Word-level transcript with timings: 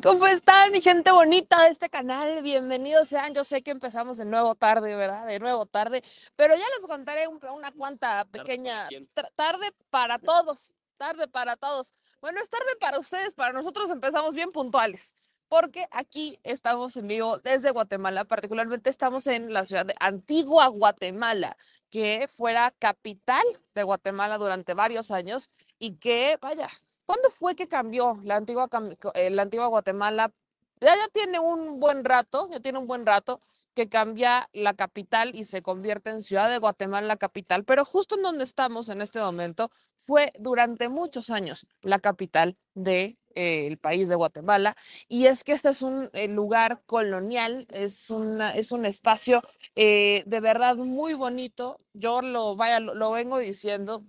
¿Cómo 0.00 0.26
están, 0.26 0.72
mi 0.72 0.80
gente 0.80 1.10
bonita 1.10 1.64
de 1.64 1.68
este 1.68 1.90
canal? 1.90 2.42
Bienvenidos 2.42 3.08
sean. 3.08 3.34
Yo 3.34 3.44
sé 3.44 3.62
que 3.62 3.70
empezamos 3.70 4.16
de 4.16 4.24
nuevo 4.24 4.54
tarde, 4.54 4.96
¿verdad? 4.96 5.26
De 5.26 5.38
nuevo 5.38 5.66
tarde, 5.66 6.02
pero 6.34 6.54
ya 6.54 6.64
les 6.76 6.86
contaré 6.86 7.28
una 7.28 7.70
cuanta 7.72 8.24
pequeña 8.24 8.88
tarde 9.34 9.66
para 9.90 10.18
todos. 10.18 10.72
Tarde 10.96 11.28
para 11.28 11.56
todos. 11.56 11.92
Bueno, 12.22 12.40
es 12.40 12.48
tarde 12.48 12.74
para 12.80 12.98
ustedes, 12.98 13.34
para 13.34 13.52
nosotros 13.52 13.90
empezamos 13.90 14.34
bien 14.34 14.50
puntuales 14.50 15.12
porque 15.48 15.86
aquí 15.90 16.40
estamos 16.44 16.96
en 16.96 17.08
vivo 17.08 17.36
desde 17.40 17.70
Guatemala, 17.72 18.24
particularmente 18.24 18.88
estamos 18.88 19.26
en 19.26 19.52
la 19.52 19.66
ciudad 19.66 19.84
de 19.84 19.94
Antigua 20.00 20.68
Guatemala, 20.68 21.58
que 21.90 22.26
fuera 22.28 22.72
capital 22.78 23.44
de 23.74 23.82
Guatemala 23.82 24.38
durante 24.38 24.72
varios 24.72 25.10
años 25.10 25.50
y 25.78 25.96
que, 25.96 26.38
vaya, 26.40 26.70
¿cuándo 27.12 27.28
fue 27.28 27.54
que 27.54 27.68
cambió 27.68 28.18
la 28.24 28.36
antigua, 28.36 28.70
eh, 29.12 29.28
la 29.28 29.42
antigua 29.42 29.66
Guatemala? 29.66 30.32
Ya, 30.80 30.96
ya 30.96 31.08
tiene 31.12 31.38
un 31.38 31.78
buen 31.78 32.06
rato, 32.06 32.48
ya 32.50 32.58
tiene 32.58 32.78
un 32.78 32.86
buen 32.86 33.04
rato 33.04 33.38
que 33.74 33.90
cambia 33.90 34.48
la 34.54 34.72
capital 34.72 35.30
y 35.34 35.44
se 35.44 35.60
convierte 35.60 36.08
en 36.08 36.22
Ciudad 36.22 36.48
de 36.48 36.56
Guatemala 36.56 37.06
la 37.06 37.16
capital, 37.16 37.64
pero 37.64 37.84
justo 37.84 38.16
en 38.16 38.22
donde 38.22 38.44
estamos 38.44 38.88
en 38.88 39.02
este 39.02 39.20
momento 39.20 39.68
fue 39.98 40.32
durante 40.38 40.88
muchos 40.88 41.28
años 41.28 41.66
la 41.82 41.98
capital 41.98 42.56
de 42.74 43.18
eh, 43.34 43.76
país 43.80 44.08
de 44.08 44.14
Guatemala. 44.14 44.74
Y 45.08 45.26
es 45.26 45.44
que 45.44 45.52
este 45.52 45.68
es 45.68 45.82
un 45.82 46.08
eh, 46.14 46.28
lugar 46.28 46.82
colonial, 46.86 47.66
es, 47.70 48.08
una, 48.10 48.54
es 48.54 48.72
un 48.72 48.86
espacio 48.86 49.42
eh, 49.76 50.22
de 50.26 50.40
verdad 50.40 50.76
muy 50.76 51.14
bonito. 51.14 51.78
Yo 51.92 52.22
lo, 52.22 52.56
vaya, 52.56 52.80
lo, 52.80 53.12
vengo 53.12 53.38
diciendo, 53.38 54.04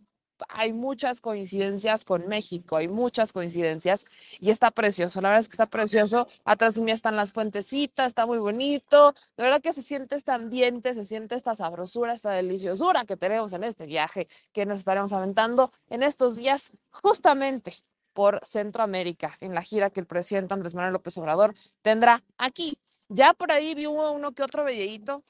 hay 0.49 0.73
muchas 0.73 1.21
coincidencias 1.21 2.05
con 2.05 2.27
México, 2.27 2.77
hay 2.77 2.87
muchas 2.87 3.33
coincidencias 3.33 4.05
y 4.39 4.49
está 4.49 4.71
precioso, 4.71 5.21
la 5.21 5.29
verdad 5.29 5.41
es 5.41 5.49
que 5.49 5.53
está 5.53 5.67
precioso. 5.67 6.27
Atrás 6.45 6.75
de 6.75 6.81
mí 6.81 6.91
están 6.91 7.15
las 7.15 7.33
fuentecitas, 7.33 8.07
está 8.07 8.25
muy 8.25 8.37
bonito. 8.37 9.13
De 9.37 9.43
verdad 9.43 9.61
que 9.61 9.73
se 9.73 9.81
siente 9.81 10.15
este 10.15 10.31
ambiente, 10.31 10.93
se 10.93 11.05
siente 11.05 11.35
esta 11.35 11.55
sabrosura, 11.55 12.13
esta 12.13 12.31
deliciosura 12.31 13.05
que 13.05 13.17
tenemos 13.17 13.53
en 13.53 13.63
este 13.63 13.85
viaje 13.85 14.27
que 14.51 14.65
nos 14.65 14.79
estaremos 14.79 15.13
aventando 15.13 15.71
en 15.89 16.03
estos 16.03 16.35
días 16.35 16.73
justamente 16.91 17.73
por 18.13 18.39
Centroamérica 18.43 19.35
en 19.39 19.53
la 19.53 19.61
gira 19.61 19.89
que 19.89 19.99
el 19.99 20.05
presidente 20.05 20.53
Andrés 20.53 20.75
Manuel 20.75 20.93
López 20.93 21.17
Obrador 21.17 21.53
tendrá 21.81 22.23
aquí. 22.37 22.77
Ya 23.09 23.33
por 23.33 23.51
ahí 23.51 23.75
vi 23.75 23.85
uno, 23.85 24.31
que 24.31 24.43
otro 24.43 24.65
videíto 24.65 25.23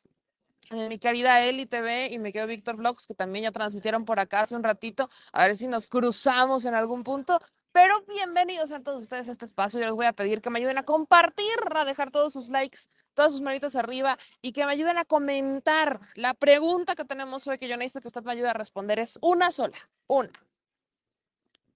de 0.70 0.90
mi 0.90 0.98
querida 0.98 1.42
Eli 1.42 1.66
TV 1.66 2.08
y 2.12 2.20
me 2.20 2.32
quedo 2.32 2.48
Víctor 2.48 2.78
Vlogs, 2.78 3.08
que 3.08 3.14
también 3.14 3.44
ya 3.44 3.52
transmitieron 3.52 4.06
por 4.06 4.20
acá 4.20 4.42
hace 4.42 4.56
un 4.56 4.64
ratito, 4.64 5.10
a 5.32 5.48
ver 5.48 5.56
si 5.56 5.68
nos 5.68 5.88
cruzamos 5.88 6.66
en 6.66 6.76
algún 6.76 7.04
punto. 7.04 7.40
Pero 7.72 8.04
bienvenidos 8.06 8.72
a 8.72 8.82
todos 8.82 9.02
ustedes 9.02 9.28
a 9.30 9.32
este 9.32 9.46
espacio. 9.46 9.80
Yo 9.80 9.88
les 9.88 9.96
voy 9.96 10.06
a 10.06 10.14
pedir 10.14 10.42
que 10.42 10.52
me 10.52 10.60
ayuden 10.60 10.78
a 10.78 10.84
compartir, 10.84 11.46
a 11.74 11.86
dejar 11.86 12.12
todos 12.12 12.34
sus 12.34 12.50
likes, 12.50 12.82
todas 13.16 13.32
sus 13.32 13.42
manitas 13.42 13.76
arriba 13.76 14.18
y 14.42 14.52
que 14.52 14.64
me 14.66 14.74
ayuden 14.74 15.00
a 15.00 15.06
comentar. 15.06 16.00
La 16.14 16.36
pregunta 16.36 16.94
que 16.94 17.04
tenemos 17.04 17.48
hoy, 17.48 17.58
que 17.58 17.68
yo 17.68 17.76
necesito 17.76 18.02
que 18.02 18.10
usted 18.10 18.24
me 18.24 18.32
ayude 18.32 18.50
a 18.50 18.54
responder, 18.54 19.00
es 19.00 19.18
una 19.22 19.50
sola, 19.50 19.78
una. 20.06 20.32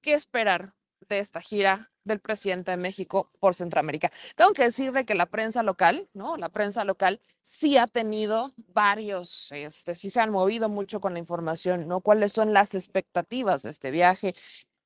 ¿Qué 0.01 0.13
esperar 0.13 0.75
de 1.09 1.17
esta 1.17 1.41
gira 1.41 1.91
del 2.07 2.19
presidente 2.19 2.71
de 2.71 2.77
México 2.77 3.29
por 3.39 3.55
Centroamérica. 3.55 4.11
Tengo 4.35 4.53
que 4.53 4.63
decirle 4.63 5.05
que 5.05 5.15
la 5.15 5.27
prensa 5.27 5.63
local, 5.63 6.09
¿no? 6.13 6.37
La 6.37 6.49
prensa 6.49 6.83
local 6.83 7.19
sí 7.41 7.77
ha 7.77 7.87
tenido 7.87 8.53
varios, 8.73 9.51
este, 9.51 9.95
sí 9.95 10.09
se 10.09 10.21
han 10.21 10.31
movido 10.31 10.69
mucho 10.69 10.99
con 11.01 11.13
la 11.13 11.19
información, 11.19 11.87
¿no? 11.87 12.01
¿Cuáles 12.01 12.31
son 12.31 12.53
las 12.53 12.75
expectativas 12.75 13.63
de 13.63 13.69
este 13.69 13.91
viaje? 13.91 14.33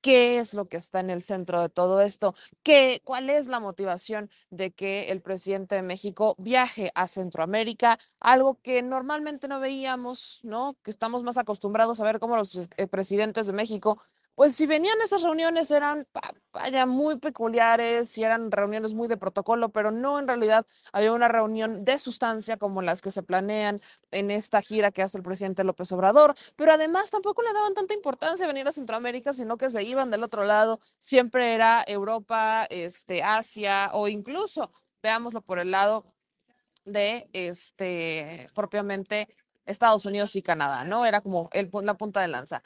¿Qué 0.02 0.40
es 0.40 0.56
lo 0.56 0.68
que 0.68 0.78
está 0.78 1.00
en 1.00 1.12
el 1.12 1.22
centro 1.22 1.62
de 1.62 1.70
todo 1.70 2.02
esto? 2.02 2.34
¿Qué, 2.64 3.02
¿Cuál 3.04 3.30
es 3.30 3.48
la 3.48 3.60
motivación 3.60 4.32
de 4.50 4.72
que 4.72 5.12
el 5.12 5.22
presidente 5.22 5.76
de 5.76 5.84
México 5.84 6.36
viaje 6.40 6.92
a 6.96 7.08
Centroamérica? 7.08 8.00
Algo 8.20 8.60
que 8.64 8.82
normalmente 8.82 9.48
no 9.48 9.60
veíamos, 9.60 10.40
¿no? 10.44 10.76
Que 10.82 10.90
estamos 10.90 11.22
más 11.22 11.38
acostumbrados 11.38 12.02
a 12.02 12.04
ver 12.04 12.20
cómo 12.20 12.36
los 12.36 12.56
eh, 12.56 12.88
presidentes 12.88 13.46
de 13.46 13.54
México 13.54 14.02
pues 14.36 14.56
si 14.56 14.66
venían 14.66 15.00
esas 15.02 15.24
reuniones 15.24 15.72
eran, 15.72 16.08
vaya, 16.54 16.86
muy 16.86 17.18
peculiares 17.18 18.18
y 18.18 18.24
eran 18.24 18.52
reuniones 18.52 18.94
muy 18.94 19.08
de 19.08 19.18
protocolo, 19.18 19.70
pero 19.70 19.92
no 19.92 20.20
en 20.20 20.28
realidad 20.28 20.66
había 20.94 21.14
una 21.14 21.28
reunión 21.28 21.84
de 21.84 21.98
sustancia 21.98 22.58
como 22.58 22.82
las 22.82 23.02
que 23.02 23.12
se 23.12 23.24
planean 23.24 23.82
en 24.12 24.32
esta 24.32 24.62
gira 24.62 24.92
que 24.92 25.02
hace 25.02 25.18
el 25.18 25.24
presidente 25.24 25.64
López 25.64 25.92
Obrador, 25.92 26.34
pero 26.56 26.74
además 26.74 27.12
tampoco 27.12 27.42
le 27.42 27.54
daban 27.54 27.74
tanta 27.74 27.94
importancia 27.94 28.48
venir 28.48 28.68
a 28.68 28.72
Centroamérica, 28.72 29.34
sino 29.34 29.58
que 29.58 29.70
se 29.70 29.84
iban 29.84 30.10
del 30.10 30.24
otro 30.24 30.44
lado, 30.44 30.80
siempre 30.98 31.54
era 31.54 31.84
Europa, 31.86 32.66
este, 32.70 33.24
Asia 33.24 33.90
o 33.94 34.08
incluso, 34.08 34.72
veámoslo 35.04 35.42
por 35.42 35.60
el 35.60 35.72
lado 35.72 36.06
de 36.86 37.30
este 37.34 38.48
propiamente 38.56 39.28
Estados 39.66 40.06
Unidos 40.06 40.36
y 40.36 40.42
Canadá, 40.42 40.84
¿no? 40.84 41.06
Era 41.06 41.22
como 41.22 41.50
el, 41.54 41.70
la 41.84 41.96
punta 41.96 42.22
de 42.22 42.28
lanza 42.28 42.64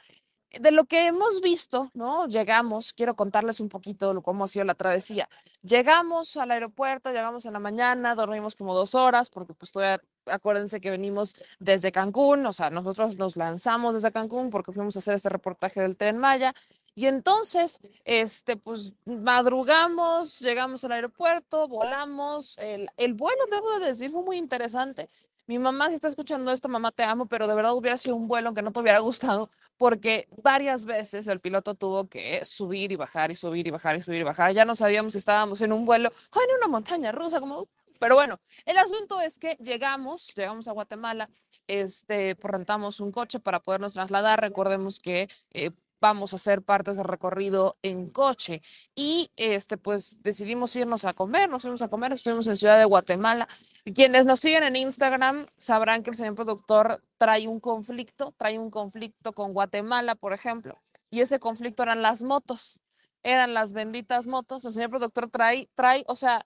de 0.60 0.72
lo 0.72 0.86
que 0.86 1.08
hemos 1.08 1.42
visto, 1.42 1.92
¿no? 1.94 2.28
Llegamos, 2.28 2.94
quiero 2.94 3.16
contarles 3.16 3.60
un 3.60 3.70
poquito 3.70 4.14
de 4.14 4.22
cómo 4.22 4.44
ha 4.44 4.48
sido 4.48 4.66
la 4.66 4.76
travesía. 4.76 5.28
Llegamos 5.62 6.38
al 6.38 6.52
aeropuerto, 6.52 7.10
llegamos 7.10 7.46
en 7.46 7.54
la 7.54 7.60
mañana, 7.60 8.16
dormimos 8.16 8.56
como 8.56 8.74
dos 8.74 8.96
horas, 8.96 9.30
porque 9.30 9.54
pues 9.54 9.72
todavía, 9.72 10.02
acuérdense 10.26 10.80
que 10.80 10.90
venimos 10.90 11.36
desde 11.60 11.92
Cancún, 11.92 12.46
o 12.46 12.54
sea, 12.54 12.70
nosotros 12.70 13.18
nos 13.18 13.36
lanzamos 13.38 13.96
desde 13.96 14.12
Cancún 14.12 14.50
porque 14.50 14.72
fuimos 14.72 14.96
a 14.96 15.00
hacer 15.00 15.16
este 15.16 15.30
reportaje 15.30 15.82
del 15.82 15.98
Tren 15.98 16.18
Maya. 16.18 16.54
Y 16.98 17.08
entonces, 17.08 17.80
este, 18.06 18.56
pues 18.56 18.94
madrugamos, 19.04 20.40
llegamos 20.40 20.84
al 20.86 20.94
aeropuerto, 20.94 21.68
volamos. 21.68 22.58
El, 22.58 22.90
el 22.96 23.14
vuelo, 23.14 23.46
debo 23.52 23.80
de 23.80 23.88
decir, 23.88 24.12
fue 24.12 24.24
muy 24.24 24.38
interesante. 24.38 25.10
Mi 25.48 25.60
mamá, 25.60 25.90
si 25.90 25.96
está 25.96 26.08
escuchando 26.08 26.52
esto, 26.52 26.70
mamá, 26.70 26.92
te 26.92 27.04
amo, 27.04 27.28
pero 27.28 27.48
de 27.48 27.54
verdad 27.54 27.76
hubiera 27.76 27.98
sido 27.98 28.16
un 28.16 28.28
vuelo 28.28 28.54
que 28.54 28.64
no 28.64 28.72
te 28.72 28.80
hubiera 28.80 28.98
gustado, 29.00 29.52
porque 29.78 30.28
varias 30.42 30.86
veces 30.86 31.28
el 31.28 31.40
piloto 31.40 31.76
tuvo 31.76 32.08
que 32.08 32.46
subir 32.46 32.92
y 32.92 32.96
bajar 32.96 33.32
y 33.32 33.36
subir 33.36 33.68
y 33.68 33.72
bajar 33.72 33.96
y 33.96 34.02
subir 34.02 34.22
y 34.22 34.24
bajar. 34.24 34.54
Ya 34.54 34.66
no 34.66 34.76
sabíamos 34.76 35.14
si 35.14 35.20
estábamos 35.20 35.62
en 35.62 35.72
un 35.74 35.86
vuelo 35.86 36.10
o 36.10 36.42
en 36.42 36.58
una 36.58 36.68
montaña 36.68 37.12
rusa, 37.12 37.40
como 37.40 37.68
pero 38.00 38.16
bueno, 38.16 38.40
el 38.66 38.78
asunto 38.78 39.22
es 39.22 39.40
que 39.40 39.56
llegamos, 39.60 40.34
llegamos 40.36 40.68
a 40.68 40.74
Guatemala, 40.74 41.30
este, 41.68 42.36
rentamos 42.42 43.00
un 43.00 43.12
coche 43.12 43.40
para 43.40 43.62
podernos 43.62 43.94
trasladar. 43.94 44.42
Recordemos 44.42 45.00
que 45.00 45.30
eh, 45.52 45.72
vamos 46.06 46.34
a 46.34 46.36
hacer 46.36 46.62
partes 46.62 46.98
de 46.98 47.04
recorrido 47.04 47.78
en 47.82 48.10
coche. 48.12 48.62
Y 48.94 49.32
este, 49.36 49.78
pues 49.78 50.18
decidimos 50.22 50.76
irnos 50.76 51.04
a 51.04 51.14
comer, 51.14 51.50
nos 51.50 51.64
fuimos 51.64 51.82
a 51.82 51.88
comer, 51.88 52.14
estuvimos 52.14 52.46
en 52.46 52.58
Ciudad 52.58 52.78
de 52.78 52.86
Guatemala. 52.86 53.48
Quienes 53.96 54.28
nos 54.28 54.40
siguen 54.40 54.64
en 54.64 54.76
Instagram 54.76 55.48
sabrán 55.58 56.04
que 56.04 56.12
el 56.12 56.16
señor 56.16 56.36
productor 56.36 57.04
trae 57.18 57.48
un 57.48 57.60
conflicto, 57.60 58.34
trae 58.38 58.60
un 58.60 58.70
conflicto 58.70 59.34
con 59.34 59.54
Guatemala, 59.54 60.14
por 60.14 60.32
ejemplo, 60.32 60.80
y 61.10 61.22
ese 61.22 61.40
conflicto 61.40 61.82
eran 61.82 62.04
las 62.04 62.22
motos, 62.22 62.82
eran 63.24 63.56
las 63.56 63.74
benditas 63.74 64.28
motos. 64.28 64.64
El 64.66 64.74
señor 64.74 64.92
productor 64.92 65.30
trae, 65.32 65.70
trae, 65.74 66.04
o 66.08 66.16
sea, 66.16 66.46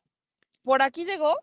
por 0.63 0.81
aquí 0.81 1.03
llegó, 1.03 1.35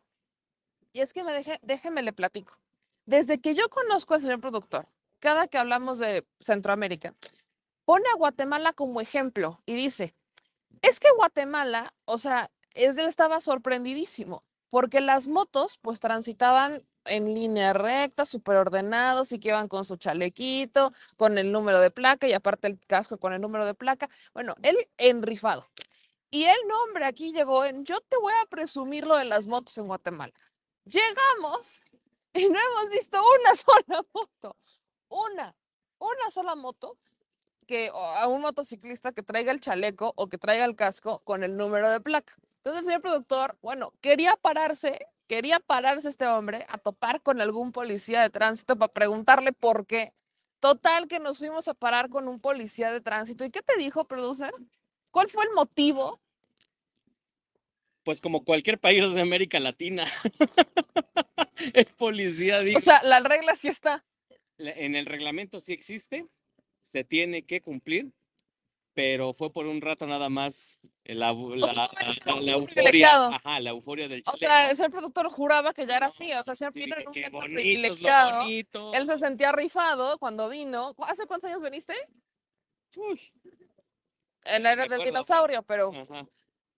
y 0.94 1.00
es 1.00 1.12
que 1.12 1.22
me 1.22 1.34
deje, 1.34 1.58
déjeme 1.62 2.02
le 2.02 2.14
platico. 2.14 2.58
Desde 3.04 3.40
que 3.42 3.54
yo 3.54 3.68
conozco 3.68 4.14
al 4.14 4.20
señor 4.20 4.40
productor, 4.40 4.88
cada 5.20 5.48
que 5.48 5.58
hablamos 5.58 5.98
de 5.98 6.26
Centroamérica, 6.40 7.14
pone 7.86 8.04
a 8.12 8.16
Guatemala 8.16 8.74
como 8.74 9.00
ejemplo 9.00 9.62
y 9.64 9.76
dice, 9.76 10.14
es 10.82 11.00
que 11.00 11.08
Guatemala, 11.16 11.94
o 12.04 12.18
sea, 12.18 12.50
él 12.74 12.98
estaba 12.98 13.40
sorprendidísimo 13.40 14.44
porque 14.68 15.00
las 15.00 15.28
motos 15.28 15.78
pues 15.80 16.00
transitaban 16.00 16.84
en 17.04 17.32
línea 17.32 17.72
recta, 17.72 18.26
súper 18.26 18.56
ordenados 18.56 19.30
y 19.30 19.38
que 19.38 19.48
iban 19.50 19.68
con 19.68 19.84
su 19.84 19.96
chalequito, 19.96 20.92
con 21.16 21.38
el 21.38 21.52
número 21.52 21.80
de 21.80 21.92
placa 21.92 22.26
y 22.26 22.32
aparte 22.32 22.66
el 22.66 22.78
casco 22.86 23.18
con 23.18 23.32
el 23.32 23.40
número 23.40 23.64
de 23.64 23.74
placa. 23.74 24.10
Bueno, 24.34 24.54
él 24.62 24.76
enrifado. 24.98 25.66
Y 26.30 26.44
el 26.44 26.58
nombre 26.66 27.06
aquí 27.06 27.32
llegó 27.32 27.64
en, 27.64 27.84
yo 27.84 28.00
te 28.00 28.16
voy 28.16 28.32
a 28.42 28.46
presumir 28.46 29.06
lo 29.06 29.16
de 29.16 29.24
las 29.24 29.46
motos 29.46 29.78
en 29.78 29.86
Guatemala. 29.86 30.34
Llegamos 30.84 31.80
y 32.34 32.48
no 32.48 32.58
hemos 32.58 32.90
visto 32.90 33.16
una 33.40 33.54
sola 33.54 34.04
moto, 34.12 34.56
una, 35.08 35.56
una 35.98 36.30
sola 36.30 36.56
moto 36.56 36.98
que 37.66 37.90
a 37.92 38.28
un 38.28 38.40
motociclista 38.40 39.12
que 39.12 39.22
traiga 39.22 39.52
el 39.52 39.60
chaleco 39.60 40.12
o 40.16 40.28
que 40.28 40.38
traiga 40.38 40.64
el 40.64 40.76
casco 40.76 41.20
con 41.24 41.42
el 41.42 41.56
número 41.56 41.90
de 41.90 42.00
placa. 42.00 42.34
Entonces, 42.58 42.80
el 42.80 42.86
señor 42.86 43.02
productor, 43.02 43.58
bueno, 43.62 43.92
quería 44.00 44.36
pararse, 44.36 45.06
quería 45.28 45.60
pararse 45.60 46.08
este 46.08 46.26
hombre 46.26 46.64
a 46.68 46.78
topar 46.78 47.22
con 47.22 47.40
algún 47.40 47.72
policía 47.72 48.22
de 48.22 48.30
tránsito 48.30 48.76
para 48.76 48.92
preguntarle 48.92 49.52
por 49.52 49.86
qué. 49.86 50.14
Total 50.60 51.06
que 51.06 51.20
nos 51.20 51.38
fuimos 51.38 51.68
a 51.68 51.74
parar 51.74 52.08
con 52.08 52.28
un 52.28 52.40
policía 52.40 52.90
de 52.90 53.00
tránsito. 53.00 53.44
¿Y 53.44 53.50
qué 53.50 53.62
te 53.62 53.76
dijo, 53.76 54.06
producer? 54.06 54.52
¿Cuál 55.10 55.28
fue 55.28 55.44
el 55.44 55.50
motivo? 55.52 56.20
Pues 58.02 58.20
como 58.20 58.44
cualquier 58.44 58.78
país 58.78 59.14
de 59.14 59.20
América 59.20 59.60
Latina, 59.60 60.04
el 61.74 61.86
policía 61.86 62.60
dijo... 62.60 62.78
O 62.78 62.80
sea, 62.80 63.02
la 63.02 63.20
regla 63.20 63.54
sí 63.54 63.68
está. 63.68 64.04
En 64.58 64.94
el 64.94 65.06
reglamento 65.06 65.60
sí 65.60 65.72
existe, 65.72 66.26
se 66.86 67.02
tiene 67.02 67.42
que 67.44 67.60
cumplir. 67.60 68.12
pero 68.94 69.34
fue 69.34 69.52
por 69.52 69.66
un 69.66 69.82
rato 69.82 70.06
nada 70.06 70.30
más 70.30 70.78
la, 71.04 71.30
la, 71.34 71.68
la- 72.24 72.40
la 72.40 72.52
euforia, 72.52 73.26
ajá, 73.26 73.60
la 73.60 73.70
euforia 73.70 74.08
del 74.08 74.22
O 74.26 74.32
chile. 74.32 74.38
sea, 74.48 74.70
ese 74.70 74.88
productor 74.88 75.28
juraba 75.28 75.74
que 75.74 75.84
ya 75.86 75.96
era 75.98 76.06
así, 76.06 76.32
o 76.32 76.42
sea, 76.42 76.54
señor 76.54 76.72
Sí, 76.72 76.84
era 76.84 76.98
un 77.00 77.04
bonito, 77.32 77.38
privilegiado. 77.42 78.46
Él 78.94 79.06
se 79.06 79.18
sentía 79.18 79.52
rifado 79.52 80.16
cuando 80.18 80.48
vino. 80.48 80.94
¿Cu- 80.94 81.04
¿Hace 81.04 81.26
cuántos 81.26 81.50
años 81.50 81.62
viniste? 81.62 81.92
Uy, 82.96 83.20
En 84.46 84.62
la 84.62 84.72
era 84.72 84.86
del 84.86 85.02
dinosaurio, 85.02 85.62
pero 85.62 85.90
ajá. 85.92 86.26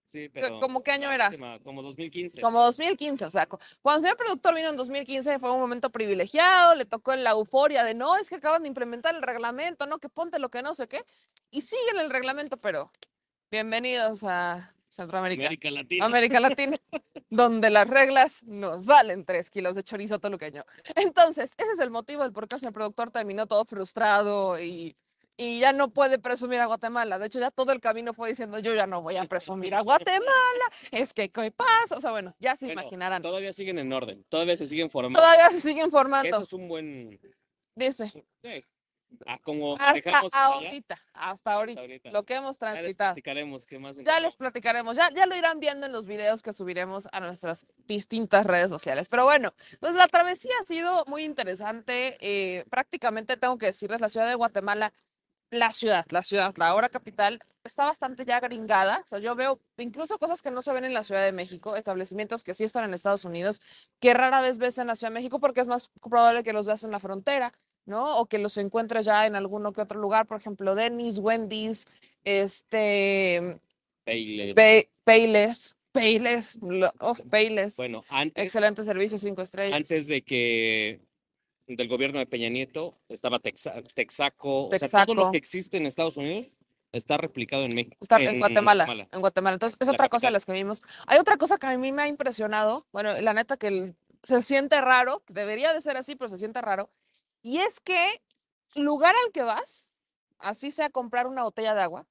Sí, 0.09 0.21
¿qué- 0.21 0.29
pero 0.41 0.59
¿cómo 0.59 0.81
qué 0.81 0.91
año 0.91 1.11
era? 1.11 1.29
como 1.63 1.83
2015. 1.83 2.41
Como 2.41 2.59
2015, 2.61 3.25
o 3.25 3.29
sea, 3.29 3.45
cu- 3.45 3.59
cuando 3.83 3.97
el 3.97 4.01
señor 4.01 4.17
productor 4.17 4.55
vino 4.55 4.69
en 4.69 4.75
2015 4.75 5.37
fue 5.37 5.51
un 5.53 5.59
momento 5.59 5.91
privilegiado, 5.91 6.73
le 6.73 6.85
tocó 6.85 7.15
la 7.15 7.29
euforia 7.31 7.83
de 7.83 7.93
no, 7.93 8.17
es 8.17 8.27
que 8.27 8.35
acaban 8.35 8.63
de 8.63 8.69
implementar 8.69 9.13
el 9.15 9.21
reglamento, 9.21 9.85
no, 9.85 9.99
que 9.99 10.09
ponte 10.09 10.39
lo 10.39 10.49
que 10.49 10.63
no 10.63 10.73
sé 10.73 10.87
qué, 10.87 11.03
y 11.51 11.61
siguen 11.61 11.99
el 11.99 12.09
reglamento, 12.09 12.57
pero 12.57 12.91
bienvenidos 13.51 14.23
a 14.23 14.73
Centroamérica. 14.89 15.43
América 15.45 15.69
Latina. 15.69 16.05
América 16.05 16.39
Latina, 16.39 16.77
donde 17.29 17.69
las 17.69 17.87
reglas 17.87 18.43
nos 18.45 18.87
valen 18.87 19.25
tres 19.25 19.51
kilos 19.51 19.75
de 19.75 19.83
chorizo 19.83 20.17
toluqueño. 20.19 20.65
Entonces, 20.95 21.53
ese 21.55 21.71
es 21.73 21.79
el 21.79 21.91
motivo 21.91 22.23
del 22.23 22.33
por 22.33 22.47
qué 22.47 22.55
el 22.55 22.59
señor 22.61 22.73
productor 22.73 23.11
terminó 23.11 23.45
todo 23.45 23.63
frustrado 23.65 24.59
y, 24.59 24.95
y 25.41 25.57
ya 25.61 25.71
no 25.71 25.89
puede 25.89 26.19
presumir 26.19 26.59
a 26.59 26.65
Guatemala. 26.65 27.17
De 27.17 27.27
hecho, 27.27 27.39
ya 27.39 27.49
todo 27.49 27.71
el 27.71 27.79
camino 27.79 28.13
fue 28.13 28.27
diciendo, 28.27 28.59
yo 28.59 28.75
ya 28.75 28.85
no 28.85 29.01
voy 29.01 29.15
a 29.15 29.23
presumir 29.23 29.73
a 29.73 29.79
Guatemala, 29.79 30.65
es 30.91 31.13
que 31.13 31.29
qué 31.29 31.49
pasa. 31.49 31.95
O 31.95 32.01
sea, 32.01 32.11
bueno, 32.11 32.35
ya 32.39 32.57
se 32.57 32.65
Bueno, 32.65 32.81
imaginarán. 32.81 33.21
Todavía 33.21 33.53
siguen 33.53 33.79
en 33.79 33.93
orden, 33.93 34.25
todavía 34.27 34.57
se 34.57 34.67
siguen 34.67 34.89
formando. 34.89 35.17
Todavía 35.17 35.49
se 35.49 35.61
siguen 35.61 35.87
Eso 35.87 35.91
formando, 35.91 36.41
es 36.41 36.51
un 36.51 36.67
buen. 36.67 37.19
dice, 37.73 38.07
sí, 38.43 38.65
como 39.43 39.75
hasta 39.79 40.19
ahorita, 40.45 40.97
hasta 41.13 41.53
ahorita, 41.53 42.11
lo 42.11 42.23
que 42.25 42.35
hemos 42.35 42.59
Ya 42.59 42.81
les 42.81 42.95
platicaremos 42.95 43.65
qué 43.65 43.79
más 43.79 43.95
Ya 43.95 44.01
les 44.01 44.07
encontramos. 44.33 44.35
platicaremos, 44.35 44.97
ya, 44.97 45.09
ya 45.15 45.25
lo 45.25 45.35
irán 45.35 45.59
viendo 45.61 45.85
en 45.85 45.93
los 45.93 46.05
videos 46.05 46.41
que 46.41 46.53
subiremos 46.53 47.07
a 47.11 47.19
nuestras 47.21 47.65
distintas 47.77 48.45
redes 48.45 48.69
sociales. 48.69 49.09
Pero 49.09 49.23
bueno, 49.23 49.53
pues 49.79 49.95
la 49.95 50.07
travesía 50.07 50.51
ha 50.61 50.65
sido 50.65 51.05
muy 51.07 51.23
interesante. 51.23 52.17
eh, 52.19 52.65
prácticamente 52.69 53.37
tengo 53.37 53.57
que 53.57 53.67
decirles, 53.67 54.01
la 54.01 54.09
ciudad 54.09 54.27
de 54.27 54.35
Guatemala, 54.35 54.93
la 55.51 55.71
ciudad, 55.71 56.05
la 56.09 56.21
ciudad, 56.23 56.53
la 56.57 56.75
hora 56.75 56.89
capital, 56.89 57.39
está 57.63 57.85
bastante 57.85 58.25
ya 58.25 58.39
gringada. 58.39 59.01
O 59.03 59.07
sea, 59.07 59.19
yo 59.19 59.35
veo 59.35 59.59
incluso 59.77 60.17
cosas 60.19 60.41
que 60.41 60.51
no 60.51 60.61
se 60.61 60.73
ven 60.73 60.85
en 60.85 60.93
la 60.93 61.03
Ciudad 61.03 61.23
de 61.25 61.31
México, 61.31 61.75
establecimientos 61.75 62.43
que 62.43 62.53
sí 62.53 62.63
están 62.63 62.83
en 62.85 62.93
Estados 62.93 63.25
Unidos, 63.25 63.61
que 63.99 64.13
rara 64.13 64.41
vez 64.41 64.57
ves 64.59 64.77
en 64.77 64.87
la 64.87 64.95
Ciudad 64.95 65.11
de 65.11 65.15
México 65.15 65.39
porque 65.39 65.61
es 65.61 65.67
más 65.67 65.89
probable 66.01 66.43
que 66.43 66.53
los 66.53 66.67
veas 66.67 66.83
en 66.83 66.91
la 66.91 66.99
frontera. 66.99 67.51
¿no? 67.85 68.17
O 68.19 68.27
que 68.27 68.37
los 68.37 68.55
encuentres 68.57 69.05
ya 69.07 69.25
en 69.25 69.35
alguno 69.35 69.73
que 69.73 69.81
otro 69.81 69.99
lugar, 69.99 70.27
por 70.27 70.37
ejemplo, 70.37 70.75
Denny's, 70.75 71.17
Wendy's, 71.17 71.87
este, 72.23 73.59
Payless, 75.03 75.75
Payless, 75.91 76.59
lo- 76.61 76.93
oh, 76.99 77.15
Payless. 77.31 77.77
Bueno, 77.77 78.03
antes, 78.09 78.43
Excelente 78.45 78.83
servicio, 78.83 79.17
cinco 79.17 79.41
estrellas. 79.41 79.75
antes 79.75 80.05
de 80.07 80.21
que 80.21 80.99
del 81.75 81.87
gobierno 81.87 82.19
de 82.19 82.25
Peña 82.25 82.49
Nieto 82.49 82.97
estaba 83.09 83.39
Texa- 83.39 83.83
Texaco, 83.93 84.65
o 84.65 84.69
sea, 84.69 84.79
todo 84.79 84.79
Texaco. 84.79 85.13
lo 85.13 85.31
que 85.31 85.37
existe 85.37 85.77
en 85.77 85.85
Estados 85.85 86.17
Unidos 86.17 86.47
está 86.91 87.17
replicado 87.17 87.63
en 87.63 87.75
México. 87.75 87.95
Está 87.99 88.19
en 88.19 88.39
Guatemala, 88.39 89.07
en 89.11 89.19
Guatemala. 89.19 89.53
Entonces, 89.55 89.77
es 89.79 89.87
la 89.87 89.93
otra 89.93 90.09
cosa 90.09 90.27
de 90.27 90.31
las 90.31 90.45
que 90.45 90.53
vimos. 90.53 90.81
Hay 91.07 91.19
otra 91.19 91.37
cosa 91.37 91.57
que 91.57 91.67
a 91.67 91.77
mí 91.77 91.91
me 91.91 92.01
ha 92.01 92.07
impresionado. 92.07 92.87
Bueno, 92.91 93.13
la 93.21 93.33
neta 93.33 93.57
que 93.57 93.67
el- 93.67 93.95
se 94.23 94.41
siente 94.41 94.81
raro, 94.81 95.23
debería 95.27 95.71
de 95.73 95.81
ser 95.81 95.95
así, 95.97 96.15
pero 96.15 96.29
se 96.29 96.37
siente 96.37 96.61
raro. 96.61 96.89
Y 97.41 97.59
es 97.59 97.79
que 97.79 98.21
lugar 98.75 99.13
al 99.25 99.31
que 99.31 99.43
vas, 99.43 99.91
así 100.39 100.71
sea 100.71 100.89
comprar 100.89 101.27
una 101.27 101.43
botella 101.43 101.73
de 101.75 101.81
agua, 101.81 102.05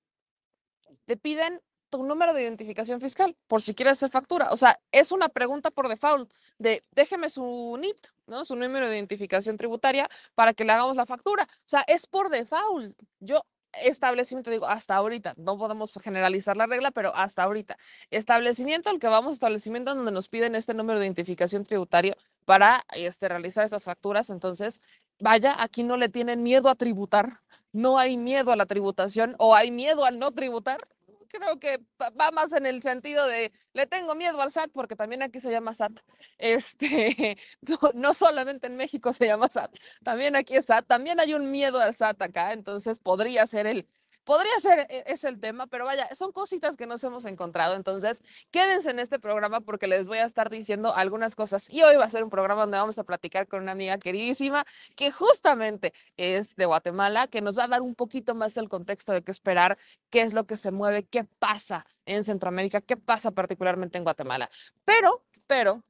te 1.04 1.16
piden 1.16 1.60
tu 1.90 2.02
número 2.04 2.32
de 2.32 2.42
identificación 2.42 3.00
fiscal 3.00 3.36
por 3.46 3.62
si 3.62 3.74
quieres 3.74 3.92
hacer 3.92 4.10
factura. 4.10 4.50
O 4.50 4.56
sea, 4.56 4.80
es 4.92 5.12
una 5.12 5.28
pregunta 5.28 5.70
por 5.70 5.88
default 5.88 6.32
de 6.58 6.84
déjeme 6.92 7.30
su 7.30 7.76
NIT, 7.80 8.08
¿no? 8.26 8.44
Su 8.44 8.56
número 8.56 8.88
de 8.88 8.96
identificación 8.96 9.56
tributaria 9.56 10.08
para 10.34 10.54
que 10.54 10.64
le 10.64 10.72
hagamos 10.72 10.96
la 10.96 11.06
factura. 11.06 11.44
O 11.44 11.68
sea, 11.68 11.84
es 11.86 12.06
por 12.06 12.30
default. 12.30 12.96
Yo 13.20 13.42
establecimiento, 13.72 14.50
digo, 14.50 14.66
hasta 14.66 14.96
ahorita, 14.96 15.34
no 15.36 15.58
podemos 15.58 15.92
generalizar 16.02 16.56
la 16.56 16.66
regla, 16.66 16.90
pero 16.90 17.14
hasta 17.14 17.42
ahorita. 17.42 17.76
Establecimiento 18.10 18.90
al 18.90 18.98
que 18.98 19.08
vamos, 19.08 19.32
establecimiento 19.32 19.94
donde 19.94 20.12
nos 20.12 20.28
piden 20.28 20.54
este 20.54 20.74
número 20.74 20.98
de 20.98 21.06
identificación 21.06 21.64
tributario 21.64 22.14
para 22.44 22.84
este, 22.94 23.28
realizar 23.28 23.64
estas 23.64 23.84
facturas. 23.84 24.30
Entonces, 24.30 24.80
vaya, 25.20 25.54
aquí 25.58 25.82
no 25.82 25.96
le 25.96 26.08
tienen 26.08 26.42
miedo 26.42 26.68
a 26.68 26.74
tributar, 26.74 27.40
no 27.72 27.98
hay 27.98 28.16
miedo 28.16 28.52
a 28.52 28.56
la 28.56 28.66
tributación 28.66 29.34
o 29.38 29.54
hay 29.54 29.70
miedo 29.70 30.04
al 30.04 30.18
no 30.18 30.32
tributar. 30.32 30.78
Creo 31.28 31.58
que 31.60 31.78
va- 32.00 32.30
más 32.32 32.52
en 32.52 32.64
el 32.66 32.82
sentido 32.82 33.26
de 33.26 33.52
le 33.74 33.86
tengo 33.86 34.14
miedo 34.14 34.40
al 34.40 34.48
SAT 34.48 34.70
porque 34.72 34.96
también 34.96 35.22
aquí 35.22 35.40
se 35.40 35.50
llama 35.50 35.72
SAT. 35.72 36.00
Este, 36.38 37.36
no, 37.62 37.78
no 37.94 38.14
solamente 38.14 38.66
en 38.66 38.76
México 38.76 39.12
se 39.12 39.26
llama 39.26 39.46
SAT, 39.46 39.74
también 40.02 40.36
aquí 40.36 40.56
es 40.56 40.64
SAT, 40.66 40.86
también 40.86 41.20
hay 41.20 41.34
un 41.34 41.50
miedo 41.50 41.80
al 41.80 41.90
SAT 41.90 42.22
acá, 42.22 42.52
entonces 42.52 42.98
podría 43.00 43.46
ser 43.46 43.66
el, 43.66 43.86
podría 44.28 44.60
ser, 44.60 44.80
e- 44.90 45.04
es 45.06 45.24
el 45.24 45.40
tema, 45.40 45.66
pero 45.68 45.86
vaya, 45.86 46.14
son 46.14 46.32
cositas 46.32 46.76
que 46.76 46.84
nos 46.86 47.02
hemos 47.02 47.24
encontrado, 47.24 47.74
entonces 47.74 48.22
quédense 48.50 48.90
en 48.90 48.98
este 48.98 49.18
programa 49.18 49.62
porque 49.62 49.86
les 49.86 50.06
voy 50.06 50.18
a 50.18 50.26
estar 50.26 50.50
diciendo 50.50 50.94
algunas 50.94 51.34
cosas 51.34 51.70
y 51.70 51.82
hoy 51.82 51.96
va 51.96 52.04
a 52.04 52.10
ser 52.10 52.24
un 52.24 52.28
programa 52.28 52.60
donde 52.60 52.76
vamos 52.76 52.98
a 52.98 53.04
platicar 53.04 53.48
con 53.48 53.62
una 53.62 53.72
amiga 53.72 53.96
queridísima 53.96 54.66
que 54.96 55.10
justamente 55.10 55.94
es 56.18 56.56
de 56.56 56.66
Guatemala, 56.66 57.26
que 57.28 57.40
nos 57.40 57.58
va 57.58 57.64
a 57.64 57.68
dar 57.68 57.80
un 57.80 57.94
poquito 57.94 58.34
más 58.34 58.58
el 58.58 58.68
contexto 58.68 59.14
de 59.14 59.22
qué 59.22 59.30
esperar, 59.30 59.78
qué 60.10 60.20
es 60.20 60.34
lo 60.34 60.44
que 60.44 60.58
se 60.58 60.72
mueve, 60.72 61.06
qué 61.06 61.24
pasa 61.24 61.86
en 62.04 62.22
Centroamérica, 62.22 62.82
qué 62.82 62.98
pasa 62.98 63.30
particularmente 63.30 63.96
en 63.96 64.04
Guatemala. 64.04 64.50
Pero, 64.84 65.24
pero, 65.46 65.82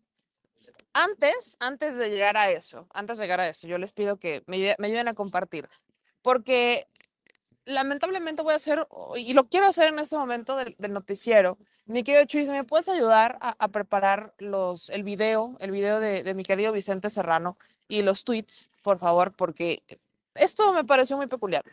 antes, 0.92 1.56
antes 1.58 1.96
de 1.96 2.08
llegar 2.08 2.36
a 2.36 2.52
eso, 2.52 2.86
antes 2.90 3.18
de 3.18 3.24
llegar 3.24 3.40
a 3.40 3.48
eso, 3.48 3.66
yo 3.66 3.78
les 3.78 3.90
pido 3.90 4.16
que 4.16 4.44
me, 4.46 4.76
me 4.78 4.86
ayuden 4.86 5.08
a 5.08 5.14
compartir, 5.14 5.68
porque 6.22 6.86
lamentablemente 7.68 8.42
voy 8.42 8.54
a 8.54 8.56
hacer, 8.56 8.86
y 9.16 9.34
lo 9.34 9.48
quiero 9.48 9.66
hacer 9.66 9.88
en 9.88 9.98
este 9.98 10.16
momento 10.16 10.56
del, 10.56 10.74
del 10.78 10.92
noticiero. 10.92 11.58
Mi 11.86 12.02
querido 12.02 12.24
Chuy, 12.24 12.46
¿me 12.48 12.64
puedes 12.64 12.88
ayudar 12.88 13.38
a, 13.40 13.54
a 13.58 13.68
preparar 13.68 14.34
los, 14.38 14.90
el 14.90 15.02
video, 15.04 15.56
el 15.60 15.70
video 15.70 16.00
de, 16.00 16.22
de 16.22 16.34
mi 16.34 16.44
querido 16.44 16.72
Vicente 16.72 17.10
Serrano 17.10 17.56
y 17.86 18.02
los 18.02 18.24
tweets, 18.24 18.70
por 18.82 18.98
favor? 18.98 19.32
Porque 19.32 19.82
esto 20.34 20.72
me 20.72 20.84
pareció 20.84 21.16
muy 21.16 21.26
peculiar. 21.26 21.64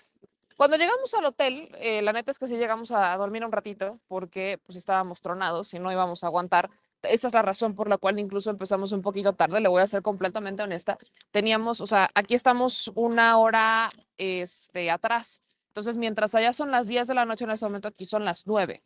Cuando 0.57 0.77
llegamos 0.77 1.13
al 1.13 1.25
hotel, 1.25 1.69
eh, 1.79 2.01
la 2.01 2.13
neta 2.13 2.31
es 2.31 2.39
que 2.39 2.47
sí 2.47 2.55
llegamos 2.55 2.91
a 2.91 3.15
dormir 3.17 3.43
un 3.43 3.51
ratito 3.51 3.99
porque 4.07 4.59
pues 4.65 4.77
estábamos 4.77 5.21
tronados 5.21 5.73
y 5.73 5.79
no 5.79 5.91
íbamos 5.91 6.23
a 6.23 6.27
aguantar. 6.27 6.69
Esa 7.03 7.27
es 7.27 7.33
la 7.33 7.41
razón 7.41 7.75
por 7.75 7.89
la 7.89 7.97
cual 7.97 8.19
incluso 8.19 8.49
empezamos 8.49 8.91
un 8.91 9.01
poquito 9.01 9.33
tarde, 9.33 9.59
le 9.59 9.67
voy 9.67 9.81
a 9.81 9.87
ser 9.87 10.01
completamente 10.01 10.63
honesta. 10.63 10.97
Teníamos, 11.31 11.81
o 11.81 11.85
sea, 11.85 12.09
aquí 12.15 12.35
estamos 12.35 12.89
una 12.95 13.37
hora 13.37 13.91
este, 14.17 14.89
atrás. 14.89 15.41
Entonces, 15.75 15.97
mientras 15.97 16.33
allá 16.35 16.53
son 16.53 16.71
las 16.71 16.87
10 16.87 17.05
de 17.05 17.13
la 17.15 17.25
noche 17.25 17.43
en 17.43 17.51
ese 17.51 17.65
momento, 17.65 17.89
aquí 17.89 18.05
son 18.05 18.23
las 18.23 18.47
9. 18.47 18.81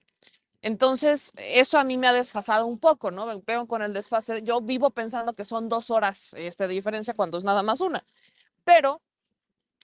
Entonces, 0.63 1.31
eso 1.37 1.77
a 1.77 1.83
mí 1.83 1.97
me 1.99 2.07
ha 2.07 2.13
desfasado 2.13 2.65
un 2.65 2.79
poco, 2.79 3.11
¿no? 3.11 3.27
Ve- 3.27 3.43
Veo 3.45 3.67
con 3.67 3.83
el 3.83 3.93
desfase. 3.93 4.41
Yo 4.41 4.59
vivo 4.61 4.89
pensando 4.89 5.33
que 5.33 5.45
son 5.45 5.69
dos 5.69 5.91
horas 5.91 6.33
este, 6.35 6.67
de 6.67 6.73
diferencia 6.73 7.13
cuando 7.13 7.37
es 7.37 7.43
nada 7.43 7.61
más 7.61 7.81
una. 7.81 8.03
Pero 8.65 9.01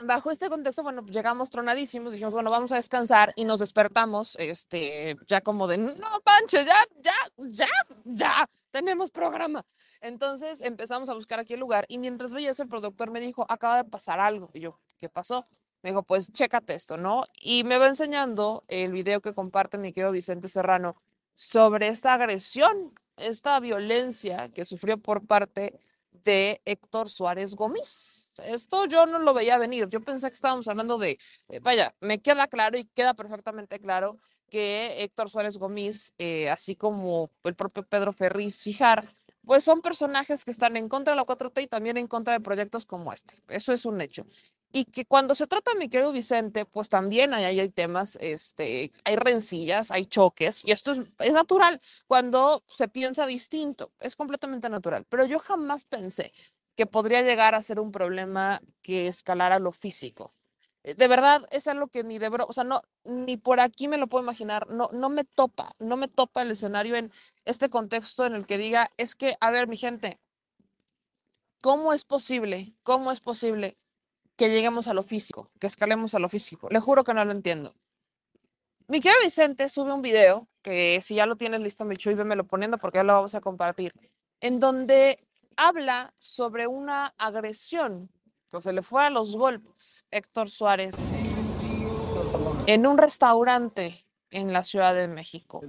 bajo 0.01 0.31
este 0.31 0.49
contexto, 0.49 0.83
bueno, 0.83 1.05
llegamos 1.05 1.51
tronadísimos, 1.51 2.11
dijimos, 2.11 2.33
bueno, 2.33 2.49
vamos 2.51 2.71
a 2.71 2.75
descansar 2.77 3.33
y 3.35 3.45
nos 3.45 3.59
despertamos, 3.59 4.35
este, 4.39 5.15
ya 5.27 5.41
como 5.41 5.67
de, 5.67 5.77
no, 5.77 5.93
Panche, 6.23 6.65
ya, 6.65 6.75
ya, 7.01 7.13
ya, 7.37 7.67
ya, 8.03 8.49
tenemos 8.71 9.11
programa. 9.11 9.63
Entonces 10.01 10.59
empezamos 10.61 11.09
a 11.09 11.13
buscar 11.13 11.39
aquí 11.39 11.53
el 11.53 11.59
lugar 11.61 11.85
y 11.87 11.99
mientras 11.99 12.33
veía 12.33 12.51
eso, 12.51 12.63
el 12.63 12.69
productor 12.69 13.11
me 13.11 13.19
dijo, 13.21 13.45
acaba 13.49 13.77
de 13.77 13.85
pasar 13.85 14.19
algo. 14.19 14.49
Y 14.53 14.61
yo, 14.61 14.79
¿qué 14.97 15.07
pasó? 15.07 15.45
Me 15.85 15.91
dijo, 15.91 16.01
pues 16.01 16.31
chécate 16.31 16.73
esto, 16.73 16.97
¿no? 16.97 17.25
Y 17.39 17.63
me 17.63 17.77
va 17.77 17.85
enseñando 17.85 18.63
el 18.69 18.91
video 18.91 19.21
que 19.21 19.35
comparte 19.35 19.77
mi 19.77 19.93
querido 19.93 20.11
Vicente 20.11 20.47
Serrano 20.47 20.95
sobre 21.35 21.89
esta 21.89 22.15
agresión, 22.15 22.99
esta 23.17 23.59
violencia 23.59 24.49
que 24.49 24.65
sufrió 24.65 24.97
por 24.97 25.27
parte 25.27 25.79
de 26.23 26.59
Héctor 26.65 27.07
Suárez 27.07 27.53
Gómez. 27.53 28.31
Esto 28.43 28.87
yo 28.87 29.05
no 29.05 29.19
lo 29.19 29.35
veía 29.35 29.59
venir. 29.59 29.87
Yo 29.87 30.01
pensé 30.01 30.27
que 30.27 30.33
estábamos 30.33 30.67
hablando 30.67 30.97
de, 30.97 31.19
eh, 31.49 31.59
vaya, 31.59 31.93
me 31.99 32.19
queda 32.19 32.47
claro 32.47 32.79
y 32.79 32.85
queda 32.85 33.13
perfectamente 33.13 33.79
claro 33.79 34.17
que 34.49 35.03
Héctor 35.03 35.29
Suárez 35.29 35.59
Gómez, 35.59 36.15
eh, 36.17 36.49
así 36.49 36.75
como 36.75 37.29
el 37.43 37.53
propio 37.53 37.83
Pedro 37.83 38.11
Ferriz 38.11 38.55
Sijar, 38.55 39.07
pues 39.45 39.63
son 39.63 39.81
personajes 39.81 40.43
que 40.43 40.49
están 40.49 40.77
en 40.77 40.89
contra 40.89 41.13
de 41.13 41.17
la 41.17 41.25
4T 41.25 41.61
y 41.61 41.67
también 41.67 41.97
en 41.97 42.07
contra 42.07 42.33
de 42.33 42.39
proyectos 42.39 42.87
como 42.87 43.13
este. 43.13 43.35
Eso 43.49 43.71
es 43.71 43.85
un 43.85 44.01
hecho. 44.01 44.25
Y 44.77 44.83
que 44.83 45.05
cuando 45.05 45.35
se 45.35 45.47
trata 45.47 45.71
de 45.71 45.79
mi 45.79 45.87
querido 45.87 46.11
Vicente, 46.11 46.65
pues 46.65 46.89
también 46.89 47.33
hay, 47.33 47.45
hay 47.45 47.69
temas, 47.69 48.17
este, 48.19 48.91
hay 49.05 49.15
rencillas, 49.15 49.89
hay 49.89 50.05
choques, 50.05 50.65
y 50.65 50.71
esto 50.71 50.91
es, 50.91 50.99
es 51.19 51.31
natural 51.31 51.79
cuando 52.07 52.61
se 52.67 52.89
piensa 52.89 53.25
distinto, 53.25 53.93
es 54.01 54.17
completamente 54.17 54.67
natural. 54.67 55.05
Pero 55.07 55.25
yo 55.25 55.39
jamás 55.39 55.85
pensé 55.85 56.33
que 56.75 56.85
podría 56.85 57.21
llegar 57.21 57.55
a 57.55 57.61
ser 57.61 57.79
un 57.79 57.93
problema 57.93 58.61
que 58.81 59.07
escalara 59.07 59.59
lo 59.59 59.71
físico. 59.71 60.33
De 60.83 61.07
verdad, 61.07 61.47
es 61.51 61.69
algo 61.69 61.87
que 61.87 62.03
ni 62.03 62.19
de 62.19 62.27
bro, 62.27 62.45
o 62.45 62.51
sea, 62.51 62.65
no, 62.65 62.81
ni 63.05 63.37
por 63.37 63.61
aquí 63.61 63.87
me 63.87 63.97
lo 63.97 64.07
puedo 64.07 64.25
imaginar, 64.25 64.67
no, 64.67 64.89
no 64.91 65.09
me 65.09 65.23
topa, 65.23 65.73
no 65.79 65.95
me 65.95 66.09
topa 66.09 66.41
el 66.41 66.51
escenario 66.51 66.97
en 66.97 67.13
este 67.45 67.69
contexto 67.69 68.25
en 68.25 68.35
el 68.35 68.45
que 68.45 68.57
diga, 68.57 68.91
es 68.97 69.15
que, 69.15 69.37
a 69.39 69.51
ver, 69.51 69.69
mi 69.69 69.77
gente, 69.77 70.19
¿cómo 71.61 71.93
es 71.93 72.03
posible, 72.03 72.73
cómo 72.83 73.13
es 73.13 73.21
posible 73.21 73.77
que 74.35 74.49
lleguemos 74.49 74.87
a 74.87 74.93
lo 74.93 75.03
físico, 75.03 75.49
que 75.59 75.67
escalemos 75.67 76.15
a 76.15 76.19
lo 76.19 76.29
físico? 76.29 76.67
Le 76.69 76.79
juro 76.79 77.03
que 77.03 77.13
no 77.13 77.23
lo 77.23 77.31
entiendo. 77.31 77.73
Mi 78.87 79.01
querido 79.01 79.21
Vicente 79.23 79.67
sube 79.69 79.93
un 79.93 80.01
video, 80.01 80.47
que 80.61 81.01
si 81.01 81.15
ya 81.15 81.25
lo 81.25 81.35
tienes 81.35 81.61
listo, 81.61 81.85
Michu, 81.85 82.11
y 82.11 82.15
lo 82.15 82.45
poniendo 82.45 82.77
porque 82.77 82.99
ya 82.99 83.03
lo 83.03 83.13
vamos 83.13 83.33
a 83.33 83.41
compartir, 83.41 83.93
en 84.41 84.59
donde 84.59 85.25
habla 85.55 86.13
sobre 86.19 86.67
una 86.67 87.13
agresión 87.17 88.11
que 88.49 88.59
se 88.59 88.73
le 88.73 88.81
fue 88.81 89.03
a 89.03 89.09
los 89.09 89.35
golpes 89.35 90.05
Héctor 90.11 90.49
Suárez 90.49 91.09
en 92.67 92.85
un 92.85 92.97
restaurante 92.97 94.04
en 94.35 94.51
la 94.51 94.63
Ciudad 94.63 94.93
de 94.93 95.07
México. 95.07 95.61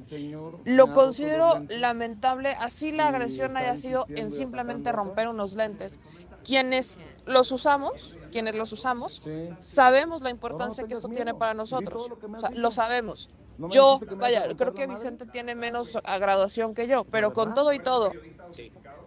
Lo 0.65 0.93
considero 0.93 1.65
lamentable, 1.69 2.51
así 2.59 2.91
la 2.91 3.09
agresión 3.09 3.57
haya 3.57 3.77
sido 3.77 4.07
en 4.11 4.29
simplemente 4.29 4.91
romper 4.91 5.29
unos 5.29 5.55
lentes. 5.55 6.01
Quienes 6.45 6.99
los 7.27 7.53
usamos, 7.53 8.17
quienes 8.33 8.57
los 8.57 8.73
usamos, 8.73 9.23
sabemos 9.61 10.21
la 10.21 10.31
importancia 10.31 10.85
que 10.85 10.95
esto 10.95 11.09
tiene 11.09 11.33
para 11.33 11.55
nosotros, 11.55 12.11
lo 12.55 12.71
sabemos. 12.73 13.31
Yo, 13.71 14.01
vaya, 14.17 14.49
creo 14.57 14.75
que 14.75 14.87
Vicente 14.89 15.27
tiene 15.27 15.55
menos 15.55 15.97
graduación 16.05 16.75
que 16.75 16.89
yo, 16.89 17.05
pero 17.05 17.33
con 17.33 17.55
todo 17.55 17.73
y 17.73 17.79
todo, 17.79 18.13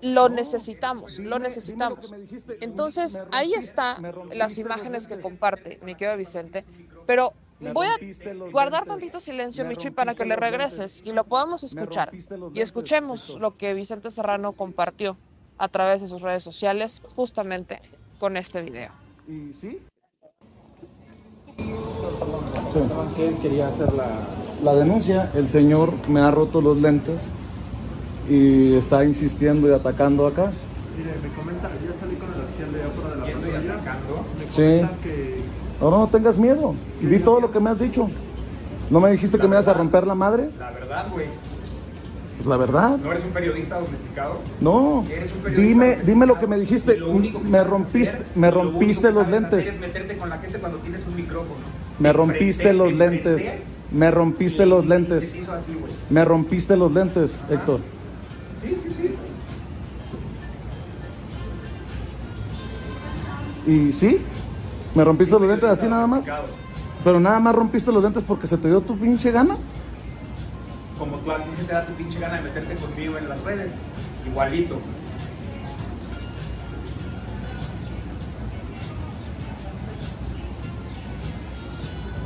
lo 0.02 0.30
necesitamos, 0.30 1.20
lo 1.20 1.38
necesitamos. 1.38 2.14
Entonces, 2.62 3.20
ahí 3.34 3.54
están 3.54 4.14
las 4.34 4.58
imágenes 4.58 5.06
que 5.06 5.20
comparte 5.20 5.80
mi 5.84 5.96
querido 5.96 6.16
Vicente, 6.16 6.64
pero 7.06 7.34
voy 7.74 7.88
a 7.88 7.98
guardar 8.52 8.86
tantito 8.86 9.20
silencio, 9.20 9.66
Michi, 9.66 9.90
para 9.92 10.16
que 10.16 10.26
le 10.26 10.36
regreses 10.36 11.02
y 11.06 11.12
lo 11.12 11.24
podamos 11.26 11.64
escuchar. 11.64 12.12
Y 12.54 12.62
escuchemos 12.62 13.38
lo 13.40 13.58
que 13.58 13.74
Vicente 13.74 14.12
Serrano 14.12 14.54
compartió 14.54 15.18
a 15.58 15.68
través 15.68 16.02
de 16.02 16.08
sus 16.08 16.22
redes 16.22 16.44
sociales 16.44 17.02
justamente 17.16 17.82
con 18.18 18.38
este 18.38 18.62
video. 18.62 18.92
¿Y 19.28 19.54
sí? 19.54 19.80
quería 23.42 23.68
hacer 23.68 23.94
la, 23.94 24.08
la 24.64 24.76
denuncia. 24.76 25.32
El 25.36 25.50
señor 25.50 25.94
me 26.08 26.22
ha 26.22 26.32
roto 26.32 26.62
los 26.62 26.78
lentes 26.78 27.22
y 28.30 28.76
está 28.76 29.04
insistiendo 29.04 29.70
y 29.70 29.74
atacando 29.74 30.28
acá. 30.28 30.52
Mire, 30.98 31.12
me 31.22 31.30
comenta, 31.36 31.70
ya 31.70 31.94
salí 32.00 32.16
con 32.16 32.34
el 32.34 32.42
oficial 32.42 32.72
de 32.72 32.80
de 32.80 32.84
la 32.84 32.94
patrulla. 32.94 33.74
atacando? 33.74 34.26
Me 34.38 34.50
sí. 34.50 34.88
Que... 35.04 35.44
No, 35.80 35.90
no, 35.92 36.08
tengas 36.08 36.38
miedo. 36.38 36.76
Di 37.02 37.20
todo 37.20 37.40
lo 37.40 37.52
que 37.52 37.60
me 37.60 37.70
has 37.70 37.80
dicho. 37.80 38.10
¿No 38.90 39.00
me 39.00 39.12
dijiste 39.12 39.38
que 39.38 39.48
me 39.48 39.56
ibas 39.56 39.68
a 39.68 39.74
romper 39.74 40.06
la 40.06 40.16
madre? 40.16 40.50
La 40.60 40.72
verdad, 40.72 41.08
güey. 41.12 41.28
Pues 42.38 42.48
la 42.48 42.58
verdad. 42.58 42.98
¿No 42.98 43.12
eres 43.12 43.24
un 43.26 43.32
periodista 43.32 43.80
domesticado? 43.80 44.40
No. 44.62 45.06
dime, 45.56 45.98
dime 46.06 46.26
lo 46.26 46.40
que 46.40 46.48
me 46.48 46.58
dijiste. 46.58 46.98
me 47.44 47.64
rompiste, 47.64 48.18
me 48.36 48.50
rompiste 48.50 49.12
los 49.12 49.28
lentes. 49.28 49.80
meterte 49.80 50.18
con 50.18 50.30
la 50.30 50.38
gente 50.38 50.58
cuando 50.60 50.78
tienes 50.80 51.06
un 51.06 51.16
micrófono. 51.16 51.60
Me 52.00 52.14
rompiste 52.14 52.74
los 52.74 52.94
lentes. 52.94 53.56
Me 53.92 54.10
rompiste 54.10 54.66
los 54.66 54.86
lentes. 54.86 55.36
Me 56.10 56.26
rompiste 56.26 56.78
los 56.78 56.92
lentes, 56.92 57.44
Héctor. 57.50 57.82
Sí, 58.62 58.78
sí, 58.84 58.90
sí. 63.66 63.72
¿Y 63.72 63.92
sí? 63.92 64.22
¿Me 64.96 65.04
rompiste 65.04 65.38
los 65.40 65.48
lentes 65.48 65.70
así 65.70 65.88
nada 65.88 66.08
más? 66.08 66.26
Pero 67.04 67.20
nada 67.20 67.40
más 67.40 67.56
rompiste 67.56 67.92
los 67.92 68.04
lentes 68.04 68.24
porque 68.24 68.48
se 68.48 68.58
te 68.58 68.68
dio 68.68 68.82
tu 68.82 68.98
pinche 68.98 69.32
gana. 69.32 69.58
Como 70.98 71.18
tú 71.18 71.32
a 71.32 71.38
ti 71.38 71.50
se 71.56 71.64
te 71.64 71.74
da 71.74 71.86
tu 71.86 71.94
pinche 71.94 72.20
gana 72.20 72.38
de 72.38 72.42
meterte 72.42 72.76
conmigo 72.76 73.18
en 73.18 73.30
las 73.30 73.42
redes. 73.44 73.72
Igualito. 74.28 74.80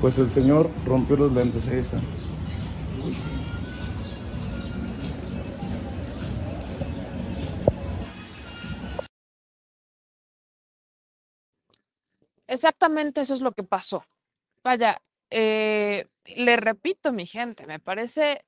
Pues 0.01 0.17
el 0.17 0.29
señor 0.29 0.69
rompió 0.85 1.15
los 1.15 1.31
lentes, 1.31 1.67
ahí 1.67 1.77
está. 1.77 1.97
Exactamente 12.53 13.21
eso 13.21 13.33
es 13.33 13.41
lo 13.41 13.53
que 13.53 13.63
pasó. 13.63 14.05
Vaya, 14.63 15.01
eh, 15.31 16.07
le 16.35 16.55
repito, 16.55 17.11
mi 17.11 17.25
gente, 17.25 17.65
me 17.65 17.79
parece, 17.79 18.45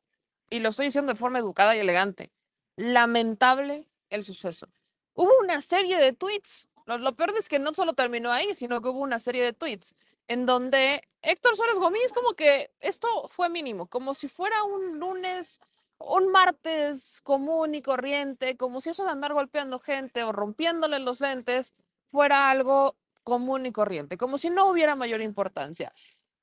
y 0.52 0.60
lo 0.60 0.70
estoy 0.70 0.86
diciendo 0.86 1.12
de 1.12 1.18
forma 1.18 1.40
educada 1.40 1.76
y 1.76 1.80
elegante, 1.80 2.32
lamentable 2.76 3.88
el 4.12 4.24
suceso. 4.24 4.68
Hubo 5.16 5.32
una 5.42 5.60
serie 5.60 5.98
de 5.98 6.14
tweets. 6.14 6.70
Lo, 6.86 7.16
peor 7.16 7.34
es 7.36 7.50
que 7.50 7.58
no 7.58 7.74
solo 7.74 7.94
terminó 7.94 8.32
ahí, 8.32 8.54
sino 8.54 8.80
que 8.80 8.90
hubo 8.90 9.00
una 9.00 9.20
serie 9.20 9.44
de 9.44 9.54
tweets 9.54 9.96
en 10.28 10.46
donde 10.46 11.02
Héctor 11.24 11.56
Suárez 11.56 11.80
Gómez 11.80 12.14
como 12.14 12.34
que 12.34 12.70
esto 12.82 13.08
fue 13.28 13.50
mínimo, 13.50 13.88
como 13.88 14.14
si 14.14 14.28
fuera 14.28 14.64
un 14.66 15.00
lunes, 15.00 15.62
un 15.98 16.32
martes 16.32 17.22
común 17.24 17.74
y 17.74 17.82
corriente, 17.82 18.56
como 18.56 18.82
si 18.82 18.92
eso 18.92 19.04
de 19.04 19.10
andar 19.10 19.34
golpeando 19.34 19.80
gente 19.80 20.24
o 20.24 20.32
rompiéndole 20.32 21.00
los 21.00 21.22
lentes 21.22 21.74
fuera 22.06 22.52
algo 22.52 22.96
común 23.26 23.66
y 23.66 23.74
corriente, 23.74 24.18
como 24.18 24.38
si 24.38 24.50
no 24.50 24.70
hubiera 24.70 24.96
mayor 24.96 25.22
importancia. 25.22 25.92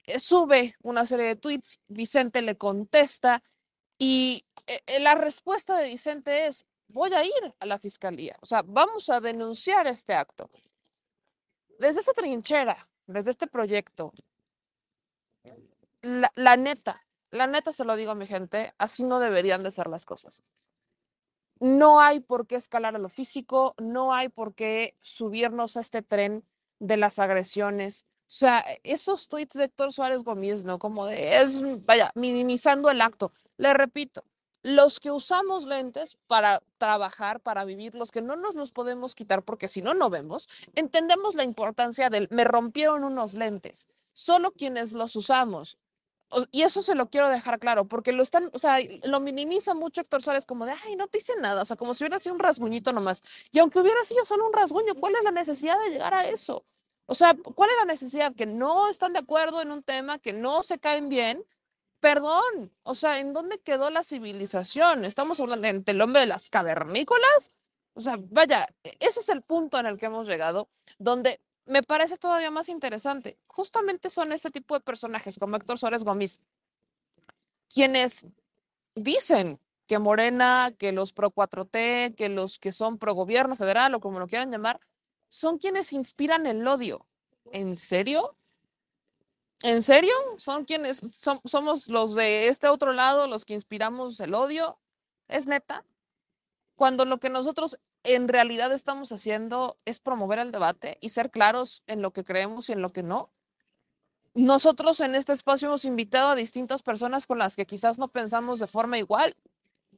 Eh, 0.04 0.18
sube 0.18 0.74
una 0.82 1.06
serie 1.06 1.26
de 1.26 1.36
tweets, 1.36 1.80
Vicente 1.86 2.42
le 2.42 2.58
contesta 2.58 3.40
y 3.96 4.44
eh, 4.66 4.82
eh, 4.86 5.00
la 5.00 5.14
respuesta 5.14 5.78
de 5.78 5.88
Vicente 5.88 6.46
es, 6.46 6.66
voy 6.88 7.14
a 7.14 7.24
ir 7.24 7.54
a 7.60 7.66
la 7.66 7.78
fiscalía, 7.78 8.36
o 8.42 8.46
sea, 8.46 8.62
vamos 8.62 9.08
a 9.08 9.20
denunciar 9.20 9.86
este 9.86 10.12
acto. 10.12 10.50
Desde 11.78 12.00
esa 12.00 12.12
trinchera, 12.12 12.76
desde 13.06 13.30
este 13.30 13.46
proyecto, 13.46 14.12
la, 16.00 16.32
la 16.34 16.56
neta, 16.56 17.06
la 17.30 17.46
neta 17.46 17.72
se 17.72 17.84
lo 17.84 17.94
digo 17.94 18.10
a 18.10 18.16
mi 18.16 18.26
gente, 18.26 18.74
así 18.76 19.04
no 19.04 19.20
deberían 19.20 19.62
de 19.62 19.70
ser 19.70 19.86
las 19.86 20.04
cosas. 20.04 20.42
No 21.60 22.00
hay 22.00 22.18
por 22.18 22.48
qué 22.48 22.56
escalar 22.56 22.96
a 22.96 22.98
lo 22.98 23.08
físico, 23.08 23.76
no 23.78 24.12
hay 24.12 24.28
por 24.28 24.52
qué 24.56 24.96
subirnos 25.00 25.76
a 25.76 25.80
este 25.80 26.02
tren 26.02 26.44
de 26.82 26.96
las 26.96 27.18
agresiones. 27.18 28.04
O 28.22 28.34
sea, 28.34 28.60
e, 28.60 28.80
esos 28.84 29.28
tweets 29.28 29.54
de 29.54 29.64
Héctor 29.64 29.92
Suárez 29.92 30.22
Gómez, 30.22 30.64
¿no? 30.64 30.78
Como 30.78 31.06
de, 31.06 31.38
es, 31.38 31.62
vaya, 31.86 32.10
minimizando 32.14 32.90
el 32.90 33.00
acto. 33.00 33.32
Le 33.56 33.72
repito, 33.72 34.24
los 34.62 35.00
que 35.00 35.10
usamos 35.10 35.64
lentes 35.64 36.16
para 36.26 36.62
trabajar, 36.78 37.40
para 37.40 37.64
vivir, 37.64 37.94
los 37.94 38.10
que 38.10 38.22
no 38.22 38.36
nos 38.36 38.54
los 38.54 38.72
podemos 38.72 39.14
quitar 39.14 39.42
porque 39.42 39.68
si 39.68 39.82
no, 39.82 39.94
no 39.94 40.10
vemos, 40.10 40.48
entendemos 40.74 41.34
la 41.34 41.44
importancia 41.44 42.10
del, 42.10 42.28
me 42.30 42.44
rompieron 42.44 43.04
unos 43.04 43.34
lentes. 43.34 43.86
Solo 44.12 44.52
quienes 44.52 44.92
los 44.92 45.16
usamos. 45.16 45.78
Y 46.50 46.62
eso 46.62 46.82
se 46.82 46.94
lo 46.94 47.10
quiero 47.10 47.28
dejar 47.28 47.58
claro, 47.58 47.86
porque 47.86 48.12
lo 48.12 48.22
están, 48.22 48.50
o 48.52 48.58
sea, 48.58 48.78
lo 49.04 49.20
minimiza 49.20 49.74
mucho 49.74 50.00
Héctor 50.00 50.22
Suárez 50.22 50.46
como 50.46 50.66
de, 50.66 50.72
ay, 50.84 50.96
no 50.96 51.06
te 51.08 51.18
hice 51.18 51.34
nada, 51.40 51.62
o 51.62 51.64
sea, 51.64 51.76
como 51.76 51.94
si 51.94 52.04
hubiera 52.04 52.18
sido 52.18 52.34
un 52.34 52.40
rasguñito 52.40 52.92
nomás. 52.92 53.22
Y 53.50 53.58
aunque 53.58 53.80
hubiera 53.80 54.02
sido 54.04 54.24
solo 54.24 54.46
un 54.46 54.52
rasguño, 54.52 54.94
¿cuál 54.94 55.14
es 55.16 55.24
la 55.24 55.30
necesidad 55.30 55.78
de 55.80 55.90
llegar 55.90 56.14
a 56.14 56.28
eso? 56.28 56.64
O 57.06 57.14
sea, 57.14 57.34
¿cuál 57.34 57.70
es 57.70 57.76
la 57.76 57.84
necesidad? 57.84 58.34
Que 58.34 58.46
no 58.46 58.88
están 58.88 59.12
de 59.12 59.18
acuerdo 59.18 59.60
en 59.60 59.70
un 59.70 59.82
tema, 59.82 60.18
que 60.18 60.32
no 60.32 60.62
se 60.62 60.78
caen 60.78 61.08
bien. 61.08 61.44
Perdón, 62.00 62.72
o 62.82 62.94
sea, 62.94 63.20
¿en 63.20 63.32
dónde 63.32 63.60
quedó 63.60 63.90
la 63.90 64.02
civilización? 64.02 65.04
Estamos 65.04 65.38
hablando 65.40 65.68
del 65.72 66.00
hombre 66.00 66.22
de 66.22 66.26
las 66.26 66.50
cavernícolas. 66.50 67.50
O 67.94 68.00
sea, 68.00 68.16
vaya, 68.18 68.66
e, 68.82 68.96
ese 69.00 69.20
es 69.20 69.28
el 69.28 69.42
punto 69.42 69.78
en 69.78 69.86
el 69.86 69.98
que 69.98 70.06
hemos 70.06 70.26
llegado, 70.26 70.68
donde 70.98 71.40
me 71.66 71.82
parece 71.82 72.16
todavía 72.16 72.50
más 72.50 72.68
interesante. 72.68 73.38
Justamente 73.46 74.10
son 74.10 74.32
este 74.32 74.50
tipo 74.50 74.74
de 74.74 74.80
personajes 74.80 75.38
como 75.38 75.56
Héctor 75.56 75.78
Suárez 75.78 76.04
Gómez, 76.04 76.40
quienes 77.68 78.26
dicen 78.94 79.60
que 79.86 79.98
Morena, 79.98 80.72
que 80.78 80.92
los 80.92 81.12
pro 81.12 81.30
4T, 81.30 82.14
que 82.14 82.28
los 82.28 82.58
que 82.58 82.72
son 82.72 82.98
pro 82.98 83.14
gobierno 83.14 83.56
federal 83.56 83.94
o 83.94 84.00
como 84.00 84.18
lo 84.18 84.26
quieran 84.26 84.50
llamar, 84.50 84.80
son 85.28 85.58
quienes 85.58 85.92
inspiran 85.92 86.46
el 86.46 86.66
odio. 86.66 87.06
¿En 87.52 87.76
serio? 87.76 88.36
¿En 89.62 89.82
serio? 89.82 90.12
¿Son 90.38 90.64
quienes 90.64 90.98
somos 91.44 91.88
los 91.88 92.14
de 92.14 92.48
este 92.48 92.68
otro 92.68 92.92
lado 92.92 93.26
los 93.26 93.44
que 93.44 93.54
inspiramos 93.54 94.18
el 94.20 94.34
odio? 94.34 94.78
¿Es 95.28 95.46
neta? 95.46 95.84
Cuando 96.76 97.04
lo 97.04 97.18
que 97.18 97.30
nosotros 97.30 97.78
en 98.04 98.28
realidad 98.28 98.72
estamos 98.72 99.12
haciendo 99.12 99.76
es 99.84 100.00
promover 100.00 100.38
el 100.38 100.52
debate 100.52 100.98
y 101.00 101.10
ser 101.10 101.30
claros 101.30 101.82
en 101.86 102.02
lo 102.02 102.12
que 102.12 102.24
creemos 102.24 102.68
y 102.68 102.72
en 102.72 102.82
lo 102.82 102.92
que 102.92 103.02
no. 103.02 103.30
Nosotros 104.34 105.00
en 105.00 105.14
este 105.14 105.32
espacio 105.32 105.68
hemos 105.68 105.84
invitado 105.84 106.28
a 106.28 106.34
distintas 106.34 106.82
personas 106.82 107.26
con 107.26 107.38
las 107.38 107.54
que 107.54 107.66
quizás 107.66 107.98
no 107.98 108.08
pensamos 108.08 108.58
de 108.58 108.66
forma 108.66 108.98
igual 108.98 109.36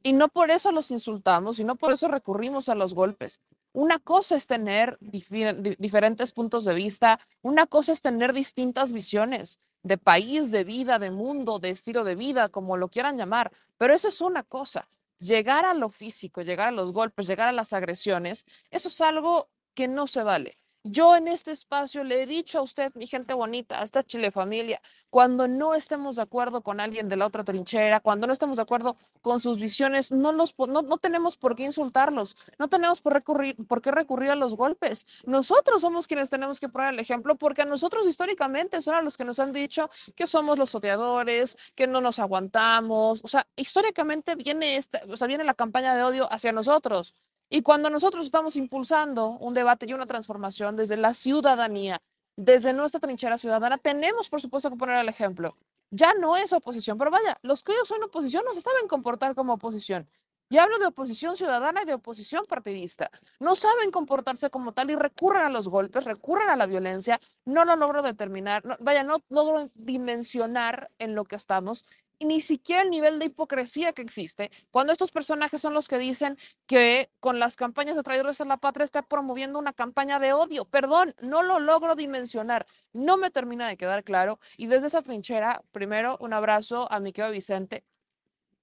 y 0.03 0.13
no 0.13 0.27
por 0.27 0.51
eso 0.51 0.71
los 0.71 0.91
insultamos 0.91 1.57
y 1.59 1.63
no 1.63 1.77
por 1.77 1.93
eso 1.93 2.07
recurrimos 2.07 2.69
a 2.69 2.75
los 2.75 2.93
golpes 2.93 3.39
Una 3.73 3.97
cosa 3.97 4.35
es 4.35 4.45
tener 4.45 4.97
diferentes 4.99 6.31
puntos 6.31 6.63
de 6.65 6.75
vista, 6.75 7.19
una 7.41 7.65
cosa 7.65 7.91
es 7.91 8.01
tener 8.01 8.33
distintas 8.33 8.91
visiones 8.91 9.59
de 9.83 9.97
país, 9.97 10.51
de 10.51 10.63
vida, 10.63 10.99
de 10.99 11.11
mundo, 11.11 11.59
de 11.59 11.69
estilo 11.69 12.03
de 12.03 12.15
vida, 12.15 12.49
como 12.49 12.77
lo 12.77 12.89
quieran 12.89 13.17
llamar, 13.17 13.51
pero 13.77 13.93
eso 13.93 14.07
es 14.07 14.21
una 14.21 14.43
cosa. 14.43 14.87
Llegar 15.19 15.65
a 15.65 15.73
lo 15.73 15.89
físico, 15.89 16.41
llegar 16.41 16.69
a 16.69 16.71
los 16.71 16.93
golpes, 16.93 17.27
llegar 17.27 17.47
a 17.49 17.51
las 17.53 17.73
agresiones, 17.73 18.45
eso 18.69 18.87
es 18.89 19.01
algo 19.01 19.49
que 19.73 19.87
no 19.87 20.07
se 20.07 20.23
vale. 20.23 20.55
Yo 20.87 21.15
en 21.15 21.27
este 21.27 21.51
espacio 21.51 22.03
le 22.03 22.21
he 22.21 22.25
dicho 22.27 22.59
a 22.59 22.61
usted, 22.61 22.93
mi 22.93 23.07
gente 23.07 23.33
bonita, 23.33 23.79
a 23.79 23.83
esta 23.83 24.03
Chile 24.03 24.29
familia, 24.29 24.79
cuando 25.09 25.47
no 25.47 25.73
estemos 25.73 26.17
de 26.17 26.21
acuerdo 26.21 26.61
con 26.61 26.79
alguien 26.79 27.09
de 27.09 27.15
la 27.15 27.25
otra 27.25 27.43
trinchera, 27.43 28.01
cuando 28.01 28.27
no 28.27 28.33
estemos 28.33 28.57
de 28.57 28.61
acuerdo 28.61 28.95
con 29.21 29.39
sus 29.39 29.59
visiones, 29.59 30.11
no, 30.11 30.31
los, 30.31 30.53
no, 30.59 30.83
no 30.83 30.97
tenemos 30.99 31.37
por 31.37 31.55
qué 31.55 31.63
insultarlos, 31.63 32.37
no 32.59 32.67
tenemos 32.67 33.01
por, 33.01 33.13
recurrir, 33.13 33.55
por 33.65 33.81
qué 33.81 33.89
recurrir 33.89 34.29
a 34.29 34.35
los 34.35 34.55
golpes. 34.55 35.23
Nosotros 35.25 35.81
somos 35.81 36.05
quienes 36.05 36.29
tenemos 36.29 36.59
que 36.59 36.69
poner 36.69 36.93
el 36.93 36.99
ejemplo, 36.99 37.35
porque 37.35 37.63
a 37.63 37.65
nosotros 37.65 38.05
históricamente 38.05 38.79
son 38.83 38.93
a 38.93 39.01
los 39.01 39.17
que 39.17 39.25
nos 39.25 39.39
han 39.39 39.53
dicho 39.53 39.89
que 40.15 40.27
somos 40.27 40.59
los 40.59 40.75
odiadores, 40.75 41.57
que 41.73 41.87
no 41.87 41.99
nos 41.99 42.19
aguantamos. 42.19 43.23
O 43.23 43.27
sea, 43.27 43.47
históricamente 43.55 44.35
viene, 44.35 44.77
esta, 44.77 45.01
o 45.09 45.17
sea, 45.17 45.27
viene 45.27 45.45
la 45.45 45.55
campaña 45.55 45.95
de 45.95 46.03
odio 46.03 46.31
hacia 46.31 46.51
nosotros. 46.51 47.15
Y 47.49 47.61
cuando 47.61 47.89
nosotros 47.89 48.25
estamos 48.25 48.55
impulsando 48.55 49.31
un 49.39 49.53
debate 49.53 49.85
y 49.87 49.93
una 49.93 50.05
transformación 50.05 50.75
desde 50.75 50.97
la 50.97 51.13
ciudadanía, 51.13 52.01
desde 52.35 52.73
nuestra 52.73 52.99
trinchera 52.99 53.37
ciudadana, 53.37 53.77
tenemos, 53.77 54.29
por 54.29 54.41
supuesto, 54.41 54.69
que 54.69 54.77
poner 54.77 54.97
el 54.99 55.09
ejemplo. 55.09 55.55
Ya 55.91 56.13
no 56.13 56.35
es 56.35 56.51
oposición, 56.53 56.97
pero 56.97 57.11
vaya, 57.11 57.37
los 57.43 57.63
que 57.63 57.71
ellos 57.71 57.87
son 57.87 58.03
oposición 58.03 58.43
no 58.45 58.53
se 58.53 58.61
saben 58.61 58.87
comportar 58.87 59.35
como 59.35 59.53
oposición. 59.53 60.09
Y 60.49 60.57
hablo 60.57 60.77
de 60.77 60.85
oposición 60.85 61.35
ciudadana 61.35 61.81
y 61.81 61.85
de 61.85 61.95
oposición 61.95 62.45
partidista. 62.47 63.09
No 63.39 63.55
saben 63.55 63.89
comportarse 63.89 64.49
como 64.49 64.73
tal 64.73 64.91
y 64.91 64.95
recurren 64.95 65.41
a 65.41 65.49
los 65.49 65.67
golpes, 65.67 66.03
recurren 66.03 66.49
a 66.49 66.55
la 66.55 66.67
violencia. 66.67 67.19
No 67.45 67.65
lo 67.65 67.75
logro 67.75 68.03
determinar, 68.03 68.61
vaya, 68.79 69.03
no 69.03 69.23
logro 69.29 69.71
dimensionar 69.73 70.91
en 70.99 71.15
lo 71.15 71.23
que 71.23 71.35
estamos 71.35 71.85
ni 72.19 72.41
siquiera 72.41 72.81
el 72.81 72.89
nivel 72.89 73.19
de 73.19 73.25
hipocresía 73.25 73.93
que 73.93 74.01
existe 74.01 74.51
cuando 74.71 74.93
estos 74.93 75.11
personajes 75.11 75.61
son 75.61 75.73
los 75.73 75.87
que 75.87 75.97
dicen 75.97 76.37
que 76.65 77.09
con 77.19 77.39
las 77.39 77.55
campañas 77.55 77.95
de 77.95 78.03
traidores 78.03 78.41
a 78.41 78.45
la 78.45 78.57
patria 78.57 78.83
está 78.83 79.01
promoviendo 79.01 79.59
una 79.59 79.73
campaña 79.73 80.19
de 80.19 80.33
odio. 80.33 80.65
Perdón, 80.65 81.15
no 81.21 81.43
lo 81.43 81.59
logro 81.59 81.95
dimensionar, 81.95 82.65
no 82.93 83.17
me 83.17 83.31
termina 83.31 83.67
de 83.67 83.77
quedar 83.77 84.03
claro. 84.03 84.39
Y 84.57 84.67
desde 84.67 84.87
esa 84.87 85.01
trinchera, 85.01 85.63
primero 85.71 86.17
un 86.19 86.33
abrazo 86.33 86.91
a 86.91 86.99
mi 86.99 87.11
querido 87.11 87.31
Vicente 87.31 87.83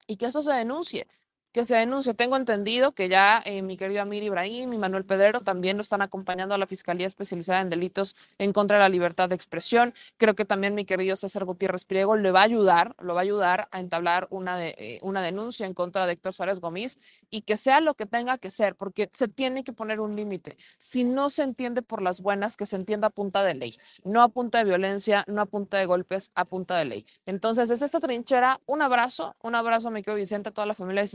y 0.06 0.16
que 0.16 0.26
eso 0.26 0.42
se 0.42 0.52
denuncie 0.52 1.06
que 1.52 1.64
se 1.64 1.76
denuncie. 1.76 2.14
Tengo 2.14 2.36
entendido 2.36 2.92
que 2.92 3.08
ya 3.08 3.42
eh, 3.44 3.62
mi 3.62 3.76
querido 3.76 4.02
Amir 4.02 4.22
Ibrahim 4.22 4.72
y 4.72 4.78
Manuel 4.78 5.04
Pedrero 5.04 5.40
también 5.40 5.76
lo 5.76 5.82
están 5.82 6.02
acompañando 6.02 6.54
a 6.54 6.58
la 6.58 6.66
Fiscalía 6.66 7.06
Especializada 7.06 7.60
en 7.60 7.70
Delitos 7.70 8.16
en 8.38 8.52
contra 8.52 8.78
de 8.78 8.82
la 8.82 8.88
libertad 8.88 9.28
de 9.28 9.34
expresión. 9.34 9.94
Creo 10.16 10.34
que 10.34 10.44
también 10.44 10.74
mi 10.74 10.84
querido 10.84 11.14
César 11.16 11.44
Gutiérrez 11.44 11.84
Priego 11.84 12.16
le 12.16 12.30
va 12.30 12.40
a 12.40 12.44
ayudar, 12.44 12.96
lo 13.00 13.14
va 13.14 13.20
a 13.20 13.22
ayudar 13.22 13.68
a 13.70 13.80
entablar 13.80 14.26
una, 14.30 14.66
eh, 14.66 14.98
una 15.02 15.22
denuncia 15.22 15.66
en 15.66 15.74
contra 15.74 16.06
de 16.06 16.12
Héctor 16.12 16.32
Suárez 16.32 16.60
Gómez 16.60 16.98
y 17.30 17.42
que 17.42 17.56
sea 17.56 17.80
lo 17.80 17.94
que 17.94 18.06
tenga 18.06 18.38
que 18.38 18.50
ser, 18.50 18.74
porque 18.74 19.10
se 19.12 19.28
tiene 19.28 19.64
que 19.64 19.72
poner 19.72 20.00
un 20.00 20.16
límite. 20.16 20.56
Si 20.78 21.04
no 21.04 21.30
se 21.30 21.42
entiende 21.42 21.82
por 21.82 22.02
las 22.02 22.20
buenas, 22.20 22.56
que 22.56 22.66
se 22.66 22.76
entienda 22.76 23.08
a 23.08 23.10
punta 23.10 23.44
de 23.44 23.54
ley, 23.54 23.76
no 24.04 24.22
a 24.22 24.28
punta 24.28 24.58
de 24.58 24.64
violencia, 24.64 25.24
no 25.26 25.42
a 25.42 25.46
punta 25.46 25.76
de 25.78 25.86
golpes, 25.86 26.30
a 26.34 26.44
punta 26.44 26.76
de 26.78 26.86
ley. 26.86 27.06
Entonces, 27.26 27.68
desde 27.68 27.86
esta 27.86 28.00
trinchera, 28.00 28.60
un 28.66 28.82
abrazo, 28.82 29.36
un 29.42 29.54
abrazo 29.54 29.90
mi 29.90 30.02
querido 30.02 30.16
Vicente, 30.16 30.48
a 30.48 30.52
toda 30.52 30.66
la 30.66 30.74
familia 30.74 31.02
de 31.02 31.08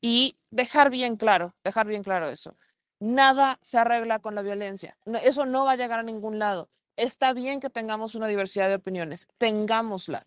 Y 0.00 0.38
dejar 0.50 0.90
bien 0.90 1.16
claro, 1.16 1.54
dejar 1.64 1.86
bien 1.86 2.02
claro 2.02 2.28
eso. 2.28 2.56
Nada 2.98 3.58
se 3.62 3.78
arregla 3.78 4.20
con 4.20 4.34
la 4.34 4.42
violencia. 4.42 4.96
eso 5.22 5.44
no 5.46 5.64
va 5.64 5.72
a 5.72 5.76
llegar 5.76 5.98
a 5.98 6.02
ningún 6.02 6.38
lado. 6.38 6.68
Está 6.96 7.34
bien 7.34 7.60
que 7.60 7.68
tengamos 7.68 8.14
una 8.14 8.26
diversidad 8.26 8.68
de 8.68 8.76
opiniones, 8.76 9.28
tengámosla, 9.36 10.26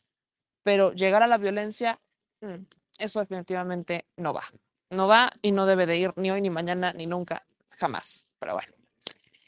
pero 0.64 0.94
llegar 0.94 1.24
a 1.24 1.28
la 1.28 1.38
violencia, 1.38 2.00
mm, 2.42 2.66
eso 3.00 3.20
definitivamente 3.22 4.06
no 4.18 4.34
va. 4.34 4.44
No 4.92 5.08
va 5.08 5.32
y 5.42 5.52
no 5.52 5.66
debe 5.66 5.86
de 5.88 5.98
ir 5.98 6.14
ni 6.16 6.30
hoy, 6.30 6.42
ni 6.42 6.50
mañana, 6.50 6.94
ni 6.94 7.08
nunca, 7.08 7.46
jamás. 7.70 8.30
Pero 8.40 8.54
bueno. 8.54 8.74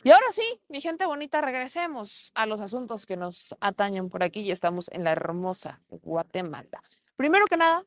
Y 0.04 0.10
ahora 0.10 0.26
sí, 0.32 0.60
mi 0.67 0.82
gente 0.82 1.06
bonita, 1.06 1.41
regresemos 1.41 2.32
a 2.34 2.47
los 2.47 2.60
asuntos 2.60 3.06
que 3.06 3.17
nos 3.17 3.56
atañen 3.60 4.10
por 4.10 4.24
aquí 4.24 4.41
y 4.41 4.52
estamos 4.52 4.89
en 4.91 5.04
la 5.04 5.12
hermosa 5.12 5.80
Guatemala. 5.89 6.82
Primero 7.15 7.45
que 7.45 7.58
nada, 7.58 7.86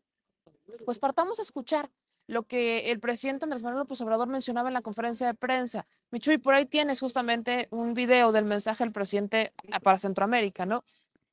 pues 0.85 0.99
partamos 0.99 1.39
a 1.39 1.43
escuchar 1.43 1.91
lo 2.27 2.45
que 2.45 2.91
el 2.91 3.01
presidente 3.01 3.45
Andrés 3.45 3.63
Manuel 3.63 3.81
López 3.81 4.01
Obrador 4.01 4.29
mencionaba 4.29 4.69
en 4.69 4.75
la 4.75 4.81
conferencia 4.81 5.27
de 5.27 5.35
prensa. 5.35 5.87
Michuy, 6.11 6.39
por 6.39 6.55
ahí 6.55 6.67
tienes 6.67 7.01
justamente 7.01 7.69
un 7.71 7.93
video 7.93 8.33
del 8.33 8.45
mensaje 8.45 8.85
del 8.85 8.93
presidente 8.93 9.53
para 9.83 9.99
Centroamérica, 9.99 10.65
¿no? 10.65 10.85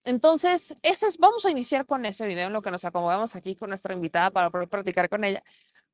Entonces, 0.03 0.75
ese 0.81 1.07
es, 1.07 1.17
vamos 1.17 1.45
a 1.45 1.51
iniciar 1.51 1.85
con 1.85 2.05
ese 2.05 2.25
video 2.25 2.47
en 2.47 2.53
lo 2.53 2.61
que 2.61 2.71
nos 2.71 2.85
acomodamos 2.85 3.35
aquí 3.35 3.55
con 3.55 3.69
nuestra 3.69 3.93
invitada 3.93 4.31
para 4.31 4.49
poder 4.49 4.67
practicar 4.67 5.09
con 5.09 5.23
ella, 5.23 5.43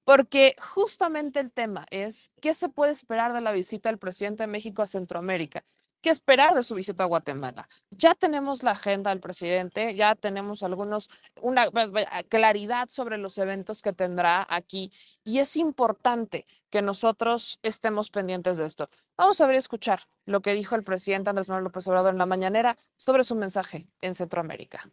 porque 0.06 0.56
justamente 0.60 1.41
el 1.41 1.52
tema 1.52 1.86
es 1.91 2.32
qué 2.41 2.54
se 2.54 2.69
puede 2.69 2.91
esperar 2.91 3.34
de 3.34 3.41
la 3.41 3.52
visita 3.52 3.89
del 3.89 4.00
presidente 4.00 4.43
de 4.43 4.47
México 4.47 4.82
a 4.82 4.86
Centroamérica. 4.86 5.63
¿Qué 6.02 6.10
esperar 6.10 6.54
de 6.54 6.64
su 6.64 6.76
visita 6.76 7.04
a 7.04 7.08
Guatemala? 7.08 7.68
Ya 7.90 8.14
tenemos 8.14 8.62
la 8.62 8.72
agenda 8.72 9.10
del 9.10 9.20
presidente, 9.20 9.96
ya 9.96 10.16
tenemos 10.16 10.62
algunos, 10.62 11.10
una 11.42 11.68
claridad 12.30 12.88
sobre 12.90 13.18
los 13.18 13.38
eventos 13.38 13.82
que 13.82 13.94
tendrá 13.94 14.46
aquí 14.50 14.92
y 15.24 15.40
es 15.40 15.58
importante 15.58 16.46
que 16.70 16.82
nosotros 16.82 17.60
estemos 17.64 18.12
pendientes 18.12 18.58
de 18.58 18.68
esto. 18.68 18.90
Vamos 19.18 19.42
a 19.42 19.48
ver 19.48 19.56
y 19.56 19.60
escuchar 19.60 20.02
lo 20.26 20.42
que 20.42 20.54
dijo 20.54 20.76
el 20.76 20.84
presidente 20.84 21.30
Andrés 21.32 21.50
Manuel 21.50 21.66
López 21.66 21.88
Obrador 21.88 22.14
en 22.14 22.20
la 22.20 22.26
mañanera 22.26 22.78
sobre 22.96 23.24
su 23.24 23.36
mensaje 23.36 23.88
en 24.02 24.14
Centroamérica. 24.14 24.90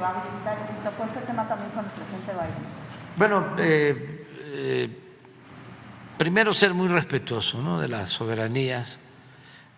va 0.00 0.10
a 0.10 0.22
visitar 0.22 0.45
y 0.45 0.45
este 0.88 1.20
tema 1.26 1.48
también 1.48 1.70
con 1.70 1.84
el 1.84 1.90
presidente 1.90 2.32
Biden. 2.32 2.86
Bueno, 3.16 3.54
eh, 3.58 4.26
eh, 4.44 4.88
primero 6.16 6.52
ser 6.52 6.74
muy 6.74 6.88
respetuoso 6.88 7.60
¿no? 7.60 7.80
de 7.80 7.88
las 7.88 8.10
soberanías 8.10 8.98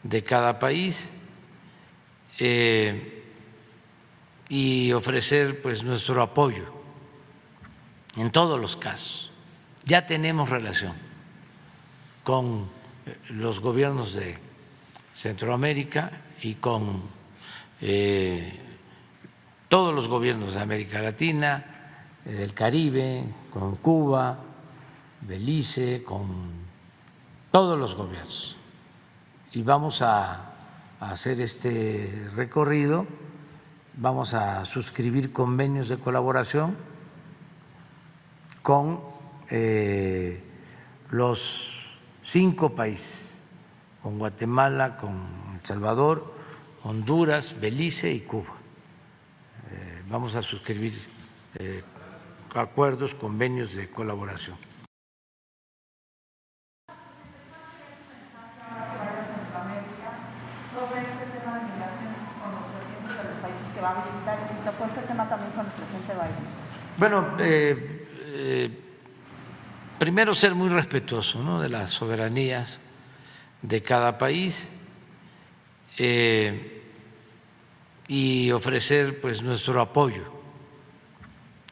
de 0.03 0.23
cada 0.23 0.59
país 0.59 1.13
eh, 2.39 3.25
y 4.49 4.93
ofrecer 4.93 5.63
pues 5.63 5.83
nuestro 5.83 6.23
apoyo 6.23 6.65
en 8.17 8.31
todos 8.31 8.61
los 8.61 8.77
casos. 8.77 9.31
Ya 9.85 10.07
tenemos 10.07 10.51
relación 10.51 10.93
con 12.25 12.69
los 13.31 13.61
gobiernos 13.61 14.15
de 14.15 14.37
Centroamérica 15.15 16.11
y 16.43 16.55
con 16.55 17.03
todos 19.69 19.95
los 19.95 20.09
gobiernos 20.09 20.55
de 20.55 20.61
América 20.61 21.01
Latina, 21.01 21.65
eh, 22.25 22.33
del 22.33 22.55
Caribe, 22.55 23.25
con 23.53 23.77
Cuba, 23.77 24.39
Belice, 25.21 26.03
con 26.03 26.27
todos 27.53 27.79
los 27.79 27.95
gobiernos. 27.95 28.57
Y 29.53 29.63
vamos 29.63 30.03
a, 30.03 30.45
hacer 31.01 31.41
este 31.41 32.29
recorrido, 32.35 33.07
vamos 33.95 34.35
a 34.35 34.65
suscribir 34.65 35.33
convenios 35.33 35.89
de 35.89 35.97
colaboración 35.97 36.77
con 38.63 39.01
eh, 39.49 40.43
los 41.11 41.97
cinco 42.23 42.75
países, 42.75 43.45
con 44.03 44.19
Guatemala, 44.19 44.97
con 44.97 45.15
El 45.55 45.65
Salvador, 45.65 46.35
Honduras, 46.83 47.55
Belice 47.61 48.11
y 48.11 48.21
Cuba 48.23 48.58
vamos 50.09 50.35
a 50.35 50.43
suscribir 50.43 50.99
eh, 51.59 51.83
acuerdos, 52.55 53.15
convenios 53.15 53.75
de 53.75 53.89
colaboración. 53.91 54.57
Bueno, 66.99 67.37
eh, 67.39 68.07
eh, 68.27 68.71
primero 69.99 70.35
ser 70.35 70.55
muy 70.55 70.69
respetuoso 70.69 71.43
¿no? 71.43 71.61
de 71.61 71.69
las 71.69 71.91
soberanías 71.91 72.81
de 73.63 73.83
cada 73.83 74.19
país. 74.19 74.73
Eh, 75.97 76.78
y 78.09 78.51
ofrecer 78.51 79.21
pues 79.21 79.43
nuestro 79.43 79.81
apoyo 79.81 80.25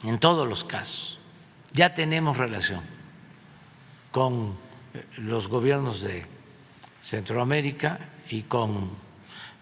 en 0.04 0.18
todos 0.18 0.46
los 0.46 0.62
casos. 0.62 1.18
Ya 1.72 1.94
tenemos 1.94 2.36
relación 2.36 2.82
con 4.12 4.54
los 5.16 5.48
gobiernos 5.48 6.02
de 6.02 6.24
Centroamérica 7.02 7.98
y 8.30 8.42
con 8.42 8.90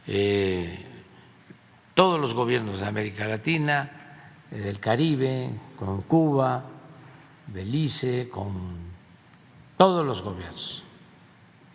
eh, 0.06 0.84
todos 1.94 2.20
los 2.20 2.34
gobiernos 2.34 2.80
de 2.80 2.87
América 2.87 3.26
Latina, 3.26 3.90
eh, 4.50 4.58
del 4.58 4.80
Caribe, 4.80 5.50
con 5.76 6.02
Cuba, 6.02 6.64
Belice, 7.46 8.28
con 8.28 8.76
todos 9.76 10.04
los 10.04 10.22
gobiernos. 10.22 10.84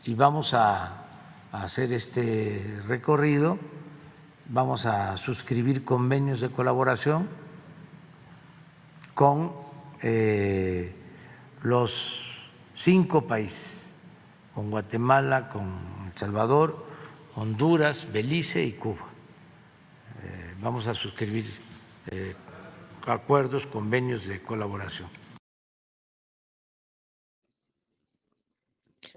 Y 0.05 0.13
vamos 0.13 0.53
a, 0.53 1.05
hacer 1.51 1.91
este 1.93 2.79
recorrido, 2.87 3.57
vamos 4.49 4.87
a 4.87 5.15
suscribir 5.15 5.83
convenios 5.83 6.41
de 6.41 6.49
colaboración 6.49 7.29
con 9.13 9.53
eh, 10.01 10.93
los 11.61 12.49
cinco 12.73 13.27
países, 13.27 13.95
con 14.55 14.71
Guatemala, 14.71 15.49
con 15.49 15.67
El 16.07 16.17
Salvador, 16.17 16.85
Honduras, 17.35 18.07
Belice 18.11 18.63
y 18.63 18.71
Cuba. 18.73 19.05
Eh, 20.23 20.55
vamos 20.61 20.87
a 20.87 20.95
suscribir 20.95 21.53
eh, 22.07 22.35
acuerdos, 23.05 23.67
convenios 23.67 24.25
de 24.25 24.41
colaboración. 24.41 25.09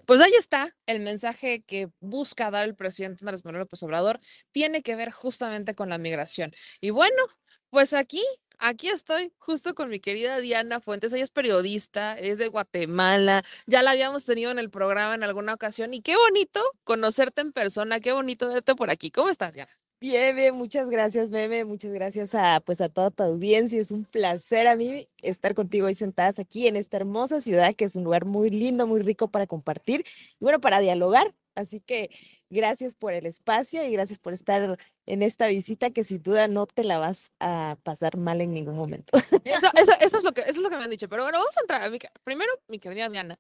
Pues 0.07 0.21
ahí 0.21 0.33
está 0.39 0.75
el 0.87 1.01
mensaje 1.01 1.63
que 1.63 1.89
busca 2.01 2.51
dar 2.51 2.65
el 2.65 2.75
presidente 2.75 3.23
Andrés 3.23 3.45
Manuel 3.45 3.61
López 3.63 3.83
Obrador, 3.83 4.19
tiene 4.51 4.83
que 4.83 4.97
ver 4.97 5.11
justamente 5.11 5.75
con 5.75 5.89
la 5.89 5.99
migración. 5.99 6.53
Y 6.81 6.91
bueno, 6.91 7.23
pues 7.71 7.93
aquí, 7.95 8.23
aquí 8.59 8.89
estoy 8.89 9.33
justo 9.39 9.75
con 9.75 9.91
mi 9.91 10.01
querida 10.01 10.39
Diana 10.39 10.81
Fuentes, 10.81 11.13
ella 11.13 11.25
es 11.25 11.31
periodista, 11.31 12.19
es 12.19 12.39
de 12.39 12.49
Guatemala, 12.49 13.43
ya 13.67 13.83
la 13.83 13.93
habíamos 13.93 14.25
tenido 14.25 14.51
en 14.51 14.59
el 14.59 14.71
programa 14.71 15.15
en 15.15 15.23
alguna 15.23 15.55
ocasión 15.55 15.95
y 15.95 16.03
qué 16.03 16.17
bonito 16.17 16.61
conocerte 16.85 17.41
en 17.41 17.53
persona, 17.53 18.01
qué 18.01 18.13
bonito 18.13 18.49
verte 18.49 18.75
por 18.75 18.91
aquí. 18.91 19.11
¿Cómo 19.11 19.31
estás, 19.31 19.53
Diana? 19.53 19.82
Bien, 20.03 20.57
muchas 20.57 20.91
gracias, 20.91 21.31
Meme, 21.31 21.65
muchas 21.65 21.93
gracias 21.93 22.35
a, 22.35 22.59
pues, 22.59 22.81
a 22.81 22.89
toda 22.89 23.13
tu 23.13 23.23
audiencia. 23.23 23.81
Es 23.81 23.93
un 23.93 24.05
placer 24.05 24.67
a 24.67 24.75
mí 24.75 25.09
estar 25.23 25.55
contigo 25.55 25.87
hoy 25.87 25.95
sentadas 25.95 26.41
aquí 26.41 26.67
en 26.67 26.75
esta 26.75 26.97
hermosa 26.97 27.41
ciudad, 27.41 27.73
que 27.73 27.85
es 27.85 27.95
un 27.95 28.03
lugar 28.03 28.25
muy 28.25 28.49
lindo, 28.49 28.89
muy 28.89 29.01
rico 29.01 29.29
para 29.29 29.47
compartir 29.47 30.01
y 30.01 30.37
bueno, 30.41 30.61
para 30.61 30.81
dialogar. 30.81 31.33
Así 31.55 31.79
que 31.79 32.11
gracias 32.51 32.97
por 32.97 33.13
el 33.13 33.27
espacio 33.27 33.85
y 33.85 33.93
gracias 33.93 34.19
por 34.19 34.33
estar 34.33 34.77
en 35.07 35.23
esta 35.23 35.47
visita 35.47 35.91
que 35.91 36.03
sin 36.03 36.21
duda 36.21 36.49
no 36.49 36.67
te 36.67 36.83
la 36.83 36.99
vas 36.99 37.31
a 37.39 37.77
pasar 37.85 38.17
mal 38.17 38.41
en 38.41 38.53
ningún 38.53 38.75
momento. 38.75 39.17
Eso, 39.45 39.69
es, 40.01 40.25
lo 40.25 40.33
que, 40.33 40.43
me 40.77 40.83
han 40.83 40.91
dicho, 40.91 41.09
pero 41.09 41.23
bueno, 41.23 41.39
vamos 41.39 41.57
a 41.57 41.61
entrar. 41.61 41.89
Primero, 42.25 42.51
mi 42.67 42.81
querida 42.81 43.09
Diana, 43.09 43.39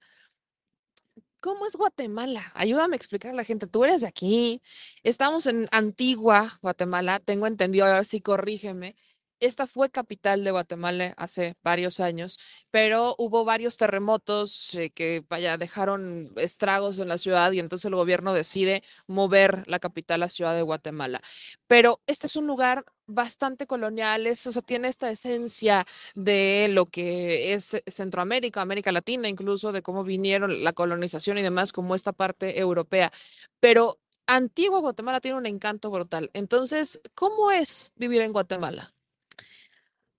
¿Cómo 1.42 1.66
es 1.66 1.74
Guatemala? 1.74 2.52
Ayúdame 2.54 2.94
a 2.94 2.96
explicar 2.98 3.32
a 3.32 3.34
la 3.34 3.42
gente. 3.42 3.66
Tú 3.66 3.82
eres 3.82 4.02
de 4.02 4.06
aquí. 4.06 4.62
Estamos 5.02 5.46
en 5.46 5.68
Antigua, 5.72 6.60
Guatemala. 6.62 7.18
Tengo 7.18 7.48
entendido, 7.48 7.84
ahora 7.84 8.04
sí 8.04 8.20
corrígeme. 8.20 8.94
Esta 9.42 9.66
fue 9.66 9.90
capital 9.90 10.44
de 10.44 10.52
Guatemala 10.52 11.14
hace 11.16 11.56
varios 11.64 11.98
años, 11.98 12.38
pero 12.70 13.16
hubo 13.18 13.44
varios 13.44 13.76
terremotos 13.76 14.72
eh, 14.76 14.90
que 14.90 15.24
vaya, 15.28 15.58
dejaron 15.58 16.32
estragos 16.36 17.00
en 17.00 17.08
la 17.08 17.18
ciudad 17.18 17.50
y 17.50 17.58
entonces 17.58 17.86
el 17.86 17.96
gobierno 17.96 18.34
decide 18.34 18.84
mover 19.08 19.64
la 19.66 19.80
capital 19.80 20.22
a 20.22 20.28
Ciudad 20.28 20.54
de 20.54 20.62
Guatemala. 20.62 21.20
Pero 21.66 22.00
este 22.06 22.28
es 22.28 22.36
un 22.36 22.46
lugar 22.46 22.84
bastante 23.06 23.66
colonial, 23.66 24.28
o 24.28 24.34
sea, 24.36 24.62
tiene 24.62 24.86
esta 24.86 25.10
esencia 25.10 25.84
de 26.14 26.68
lo 26.70 26.86
que 26.86 27.52
es 27.52 27.82
Centroamérica, 27.88 28.60
América 28.60 28.92
Latina, 28.92 29.28
incluso 29.28 29.72
de 29.72 29.82
cómo 29.82 30.04
vinieron 30.04 30.62
la 30.62 30.72
colonización 30.72 31.36
y 31.38 31.42
demás, 31.42 31.72
como 31.72 31.96
esta 31.96 32.12
parte 32.12 32.60
europea. 32.60 33.10
Pero 33.58 33.98
Antigua 34.28 34.78
Guatemala 34.78 35.20
tiene 35.20 35.36
un 35.38 35.46
encanto 35.46 35.90
brutal. 35.90 36.30
Entonces, 36.32 37.00
¿cómo 37.16 37.50
es 37.50 37.92
vivir 37.96 38.22
en 38.22 38.32
Guatemala? 38.32 38.91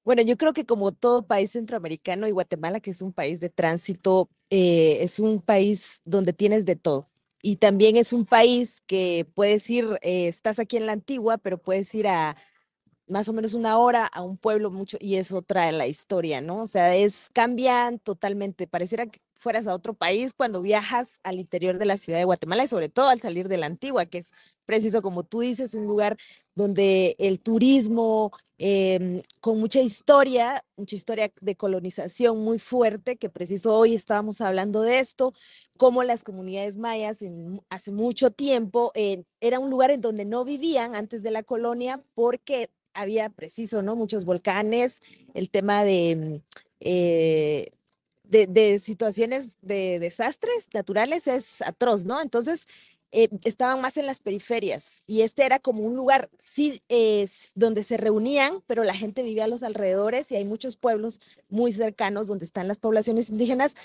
Bueno, 0.06 0.22
yo 0.22 0.36
creo 0.38 0.52
que 0.54 0.66
como 0.66 0.92
todo 0.92 1.26
país 1.26 1.52
centroamericano 1.52 2.28
y 2.28 2.32
Guatemala, 2.32 2.82
que 2.82 2.92
es 2.92 3.02
un 3.02 3.14
país 3.14 3.40
de 3.40 3.50
tránsito, 3.50 4.30
eh, 4.50 4.98
es 5.02 5.20
un 5.20 5.42
país 5.42 6.02
donde 6.04 6.34
tienes 6.34 6.66
de 6.66 6.76
todo. 6.76 7.10
Y 7.42 7.56
también 7.58 7.96
es 7.96 8.12
un 8.12 8.26
país 8.26 8.82
que 8.86 9.26
puedes 9.34 9.70
ir, 9.70 9.86
eh, 10.02 10.28
estás 10.28 10.60
aquí 10.60 10.76
en 10.78 10.86
la 10.88 10.92
antigua, 10.94 11.38
pero 11.38 11.58
puedes 11.58 11.94
ir 11.96 12.08
a 12.08 12.36
más 13.08 13.28
o 13.28 13.34
menos 13.34 13.54
una 13.54 13.78
hora 13.78 14.06
a 14.06 14.22
un 14.22 14.38
pueblo 14.38 14.72
mucho 14.72 14.98
y 15.00 15.16
es 15.16 15.32
otra 15.32 15.72
la 15.72 15.88
historia, 15.88 16.42
¿no? 16.42 16.62
O 16.64 16.68
sea, 16.68 16.96
es 16.96 17.30
cambian 17.34 18.00
totalmente. 18.00 18.68
Pareciera 18.68 19.08
que 19.08 19.20
fueras 19.36 19.68
a 19.68 19.76
otro 19.76 19.94
país 19.94 20.34
cuando 20.36 20.62
viajas 20.62 21.20
al 21.24 21.40
interior 21.40 21.78
de 21.78 21.86
la 21.86 21.98
ciudad 21.98 22.20
de 22.20 22.26
Guatemala 22.26 22.64
y 22.64 22.68
sobre 22.68 22.90
todo 22.90 23.10
al 23.10 23.20
salir 23.20 23.50
de 23.50 23.58
la 23.58 23.66
antigua, 23.66 24.06
que 24.06 24.20
es 24.20 24.32
preciso, 24.66 25.02
como 25.02 25.24
tú 25.24 25.42
dices, 25.42 25.74
un 25.76 25.86
lugar 25.86 26.18
donde 26.56 27.16
el 27.20 27.40
turismo, 27.42 28.32
em, 28.58 29.22
con 29.42 29.60
mucha 29.60 29.82
historia, 29.82 30.64
mucha 30.78 30.96
historia 30.96 31.32
de 31.42 31.56
colonización 31.56 32.40
muy 32.40 32.60
fuerte, 32.60 33.18
que 33.18 33.30
preciso 33.30 33.76
hoy 33.76 33.96
estábamos 33.96 34.40
hablando 34.42 34.82
de 34.82 35.00
esto, 35.00 35.34
como 35.78 36.04
las 36.04 36.24
comunidades 36.24 36.78
mayas 36.78 37.22
en, 37.22 37.62
hace 37.70 37.92
mucho 37.92 38.32
tiempo 38.32 38.92
eh, 38.96 39.24
era 39.42 39.60
un 39.60 39.70
lugar 39.70 39.92
en 39.92 40.02
donde 40.02 40.26
no 40.26 40.46
vivían 40.46 40.96
antes 40.96 41.24
de 41.24 41.32
la 41.32 41.44
colonia 41.44 42.02
porque 42.14 42.70
había 42.94 43.30
preciso, 43.30 43.82
¿no? 43.82 43.96
Muchos 43.96 44.26
volcanes, 44.26 45.02
el 45.34 45.50
tema 45.50 45.84
de, 45.84 46.42
eh, 46.80 47.72
de, 48.24 48.48
de, 48.48 48.80
situaciones 48.80 49.58
de 49.62 50.00
desastres 50.00 50.68
naturales 50.74 51.28
es 51.28 51.62
atroz, 51.62 52.06
¿no? 52.06 52.22
Entonces, 52.22 52.66
eh, 53.16 53.30
estaban 53.44 53.80
más 53.80 53.96
en 53.98 54.08
las 54.08 54.22
periferias 54.22 55.04
y 55.06 55.22
este 55.22 55.46
era 55.46 55.60
como 55.60 55.84
un 55.84 55.96
lugar, 55.96 56.32
sí, 56.40 56.82
es 56.90 57.52
donde 57.54 57.84
se 57.84 57.98
reunían, 57.98 58.64
pero 58.66 58.84
la 58.84 58.96
gente 58.96 59.22
vivía 59.22 59.44
a 59.44 59.48
los 59.48 59.62
alrededores 59.62 60.32
y 60.32 60.36
hay 60.36 60.46
muchos 60.46 60.78
pueblos 60.78 61.22
muy 61.48 61.72
cercanos 61.72 62.26
donde 62.26 62.46
están 62.46 62.68
las 62.68 62.80
poblaciones 62.80 63.30
indígenas 63.30 63.76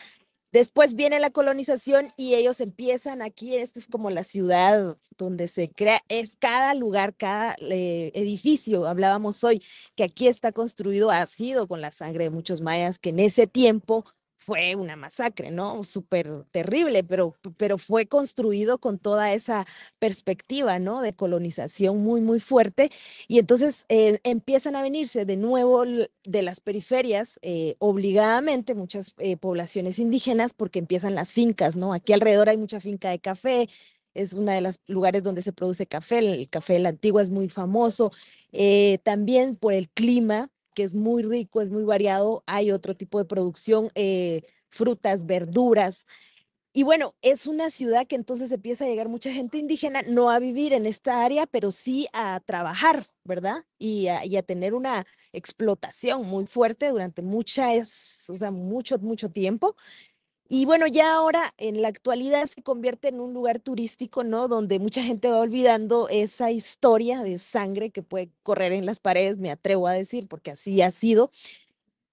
Después 0.50 0.94
viene 0.94 1.20
la 1.20 1.30
colonización 1.30 2.08
y 2.16 2.34
ellos 2.34 2.60
empiezan 2.60 3.20
aquí, 3.20 3.56
esta 3.56 3.78
es 3.78 3.86
como 3.86 4.08
la 4.10 4.24
ciudad 4.24 4.96
donde 5.18 5.46
se 5.48 5.70
crea, 5.70 6.00
es 6.08 6.36
cada 6.38 6.74
lugar, 6.74 7.14
cada 7.14 7.54
eh, 7.60 8.12
edificio, 8.14 8.86
hablábamos 8.86 9.44
hoy, 9.44 9.62
que 9.94 10.04
aquí 10.04 10.26
está 10.26 10.52
construido, 10.52 11.10
ha 11.10 11.26
sido 11.26 11.68
con 11.68 11.80
la 11.82 11.92
sangre 11.92 12.24
de 12.24 12.30
muchos 12.30 12.62
mayas 12.62 12.98
que 12.98 13.10
en 13.10 13.18
ese 13.18 13.46
tiempo 13.46 14.06
fue 14.38 14.76
una 14.76 14.96
masacre, 14.96 15.50
¿no? 15.50 15.82
Súper 15.84 16.44
terrible, 16.52 17.02
pero, 17.04 17.34
pero 17.56 17.76
fue 17.76 18.06
construido 18.06 18.78
con 18.78 18.98
toda 18.98 19.32
esa 19.32 19.66
perspectiva, 19.98 20.78
¿no? 20.78 21.02
De 21.02 21.12
colonización 21.12 21.98
muy, 21.98 22.20
muy 22.20 22.40
fuerte. 22.40 22.90
Y 23.26 23.40
entonces 23.40 23.84
eh, 23.88 24.20
empiezan 24.22 24.76
a 24.76 24.82
venirse 24.82 25.24
de 25.24 25.36
nuevo 25.36 25.84
de 25.84 26.42
las 26.42 26.60
periferias, 26.60 27.38
eh, 27.42 27.74
obligadamente, 27.80 28.74
muchas 28.74 29.14
eh, 29.18 29.36
poblaciones 29.36 29.98
indígenas, 29.98 30.54
porque 30.54 30.78
empiezan 30.78 31.14
las 31.16 31.32
fincas, 31.32 31.76
¿no? 31.76 31.92
Aquí 31.92 32.12
alrededor 32.12 32.48
hay 32.48 32.56
mucha 32.56 32.80
finca 32.80 33.10
de 33.10 33.18
café, 33.18 33.68
es 34.14 34.32
uno 34.32 34.52
de 34.52 34.60
los 34.60 34.80
lugares 34.86 35.22
donde 35.24 35.42
se 35.42 35.52
produce 35.52 35.86
café, 35.86 36.18
el 36.18 36.48
café 36.48 36.74
de 36.74 36.78
la 36.80 36.88
antigua 36.90 37.22
es 37.22 37.30
muy 37.30 37.48
famoso, 37.48 38.10
también 39.04 39.54
por 39.56 39.74
el 39.74 39.88
clima, 39.90 40.50
que 40.78 40.84
es 40.84 40.94
muy 40.94 41.24
rico, 41.24 41.60
es 41.60 41.70
muy 41.70 41.82
variado. 41.82 42.44
Hay 42.46 42.70
otro 42.70 42.94
tipo 42.94 43.18
de 43.18 43.24
producción, 43.24 43.90
eh, 43.96 44.42
frutas, 44.68 45.26
verduras. 45.26 46.06
Y 46.72 46.84
bueno, 46.84 47.16
es 47.20 47.48
una 47.48 47.68
ciudad 47.70 48.06
que 48.06 48.14
entonces 48.14 48.52
empieza 48.52 48.84
a 48.84 48.86
llegar 48.86 49.08
mucha 49.08 49.32
gente 49.32 49.58
indígena, 49.58 50.02
no 50.02 50.30
a 50.30 50.38
vivir 50.38 50.72
en 50.72 50.86
esta 50.86 51.24
área, 51.24 51.48
pero 51.48 51.72
sí 51.72 52.06
a 52.12 52.38
trabajar, 52.38 53.10
¿verdad? 53.24 53.64
Y 53.76 54.06
a, 54.06 54.42
tener 54.44 54.72
una 54.72 55.04
explotación 55.32 56.24
muy 56.24 56.46
fuerte 56.46 56.90
durante 56.90 57.22
muchas, 57.22 58.30
o 58.30 58.36
sea, 58.36 58.52
mucho, 58.52 59.00
mucho 59.00 59.32
tiempo. 59.32 59.74
Y 60.50 60.64
bueno, 60.64 60.86
ya 60.86 61.14
ahora 61.14 61.42
en 61.58 61.82
la 61.82 61.88
actualidad 61.88 62.46
se 62.46 62.62
convierte 62.62 63.08
en 63.08 63.20
un 63.20 63.34
lugar 63.34 63.60
turístico, 63.60 64.24
¿no? 64.24 64.48
Donde 64.48 64.78
mucha 64.78 65.02
gente 65.02 65.30
va 65.30 65.40
olvidando 65.40 66.08
esa 66.08 66.50
historia 66.50 67.22
de 67.22 67.38
sangre 67.38 67.90
que 67.90 68.02
puede 68.02 68.30
correr 68.42 68.72
en 68.72 68.86
las 68.86 68.98
paredes, 68.98 69.36
me 69.38 69.50
atrevo 69.50 69.88
a 69.88 69.92
decir, 69.92 70.26
porque 70.26 70.52
así 70.52 70.80
ha 70.80 70.90
sido 70.90 71.30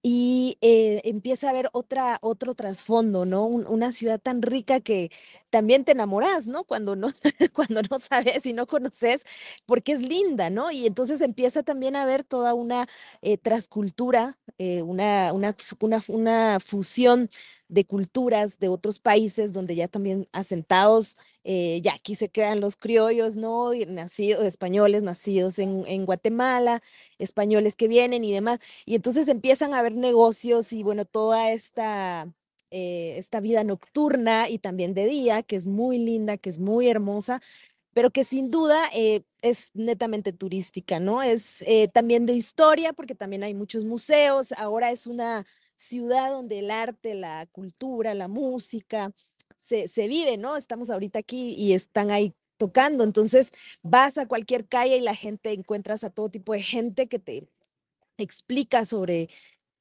y 0.08 0.60
eh, 0.62 1.02
empieza 1.06 1.48
a 1.48 1.50
haber 1.50 1.68
otra, 1.74 2.20
otro 2.22 2.54
trasfondo, 2.54 3.26
¿no? 3.26 3.48
una 3.48 3.92
ciudad 3.92 4.20
tan 4.20 4.44
rica 4.44 4.80
que 4.80 5.10
también 5.50 5.84
te 5.84 5.94
enamoras, 5.94 6.46
¿no? 6.48 6.64
Cuando 6.64 6.96
no, 6.96 7.08
cuando 7.54 7.82
no 7.90 7.98
sabes 7.98 8.46
y 8.46 8.54
no 8.54 8.68
conoces, 8.68 9.24
porque 9.66 9.94
es 9.94 10.02
linda, 10.02 10.52
¿no? 10.52 10.70
Y 10.70 10.86
entonces 10.86 11.22
empieza 11.22 11.64
también 11.64 11.96
a 11.96 12.04
haber 12.04 12.24
toda 12.24 12.54
una 12.54 12.88
eh, 13.24 13.40
transcultura, 13.40 14.38
eh, 14.60 14.84
una, 14.84 15.34
una, 15.34 15.56
una, 15.80 16.04
una 16.08 16.60
fusión 16.60 17.32
de 17.68 17.86
culturas 17.86 18.60
de 18.60 18.70
otros 18.70 19.00
países 19.00 19.54
donde 19.54 19.76
ya 19.76 19.88
también 19.88 20.28
asentados 20.32 21.18
eh, 21.48 21.80
ya 21.84 21.94
aquí 21.94 22.16
se 22.16 22.32
crean 22.32 22.60
los 22.60 22.76
criollos, 22.76 23.38
¿no? 23.38 23.72
Nacidos, 23.88 24.44
españoles 24.46 25.04
nacidos 25.04 25.60
en, 25.60 25.84
en, 25.86 26.06
Guatemala, 26.08 26.82
españoles 27.20 27.76
que 27.76 27.88
vienen 27.88 28.24
y 28.24 28.34
demás. 28.34 28.60
Y 28.86 28.96
entonces 28.96 29.28
empiezan 29.28 29.76
a 29.76 29.80
haber 29.80 29.94
negocios 29.94 30.74
y 30.74 30.82
bueno, 30.82 31.06
toda 31.06 31.52
esta, 31.52 32.34
eh, 32.72 33.14
esta 33.18 33.42
vida 33.42 33.64
nocturna 33.64 34.50
y 34.50 34.58
también 34.58 34.96
de 34.96 35.06
día, 35.06 35.44
que 35.44 35.56
es 35.56 35.68
muy 35.68 36.00
linda, 36.00 36.38
que 36.38 36.50
es 36.50 36.58
muy 36.58 36.88
hermosa, 36.88 37.42
pero 37.94 38.10
que 38.10 38.24
sin 38.24 38.50
duda 38.50 38.80
eh, 38.96 39.22
es 39.44 39.70
netamente 39.76 40.34
turística, 40.34 41.00
¿no? 41.00 41.22
Es 41.22 41.64
también 41.94 42.26
de 42.26 42.34
historia, 42.34 42.92
porque 42.94 43.14
también 43.14 43.44
hay 43.44 43.54
muchos 43.54 43.86
museos, 43.86 44.52
ahora 44.54 44.92
es 44.92 45.06
una 45.06 45.46
ciudad 45.76 46.32
donde 46.32 46.60
el 46.60 46.72
arte, 46.72 47.14
la 47.14 47.46
cultura, 47.52 48.14
la 48.14 48.28
música 48.28 49.12
se, 49.58 49.88
se 49.88 50.08
vive, 50.08 50.38
¿no? 50.38 50.58
Estamos 50.58 50.90
ahorita 50.90 51.20
aquí 51.20 51.56
y 51.58 51.74
están 51.74 52.12
ahí 52.12 52.34
tocando, 52.58 53.04
entonces 53.04 53.52
vas 53.82 54.18
a 54.18 54.28
cualquier 54.28 54.68
calle 54.68 54.98
y 54.98 55.02
la 55.02 55.16
gente 55.16 55.52
encuentras 55.52 56.04
a 56.04 56.10
todo 56.10 56.30
tipo 56.30 56.54
de 56.54 56.62
gente 56.62 57.08
que 57.08 57.20
te 57.20 57.50
explica 58.18 58.86
sobre 58.86 59.30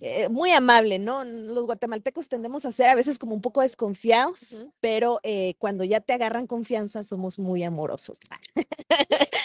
eh, 0.01 0.29
muy 0.29 0.51
amable, 0.51 0.99
¿no? 0.99 1.25
Los 1.25 1.67
guatemaltecos 1.67 2.29
tendemos 2.29 2.65
a 2.65 2.73
ser 2.73 2.89
a 2.89 2.95
veces 2.95 3.19
como 3.19 3.35
un 3.35 3.41
poco 3.41 3.63
desconfiados, 3.63 4.61
pero 4.81 5.21
eh, 5.23 5.55
cuando 5.59 5.85
ya 5.85 6.01
te 6.01 6.13
agarran 6.13 6.47
confianza 6.47 7.05
somos 7.05 7.39
muy 7.39 7.63
amorosos. 7.63 8.19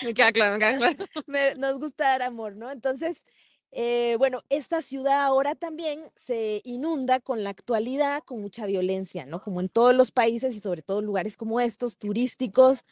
me 0.03 0.13
queda 0.13 0.31
claro, 0.31 0.53
me 0.53 0.59
queda 0.59 0.77
claro. 0.77 0.97
nos 1.59 1.79
gusta 1.79 2.05
dar 2.05 2.23
amor, 2.23 2.55
¿no? 2.55 2.71
Entonces, 2.71 3.25
eh, 3.71 4.15
bueno, 4.17 4.41
esta 4.49 4.82
ciudad 4.82 5.21
ahora 5.21 5.53
también 5.53 6.01
se 6.15 6.62
inunda 6.63 7.19
con 7.19 7.43
la 7.43 7.51
actualidad, 7.51 8.23
con 8.23 8.41
mucha 8.41 8.65
violencia, 8.65 9.25
¿no? 9.25 9.41
Como 9.41 9.62
en 9.62 9.69
todos 9.69 9.95
los 9.95 10.12
países 10.12 10.55
y 10.55 10.60
sobre 10.60 10.82
todo 10.82 11.01
lugares 11.01 11.38
como 11.38 11.60
estos, 11.60 11.97
turísticos, 11.97 12.84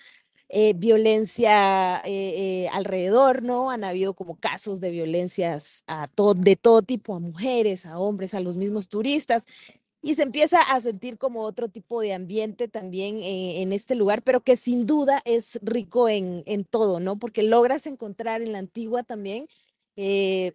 eh, 0.49 0.73
violencia 0.75 2.01
eh, 2.05 2.69
alrededor, 2.73 3.43
¿no? 3.43 3.71
Han 3.71 3.83
habido 3.83 4.13
como 4.13 4.39
casos 4.39 4.79
de 4.79 4.91
violencias 4.91 5.83
de 6.35 6.55
todo 6.55 6.81
tipo, 6.83 7.15
a 7.15 7.19
mujeres, 7.19 7.85
a 7.85 7.97
hombres, 7.97 8.33
a 8.33 8.39
los 8.39 8.55
mismos 8.55 8.87
turistas. 8.87 9.45
Y 10.03 10.13
se 10.13 10.23
empieza 10.23 10.61
a 10.61 10.79
sentir 10.79 11.17
como 11.17 11.41
otro 11.43 11.69
tipo 11.69 12.01
de 12.01 12.13
ambiente 12.13 12.67
también 12.67 13.19
en 13.23 13.73
este 13.73 13.95
lugar, 13.95 14.21
pero 14.21 14.41
que 14.41 14.55
sin 14.55 14.85
duda 14.85 15.21
es 15.25 15.59
rico 15.63 16.07
en 16.07 16.65
todo, 16.69 16.99
¿no? 16.99 17.17
Porque 17.17 17.41
logras 17.41 17.87
encontrar 17.87 18.41
en 18.41 18.53
la 18.53 18.59
antigua 18.59 19.03
también 19.03 19.47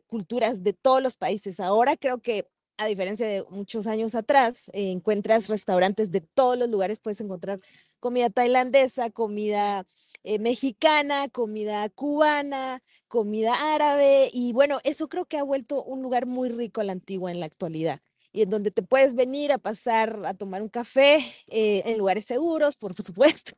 culturas 0.06 0.62
de 0.62 0.72
todos 0.72 1.02
los 1.02 1.16
países. 1.16 1.60
Ahora 1.60 1.96
creo 1.96 2.20
que 2.20 2.48
a 2.78 2.86
diferencia 2.86 3.26
de 3.26 3.44
muchos 3.50 3.86
años 3.86 4.14
atrás, 4.14 4.70
encuentras 4.72 5.48
restaurantes 5.48 6.10
de 6.10 6.20
todos 6.20 6.58
los 6.58 6.68
lugares, 6.68 7.00
puedes 7.00 7.20
encontrar 7.20 7.60
comida 8.00 8.30
tailandesa, 8.30 9.10
comida 9.10 9.86
eh, 10.24 10.38
mexicana, 10.38 11.28
comida 11.28 11.88
cubana, 11.90 12.82
comida 13.08 13.74
árabe, 13.74 14.30
y 14.32 14.52
bueno, 14.52 14.80
eso 14.84 15.08
creo 15.08 15.26
que 15.26 15.38
ha 15.38 15.42
vuelto 15.42 15.82
un 15.82 16.02
lugar 16.02 16.26
muy 16.26 16.48
rico 16.48 16.80
a 16.80 16.84
la 16.84 16.92
antigua 16.92 17.30
en 17.30 17.40
la 17.40 17.46
actualidad 17.46 18.00
y 18.32 18.42
en 18.42 18.50
donde 18.50 18.70
te 18.70 18.82
puedes 18.82 19.14
venir 19.14 19.52
a 19.52 19.58
pasar 19.58 20.22
a 20.24 20.34
tomar 20.34 20.62
un 20.62 20.68
café 20.68 21.18
eh, 21.48 21.82
en 21.84 21.98
lugares 21.98 22.24
seguros, 22.24 22.76
por 22.76 22.94
supuesto, 23.02 23.54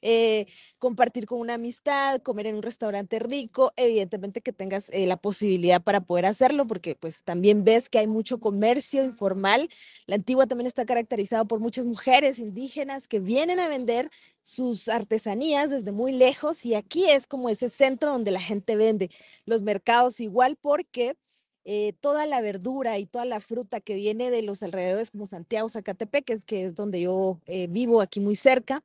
eh, 0.00 0.46
compartir 0.78 1.26
con 1.26 1.40
una 1.40 1.54
amistad, 1.54 2.20
comer 2.22 2.46
en 2.46 2.56
un 2.56 2.62
restaurante 2.62 3.18
rico, 3.18 3.72
evidentemente 3.76 4.40
que 4.40 4.52
tengas 4.52 4.90
eh, 4.90 5.06
la 5.06 5.16
posibilidad 5.16 5.82
para 5.82 6.00
poder 6.00 6.26
hacerlo, 6.26 6.66
porque 6.66 6.94
pues 6.94 7.24
también 7.24 7.64
ves 7.64 7.88
que 7.88 7.98
hay 7.98 8.06
mucho 8.06 8.38
comercio 8.38 9.04
informal. 9.04 9.68
La 10.06 10.16
antigua 10.16 10.46
también 10.46 10.66
está 10.66 10.84
caracterizada 10.84 11.44
por 11.44 11.60
muchas 11.60 11.86
mujeres 11.86 12.38
indígenas 12.38 13.08
que 13.08 13.20
vienen 13.20 13.60
a 13.60 13.68
vender 13.68 14.10
sus 14.42 14.88
artesanías 14.88 15.70
desde 15.70 15.92
muy 15.92 16.12
lejos 16.12 16.64
y 16.64 16.74
aquí 16.74 17.08
es 17.08 17.26
como 17.26 17.48
ese 17.48 17.68
centro 17.70 18.12
donde 18.12 18.30
la 18.30 18.40
gente 18.40 18.76
vende. 18.76 19.10
Los 19.46 19.62
mercados 19.62 20.20
igual 20.20 20.56
porque 20.60 21.16
eh, 21.64 21.94
toda 22.00 22.26
la 22.26 22.40
verdura 22.40 22.98
y 22.98 23.06
toda 23.06 23.24
la 23.24 23.40
fruta 23.40 23.80
que 23.80 23.94
viene 23.94 24.30
de 24.30 24.42
los 24.42 24.62
alrededores 24.62 25.10
como 25.10 25.26
Santiago, 25.26 25.68
Zacatepec, 25.68 26.24
que 26.24 26.32
es, 26.32 26.44
que 26.44 26.64
es 26.66 26.74
donde 26.74 27.00
yo 27.02 27.40
eh, 27.46 27.66
vivo 27.68 28.00
aquí 28.00 28.20
muy 28.20 28.36
cerca, 28.36 28.82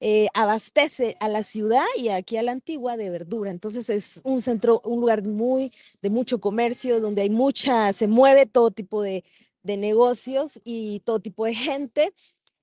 eh, 0.00 0.28
abastece 0.32 1.16
a 1.20 1.28
la 1.28 1.42
ciudad 1.42 1.84
y 1.96 2.08
aquí 2.08 2.36
a 2.36 2.42
la 2.42 2.52
antigua 2.52 2.96
de 2.96 3.10
verdura. 3.10 3.50
Entonces 3.50 3.90
es 3.90 4.20
un 4.24 4.40
centro, 4.40 4.80
un 4.84 5.00
lugar 5.00 5.26
muy 5.26 5.72
de 6.02 6.10
mucho 6.10 6.40
comercio, 6.40 7.00
donde 7.00 7.22
hay 7.22 7.30
mucha, 7.30 7.92
se 7.92 8.06
mueve 8.06 8.46
todo 8.46 8.70
tipo 8.70 9.02
de, 9.02 9.24
de 9.62 9.76
negocios 9.76 10.60
y 10.64 11.00
todo 11.00 11.20
tipo 11.20 11.44
de 11.44 11.54
gente 11.54 12.12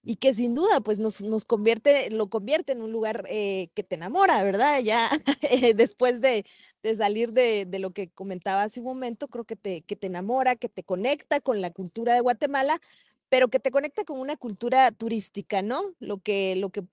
y 0.07 0.15
que 0.15 0.33
sin 0.33 0.55
duda 0.55 0.79
pues 0.79 0.99
nos, 0.99 1.21
nos 1.21 1.43
convierte, 1.43 2.09
lo 2.11 2.29
convierte 2.29 2.71
en 2.71 2.81
un 2.81 2.93
lugar 2.93 3.25
eh, 3.27 3.67
que 3.73 3.83
te 3.83 3.95
enamora, 3.95 4.41
¿verdad? 4.41 4.79
Ya 4.79 5.09
después 5.75 6.21
de, 6.21 6.45
de 6.81 6.95
salir 6.95 7.33
de, 7.33 7.65
de, 7.65 7.79
lo 7.79 7.91
que 7.91 8.07
comentaba 8.07 8.63
hace 8.63 8.79
un 8.79 8.85
momento, 8.85 9.27
creo 9.27 9.43
que 9.43 9.57
te, 9.57 9.81
que 9.81 9.97
te 9.97 10.07
enamora, 10.07 10.55
que 10.55 10.69
te 10.69 10.81
conecta 10.81 11.41
con 11.41 11.59
la 11.59 11.71
cultura 11.71 12.13
de 12.13 12.21
Guatemala, 12.21 12.79
pero 13.27 13.49
que 13.49 13.59
te 13.59 13.69
conecta 13.69 14.05
con 14.05 14.17
una 14.17 14.37
cultura 14.37 14.89
turística, 14.91 15.61
¿no? 15.61 15.81
Lo 15.99 16.19
que, 16.19 16.55
lo 16.55 16.69
que 16.69 16.85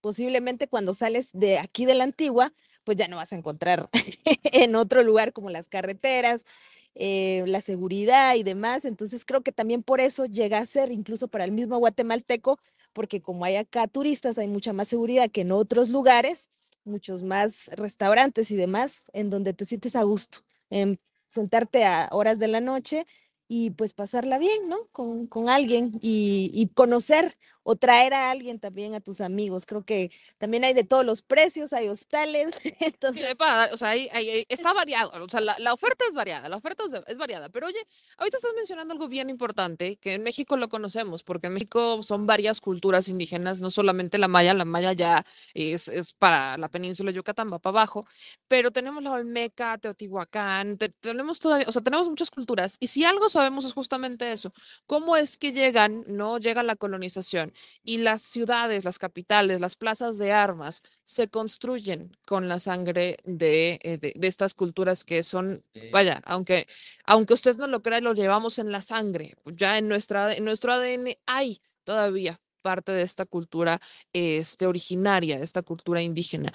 posiblemente 0.00 0.66
cuando 0.66 0.94
sales 0.94 1.28
de 1.34 1.58
aquí 1.58 1.84
de 1.84 1.92
la 1.92 2.04
antigua, 2.04 2.54
pues 2.84 2.96
ya 2.96 3.06
no 3.06 3.16
vas 3.16 3.34
a 3.34 3.36
encontrar 3.36 3.90
en 4.44 4.76
otro 4.76 5.02
lugar 5.02 5.34
como 5.34 5.50
las 5.50 5.68
carreteras, 5.68 6.46
eh, 6.94 7.44
la 7.46 7.60
seguridad 7.60 8.34
y 8.34 8.42
demás. 8.42 8.84
Entonces 8.84 9.24
creo 9.24 9.42
que 9.42 9.52
también 9.52 9.82
por 9.82 10.00
eso 10.00 10.26
llega 10.26 10.58
a 10.58 10.66
ser 10.66 10.92
incluso 10.92 11.28
para 11.28 11.44
el 11.44 11.52
mismo 11.52 11.78
guatemalteco, 11.78 12.58
porque 12.92 13.20
como 13.20 13.44
hay 13.44 13.56
acá 13.56 13.86
turistas, 13.88 14.38
hay 14.38 14.48
mucha 14.48 14.72
más 14.72 14.88
seguridad 14.88 15.30
que 15.30 15.42
en 15.42 15.52
otros 15.52 15.90
lugares, 15.90 16.48
muchos 16.84 17.22
más 17.22 17.68
restaurantes 17.76 18.50
y 18.50 18.56
demás, 18.56 19.10
en 19.12 19.30
donde 19.30 19.54
te 19.54 19.64
sientes 19.64 19.96
a 19.96 20.02
gusto, 20.02 20.40
en 20.70 21.00
sentarte 21.30 21.84
a 21.84 22.08
horas 22.12 22.38
de 22.38 22.48
la 22.48 22.60
noche 22.60 23.06
y 23.48 23.70
pues 23.70 23.94
pasarla 23.94 24.38
bien, 24.38 24.68
¿no? 24.68 24.86
Con, 24.92 25.26
con 25.26 25.48
alguien 25.48 25.92
y, 26.00 26.50
y, 26.54 26.68
conocer 26.68 27.36
o 27.62 27.76
traer 27.76 28.14
a 28.14 28.30
alguien 28.30 28.58
también 28.58 28.94
a 28.94 29.00
tus 29.00 29.20
amigos. 29.20 29.66
Creo 29.66 29.84
que 29.84 30.10
también 30.38 30.64
hay 30.64 30.74
de 30.74 30.84
todos 30.84 31.04
los 31.04 31.22
precios, 31.22 31.72
hay 31.72 31.88
hostales. 31.88 32.52
Entonces... 32.80 33.28
Sí, 33.28 33.34
para, 33.34 33.72
o 33.72 33.76
sea, 33.76 33.90
hay, 33.90 34.08
hay, 34.12 34.46
está 34.48 34.72
variado, 34.72 35.12
o 35.22 35.28
sea, 35.28 35.40
la, 35.40 35.56
la, 35.58 35.72
oferta 35.72 36.04
es 36.08 36.14
variada, 36.14 36.48
la 36.48 36.56
oferta 36.56 36.84
es, 36.84 36.92
es, 37.06 37.18
variada. 37.18 37.48
Pero 37.48 37.66
oye, 37.66 37.78
ahorita 38.18 38.36
estás 38.36 38.52
mencionando 38.56 38.92
algo 38.92 39.08
bien 39.08 39.30
importante, 39.30 39.96
que 39.96 40.14
en 40.14 40.22
México 40.22 40.56
lo 40.56 40.68
conocemos, 40.68 41.22
porque 41.22 41.46
en 41.46 41.54
México 41.54 42.02
son 42.02 42.26
varias 42.26 42.60
culturas 42.60 43.08
indígenas, 43.08 43.60
no 43.60 43.70
solamente 43.70 44.18
la 44.18 44.28
maya, 44.28 44.54
la 44.54 44.64
maya 44.64 44.92
ya 44.92 45.24
es, 45.54 45.88
es 45.88 46.12
para 46.12 46.56
la 46.58 46.68
península 46.68 47.10
de 47.10 47.16
Yucatán, 47.16 47.52
va 47.52 47.58
para 47.58 47.78
abajo, 47.80 48.06
pero 48.48 48.70
tenemos 48.70 49.02
la 49.02 49.12
Olmeca, 49.12 49.78
Teotihuacán, 49.78 50.78
te, 50.78 50.88
tenemos 50.88 51.38
todavía, 51.40 51.66
o 51.68 51.72
sea, 51.72 51.82
tenemos 51.82 52.08
muchas 52.08 52.30
culturas. 52.30 52.76
Y 52.80 52.88
si 52.88 53.04
algo 53.04 53.28
sabemos 53.28 53.64
es 53.64 53.72
justamente 53.72 54.32
eso, 54.32 54.52
cómo 54.86 55.16
es 55.16 55.36
que 55.36 55.52
llegan, 55.52 56.04
no 56.06 56.38
llega 56.38 56.62
la 56.62 56.76
colonización 56.76 57.51
y 57.82 57.98
las 57.98 58.22
ciudades, 58.22 58.84
las 58.84 58.98
capitales, 58.98 59.60
las 59.60 59.76
plazas 59.76 60.18
de 60.18 60.32
armas 60.32 60.82
se 61.04 61.28
construyen 61.28 62.16
con 62.26 62.48
la 62.48 62.58
sangre 62.58 63.16
de, 63.24 63.78
eh, 63.82 63.98
de, 63.98 64.12
de 64.14 64.28
estas 64.28 64.54
culturas 64.54 65.04
que 65.04 65.22
son, 65.22 65.64
vaya, 65.92 66.20
aunque, 66.24 66.66
aunque 67.04 67.34
usted 67.34 67.56
no 67.56 67.66
lo 67.66 67.82
crea, 67.82 68.00
lo 68.00 68.14
llevamos 68.14 68.58
en 68.58 68.72
la 68.72 68.82
sangre, 68.82 69.34
ya 69.44 69.78
en, 69.78 69.88
nuestra, 69.88 70.34
en 70.34 70.44
nuestro 70.44 70.72
ADN 70.72 71.16
hay 71.26 71.60
todavía 71.84 72.40
parte 72.62 72.92
de 72.92 73.02
esta 73.02 73.26
cultura 73.26 73.80
este, 74.12 74.66
originaria, 74.66 75.40
esta 75.40 75.62
cultura 75.62 76.00
indígena. 76.00 76.52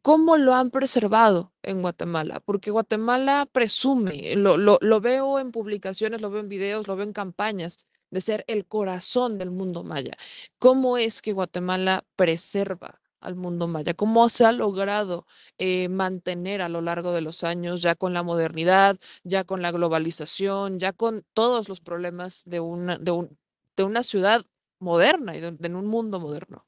¿Cómo 0.00 0.36
lo 0.38 0.54
han 0.54 0.70
preservado 0.70 1.52
en 1.62 1.82
Guatemala? 1.82 2.40
Porque 2.44 2.70
Guatemala 2.70 3.46
presume, 3.50 4.36
lo, 4.36 4.56
lo, 4.56 4.78
lo, 4.80 5.00
veo 5.00 5.38
en 5.38 5.50
publicaciones, 5.50 6.22
lo 6.22 6.30
veo 6.30 6.40
en 6.40 6.48
videos, 6.48 6.88
lo 6.88 6.96
veo 6.96 7.04
en 7.04 7.12
campañas, 7.12 7.86
de 8.10 8.20
ser 8.20 8.44
el 8.46 8.66
corazón 8.66 9.38
del 9.38 9.50
mundo 9.50 9.84
maya. 9.84 10.16
¿Cómo 10.58 10.98
es 10.98 11.22
que 11.22 11.32
Guatemala 11.32 12.04
preserva 12.16 13.00
al 13.20 13.34
mundo 13.34 13.68
maya? 13.68 13.94
¿Cómo 13.94 14.28
se 14.28 14.44
ha 14.44 14.52
logrado 14.52 15.26
eh, 15.58 15.88
mantener 15.88 16.62
a 16.62 16.68
lo 16.68 16.80
largo 16.80 17.12
de 17.12 17.22
los 17.22 17.44
años, 17.44 17.82
ya 17.82 17.94
con 17.96 18.14
la 18.14 18.22
modernidad, 18.22 18.96
ya 19.24 19.44
con 19.44 19.62
la 19.62 19.72
globalización, 19.72 20.78
ya 20.78 20.92
con 20.92 21.24
todos 21.34 21.68
los 21.68 21.80
problemas 21.80 22.44
de 22.46 22.60
una, 22.60 22.98
de 22.98 23.10
un, 23.10 23.38
de 23.76 23.84
una 23.84 24.02
ciudad 24.02 24.44
moderna 24.78 25.36
y 25.36 25.40
de, 25.40 25.52
de 25.52 25.74
un 25.74 25.86
mundo 25.86 26.20
moderno? 26.20 26.67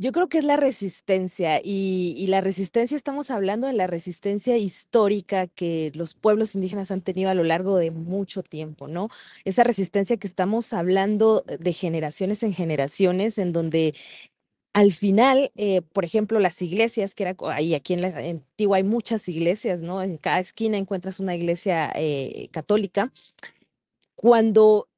Yo 0.00 0.12
creo 0.12 0.30
que 0.30 0.38
es 0.38 0.44
la 0.44 0.56
resistencia 0.56 1.60
y, 1.62 2.26
la 2.28 2.40
resistencia, 2.40 2.96
estamos 2.96 3.30
hablando 3.30 3.66
de 3.66 3.74
la 3.74 3.86
resistencia 3.86 4.56
histórica 4.56 5.46
que 5.46 5.92
los 5.94 6.14
pueblos 6.14 6.54
indígenas 6.54 6.90
han 6.90 7.02
tenido 7.02 7.28
a 7.28 7.34
lo 7.34 7.44
largo 7.44 7.76
de 7.76 7.90
mucho 7.90 8.42
tiempo, 8.42 8.88
¿no? 8.88 9.10
Esa 9.44 9.62
resistencia 9.62 10.16
que 10.16 10.26
estamos 10.26 10.72
hablando 10.72 11.44
de 11.46 11.72
generaciones 11.74 12.42
en 12.42 12.54
generaciones, 12.54 13.36
en 13.36 13.52
donde 13.52 13.94
al 14.72 14.92
final, 14.92 15.52
eh, 15.56 15.82
por 15.82 16.06
ejemplo, 16.06 16.40
las 16.40 16.62
iglesias, 16.62 17.14
que 17.14 17.24
era 17.24 17.36
ahí 17.52 17.74
aquí 17.74 17.92
en 17.92 18.00
la 18.00 18.08
antigua 18.16 18.78
hay 18.78 18.84
muchas 18.84 19.28
iglesias, 19.28 19.82
¿no? 19.82 20.02
En 20.02 20.16
cada 20.16 20.40
esquina 20.40 20.78
encuentras 20.78 21.20
una 21.20 21.34
iglesia 21.34 21.92
eh, 21.94 22.48
católica. 22.52 23.12
Cuando 24.16 24.89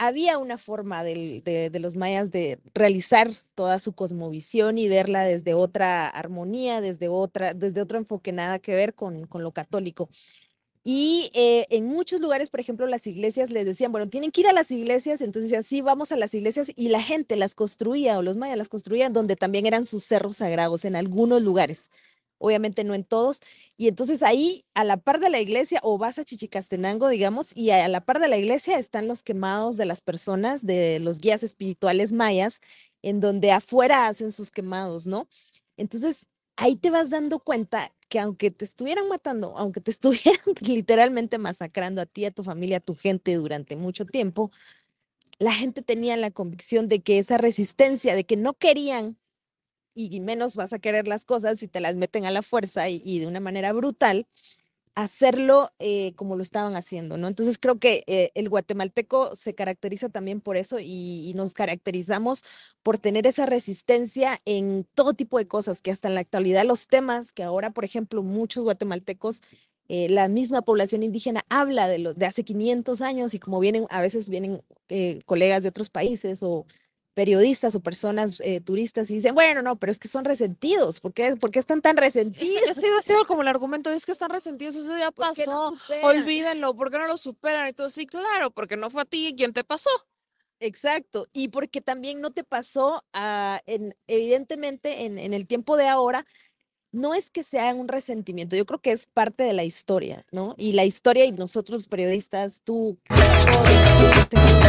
había 0.00 0.38
una 0.38 0.56
forma 0.56 1.04
de, 1.04 1.70
los 1.78 1.94
mayas 1.94 2.30
de 2.30 2.58
realizar 2.72 3.30
toda 3.54 3.78
su 3.78 3.92
cosmovisión 3.92 4.78
y 4.78 4.88
verla 4.88 5.24
desde 5.24 5.52
otra 5.52 6.08
armonía, 6.08 6.80
desde, 6.80 7.08
otra, 7.08 7.52
desde 7.52 7.82
otro 7.82 7.98
enfoque, 7.98 8.32
nada 8.32 8.58
que 8.60 8.74
ver 8.74 8.94
con, 8.94 9.26
con 9.26 9.42
lo 9.42 9.52
católico. 9.52 10.08
Y 10.82 11.30
eh, 11.34 11.66
en 11.68 11.84
muchos 11.84 12.22
lugares, 12.22 12.48
por 12.48 12.60
ejemplo, 12.60 12.86
las 12.86 13.06
iglesias 13.06 13.50
les 13.50 13.66
decían, 13.66 13.92
bueno, 13.92 14.08
tienen 14.08 14.30
que 14.30 14.40
ir 14.40 14.46
a 14.48 14.54
las 14.54 14.70
iglesias, 14.70 15.20
entonces 15.20 15.52
así 15.52 15.82
vamos 15.82 16.12
a 16.12 16.16
las 16.16 16.32
iglesias 16.32 16.72
y 16.74 16.88
la 16.88 17.02
gente 17.02 17.36
las 17.36 17.54
construía 17.54 18.16
o 18.16 18.22
los 18.22 18.38
mayas 18.38 18.56
las 18.56 18.70
construían 18.70 19.12
donde 19.12 19.36
también 19.36 19.66
eran 19.66 19.84
sus 19.84 20.04
cerros 20.04 20.38
sagrados 20.38 20.86
en 20.86 20.96
algunos 20.96 21.42
lugares, 21.42 21.90
obviamente 22.40 22.82
no 22.82 22.94
en 22.94 23.04
todos. 23.04 23.40
Y 23.76 23.86
entonces 23.86 24.22
ahí, 24.22 24.64
a 24.74 24.82
la 24.82 24.96
par 24.96 25.20
de 25.20 25.30
la 25.30 25.40
iglesia, 25.40 25.78
o 25.84 25.98
vas 25.98 26.18
a 26.18 26.24
Chichicastenango, 26.24 27.08
digamos, 27.08 27.56
y 27.56 27.70
a 27.70 27.86
la 27.86 28.04
par 28.04 28.18
de 28.18 28.28
la 28.28 28.38
iglesia 28.38 28.78
están 28.78 29.06
los 29.06 29.22
quemados 29.22 29.76
de 29.76 29.84
las 29.84 30.00
personas, 30.00 30.66
de 30.66 30.98
los 30.98 31.20
guías 31.20 31.42
espirituales 31.42 32.12
mayas, 32.12 32.60
en 33.02 33.20
donde 33.20 33.52
afuera 33.52 34.08
hacen 34.08 34.32
sus 34.32 34.50
quemados, 34.50 35.06
¿no? 35.06 35.28
Entonces, 35.76 36.26
ahí 36.56 36.76
te 36.76 36.90
vas 36.90 37.10
dando 37.10 37.38
cuenta 37.38 37.92
que 38.08 38.18
aunque 38.18 38.50
te 38.50 38.64
estuvieran 38.64 39.08
matando, 39.08 39.56
aunque 39.56 39.80
te 39.80 39.90
estuvieran 39.92 40.40
literalmente 40.60 41.38
masacrando 41.38 42.02
a 42.02 42.06
ti, 42.06 42.24
a 42.24 42.30
tu 42.30 42.42
familia, 42.42 42.78
a 42.78 42.80
tu 42.80 42.94
gente 42.94 43.34
durante 43.34 43.76
mucho 43.76 44.04
tiempo, 44.06 44.50
la 45.38 45.52
gente 45.52 45.82
tenía 45.82 46.16
la 46.16 46.30
convicción 46.30 46.88
de 46.88 47.00
que 47.00 47.18
esa 47.18 47.38
resistencia, 47.38 48.14
de 48.14 48.24
que 48.24 48.36
no 48.36 48.54
querían, 48.54 49.16
y 49.94 50.20
menos 50.20 50.56
vas 50.56 50.72
a 50.72 50.78
querer 50.78 51.08
las 51.08 51.24
cosas 51.24 51.58
si 51.58 51.68
te 51.68 51.80
las 51.80 51.96
meten 51.96 52.24
a 52.24 52.30
la 52.30 52.42
fuerza 52.42 52.88
y, 52.88 53.18
de 53.18 53.26
una 53.26 53.40
manera 53.40 53.72
brutal, 53.72 54.26
hacerlo 54.94 55.70
eh, 55.78 56.12
como 56.16 56.36
lo 56.36 56.42
estaban 56.42 56.76
haciendo, 56.76 57.16
¿no? 57.16 57.28
Entonces 57.28 57.58
creo 57.58 57.78
que 57.78 58.02
eh, 58.06 58.30
el 58.34 58.48
guatemalteco 58.48 59.36
se 59.36 59.54
caracteriza 59.54 60.08
también 60.08 60.40
por 60.40 60.56
eso 60.56 60.78
y, 60.80 61.32
nos 61.34 61.54
caracterizamos 61.54 62.42
por 62.82 62.98
tener 62.98 63.26
esa 63.26 63.46
resistencia 63.46 64.38
en 64.44 64.86
todo 64.94 65.14
tipo 65.14 65.38
de 65.38 65.46
cosas, 65.46 65.80
que 65.80 65.90
hasta 65.90 66.08
en 66.08 66.14
la 66.14 66.20
actualidad 66.20 66.64
los 66.64 66.86
temas 66.88 67.32
que 67.32 67.42
ahora, 67.42 67.70
por 67.70 67.84
ejemplo, 67.84 68.22
muchos 68.22 68.64
guatemaltecos, 68.64 69.42
eh, 69.88 70.08
la 70.08 70.28
misma 70.28 70.62
población 70.62 71.02
indígena 71.02 71.44
habla 71.48 71.88
de, 71.88 71.98
lo, 71.98 72.14
de 72.14 72.26
hace 72.26 72.44
500 72.44 73.00
años 73.00 73.34
y 73.34 73.38
como 73.38 73.60
vienen, 73.60 73.86
a 73.90 74.00
veces 74.00 74.28
vienen 74.28 74.62
colegas 75.24 75.62
de 75.62 75.68
otros 75.68 75.88
países 75.88 76.42
o 76.42 76.66
periodistas 77.14 77.74
o 77.74 77.80
personas 77.80 78.40
eh, 78.40 78.60
turistas 78.60 79.10
y 79.10 79.14
dicen, 79.14 79.34
bueno, 79.34 79.62
no, 79.62 79.76
pero 79.76 79.90
es 79.90 79.98
que 79.98 80.08
son 80.08 80.24
resentidos, 80.24 81.00
¿por 81.00 81.12
qué, 81.12 81.36
¿por 81.36 81.50
qué 81.50 81.58
están 81.58 81.82
tan 81.82 81.96
resentidos? 81.96 82.62
Ese 82.70 82.86
ha 82.88 83.02
sido 83.02 83.26
como 83.26 83.42
el 83.42 83.48
argumento, 83.48 83.90
es 83.90 84.06
que 84.06 84.12
están 84.12 84.30
resentidos, 84.30 84.76
eso 84.76 84.96
ya 84.96 85.10
pasó, 85.10 85.72
no 85.72 85.74
olvídenlo, 86.02 86.74
¿por 86.74 86.90
qué 86.90 86.98
no 86.98 87.06
lo 87.06 87.16
superan? 87.16 87.66
Entonces, 87.66 87.94
sí, 87.94 88.06
claro, 88.06 88.50
porque 88.50 88.76
no 88.76 88.90
fue 88.90 89.02
a 89.02 89.04
ti 89.04 89.34
quien 89.36 89.52
te 89.52 89.64
pasó. 89.64 89.90
Exacto, 90.60 91.26
y 91.32 91.48
porque 91.48 91.80
también 91.80 92.20
no 92.20 92.30
te 92.30 92.44
pasó, 92.44 93.02
a, 93.12 93.60
en, 93.66 93.96
evidentemente, 94.06 95.06
en, 95.06 95.18
en 95.18 95.32
el 95.32 95.46
tiempo 95.46 95.76
de 95.76 95.88
ahora, 95.88 96.26
no 96.92 97.14
es 97.14 97.30
que 97.30 97.42
sea 97.42 97.72
un 97.74 97.88
resentimiento, 97.88 98.56
yo 98.56 98.66
creo 98.66 98.80
que 98.80 98.92
es 98.92 99.06
parte 99.06 99.44
de 99.44 99.52
la 99.52 99.64
historia, 99.64 100.24
¿no? 100.32 100.54
Y 100.58 100.72
la 100.72 100.84
historia 100.84 101.24
y 101.24 101.32
nosotros 101.32 101.88
periodistas, 101.88 102.60
tú, 102.64 102.98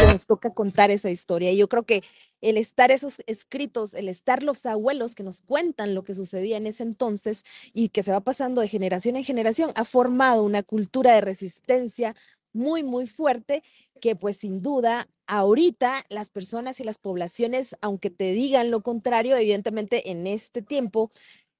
nos 0.06 0.26
toca 0.26 0.50
contar 0.50 0.90
esa 0.90 1.10
historia. 1.10 1.52
Y 1.52 1.56
yo 1.56 1.68
creo 1.68 1.84
que 1.84 2.02
el 2.40 2.56
estar 2.56 2.90
esos 2.90 3.22
escritos, 3.26 3.94
el 3.94 4.08
estar 4.08 4.42
los 4.42 4.64
abuelos 4.66 5.14
que 5.14 5.22
nos 5.22 5.40
cuentan 5.42 5.94
lo 5.94 6.04
que 6.04 6.14
sucedía 6.14 6.56
en 6.56 6.66
ese 6.66 6.82
entonces 6.82 7.44
y 7.72 7.88
que 7.88 8.02
se 8.02 8.12
va 8.12 8.20
pasando 8.20 8.60
de 8.60 8.68
generación 8.68 9.16
en 9.16 9.24
generación, 9.24 9.72
ha 9.74 9.84
formado 9.84 10.42
una 10.42 10.62
cultura 10.62 11.14
de 11.14 11.20
resistencia 11.20 12.14
muy, 12.52 12.82
muy 12.82 13.06
fuerte 13.06 13.62
que 14.00 14.16
pues 14.16 14.38
sin 14.38 14.62
duda 14.62 15.08
ahorita 15.26 16.04
las 16.10 16.30
personas 16.30 16.80
y 16.80 16.84
las 16.84 16.98
poblaciones, 16.98 17.76
aunque 17.80 18.10
te 18.10 18.32
digan 18.32 18.70
lo 18.70 18.82
contrario, 18.82 19.36
evidentemente 19.36 20.10
en 20.10 20.26
este 20.26 20.60
tiempo 20.60 21.10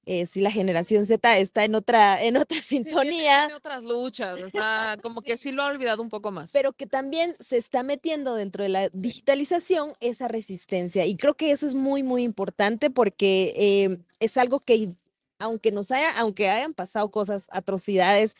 eh, 0.05 0.27
si 0.27 0.41
la 0.41 0.51
generación 0.51 1.07
Z 1.07 1.39
está 1.39 1.65
en 1.65 1.75
otra, 1.75 2.23
en 2.23 2.37
otra 2.37 2.57
sintonía. 2.63 3.47
Sí, 3.47 3.53
otras 3.53 3.85
luchas, 3.85 4.41
está 4.41 4.97
como 5.01 5.23
que 5.23 5.37
sí 5.37 5.53
lo 5.53 5.63
ha 5.63 5.67
olvidado 5.67 6.03
un 6.03 6.09
poco 6.09 6.31
más. 6.31 6.53
Pero 6.53 6.73
que 6.73 6.87
también 6.87 7.35
se 7.39 7.57
está 7.57 7.83
metiendo 7.83 8.35
dentro 8.35 8.65
de 8.65 8.69
la 8.69 8.89
digitalización 8.89 9.95
esa 10.01 10.27
resistencia. 10.29 11.07
Y 11.07 11.17
creo 11.17 11.35
que 11.35 11.53
eso 11.53 11.67
es 11.67 11.75
muy, 11.75 12.03
muy 12.03 12.23
importante 12.23 12.91
porque 12.91 13.55
eh, 13.57 13.99
es 14.19 14.37
algo 14.37 14.59
que, 14.59 14.91
aunque 15.39 15.71
nos 15.71 15.91
haya, 15.93 16.19
aunque 16.19 16.49
hayan 16.49 16.75
pasado 16.75 17.11
cosas, 17.11 17.47
atrocidades, 17.53 18.35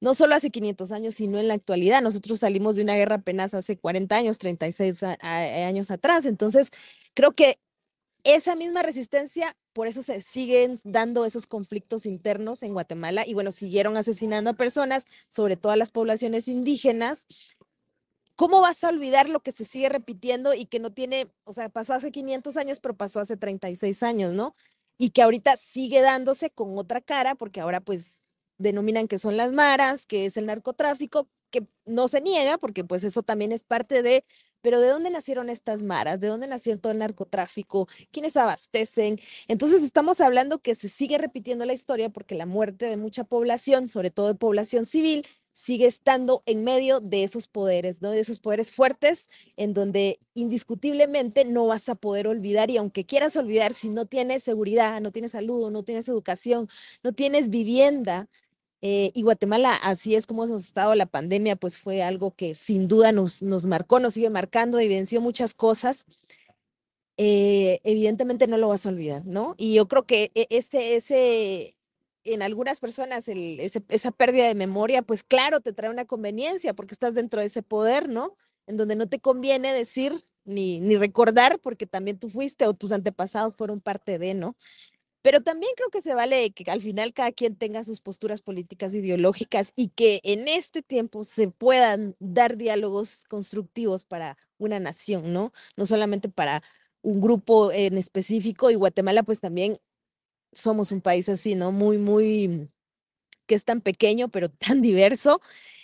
no 0.00 0.14
solo 0.14 0.36
hace 0.36 0.50
500 0.50 0.92
años, 0.92 1.16
sino 1.16 1.38
en 1.38 1.48
la 1.48 1.54
actualidad. 1.54 2.00
Nosotros 2.00 2.38
salimos 2.38 2.76
de 2.76 2.82
una 2.82 2.94
guerra 2.94 3.16
apenas 3.16 3.54
hace 3.54 3.76
40 3.76 4.14
años, 4.14 4.38
36 4.38 5.02
años 5.02 5.90
atrás. 5.90 6.24
Entonces, 6.26 6.70
creo 7.14 7.32
que 7.32 7.58
esa 8.24 8.56
misma 8.56 8.82
resistencia, 8.82 9.56
por 9.78 9.86
eso 9.86 10.02
se 10.02 10.20
siguen 10.20 10.80
dando 10.82 11.24
esos 11.24 11.46
conflictos 11.46 12.04
internos 12.04 12.64
en 12.64 12.72
Guatemala 12.72 13.24
y 13.24 13.34
bueno, 13.34 13.52
siguieron 13.52 13.96
asesinando 13.96 14.50
a 14.50 14.54
personas, 14.54 15.06
sobre 15.28 15.56
todo 15.56 15.70
a 15.70 15.76
las 15.76 15.92
poblaciones 15.92 16.48
indígenas. 16.48 17.28
¿Cómo 18.34 18.60
vas 18.60 18.82
a 18.82 18.88
olvidar 18.88 19.28
lo 19.28 19.38
que 19.38 19.52
se 19.52 19.64
sigue 19.64 19.88
repitiendo 19.88 20.52
y 20.52 20.64
que 20.64 20.80
no 20.80 20.92
tiene, 20.92 21.28
o 21.44 21.52
sea, 21.52 21.68
pasó 21.68 21.94
hace 21.94 22.10
500 22.10 22.56
años, 22.56 22.80
pero 22.80 22.96
pasó 22.96 23.20
hace 23.20 23.36
36 23.36 24.02
años, 24.02 24.34
¿no? 24.34 24.56
Y 24.98 25.10
que 25.10 25.22
ahorita 25.22 25.56
sigue 25.56 26.00
dándose 26.00 26.50
con 26.50 26.76
otra 26.76 27.00
cara, 27.00 27.36
porque 27.36 27.60
ahora 27.60 27.80
pues 27.80 28.24
denominan 28.56 29.06
que 29.06 29.20
son 29.20 29.36
las 29.36 29.52
maras, 29.52 30.06
que 30.06 30.26
es 30.26 30.36
el 30.36 30.46
narcotráfico, 30.46 31.28
que 31.50 31.68
no 31.84 32.08
se 32.08 32.20
niega, 32.20 32.58
porque 32.58 32.82
pues 32.82 33.04
eso 33.04 33.22
también 33.22 33.52
es 33.52 33.62
parte 33.62 34.02
de 34.02 34.24
pero 34.60 34.80
¿de 34.80 34.88
dónde 34.88 35.10
nacieron 35.10 35.50
estas 35.50 35.82
maras? 35.82 36.20
¿De 36.20 36.28
dónde 36.28 36.46
nació 36.46 36.78
todo 36.78 36.92
el 36.92 36.98
narcotráfico? 36.98 37.88
¿Quiénes 38.10 38.36
abastecen? 38.36 39.18
Entonces 39.48 39.82
estamos 39.82 40.20
hablando 40.20 40.58
que 40.58 40.74
se 40.74 40.88
sigue 40.88 41.18
repitiendo 41.18 41.64
la 41.64 41.74
historia 41.74 42.08
porque 42.10 42.34
la 42.34 42.46
muerte 42.46 42.86
de 42.86 42.96
mucha 42.96 43.24
población, 43.24 43.88
sobre 43.88 44.10
todo 44.10 44.28
de 44.28 44.34
población 44.34 44.86
civil, 44.86 45.26
sigue 45.58 45.86
estando 45.86 46.44
en 46.46 46.62
medio 46.62 47.00
de 47.00 47.24
esos 47.24 47.48
poderes, 47.48 48.00
¿no? 48.00 48.12
De 48.12 48.20
esos 48.20 48.38
poderes 48.38 48.70
fuertes 48.70 49.28
en 49.56 49.74
donde 49.74 50.20
indiscutiblemente 50.34 51.44
no 51.44 51.66
vas 51.66 51.88
a 51.88 51.96
poder 51.96 52.28
olvidar 52.28 52.70
y 52.70 52.76
aunque 52.76 53.04
quieras 53.04 53.36
olvidar, 53.36 53.74
si 53.74 53.88
no 53.90 54.06
tienes 54.06 54.44
seguridad, 54.44 55.00
no 55.00 55.10
tienes 55.10 55.32
salud, 55.32 55.68
no 55.72 55.82
tienes 55.82 56.06
educación, 56.06 56.68
no 57.02 57.12
tienes 57.12 57.50
vivienda, 57.50 58.28
eh, 58.80 59.10
y 59.14 59.22
Guatemala, 59.22 59.74
así 59.82 60.14
es 60.14 60.26
como 60.26 60.44
hemos 60.44 60.64
estado 60.64 60.94
la 60.94 61.06
pandemia, 61.06 61.56
pues 61.56 61.78
fue 61.78 62.02
algo 62.02 62.34
que 62.34 62.54
sin 62.54 62.86
duda 62.86 63.10
nos, 63.10 63.42
nos 63.42 63.66
marcó, 63.66 63.98
nos 63.98 64.14
sigue 64.14 64.30
marcando, 64.30 64.78
evidenció 64.78 65.20
muchas 65.20 65.52
cosas. 65.54 66.06
Eh, 67.16 67.80
evidentemente 67.82 68.46
no 68.46 68.58
lo 68.58 68.68
vas 68.68 68.86
a 68.86 68.90
olvidar, 68.90 69.26
¿no? 69.26 69.56
Y 69.58 69.74
yo 69.74 69.88
creo 69.88 70.06
que 70.06 70.30
e, 70.36 70.46
ese, 70.50 70.94
ese, 70.94 71.74
en 72.22 72.42
algunas 72.42 72.78
personas, 72.78 73.24
esa 73.26 74.10
pérdida 74.12 74.46
de 74.46 74.54
memoria, 74.54 75.02
pues 75.02 75.24
claro, 75.24 75.60
te 75.60 75.72
trae 75.72 75.90
una 75.90 76.04
conveniencia 76.04 76.74
porque 76.74 76.94
estás 76.94 77.14
dentro 77.14 77.40
de 77.40 77.46
ese 77.48 77.62
poder, 77.62 78.08
¿no? 78.08 78.36
En 78.68 78.76
donde 78.76 78.94
no 78.94 79.08
te 79.08 79.18
conviene 79.18 79.72
decir 79.72 80.24
ni, 80.44 80.78
ni 80.78 80.96
recordar 80.96 81.58
porque 81.60 81.86
también 81.86 82.18
tú 82.18 82.28
fuiste 82.28 82.66
o 82.66 82.74
tus 82.74 82.92
antepasados 82.92 83.54
fueron 83.56 83.80
parte 83.80 84.20
de, 84.20 84.34
¿no? 84.34 84.54
Pero 85.28 85.42
también 85.42 85.70
creo 85.76 85.90
que 85.90 86.00
se 86.00 86.14
vale 86.14 86.52
que 86.52 86.70
al 86.70 86.80
final 86.80 87.12
cada 87.12 87.32
quien 87.32 87.54
tenga 87.54 87.84
sus 87.84 88.00
posturas 88.00 88.40
políticas 88.40 88.94
ideológicas 88.94 89.74
y 89.76 89.88
que 89.88 90.20
en 90.22 90.48
este 90.48 90.80
tiempo 90.80 91.22
se 91.22 91.48
puedan 91.48 92.16
dar 92.18 92.56
diálogos 92.56 93.24
constructivos 93.28 94.06
para 94.06 94.38
una 94.56 94.80
nación, 94.80 95.34
¿no? 95.34 95.52
No 95.76 95.84
solamente 95.84 96.30
para 96.30 96.62
un 97.02 97.20
grupo 97.20 97.70
en 97.72 97.98
específico 97.98 98.70
y 98.70 98.76
Guatemala 98.76 99.22
pues 99.22 99.40
también 99.40 99.78
somos 100.54 100.92
un 100.92 101.02
país 101.02 101.28
así, 101.28 101.54
¿no? 101.54 101.72
Muy, 101.72 101.98
muy, 101.98 102.66
que 103.46 103.54
es 103.54 103.66
tan 103.66 103.82
pequeño 103.82 104.30
pero 104.30 104.48
tan 104.48 104.80
diverso, 104.80 105.42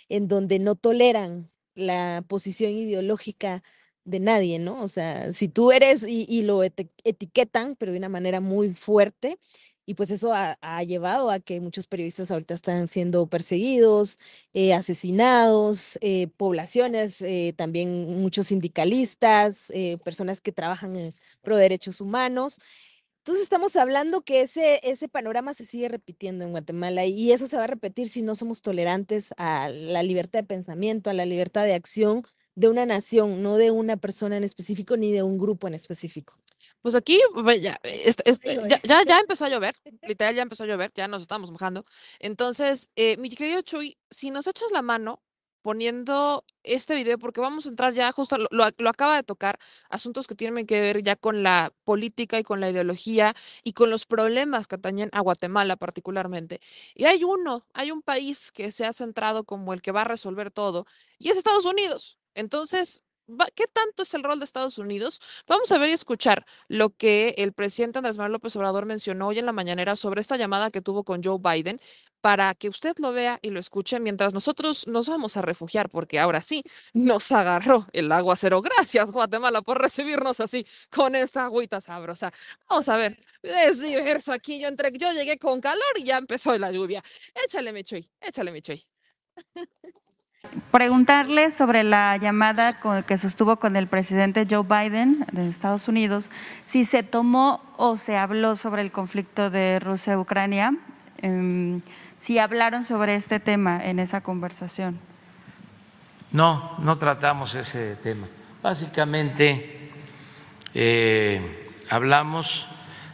en 0.09 0.27
donde 0.27 0.57
no 0.57 0.73
toleran 0.73 1.51
la 1.75 2.25
posición 2.27 2.71
ideológica 2.71 3.61
de 4.05 4.19
nadie, 4.19 4.59
¿no? 4.59 4.81
O 4.81 4.87
sea, 4.87 5.33
si 5.33 5.47
tú 5.49 5.71
eres 5.71 6.03
y, 6.07 6.41
lo 6.43 6.63
etiquetan, 6.63 7.75
pero 7.75 7.91
de 7.91 7.97
una 7.97 8.09
manera 8.09 8.39
muy 8.39 8.73
fuerte, 8.73 9.37
y 9.85 9.93
pues 9.95 10.09
eso 10.09 10.33
ha, 10.33 10.83
llevado 10.83 11.29
a 11.29 11.39
que 11.39 11.59
muchos 11.61 11.87
periodistas 11.87 12.31
ahorita 12.31 12.53
están 12.55 12.87
siendo 12.87 13.27
perseguidos, 13.27 14.17
eh, 14.53 14.73
asesinados, 14.73 15.97
eh, 16.01 16.27
poblaciones, 16.37 17.21
eh, 17.21 17.53
también 17.55 18.19
muchos 18.21 18.47
sindicalistas, 18.47 19.71
personas 20.03 20.41
que 20.41 20.51
trabajan 20.51 21.13
pro 21.41 21.57
derechos 21.57 22.01
humanos. 22.01 22.59
Entonces 23.19 23.43
estamos 23.43 23.75
hablando 23.75 24.21
que 24.21 24.41
ese, 24.41 24.79
ese 24.83 25.09
panorama 25.09 25.53
se 25.53 25.65
sigue 25.65 25.89
repitiendo 25.89 26.45
en 26.45 26.51
Guatemala 26.51 27.05
y 27.05 27.31
eso 27.31 27.47
se 27.47 27.57
va 27.57 27.63
a 27.65 27.67
repetir 27.67 28.07
si 28.07 28.21
no 28.21 28.35
somos 28.35 28.61
tolerantes 28.61 29.33
a 29.37 29.69
la 29.69 30.03
libertad 30.03 30.39
de 30.39 30.43
pensamiento, 30.45 31.09
a 31.09 31.13
la 31.13 31.25
libertad 31.25 31.63
de 31.65 31.73
acción 31.73 32.23
de 32.55 32.69
una 32.69 32.85
nación, 32.85 33.43
no 33.43 33.57
de 33.57 33.71
una 33.71 33.97
persona 33.97 34.37
en 34.37 34.43
específico 34.43 34.97
ni 34.97 35.11
de 35.11 35.23
un 35.23 35.37
grupo 35.37 35.67
en 35.67 35.73
específico. 35.73 36.37
Pues 36.81 36.95
aquí 36.95 37.19
ya, 37.61 37.79
ya, 38.83 39.03
ya, 39.03 39.19
empezó 39.19 39.45
a 39.45 39.49
llover, 39.49 39.75
literal 40.03 40.35
ya 40.35 40.43
empezó 40.43 40.63
a 40.63 40.67
llover, 40.67 40.91
ya 40.93 41.07
nos 41.07 41.23
estamos 41.23 41.51
mojando. 41.51 41.83
Entonces, 42.19 42.89
eh, 42.95 43.17
mi 43.17 43.29
querido 43.29 43.61
Chuy, 43.61 43.97
si 44.09 44.29
nos 44.29 44.45
echas 44.47 44.71
la 44.71 44.83
mano 44.83 45.21
poniendo 45.63 46.45
este 46.61 46.93
video 46.93 47.17
porque 47.17 47.41
vamos 47.41 47.65
a 47.65 47.69
entrar 47.69 47.91
ya 47.95 48.11
justo, 48.11 48.37
lo, 48.37 48.47
lo, 48.51 48.65
lo 48.77 48.89
acaba 48.91 49.15
de 49.15 49.23
tocar, 49.23 49.57
asuntos 49.89 50.27
que 50.27 50.35
tienen 50.35 50.67
que 50.67 50.79
ver 50.79 51.01
ya 51.01 51.15
con 51.15 51.41
la 51.41 51.73
política 51.85 52.37
y 52.37 52.43
con 52.43 52.61
la 52.61 52.69
ideología 52.69 53.33
y 53.63 53.73
con 53.73 53.89
los 53.89 54.05
problemas 54.05 54.67
que 54.67 54.75
atañen 54.75 55.09
a 55.11 55.21
Guatemala 55.21 55.77
particularmente. 55.77 56.61
Y 56.93 57.05
hay 57.05 57.23
uno, 57.23 57.65
hay 57.73 57.89
un 57.89 58.03
país 58.03 58.51
que 58.51 58.71
se 58.71 58.85
ha 58.85 58.93
centrado 58.93 59.43
como 59.43 59.73
el 59.73 59.81
que 59.81 59.91
va 59.91 60.01
a 60.01 60.03
resolver 60.03 60.51
todo 60.51 60.85
y 61.17 61.29
es 61.29 61.37
Estados 61.37 61.65
Unidos. 61.65 62.19
Entonces, 62.35 63.03
¿Qué 63.55 63.65
tanto 63.67 64.03
es 64.03 64.13
el 64.13 64.23
rol 64.23 64.37
de 64.39 64.45
Estados 64.45 64.77
Unidos? 64.77 65.19
Vamos 65.47 65.71
a 65.71 65.79
ver 65.79 65.89
y 65.89 65.93
escuchar 65.93 66.45
lo 66.67 66.91
que 66.91 67.33
el 67.39 67.53
presidente 67.53 67.97
Andrés 67.97 68.17
Manuel 68.17 68.33
López 68.33 68.55
Obrador 68.55 68.85
mencionó 68.85 69.27
hoy 69.27 69.39
en 69.39 69.47
la 69.47 69.51
mañanera 69.51 69.95
sobre 69.95 70.21
esta 70.21 70.37
llamada 70.37 70.69
que 70.69 70.81
tuvo 70.81 71.03
con 71.03 71.23
Joe 71.23 71.39
Biden 71.39 71.81
para 72.21 72.53
que 72.53 72.69
usted 72.69 72.95
lo 72.99 73.11
vea 73.11 73.39
y 73.41 73.49
lo 73.49 73.59
escuche 73.59 73.99
mientras 73.99 74.33
nosotros 74.33 74.87
nos 74.87 75.07
vamos 75.07 75.37
a 75.37 75.41
refugiar, 75.41 75.89
porque 75.89 76.19
ahora 76.19 76.41
sí 76.41 76.63
nos 76.93 77.31
agarró 77.31 77.87
el 77.93 78.11
aguacero. 78.11 78.61
Gracias, 78.61 79.11
Guatemala, 79.11 79.61
por 79.63 79.81
recibirnos 79.81 80.39
así 80.39 80.65
con 80.91 81.15
esta 81.15 81.45
agüita 81.45 81.81
sabrosa. 81.81 82.31
Vamos 82.69 82.89
a 82.89 82.97
ver, 82.97 83.19
es 83.43 83.79
diverso 83.79 84.33
aquí. 84.33 84.59
Yo, 84.59 84.69
yo 84.93 85.11
llegué 85.13 85.37
con 85.39 85.61
calor 85.61 85.83
y 85.97 86.03
ya 86.03 86.17
empezó 86.17 86.55
la 86.57 86.71
lluvia. 86.71 87.03
Échale, 87.43 87.73
Michoy, 87.73 88.07
échale, 88.21 88.51
Michoy. 88.51 88.83
preguntarle 90.71 91.51
sobre 91.51 91.83
la 91.83 92.17
llamada 92.17 92.73
que 93.03 93.17
sostuvo 93.17 93.57
con 93.57 93.75
el 93.75 93.87
presidente 93.87 94.47
Joe 94.49 94.63
Biden 94.63 95.25
de 95.31 95.49
Estados 95.49 95.87
Unidos, 95.87 96.31
si 96.65 96.85
se 96.85 97.03
tomó 97.03 97.61
o 97.77 97.97
se 97.97 98.17
habló 98.17 98.55
sobre 98.55 98.81
el 98.81 98.91
conflicto 98.91 99.49
de 99.49 99.79
Rusia-Ucrania, 99.79 100.75
em, 101.17 101.81
si 102.19 102.39
hablaron 102.39 102.83
sobre 102.83 103.15
este 103.15 103.39
tema 103.39 103.83
en 103.83 103.99
esa 103.99 104.21
conversación. 104.21 104.99
No, 106.31 106.75
no 106.79 106.97
tratamos 106.97 107.55
ese 107.55 107.95
tema. 107.95 108.27
Básicamente 108.61 109.91
eh, 110.73 111.69
hablamos 111.89 112.67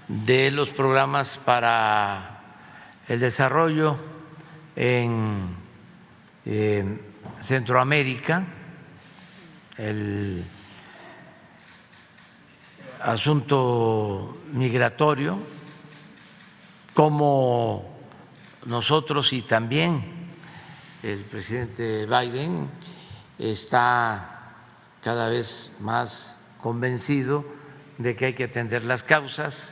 de 0.07 0.51
los 0.51 0.69
programas 0.69 1.37
para 1.37 2.39
el 3.07 3.19
desarrollo 3.19 3.97
en 4.75 5.55
eh, 6.45 7.10
Centroamérica, 7.41 8.45
el 9.77 10.43
asunto 13.01 14.37
migratorio, 14.53 15.39
como 16.93 17.99
nosotros 18.65 19.33
y 19.33 19.41
también 19.41 20.03
el 21.01 21.21
presidente 21.21 22.05
Biden 22.05 22.69
está 23.39 24.53
cada 25.03 25.29
vez 25.29 25.71
más 25.79 26.37
convencido 26.59 27.43
de 27.97 28.15
que 28.15 28.25
hay 28.25 28.33
que 28.33 28.43
atender 28.43 28.85
las 28.85 29.01
causas, 29.01 29.69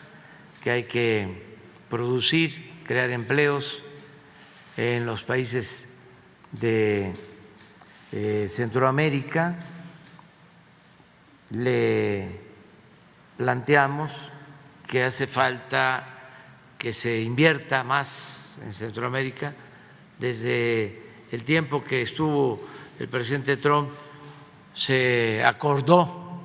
que 0.64 0.72
hay 0.72 0.84
que 0.86 1.58
producir, 1.88 2.82
crear 2.88 3.12
empleos 3.12 3.84
en 4.76 5.06
los 5.06 5.24
países 5.24 5.88
de 6.52 7.14
eh, 8.12 8.48
Centroamérica, 8.50 9.56
le 11.52 12.40
planteamos 13.38 14.32
que 14.88 15.04
hace 15.04 15.28
falta 15.28 16.04
que 16.78 16.94
se 16.94 17.22
invierta 17.22 17.84
más 17.84 18.56
en 18.64 18.74
Centroamérica. 18.74 19.54
Desde 20.18 21.04
el 21.32 21.44
tiempo 21.44 21.84
que 21.84 22.02
estuvo 22.02 22.62
el 23.00 23.08
presidente 23.08 23.58
Trump 23.58 23.90
se 24.74 25.44
acordó 25.46 26.42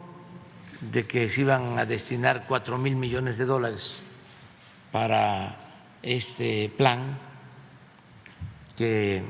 de 0.80 1.06
que 1.06 1.28
se 1.28 1.40
iban 1.40 1.78
a 1.78 1.86
destinar 1.86 2.44
cuatro 2.46 2.78
mil 2.78 2.94
millones 2.94 3.38
de 3.38 3.44
dólares 3.44 4.02
para 4.92 5.58
este 6.02 6.70
plan 6.76 7.18
que 8.76 9.24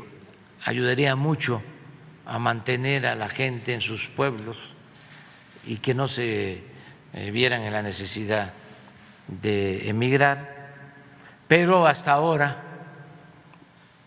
ayudaría 0.64 1.14
mucho 1.16 1.62
a 2.26 2.38
mantener 2.38 3.06
a 3.06 3.14
la 3.14 3.28
gente 3.28 3.74
en 3.74 3.80
sus 3.80 4.08
pueblos 4.08 4.74
y 5.66 5.78
que 5.78 5.94
no 5.94 6.08
se 6.08 6.62
eh, 7.12 7.30
vieran 7.30 7.62
en 7.62 7.72
la 7.72 7.82
necesidad 7.82 8.52
de 9.28 9.88
emigrar, 9.88 10.72
pero 11.48 11.86
hasta 11.86 12.12
ahora 12.12 12.62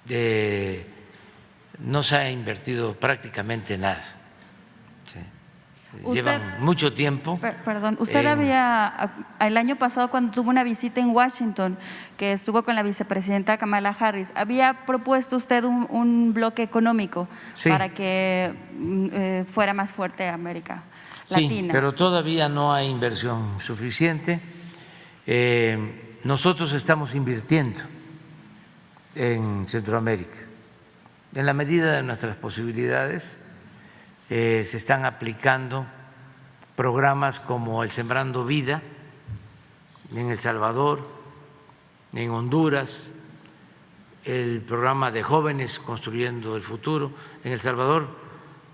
eh, 0.09 0.85
no 1.79 2.03
se 2.03 2.15
ha 2.15 2.31
invertido 2.31 2.93
prácticamente 2.95 3.77
nada. 3.77 4.16
Llevan 6.13 6.41
mucho 6.59 6.93
tiempo. 6.93 7.39
perdón, 7.63 7.97
usted 7.99 8.25
había, 8.25 9.11
el 9.39 9.55
año 9.57 9.77
pasado 9.77 10.09
cuando 10.09 10.31
tuvo 10.31 10.49
una 10.49 10.63
visita 10.63 10.99
en 10.99 11.09
Washington, 11.09 11.77
que 12.17 12.33
estuvo 12.33 12.63
con 12.63 12.75
la 12.75 12.83
vicepresidenta 12.83 13.57
Kamala 13.57 13.95
Harris, 13.97 14.31
había 14.35 14.85
propuesto 14.85 15.37
usted 15.37 15.63
un, 15.63 16.33
bloque 16.33 16.61
económico 16.61 17.27
para 17.67 17.89
que 17.89 18.53
mm, 18.77 19.07
eh, 19.11 19.45
fuera 19.51 19.73
más 19.73 19.93
fuerte 19.93 20.27
América 20.27 20.83
Latina. 21.29 21.49
Sí, 21.49 21.69
pero 21.71 21.93
todavía 21.93 22.49
no 22.49 22.73
hay 22.73 22.89
inversión 22.89 23.59
suficiente. 23.59 24.41
Eh, 25.25 26.19
nosotros 26.23 26.73
estamos 26.73 27.15
invirtiendo 27.15 27.79
en 29.15 29.67
Centroamérica, 29.67 30.37
en 31.33 31.45
la 31.45 31.53
medida 31.53 31.93
de 31.93 32.03
nuestras 32.03 32.35
posibilidades 32.35 33.39
eh, 34.29 34.63
se 34.65 34.77
están 34.77 35.05
aplicando 35.05 35.85
programas 36.75 37.39
como 37.39 37.83
el 37.83 37.91
Sembrando 37.91 38.45
Vida 38.45 38.81
en 40.13 40.29
El 40.29 40.37
Salvador, 40.37 41.07
en 42.13 42.29
Honduras, 42.29 43.11
el 44.25 44.61
programa 44.61 45.11
de 45.11 45.23
jóvenes 45.23 45.79
construyendo 45.79 46.55
el 46.55 46.61
futuro. 46.61 47.11
En 47.43 47.53
El 47.53 47.61
Salvador 47.61 48.09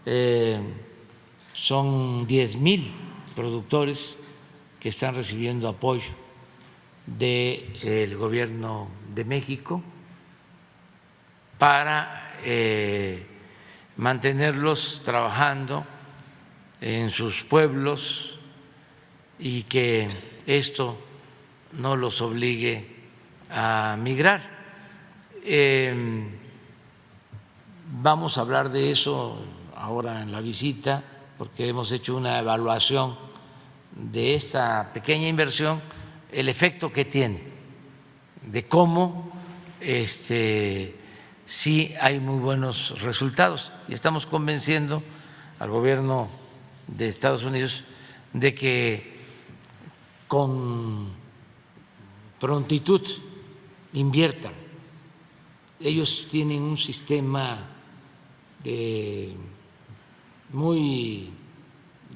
eh, 0.06 0.60
son 1.54 2.26
10 2.26 2.58
mil 2.58 2.94
productores 3.36 4.18
que 4.80 4.90
están 4.90 5.16
recibiendo 5.16 5.70
apoyo 5.70 6.12
del 7.06 8.18
gobierno 8.18 8.90
de 9.14 9.26
México 9.26 9.82
para 11.58 12.34
eh, 12.44 13.26
mantenerlos 13.98 15.02
trabajando 15.04 15.86
en 16.82 17.10
sus 17.10 17.44
pueblos 17.44 18.40
y 19.40 19.64
que 19.64 20.10
esto 20.46 20.98
no 21.74 21.96
los 21.96 22.22
obligue 22.22 22.88
a 23.50 23.98
migrar. 24.00 24.42
Em, 25.44 26.30
vamos 28.02 28.38
a 28.38 28.42
hablar 28.42 28.70
de 28.70 28.92
eso 28.92 29.44
ahora 29.76 30.22
en 30.22 30.32
la 30.32 30.42
visita, 30.42 31.04
porque 31.38 31.68
hemos 31.68 31.92
hecho 31.92 32.16
una 32.16 32.40
evaluación 32.40 33.18
de 33.92 34.36
esta 34.36 34.92
pequeña 34.94 35.28
inversión, 35.28 35.82
el 36.32 36.50
efecto 36.50 36.92
que 36.92 37.06
tiene, 37.06 37.44
de 38.42 38.68
cómo 38.68 39.32
este, 39.80 40.96
sí 41.46 41.94
hay 42.00 42.20
muy 42.20 42.40
buenos 42.40 43.02
resultados 43.02 43.72
y 43.88 43.94
estamos 43.94 44.26
convenciendo 44.26 45.04
al 45.60 45.70
gobierno 45.70 46.30
de 46.88 47.08
Estados 47.08 47.44
Unidos 47.44 47.84
de 48.34 48.54
que 48.56 49.14
con 50.28 51.10
prontitud 52.40 53.02
inviertan. 53.94 54.54
Ellos 55.80 56.26
tienen 56.30 56.64
un 56.64 56.78
sistema 56.78 57.70
de, 58.64 59.36
muy 60.52 61.32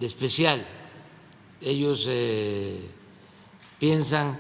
especial. 0.02 0.66
Ellos 1.62 2.06
eh, 2.10 2.90
piensan 3.80 4.40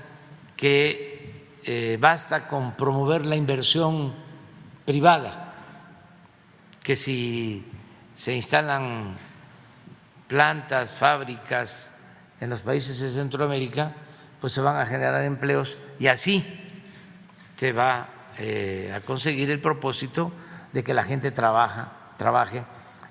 que 0.55 1.45
eh, 1.63 1.97
basta 1.99 2.47
con 2.47 2.75
promover 2.75 3.25
la 3.25 3.35
inversión 3.35 4.13
privada, 4.87 5.53
que 6.81 6.95
si 6.95 7.65
se 8.15 8.33
instalan 8.33 9.17
plantas, 10.29 10.95
fábricas 10.95 11.91
en 12.39 12.49
los 12.49 12.61
países 12.61 13.01
de 13.01 13.09
Centroamérica, 13.09 13.93
pues 14.39 14.53
se 14.53 14.61
van 14.61 14.77
a 14.77 14.85
generar 14.85 15.25
empleos 15.25 15.77
y 15.99 16.07
así 16.07 16.45
se 17.57 17.73
va 17.73 18.07
eh, 18.37 18.93
a 18.95 19.01
conseguir 19.01 19.51
el 19.51 19.59
propósito 19.59 20.31
de 20.71 20.85
que 20.85 20.93
la 20.93 21.03
gente 21.03 21.31
trabaja, 21.31 21.91
trabaje 22.17 22.63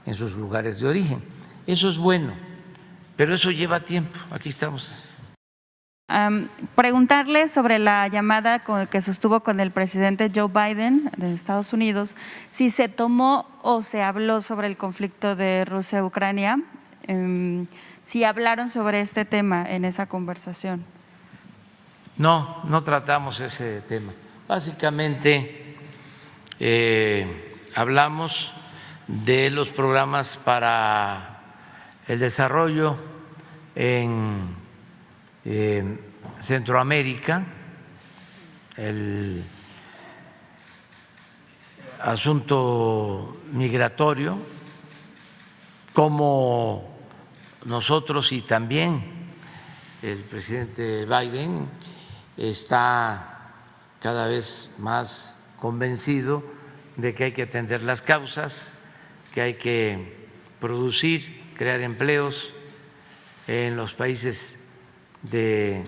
en 0.07 0.15
sus 0.15 0.37
lugares 0.37 0.81
de 0.81 0.89
origen. 0.89 1.23
Eso 1.67 1.91
es 1.91 1.99
bueno, 1.99 2.33
pero 3.17 3.35
eso 3.35 3.51
lleva 3.51 3.81
tiempo. 3.81 4.19
Aquí 4.31 4.49
estamos 4.49 4.89
Preguntarle 6.75 7.49
sobre 7.49 7.79
la 7.79 8.07
llamada 8.09 8.61
con- 8.61 8.87
que 8.87 9.01
sostuvo 9.03 9.41
con 9.41 9.59
el 9.61 9.71
presidente 9.73 10.31
Joe 10.35 10.49
Biden 10.49 11.11
de 11.17 11.35
Estados 11.35 11.73
Unidos, 11.73 12.17
si 12.53 12.71
se 12.71 12.89
tomó 12.89 13.47
o 13.63 13.83
se 13.83 14.03
habló 14.03 14.41
sobre 14.41 14.69
el 14.69 14.77
conflicto 14.77 15.35
de 15.35 15.65
Rusia-Ucrania, 15.65 16.61
em, 17.03 17.67
si 18.05 18.23
hablaron 18.25 18.71
sobre 18.71 19.01
este 19.01 19.25
tema 19.25 19.65
en 19.69 19.85
esa 19.85 20.07
conversación. 20.07 20.85
No, 22.17 22.63
no 22.65 22.83
tratamos 22.83 23.41
ese 23.41 23.81
tema. 23.83 24.13
Básicamente 24.49 25.77
eh, 26.61 27.53
hablamos 27.75 28.55
de 29.09 29.51
los 29.51 29.69
programas 29.71 30.37
para 30.43 31.41
el 32.07 32.19
desarrollo 32.21 32.97
en 33.75 34.56
eh, 35.49 35.99
Centroamérica, 36.41 37.47
el 38.77 39.45
asunto 42.01 43.37
migratorio, 43.53 44.39
como 45.93 46.99
nosotros 47.65 48.33
y 48.33 48.43
también 48.43 49.05
el 50.03 50.19
presidente 50.19 51.07
Biden 51.07 51.69
está 52.37 53.53
cada 54.01 54.27
vez 54.27 54.71
más 54.79 55.37
convencido 55.59 56.43
de 56.97 57.15
que 57.15 57.25
hay 57.25 57.33
que 57.33 57.43
atender 57.43 57.85
las 57.85 58.03
causas, 58.03 58.69
que 59.33 59.43
hay 59.43 59.55
que 59.55 60.27
producir, 60.61 61.53
crear 61.57 61.81
empleos 61.83 62.53
en 63.47 63.77
los 63.77 63.95
países 63.95 64.56
de 65.23 65.85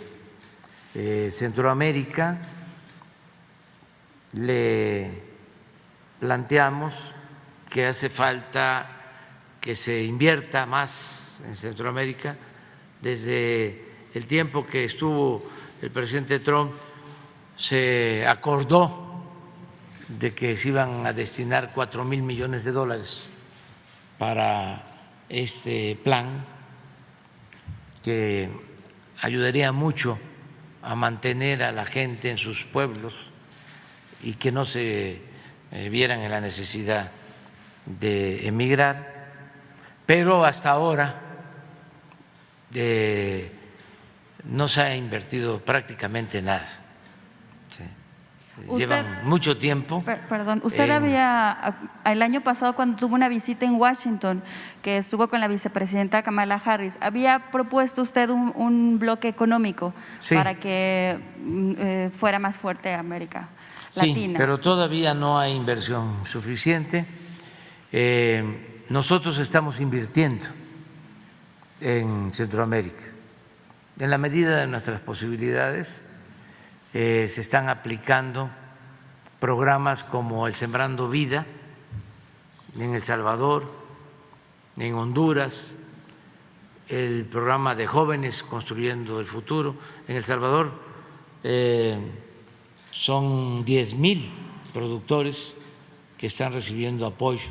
eh, 0.95 1.29
Centroamérica. 1.31 2.39
Le 4.33 5.23
planteamos 6.21 7.13
que 7.71 7.87
hace 7.87 8.11
falta 8.11 8.87
que 9.61 9.77
se 9.77 10.03
invierta 10.03 10.67
más 10.67 11.39
en 11.47 11.57
Centroamérica 11.57 12.37
desde 13.01 13.85
el 14.15 14.27
tiempo 14.27 14.67
que 14.67 14.85
estuvo 14.85 15.45
el 15.81 15.91
presidente 15.91 16.41
Trump 16.41 16.73
se 17.57 18.27
acordó 18.27 19.07
de 20.09 20.35
que 20.35 20.57
se 20.57 20.69
iban 20.69 21.07
a 21.07 21.13
destinar 21.13 21.73
cuatro 21.75 22.05
mil 22.05 22.23
millones 22.23 22.65
de 22.65 22.73
dólares 22.73 23.29
para 24.17 24.85
este 25.29 25.99
plan 26.03 26.45
que 28.03 28.49
ayudaría 29.21 29.73
mucho 29.73 30.19
a 30.83 30.95
mantener 30.95 31.63
a 31.63 31.73
la 31.73 31.85
gente 31.85 32.31
en 32.31 32.39
sus 32.39 32.65
pueblos 32.65 33.31
y 34.23 34.35
que 34.35 34.53
no 34.53 34.65
se 34.65 35.21
eh, 35.73 35.89
vieran 35.91 36.21
en 36.21 36.31
la 36.31 36.41
necesidad 36.41 37.11
de 37.85 38.47
emigrar, 38.47 39.29
pero 40.07 40.45
hasta 40.45 40.71
ahora 40.71 41.21
eh, 42.75 43.51
no 44.45 44.69
se 44.69 44.81
ha 44.83 44.97
invertido 44.97 45.61
prácticamente 45.61 46.43
nada. 46.43 46.78
Llevan 48.77 49.07
mucho 49.25 49.57
tiempo. 49.57 50.03
Per- 50.03 50.27
Perdón, 50.29 50.61
usted 50.65 50.85
en- 50.85 50.91
había, 50.93 51.75
el 52.05 52.21
año 52.23 52.41
pasado 52.43 52.75
cuando 52.75 52.97
tuvo 52.97 53.15
una 53.15 53.29
visita 53.29 53.65
en 53.67 53.75
Washington, 53.77 54.43
que 54.83 54.97
estuvo 54.99 55.29
con 55.29 55.41
la 55.41 55.49
vicepresidenta 55.49 56.23
Kamala 56.23 56.61
Harris, 56.65 56.99
había 57.01 57.51
propuesto 57.51 58.03
usted 58.03 58.31
un, 58.31 58.53
un 58.57 58.99
bloque 58.99 59.29
económico 59.29 59.95
Sí. 60.19 60.35
para 60.35 60.55
que 60.61 61.19
mm, 61.43 61.73
eh, 61.79 62.11
fuera 62.19 62.39
más 62.39 62.59
fuerte 62.59 62.93
América 62.95 63.49
Sí, 63.91 64.09
Latina. 64.09 64.35
pero 64.39 64.59
todavía 64.59 65.15
no 65.15 65.39
hay 65.39 65.53
inversión 65.55 66.27
suficiente. 66.27 67.07
Eh, 67.93 68.85
nosotros 68.91 69.39
estamos 69.39 69.81
invirtiendo 69.81 70.47
en 71.81 72.33
Centroamérica. 72.35 73.05
En 73.99 74.11
la 74.11 74.19
medida 74.19 74.59
de 74.61 74.67
nuestras 74.67 75.01
posibilidades, 75.01 76.03
eh, 76.95 77.27
se 77.29 77.41
están 77.41 77.69
aplicando 77.69 78.51
programas 79.41 80.05
como 80.05 80.47
el 80.47 80.55
Sembrando 80.55 81.09
Vida 81.09 81.47
en 82.79 82.95
El 82.95 83.03
Salvador, 83.03 83.71
en 84.77 84.95
Honduras, 84.95 85.75
el 86.89 87.27
programa 87.27 87.75
de 87.75 87.87
jóvenes 87.87 88.43
construyendo 88.43 89.21
el 89.21 89.27
futuro. 89.27 89.77
En 90.07 90.17
El 90.17 90.25
Salvador 90.25 90.73
eh, 91.45 91.99
son 92.91 93.65
10 93.65 93.95
mil 93.95 94.31
productores 94.73 95.57
que 96.17 96.27
están 96.27 96.53
recibiendo 96.53 97.07
apoyo 97.07 97.49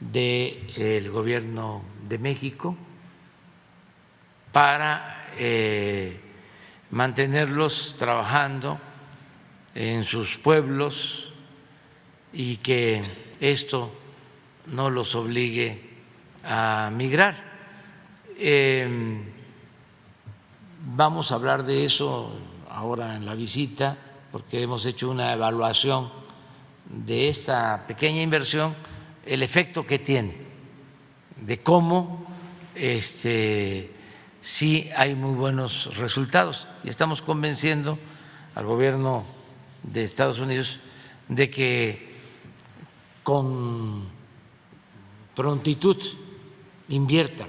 del 0.00 1.10
gobierno 1.10 1.82
de 2.06 2.18
México 2.18 2.76
para 4.52 5.32
eh, 5.38 6.20
mantenerlos 6.94 7.96
trabajando 7.98 8.78
en 9.74 10.04
sus 10.04 10.38
pueblos 10.38 11.32
y 12.32 12.58
que 12.58 13.02
esto 13.40 13.90
no 14.66 14.90
los 14.90 15.16
obligue 15.16 15.90
a 16.44 16.92
migrar. 16.94 17.34
Eh, 18.38 19.20
vamos 20.86 21.32
a 21.32 21.34
hablar 21.34 21.64
de 21.64 21.84
eso 21.84 22.38
ahora 22.70 23.16
en 23.16 23.26
la 23.26 23.34
visita, 23.34 23.98
porque 24.30 24.62
hemos 24.62 24.86
hecho 24.86 25.10
una 25.10 25.32
evaluación 25.32 26.12
de 26.88 27.28
esta 27.28 27.88
pequeña 27.88 28.22
inversión, 28.22 28.72
el 29.26 29.42
efecto 29.42 29.84
que 29.84 29.98
tiene, 29.98 30.36
de 31.44 31.60
cómo 31.60 32.24
este, 32.76 33.93
sí 34.44 34.90
hay 34.94 35.14
muy 35.14 35.32
buenos 35.32 35.96
resultados. 35.96 36.68
Y 36.84 36.90
estamos 36.90 37.22
convenciendo 37.22 37.98
al 38.54 38.66
gobierno 38.66 39.24
de 39.82 40.04
Estados 40.04 40.38
Unidos 40.38 40.78
de 41.28 41.50
que 41.50 42.14
con 43.22 44.06
prontitud 45.34 45.96
inviertan. 46.90 47.48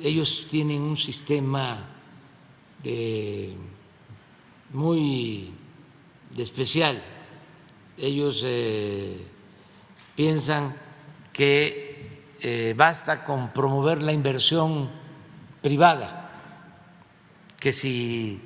Ellos 0.00 0.46
tienen 0.48 0.80
un 0.80 0.96
sistema 0.96 1.86
de 2.82 3.54
muy 4.72 5.52
especial. 6.36 7.02
Ellos 7.98 8.42
eh, 8.46 9.22
piensan 10.16 10.74
que 11.32 12.24
eh, 12.40 12.74
basta 12.76 13.24
con 13.24 13.52
promover 13.52 14.00
la 14.00 14.12
inversión 14.12 15.07
privada, 15.60 16.30
que 17.58 17.72
si 17.72 18.42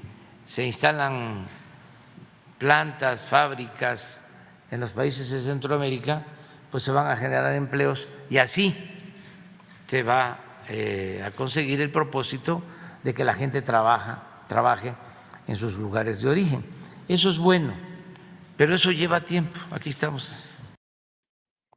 se 0.47 0.65
instalan 0.65 1.47
plantas, 2.59 3.25
fábricas 3.25 4.21
en 4.71 4.81
los 4.81 4.93
países 4.93 5.31
de 5.31 5.41
Centroamérica, 5.41 6.25
pues 6.71 6.83
se 6.83 6.93
van 6.93 7.07
a 7.07 7.17
generar 7.17 7.55
empleos 7.55 8.09
y 8.31 8.39
así 8.39 8.77
se 9.87 10.03
va 10.03 10.39
eh, 10.69 11.23
a 11.25 11.31
conseguir 11.33 11.81
el 11.81 11.91
propósito 11.91 12.63
de 13.03 13.13
que 13.13 13.25
la 13.25 13.35
gente 13.35 13.61
trabaja, 13.63 14.23
trabaje 14.49 14.95
en 15.47 15.57
sus 15.57 15.77
lugares 15.77 16.23
de 16.23 16.31
origen. 16.31 16.65
Eso 17.09 17.29
es 17.29 17.39
bueno, 17.39 17.75
pero 18.57 18.75
eso 18.75 18.91
lleva 18.91 19.25
tiempo. 19.25 19.59
Aquí 19.71 19.91
estamos. 19.91 20.59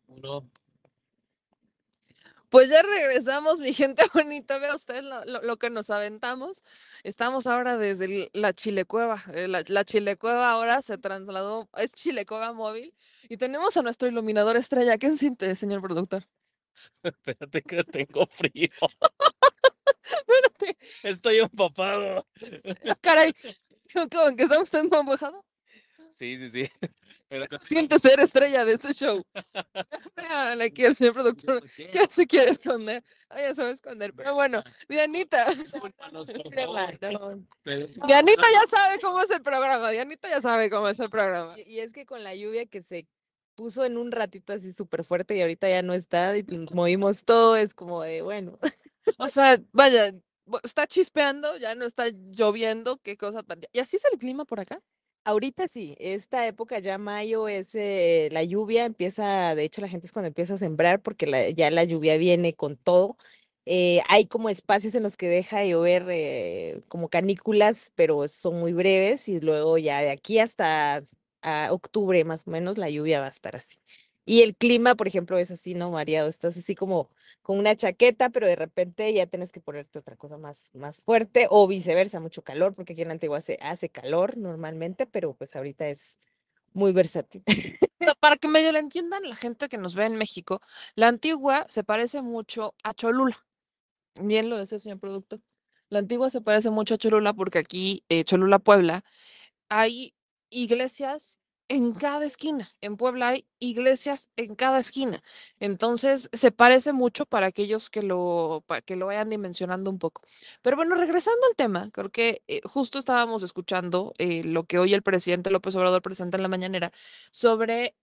Uno, 0.07 0.49
Pues 2.55 2.69
ya 2.69 2.81
regresamos, 2.83 3.59
mi 3.59 3.73
gente 3.73 4.01
bonita. 4.13 4.57
Vea 4.59 4.73
usted 4.75 5.03
lo, 5.03 5.25
lo- 5.25 5.41
lo 5.41 5.57
que 5.57 5.69
nos 5.69 5.89
aventamos. 5.89 6.63
Estamos 7.03 7.47
ahora 7.47 7.75
desde 7.75 8.29
la 8.31 8.53
Chilecueva. 8.53 9.21
eh, 9.33 9.49
La, 9.49 9.61
la 9.67 9.83
Chilecueva 9.83 10.51
ahora 10.51 10.81
se 10.81 10.97
trasladó, 10.97 11.67
es 11.75 11.93
Chilecueva 11.93 12.53
móvil. 12.53 12.95
Y 13.27 13.35
tenemos 13.35 13.75
a 13.75 13.81
nuestro 13.81 14.07
iluminador 14.07 14.55
estrella. 14.55 14.97
¿Qué 14.97 15.09
se 15.11 15.17
siente, 15.17 15.53
señor 15.55 15.81
productor? 15.81 16.23
espérate 17.03 17.61
que 17.61 17.83
tengo 17.83 18.25
frío. 18.27 18.69
Espérate, 20.05 20.77
Estoy 21.03 21.39
empapado. 21.39 22.25
ah, 22.87 22.95
caray. 23.01 23.33
¿Cómo 23.93 24.35
que 24.37 24.43
está 24.43 24.61
usted 24.61 24.85
mojado? 25.03 25.43
Sí, 26.11 26.37
sí, 26.37 26.49
sí. 26.49 26.71
Pero 27.27 27.45
Siente 27.61 27.99
ser 27.99 28.19
estrella 28.19 28.65
de 28.65 28.73
este 28.73 28.93
show. 28.93 29.23
Aquí 30.61 30.85
al 30.85 30.95
señor 30.95 31.13
productor. 31.13 31.63
¿Qué 31.75 32.05
se 32.07 32.27
quiere 32.27 32.51
esconder? 32.51 33.03
Ah, 33.29 33.41
ya 33.41 33.55
se 33.55 33.63
va 33.63 33.69
a 33.69 33.71
esconder. 33.71 34.13
Pero 34.13 34.35
bueno, 34.35 34.63
Dianita. 34.87 35.45
Dianita 38.07 38.43
ya 38.53 38.67
sabe 38.69 38.99
cómo 39.01 39.21
es 39.21 39.31
el 39.31 39.41
programa. 39.41 39.89
Dianita 39.89 40.29
ya 40.29 40.41
sabe 40.41 40.69
cómo 40.69 40.87
es 40.87 40.99
el 40.99 41.09
programa. 41.09 41.59
Y, 41.59 41.75
y 41.75 41.79
es 41.79 41.91
que 41.91 42.05
con 42.05 42.23
la 42.23 42.35
lluvia 42.35 42.65
que 42.65 42.83
se 42.83 43.07
puso 43.55 43.85
en 43.85 43.97
un 43.97 44.11
ratito 44.11 44.53
así 44.53 44.71
súper 44.71 45.03
fuerte 45.03 45.35
y 45.35 45.41
ahorita 45.41 45.69
ya 45.69 45.81
no 45.81 45.93
está, 45.93 46.37
y 46.37 46.43
nos 46.43 46.73
movimos 46.73 47.23
todo, 47.23 47.55
es 47.55 47.73
como 47.73 48.03
de, 48.03 48.21
bueno, 48.21 48.59
O 49.17 49.29
sea, 49.29 49.57
vaya, 49.71 50.13
está 50.63 50.87
chispeando, 50.87 51.57
ya 51.57 51.75
no 51.75 51.85
está 51.85 52.05
lloviendo, 52.09 52.97
qué 52.97 53.17
cosa 53.17 53.43
tan... 53.43 53.61
¿Y 53.71 53.79
así 53.79 53.97
es 53.97 54.05
el 54.11 54.19
clima 54.19 54.45
por 54.45 54.59
acá? 54.59 54.81
Ahorita 55.27 55.67
sí, 55.67 55.95
esta 55.99 56.45
época 56.45 56.77
ya 56.77 56.99
mayo 56.99 57.47
es 57.47 57.73
eh, 57.73 58.29
la 58.31 58.43
lluvia, 58.43 58.85
empieza, 58.85 59.55
de 59.55 59.63
hecho 59.63 59.81
la 59.81 59.87
gente 59.89 60.05
es 60.05 60.13
cuando 60.13 60.27
empieza 60.27 60.53
a 60.53 60.57
sembrar 60.57 61.01
porque 61.01 61.53
ya 61.57 61.71
la 61.71 61.83
lluvia 61.83 62.17
viene 62.17 62.53
con 62.53 62.77
todo. 62.77 63.17
Eh, 63.65 64.01
hay 64.07 64.27
como 64.27 64.49
espacios 64.49 64.93
en 64.93 65.01
los 65.01 65.17
que 65.17 65.27
deja 65.27 65.59
de 65.59 65.69
llover 65.69 66.05
eh, 66.09 66.83
como 66.89 67.09
canículas, 67.09 67.91
pero 67.95 68.27
son 68.27 68.59
muy 68.59 68.73
breves 68.73 69.27
y 69.27 69.39
luego 69.39 69.79
ya 69.79 69.99
de 70.01 70.11
aquí 70.11 70.37
hasta 70.39 71.03
octubre 71.71 72.23
más 72.23 72.47
o 72.47 72.51
menos 72.51 72.77
la 72.77 72.89
lluvia 72.89 73.19
va 73.19 73.27
a 73.27 73.29
estar 73.29 73.55
así. 73.55 73.77
Y 74.25 74.41
el 74.41 74.55
clima, 74.55 74.95
por 74.95 75.07
ejemplo, 75.07 75.37
es 75.37 75.51
así, 75.51 75.75
¿no? 75.75 75.91
Variado, 75.91 76.27
estás 76.27 76.57
así 76.57 76.73
como 76.73 77.09
con 77.43 77.59
una 77.59 77.75
chaqueta, 77.75 78.29
pero 78.29 78.47
de 78.47 78.55
repente 78.55 79.13
ya 79.13 79.27
tienes 79.27 79.51
que 79.51 79.61
ponerte 79.61 79.99
otra 79.99 80.15
cosa 80.15 80.37
más, 80.37 80.71
más 80.73 81.03
fuerte 81.03 81.47
o 81.51 81.67
viceversa, 81.67 82.19
mucho 82.19 82.43
calor, 82.43 82.73
porque 82.73 82.93
aquí 82.93 83.03
en 83.03 83.11
Antigua 83.11 83.39
se 83.41 83.59
hace 83.61 83.89
calor 83.89 84.35
normalmente, 84.37 85.05
pero 85.05 85.35
pues 85.35 85.55
ahorita 85.55 85.87
es 85.89 86.17
muy 86.73 86.91
versátil. 86.91 87.43
Para 88.19 88.37
que 88.37 88.47
medio 88.47 88.71
le 88.71 88.79
entiendan 88.79 89.29
la 89.29 89.35
gente 89.35 89.69
que 89.69 89.77
nos 89.77 89.95
ve 89.95 90.05
en 90.05 90.15
México, 90.15 90.61
la 90.95 91.07
antigua 91.07 91.65
se 91.69 91.83
parece 91.83 92.21
mucho 92.21 92.75
a 92.83 92.93
Cholula. 92.93 93.45
Bien 94.21 94.49
lo 94.49 94.57
decía 94.57 94.79
señor 94.79 94.99
productor. 94.99 95.41
La 95.89 95.99
antigua 95.99 96.29
se 96.29 96.41
parece 96.41 96.71
mucho 96.71 96.95
a 96.95 96.97
Cholula 96.97 97.33
porque 97.33 97.59
aquí, 97.59 98.03
eh, 98.09 98.23
Cholula, 98.23 98.59
Puebla, 98.59 99.03
hay 99.69 100.15
iglesias 100.49 101.41
en 101.67 101.93
cada 101.93 102.25
esquina. 102.25 102.71
En 102.81 102.97
Puebla 102.97 103.29
hay 103.29 103.45
iglesias 103.59 104.29
en 104.35 104.55
cada 104.55 104.79
esquina. 104.79 105.23
Entonces, 105.59 106.29
se 106.33 106.51
parece 106.51 106.93
mucho 106.93 107.25
para 107.25 107.47
aquellos 107.47 107.89
que 107.89 108.03
lo, 108.03 108.63
para 108.67 108.81
que 108.81 108.95
lo 108.95 109.07
vayan 109.07 109.29
dimensionando 109.29 109.89
un 109.89 109.99
poco. 109.99 110.21
Pero 110.61 110.77
bueno, 110.77 110.95
regresando 110.95 111.41
al 111.49 111.55
tema, 111.55 111.89
creo 111.91 112.11
que 112.11 112.43
eh, 112.47 112.61
justo 112.65 112.99
estábamos 112.99 113.43
escuchando 113.43 114.13
eh, 114.17 114.43
lo 114.43 114.65
que 114.65 114.79
hoy 114.79 114.93
el 114.93 115.01
presidente 115.01 115.51
López 115.51 115.75
Obrador 115.75 116.01
presenta 116.01 116.37
en 116.37 116.43
la 116.43 116.49
mañanera 116.49 116.91
sobre 117.31 117.95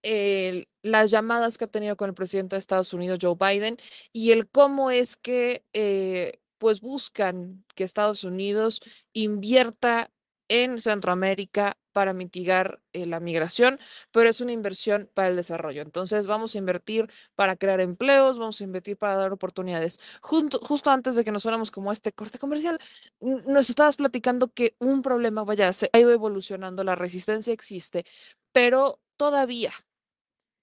las 0.82 1.10
llamadas 1.10 1.58
que 1.58 1.64
ha 1.64 1.68
tenido 1.68 1.96
con 1.96 2.08
el 2.08 2.14
presidente 2.14 2.56
de 2.56 2.60
Estados 2.60 2.92
Unidos, 2.92 3.18
Joe 3.22 3.36
Biden, 3.38 3.76
y 4.12 4.32
el 4.32 4.48
cómo 4.48 4.90
es 4.90 5.16
que 5.16 5.64
eh, 5.72 6.40
pues 6.58 6.80
buscan 6.80 7.64
que 7.74 7.84
Estados 7.84 8.24
Unidos 8.24 8.80
invierta 9.12 10.10
en 10.48 10.78
Centroamérica 10.78 11.78
para 11.92 12.12
mitigar 12.12 12.80
eh, 12.92 13.06
la 13.06 13.20
migración, 13.20 13.78
pero 14.10 14.28
es 14.28 14.40
una 14.40 14.52
inversión 14.52 15.08
para 15.14 15.28
el 15.28 15.36
desarrollo. 15.36 15.82
Entonces 15.82 16.26
vamos 16.26 16.54
a 16.54 16.58
invertir 16.58 17.08
para 17.34 17.56
crear 17.56 17.80
empleos, 17.80 18.38
vamos 18.38 18.60
a 18.60 18.64
invertir 18.64 18.96
para 18.96 19.16
dar 19.16 19.32
oportunidades. 19.32 20.00
Justo 20.20 20.90
antes 20.90 21.14
de 21.16 21.24
que 21.24 21.32
nos 21.32 21.42
fuéramos 21.42 21.70
como 21.70 21.90
a 21.90 21.92
este 21.92 22.12
corte 22.12 22.38
comercial, 22.38 22.78
nos 23.20 23.70
estabas 23.70 23.96
platicando 23.96 24.48
que 24.48 24.74
un 24.78 25.02
problema, 25.02 25.44
vaya, 25.44 25.72
se 25.72 25.90
ha 25.92 25.98
ido 25.98 26.12
evolucionando, 26.12 26.84
la 26.84 26.94
resistencia 26.94 27.52
existe, 27.52 28.04
pero 28.52 29.00
todavía 29.16 29.72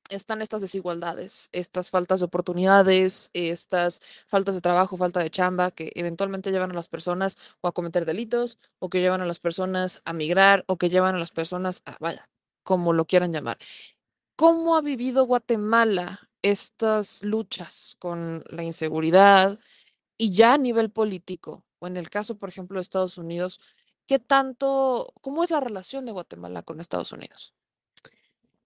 están 0.10 0.42
estas 0.42 0.62
desigualdades, 0.62 1.50
estas 1.52 1.90
faltas 1.90 2.20
de 2.20 2.26
oportunidades, 2.26 3.30
estas 3.34 4.02
faltas 4.28 4.56
de 4.56 4.62
trabajo, 4.62 4.98
falta 4.98 5.22
de 5.22 5.30
chamba, 5.30 5.72
que 5.72 5.92
eventualmente 5.96 6.52
llevan 6.52 6.72
a 6.72 6.76
las 6.76 6.90
personas 6.90 7.38
o 7.62 7.68
a 7.68 7.72
cometer 7.72 8.06
delitos, 8.06 8.58
o 8.80 8.90
que 8.90 9.02
llevan 9.02 9.22
a 9.22 9.26
las 9.26 9.40
personas 9.40 10.02
a 10.06 10.14
migrar, 10.14 10.66
o 10.68 10.78
que 10.78 10.90
llevan 10.90 11.16
a 11.16 11.20
las 11.20 11.32
personas 11.32 11.82
a, 11.86 11.98
vaya, 12.00 12.30
como 12.64 12.94
lo 12.94 13.06
quieran 13.06 13.32
llamar. 13.32 13.58
¿Cómo 14.36 14.76
ha 14.76 14.82
vivido 14.82 15.26
Guatemala 15.26 16.30
estas 16.42 17.24
luchas 17.24 17.96
con 18.00 18.44
la 18.50 18.64
inseguridad 18.64 19.60
y 20.18 20.32
ya 20.32 20.54
a 20.54 20.58
nivel 20.58 20.92
político? 20.92 21.66
O 21.80 21.88
en 21.88 21.98
el 21.98 22.10
caso, 22.10 22.38
por 22.38 22.50
ejemplo, 22.50 22.78
de 22.78 22.82
Estados 22.82 23.18
Unidos, 23.18 23.60
¿qué 24.08 24.20
tanto, 24.20 25.14
cómo 25.22 25.44
es 25.44 25.52
la 25.52 25.60
relación 25.60 26.06
de 26.06 26.12
Guatemala 26.12 26.64
con 26.64 26.80
Estados 26.80 27.12
Unidos? 27.12 27.54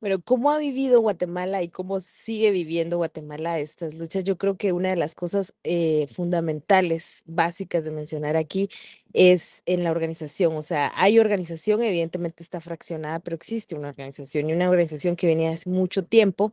Pero 0.04 0.20
cómo 0.20 0.52
ha 0.52 0.58
vivido 0.58 1.00
Guatemala 1.00 1.64
y 1.64 1.70
cómo 1.70 2.02
sigue 2.02 2.52
viviendo 2.52 2.98
Guatemala 2.98 3.60
estas 3.60 3.94
luchas, 3.94 4.26
yo 4.26 4.38
creo 4.38 4.58
que 4.58 4.74
una 4.74 4.90
de 4.90 4.98
las 4.98 5.16
cosas 5.16 5.54
eh, 5.64 6.08
fundamentales, 6.12 7.24
básicas 7.26 7.86
de 7.86 7.92
mencionar 7.92 8.36
aquí, 8.36 8.68
es 9.14 9.64
en 9.66 9.82
la 9.86 9.92
organización. 9.92 10.58
O 10.58 10.62
sea, 10.62 10.92
hay 10.98 11.20
organización, 11.20 11.82
evidentemente 11.82 12.44
está 12.44 12.60
fraccionada, 12.60 13.22
pero 13.22 13.36
existe 13.36 13.76
una 13.76 13.88
organización 13.88 14.50
y 14.50 14.54
una 14.54 14.70
organización 14.70 15.16
que 15.16 15.26
venía 15.26 15.52
hace 15.52 15.70
mucho 15.70 16.04
tiempo, 16.04 16.52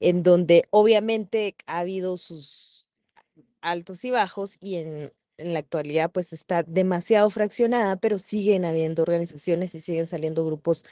en 0.00 0.22
donde 0.22 0.64
obviamente 0.70 1.56
ha 1.66 1.80
habido 1.80 2.16
sus 2.16 2.88
altos 3.60 4.02
y 4.06 4.12
bajos 4.12 4.56
y 4.62 4.76
en, 4.76 5.12
en 5.36 5.52
la 5.52 5.58
actualidad 5.58 6.10
pues 6.10 6.32
está 6.32 6.62
demasiado 6.62 7.28
fraccionada, 7.28 7.96
pero 7.96 8.18
siguen 8.18 8.64
habiendo 8.64 9.02
organizaciones 9.02 9.74
y 9.74 9.80
siguen 9.80 10.06
saliendo 10.06 10.46
grupos 10.46 10.86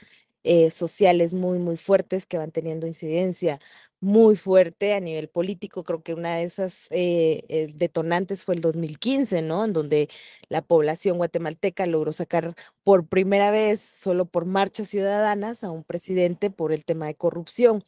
eh, 0.47 0.71
sociales 0.71 1.33
muy, 1.33 1.59
muy 1.59 1.77
fuertes 1.77 2.25
que 2.25 2.37
van 2.37 2.51
teniendo 2.51 2.87
incidencia 2.87 3.59
muy 3.99 4.35
fuerte 4.35 4.93
a 4.93 4.99
nivel 4.99 5.27
político. 5.29 5.83
Creo 5.83 6.03
que 6.03 6.13
una 6.13 6.35
de 6.37 6.43
esas 6.43 6.87
eh, 6.91 7.43
eh, 7.49 7.67
detonantes 7.73 8.43
fue 8.43 8.55
el 8.55 8.61
2015, 8.61 9.41
¿no? 9.41 9.65
En 9.65 9.73
donde 9.73 10.09
la 10.49 10.61
población 10.61 11.17
guatemalteca 11.17 11.85
logró 11.87 12.11
sacar 12.11 12.53
por 12.83 13.07
primera 13.07 13.51
vez, 13.51 13.81
solo 13.81 14.25
por 14.25 14.45
marchas 14.45 14.89
ciudadanas, 14.89 15.63
a 15.63 15.71
un 15.71 15.83
presidente 15.83 16.49
por 16.51 16.71
el 16.73 16.85
tema 16.85 17.07
de 17.07 17.15
corrupción. 17.15 17.83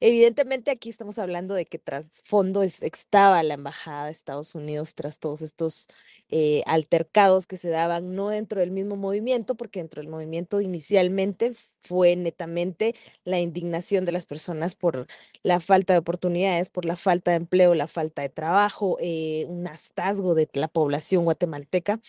Evidentemente 0.00 0.70
aquí 0.72 0.90
estamos 0.90 1.18
hablando 1.18 1.54
de 1.54 1.66
que 1.66 1.78
tras 1.78 2.06
fondo 2.24 2.62
es- 2.62 2.82
estaba 2.82 3.42
la 3.42 3.54
embajada 3.54 4.06
de 4.06 4.12
Estados 4.12 4.54
Unidos 4.54 4.94
tras 4.94 5.18
todos 5.18 5.42
estos 5.42 5.88
eh, 6.34 6.62
altercados 6.66 7.46
que 7.46 7.58
se 7.58 7.68
daban 7.68 8.14
no 8.14 8.30
dentro 8.30 8.60
del 8.60 8.70
mismo 8.70 8.96
movimiento, 8.96 9.54
porque 9.54 9.80
dentro 9.80 10.00
del 10.00 10.10
movimiento 10.10 10.60
inicialmente 10.62 11.52
fue 11.80 12.16
netamente 12.16 12.94
la 13.24 13.38
indignación 13.40 14.04
de 14.06 14.12
las 14.12 14.24
personas 14.26 14.74
por 14.74 15.06
la 15.42 15.51
falta 15.60 15.92
de 15.92 15.98
oportunidades, 16.00 16.70
por 16.70 16.84
la 16.84 16.96
falta 16.96 17.32
de 17.32 17.38
empleo, 17.38 17.74
la 17.74 17.86
falta 17.86 18.22
de 18.22 18.28
trabajo, 18.28 18.98
eh, 19.00 19.46
un 19.48 19.66
hastazgo 19.66 20.34
de 20.34 20.48
la 20.54 20.68
población 20.68 21.24
guatemalteca 21.24 22.00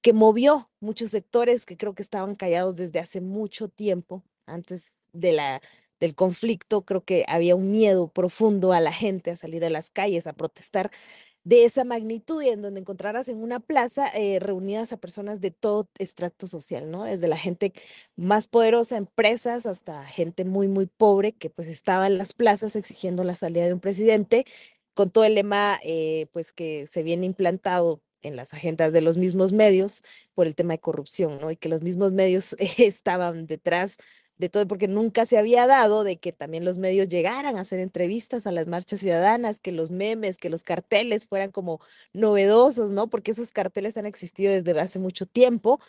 que 0.00 0.12
movió 0.12 0.70
muchos 0.80 1.10
sectores 1.10 1.66
que 1.66 1.76
creo 1.76 1.94
que 1.94 2.02
estaban 2.02 2.36
callados 2.36 2.76
desde 2.76 3.00
hace 3.00 3.20
mucho 3.20 3.68
tiempo, 3.68 4.22
antes 4.46 5.04
de 5.12 5.32
la, 5.32 5.60
del 6.00 6.14
conflicto, 6.14 6.82
creo 6.82 7.04
que 7.04 7.24
había 7.28 7.56
un 7.56 7.70
miedo 7.70 8.08
profundo 8.08 8.72
a 8.72 8.80
la 8.80 8.92
gente 8.92 9.30
a 9.30 9.36
salir 9.36 9.64
a 9.64 9.70
las 9.70 9.90
calles 9.90 10.26
a 10.26 10.32
protestar 10.32 10.90
de 11.48 11.64
esa 11.64 11.84
magnitud 11.84 12.42
y 12.42 12.48
en 12.48 12.60
donde 12.60 12.80
encontrarás 12.80 13.26
en 13.28 13.42
una 13.42 13.58
plaza 13.58 14.06
eh, 14.08 14.38
reunidas 14.38 14.92
a 14.92 14.98
personas 14.98 15.40
de 15.40 15.50
todo 15.50 15.88
estrato 15.98 16.46
social, 16.46 16.90
¿no? 16.90 17.04
Desde 17.04 17.26
la 17.26 17.38
gente 17.38 17.72
más 18.16 18.48
poderosa, 18.48 18.98
empresas, 18.98 19.64
hasta 19.64 20.04
gente 20.04 20.44
muy, 20.44 20.68
muy 20.68 20.84
pobre 20.84 21.32
que 21.32 21.48
pues 21.48 21.68
estaba 21.68 22.06
en 22.06 22.18
las 22.18 22.34
plazas 22.34 22.76
exigiendo 22.76 23.24
la 23.24 23.34
salida 23.34 23.64
de 23.64 23.72
un 23.72 23.80
presidente 23.80 24.44
con 24.92 25.10
todo 25.10 25.24
el 25.24 25.36
lema 25.36 25.78
eh, 25.84 26.26
pues 26.32 26.52
que 26.52 26.86
se 26.86 27.02
viene 27.02 27.24
implantado 27.24 28.02
en 28.20 28.36
las 28.36 28.52
agendas 28.52 28.92
de 28.92 29.00
los 29.00 29.16
mismos 29.16 29.54
medios 29.54 30.02
por 30.34 30.46
el 30.46 30.54
tema 30.54 30.74
de 30.74 30.80
corrupción, 30.80 31.38
¿no? 31.40 31.50
Y 31.50 31.56
que 31.56 31.70
los 31.70 31.82
mismos 31.82 32.12
medios 32.12 32.56
estaban 32.78 33.46
detrás 33.46 33.96
de 34.38 34.48
todo, 34.48 34.66
porque 34.66 34.88
nunca 34.88 35.26
se 35.26 35.36
había 35.36 35.66
dado 35.66 36.04
de 36.04 36.16
que 36.16 36.32
también 36.32 36.64
los 36.64 36.78
medios 36.78 37.08
llegaran 37.08 37.56
a 37.56 37.62
hacer 37.62 37.80
entrevistas 37.80 38.46
a 38.46 38.52
las 38.52 38.66
marchas 38.66 39.00
ciudadanas, 39.00 39.60
que 39.60 39.72
los 39.72 39.90
memes, 39.90 40.38
que 40.38 40.48
los 40.48 40.62
carteles 40.62 41.26
fueran 41.26 41.50
como 41.50 41.80
novedosos, 42.12 42.92
¿no? 42.92 43.08
Porque 43.08 43.32
esos 43.32 43.52
carteles 43.52 43.96
han 43.96 44.06
existido 44.06 44.52
desde 44.52 44.78
hace 44.80 44.98
mucho 44.98 45.26
tiempo, 45.26 45.80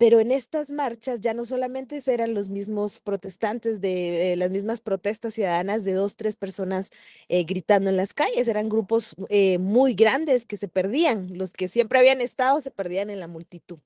pero 0.00 0.18
en 0.18 0.32
estas 0.32 0.70
marchas 0.70 1.20
ya 1.20 1.34
no 1.34 1.44
solamente 1.44 2.00
eran 2.06 2.32
los 2.32 2.48
mismos 2.48 3.00
protestantes 3.00 3.82
de 3.82 4.32
eh, 4.32 4.36
las 4.36 4.50
mismas 4.50 4.80
protestas 4.80 5.34
ciudadanas 5.34 5.84
de 5.84 5.92
dos, 5.92 6.16
tres 6.16 6.36
personas 6.36 6.90
eh, 7.28 7.44
gritando 7.44 7.90
en 7.90 7.98
las 7.98 8.14
calles, 8.14 8.48
eran 8.48 8.70
grupos 8.70 9.14
eh, 9.28 9.58
muy 9.58 9.92
grandes 9.92 10.46
que 10.46 10.56
se 10.56 10.68
perdían, 10.68 11.28
los 11.36 11.52
que 11.52 11.68
siempre 11.68 11.98
habían 11.98 12.22
estado 12.22 12.62
se 12.62 12.70
perdían 12.70 13.10
en 13.10 13.20
la 13.20 13.28
multitud. 13.28 13.78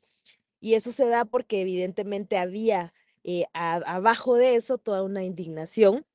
Y 0.61 0.75
eso 0.75 0.93
se 0.93 1.09
da 1.09 1.25
porque 1.25 1.61
evidentemente 1.61 2.39
había 2.39 2.95
eh, 3.25 3.45
a- 3.55 3.77
abajo 3.97 4.37
de 4.37 4.55
eso 4.57 4.79
toda 4.79 5.03
una 5.03 5.25
indignación 5.25 6.07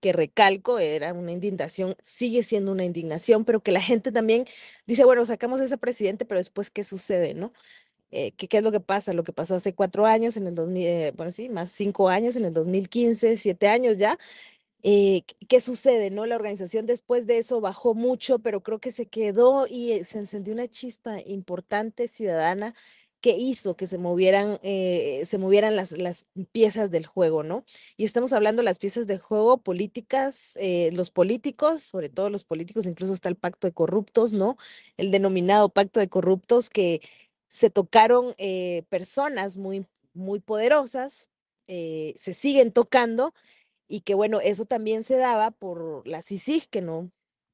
que 0.00 0.12
recalco, 0.12 0.78
era 0.80 1.12
una 1.14 1.32
indignación, 1.32 1.96
sigue 2.02 2.42
siendo 2.42 2.72
una 2.72 2.84
indignación, 2.84 3.44
pero 3.44 3.62
que 3.62 3.70
la 3.72 3.80
gente 3.80 4.10
también 4.12 4.44
dice, 4.86 5.04
bueno, 5.04 5.24
sacamos 5.24 5.60
a 5.60 5.64
ese 5.64 5.78
presidente, 5.78 6.24
pero 6.24 6.38
después, 6.40 6.70
¿qué 6.70 6.82
sucede, 6.84 7.34
no? 7.34 7.52
Eh, 8.12 8.32
¿qué, 8.36 8.48
qué 8.48 8.58
es 8.58 8.64
lo 8.64 8.72
que 8.72 8.80
pasa? 8.80 9.12
Lo 9.14 9.24
que 9.24 9.32
pasó 9.34 9.56
hace 9.56 9.74
cuatro 9.74 10.06
años, 10.06 10.36
en 10.38 10.46
el 10.48 10.54
2000, 10.56 10.86
eh, 10.86 11.12
bueno, 11.16 11.30
sí, 11.32 11.48
más 11.50 11.70
cinco 11.72 12.08
años, 12.10 12.36
en 12.36 12.44
el 12.46 12.52
2015, 12.54 13.36
siete 13.38 13.68
años 13.68 13.96
ya. 13.98 14.18
eh, 14.82 15.22
¿qué- 15.26 15.46
¿Qué 15.46 15.60
sucede, 15.60 16.10
no? 16.10 16.26
La 16.26 16.36
organización 16.36 16.86
después 16.86 17.26
de 17.26 17.38
eso 17.38 17.60
bajó 17.60 17.94
mucho, 17.94 18.38
pero 18.40 18.62
creo 18.62 18.80
que 18.80 18.92
se 18.92 19.06
quedó 19.06 19.66
y 19.68 19.92
eh, 19.92 20.04
se 20.04 20.18
encendió 20.18 20.52
una 20.54 20.68
chispa 20.68 21.20
importante 21.26 22.08
ciudadana 22.08 22.74
que 23.22 23.30
hizo 23.38 23.76
que 23.76 23.86
se 23.86 23.98
movieran, 23.98 24.58
eh, 24.62 25.22
se 25.24 25.38
movieran 25.38 25.76
las, 25.76 25.92
las, 25.92 26.26
piezas 26.52 26.90
del 26.90 27.06
juego, 27.06 27.44
¿no? 27.44 27.64
Y 27.96 28.04
estamos 28.04 28.32
hablando 28.32 28.62
de 28.62 28.64
las 28.64 28.78
piezas 28.78 29.06
de 29.06 29.18
juego 29.18 29.58
políticas, 29.58 30.56
eh, 30.56 30.90
los 30.92 31.10
políticos, 31.10 31.82
sobre 31.82 32.08
todo 32.10 32.30
los 32.30 32.44
políticos, 32.44 32.84
incluso 32.86 33.14
está 33.14 33.28
el 33.28 33.36
pacto 33.36 33.68
de 33.68 33.72
corruptos, 33.72 34.34
¿no? 34.34 34.56
El 34.96 35.12
denominado 35.12 35.68
pacto 35.70 36.00
de 36.00 36.08
corruptos 36.08 36.68
que 36.68 37.00
se 37.48 37.70
tocaron 37.70 38.34
eh, 38.38 38.82
personas 38.88 39.56
muy, 39.56 39.86
muy 40.14 40.40
poderosas, 40.40 41.28
se 41.66 42.34
siguen 42.34 42.70
tocando 42.70 43.32
y 43.88 44.00
que 44.00 44.14
bueno, 44.14 44.40
eso 44.40 44.66
también 44.66 45.04
se 45.04 45.16
daba 45.16 45.50
por 45.52 46.06
la 46.06 46.22
CICIG, 46.22 46.68
que 46.68 46.82
no 46.82 47.10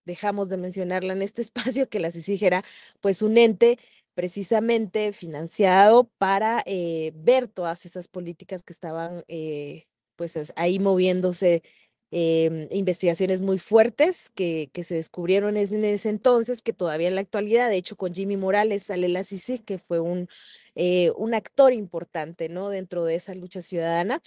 dejamos 0.07 0.49
de 0.49 0.57
mencionarla 0.57 1.13
en 1.13 1.23
este 1.23 1.43
espacio, 1.43 1.89
que 1.89 2.01
la 2.01 2.11
CICIG 2.11 2.45
era 2.45 2.65
pues 3.01 3.23
un 3.23 3.39
ente 3.39 3.79
precisamente 4.19 5.13
financiado 5.13 6.11
para 6.19 6.65
eh, 6.67 7.13
ver 7.15 7.47
todas 7.47 7.87
esas 7.87 8.09
políticas 8.09 8.65
que 8.65 8.73
estaban 8.73 9.23
eh, 9.29 9.85
pues 10.17 10.53
ahí 10.57 10.81
moviéndose, 10.81 11.63
em, 12.11 12.67
investigaciones 12.73 13.43
muy 13.43 13.59
fuertes 13.59 14.29
que, 14.31 14.71
que, 14.73 14.83
se 14.83 14.97
descubrieron 14.97 15.57
en 15.57 15.85
ese 15.85 16.09
entonces, 16.09 16.63
que 16.63 16.73
todavía 16.73 17.07
en 17.07 17.15
la 17.15 17.21
actualidad, 17.21 17.69
de 17.71 17.77
hecho 17.77 17.95
con 17.95 18.13
Jimmy 18.13 18.37
Morales 18.37 18.83
sale 18.83 19.09
la 19.09 19.23
CICIG, 19.23 19.65
que 19.65 19.79
fue 19.79 20.01
un, 20.01 20.27
eh, 20.75 21.13
un 21.15 21.33
actor 21.33 21.73
importante 21.73 22.49
¿no? 22.49 22.71
dentro 22.71 23.05
de 23.05 23.15
esa 23.15 23.37
lucha 23.37 23.63
ciudadana 23.63 24.21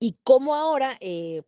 y 0.00 0.14
cómo 0.22 0.54
ahora, 0.54 0.96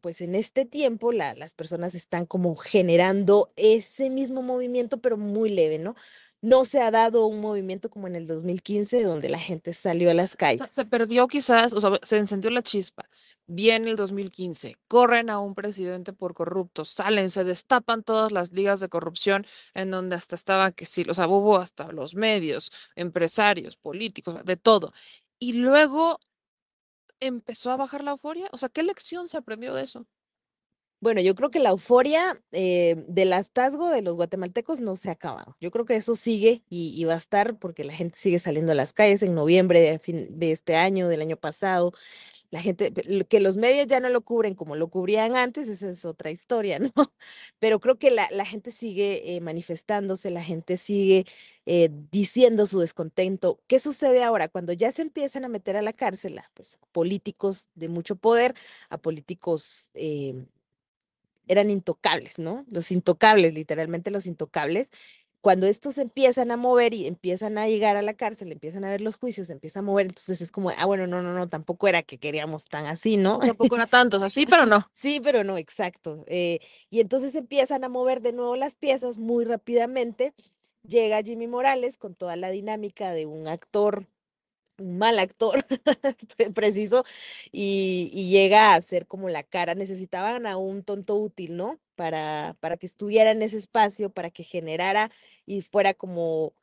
pues 0.01 0.21
en 0.23 0.35
este 0.35 0.65
tiempo, 0.65 1.13
la, 1.13 1.35
las 1.35 1.55
personas 1.55 1.95
están 1.95 2.27
como 2.27 2.57
generando 2.57 3.47
ese 3.55 4.11
mismo 4.11 4.43
movimiento, 4.43 5.01
pero 5.01 5.17
muy 5.17 5.51
leve, 5.51 5.79
¿no? 5.79 5.95
No 6.43 6.65
se 6.65 6.81
ha 6.81 6.91
dado 6.91 7.27
un 7.27 7.41
movimiento 7.41 7.91
como 7.91 8.07
en 8.07 8.17
el 8.17 8.27
2015, 8.27 9.03
donde 9.03 9.29
la 9.29 9.39
gente 9.39 9.75
salió 9.75 10.11
a 10.11 10.15
las 10.15 10.37
calles. 10.37 10.71
Se 10.71 10.87
perdió 10.87 11.29
quizás, 11.29 11.75
o 11.75 11.81
sea, 11.81 11.91
se 12.03 12.17
encendió 12.17 12.51
la 12.51 12.63
chispa. 12.63 13.07
Viene 13.47 13.91
el 13.91 13.97
2015, 13.97 14.77
corren 14.89 15.29
a 15.29 15.39
un 15.39 15.55
presidente 15.55 16.13
por 16.13 16.33
corrupto, 16.35 16.85
salen, 16.85 17.31
se 17.31 17.45
destapan 17.45 18.03
todas 18.03 18.33
las 18.33 18.53
ligas 18.53 18.81
de 18.81 18.89
corrupción 18.89 19.45
en 19.75 19.91
donde 19.91 20.17
hasta 20.17 20.35
estaba 20.35 20.73
que 20.73 20.87
sí, 20.87 21.05
o 21.09 21.15
sea, 21.15 21.29
hubo 21.29 21.59
hasta 21.59 21.93
los 21.93 22.15
medios, 22.15 22.71
empresarios, 22.95 23.77
políticos, 23.77 24.45
de 24.45 24.57
todo. 24.57 24.93
Y 25.39 25.55
luego 25.55 26.19
empezó 27.21 27.71
a 27.71 27.77
bajar 27.77 28.03
la 28.03 28.13
euforia? 28.13 28.49
O 28.53 28.59
sea, 28.59 28.69
¿qué 28.69 28.83
lección 28.83 29.29
se 29.29 29.37
aprendió 29.37 29.75
de 29.75 29.83
eso? 29.83 30.07
Bueno, 31.01 31.21
yo 31.23 31.35
creo 31.35 31.51
que 31.51 31.61
la 31.61 31.71
euforia 31.71 32.43
eh, 32.53 33.05
del 33.09 33.33
hastazgo 33.33 33.91
de 33.91 34.03
los 34.03 34.17
guatemaltecos 34.17 34.81
no 34.81 34.97
se 34.97 35.09
ha 35.09 35.13
acabado. 35.13 35.57
Yo 35.61 35.71
creo 35.71 35.87
que 35.87 35.97
eso 35.97 36.15
sigue 36.15 36.63
y, 36.69 37.03
va 37.05 37.15
a 37.15 37.17
estar 37.17 37.59
porque 37.59 37.85
la 37.85 37.95
gente 37.95 38.19
sigue 38.19 38.39
saliendo 38.39 38.73
a 38.73 38.75
las 38.75 38.93
calles 38.93 39.23
en 39.23 39.35
noviembre 39.35 39.81
de, 39.81 40.29
de 40.31 40.53
este 40.53 40.77
año, 40.77 41.09
del 41.09 41.23
año 41.23 41.37
pasado 41.37 41.93
la 42.51 42.61
gente, 42.61 42.93
que 43.29 43.41
los 43.41 43.57
medios 43.57 43.87
ya 43.87 44.01
no 44.01 44.09
lo 44.09 44.23
cubren 44.23 44.55
como 44.55 44.75
lo 44.75 44.89
cubrían 44.89 45.37
antes, 45.37 45.69
esa 45.69 45.89
es 45.89 46.05
otra 46.05 46.31
historia, 46.31 46.79
¿no? 46.81 46.93
Pero 47.59 47.81
creo 47.81 47.99
que 47.99 48.11
la, 48.11 48.45
gente 48.45 48.71
sigue 48.73 49.37
eh, 49.37 49.41
manifestándose, 49.41 50.31
la 50.31 50.43
gente 50.43 50.77
sigue 50.77 51.25
eh, 51.67 51.91
diciendo 52.11 52.67
su 52.67 52.81
descontento. 52.81 53.61
¿Qué 53.69 53.79
sucede 53.79 54.23
ahora? 54.25 54.49
Cuando 54.49 54.73
ya 54.73 54.91
se 54.91 55.03
empiezan 55.03 55.45
a 55.45 55.49
meter 55.49 55.77
a 55.77 55.83
la 55.83 55.93
cárcel, 55.93 56.41
pues 56.55 56.79
políticos 56.93 57.69
de 57.75 57.89
mucho 57.89 58.17
poder, 58.17 58.55
a 58.89 58.99
políticos... 58.99 59.91
Eran 61.51 61.69
intocables, 61.69 62.39
¿no? 62.39 62.65
Los 62.71 62.93
intocables, 62.93 63.53
literalmente 63.55 64.11
los 64.11 64.27
intocables, 64.27 64.91
cuando 65.41 65.67
estos 65.67 65.99
empiezan 65.99 66.51
a 66.51 66.57
mover 66.57 66.93
y 66.93 67.07
empiezan 67.07 67.57
a 67.57 67.67
llegar 67.67 67.97
a 67.97 68.03
la 68.03 68.15
cárcel, 68.15 68.53
empiezan 68.53 68.85
a 68.85 68.91
ver 68.91 69.01
los 69.01 69.17
juicios, 69.17 69.49
empiezan 69.51 69.85
a 69.85 69.87
mover, 69.87 70.07
entonces 70.07 70.41
es 70.43 70.53
como, 70.53 70.71
ah, 70.71 70.85
bueno, 70.85 71.07
no, 71.07 71.23
no, 71.23 71.33
no, 71.33 71.49
tampoco 71.49 71.89
era 71.89 72.03
que 72.03 72.19
queríamos 72.19 72.67
tan 72.67 72.87
así, 72.87 73.17
¿no? 73.17 73.39
Tampoco 73.39 73.77
era 73.77 73.87
tantos, 73.87 74.23
así, 74.23 74.47
pero 74.47 74.67
no. 74.67 74.87
Sí, 74.93 75.21
pero 75.23 75.45
no, 75.45 75.57
exacto. 75.57 76.25
Eh, 76.27 76.61
y 76.91 77.01
entonces 77.01 77.35
empiezan 77.35 77.85
a 77.85 77.89
mover 77.89 78.21
de 78.21 78.33
nuevo 78.33 78.57
las 78.57 78.75
piezas 78.75 79.19
muy 79.19 79.45
rápidamente. 79.45 80.35
Llega 80.87 81.23
Jimmy 81.23 81.47
Morales 81.47 81.97
con 81.97 82.15
toda 82.15 82.37
la 82.37 82.51
dinámica 82.51 83.13
de 83.13 83.27
un 83.27 83.49
actor 83.49 84.07
un 84.81 84.99
mal 84.99 85.19
actor, 85.19 85.65
preciso, 86.55 87.05
y, 87.53 88.29
llega 88.31 88.75
a 88.75 88.83
ser 88.83 89.07
como 89.07 89.29
la 89.29 89.43
cara. 89.43 89.75
Necesitaban 89.75 90.47
a 90.47 90.57
un 90.57 90.83
tonto 90.85 91.17
útil, 91.17 91.57
¿no? 91.57 91.81
Para, 91.97 92.57
para 92.61 92.77
que 92.77 92.87
estuviera 92.87 93.31
en 93.31 93.43
ese 93.43 93.57
espacio, 93.59 94.11
para 94.11 94.31
que 94.31 94.45
generara 94.45 95.11
y 95.47 95.63
fuera 95.63 95.95
como, 95.95 96.55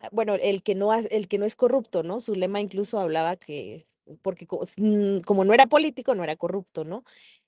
ah, 0.00 0.08
bueno, 0.12 0.34
el 0.34 0.62
que 0.62 0.74
no, 0.74 0.92
el 0.94 1.28
que 1.28 1.38
no 1.38 1.44
es 1.46 1.56
corrupto, 1.56 2.02
¿no? 2.02 2.20
Su 2.20 2.34
lema 2.34 2.60
incluso 2.60 2.98
hablaba 3.00 3.36
que, 3.36 3.86
porque 4.22 4.46
mm, 4.76 5.20
como, 5.20 5.44
no 5.44 5.54
era 5.54 5.66
político, 5.66 6.14
no 6.14 6.24
era 6.24 6.36
corrupto, 6.36 6.84
¿no? 6.84 7.04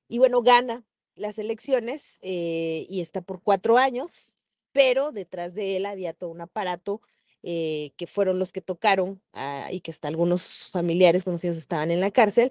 Y 0.09 0.19
bueno, 0.19 0.43
gana 0.43 0.85
las 1.15 1.39
elecciones 1.39 2.19
eh, 2.23 2.87
y 2.89 3.01
está 3.01 3.23
por 3.23 3.43
cuatro 3.43 3.79
años, 3.79 4.35
pero 4.73 5.13
detrás 5.13 5.55
de 5.55 5.77
él 5.77 5.87
había 5.87 6.15
todo 6.15 6.31
un 6.31 6.41
aparato 6.41 7.03
eh, 7.43 7.93
que 7.97 8.07
fueron 8.07 8.39
los 8.39 8.53
que 8.53 8.61
tocaron 8.61 9.21
ah, 9.33 9.69
y 9.73 9.81
que 9.81 9.91
hasta 9.91 10.09
algunos 10.09 10.71
familiares 10.71 11.25
conocidos 11.25 11.57
estaban 11.57 11.91
en 11.91 12.01
la 12.01 12.11
cárcel. 12.11 12.51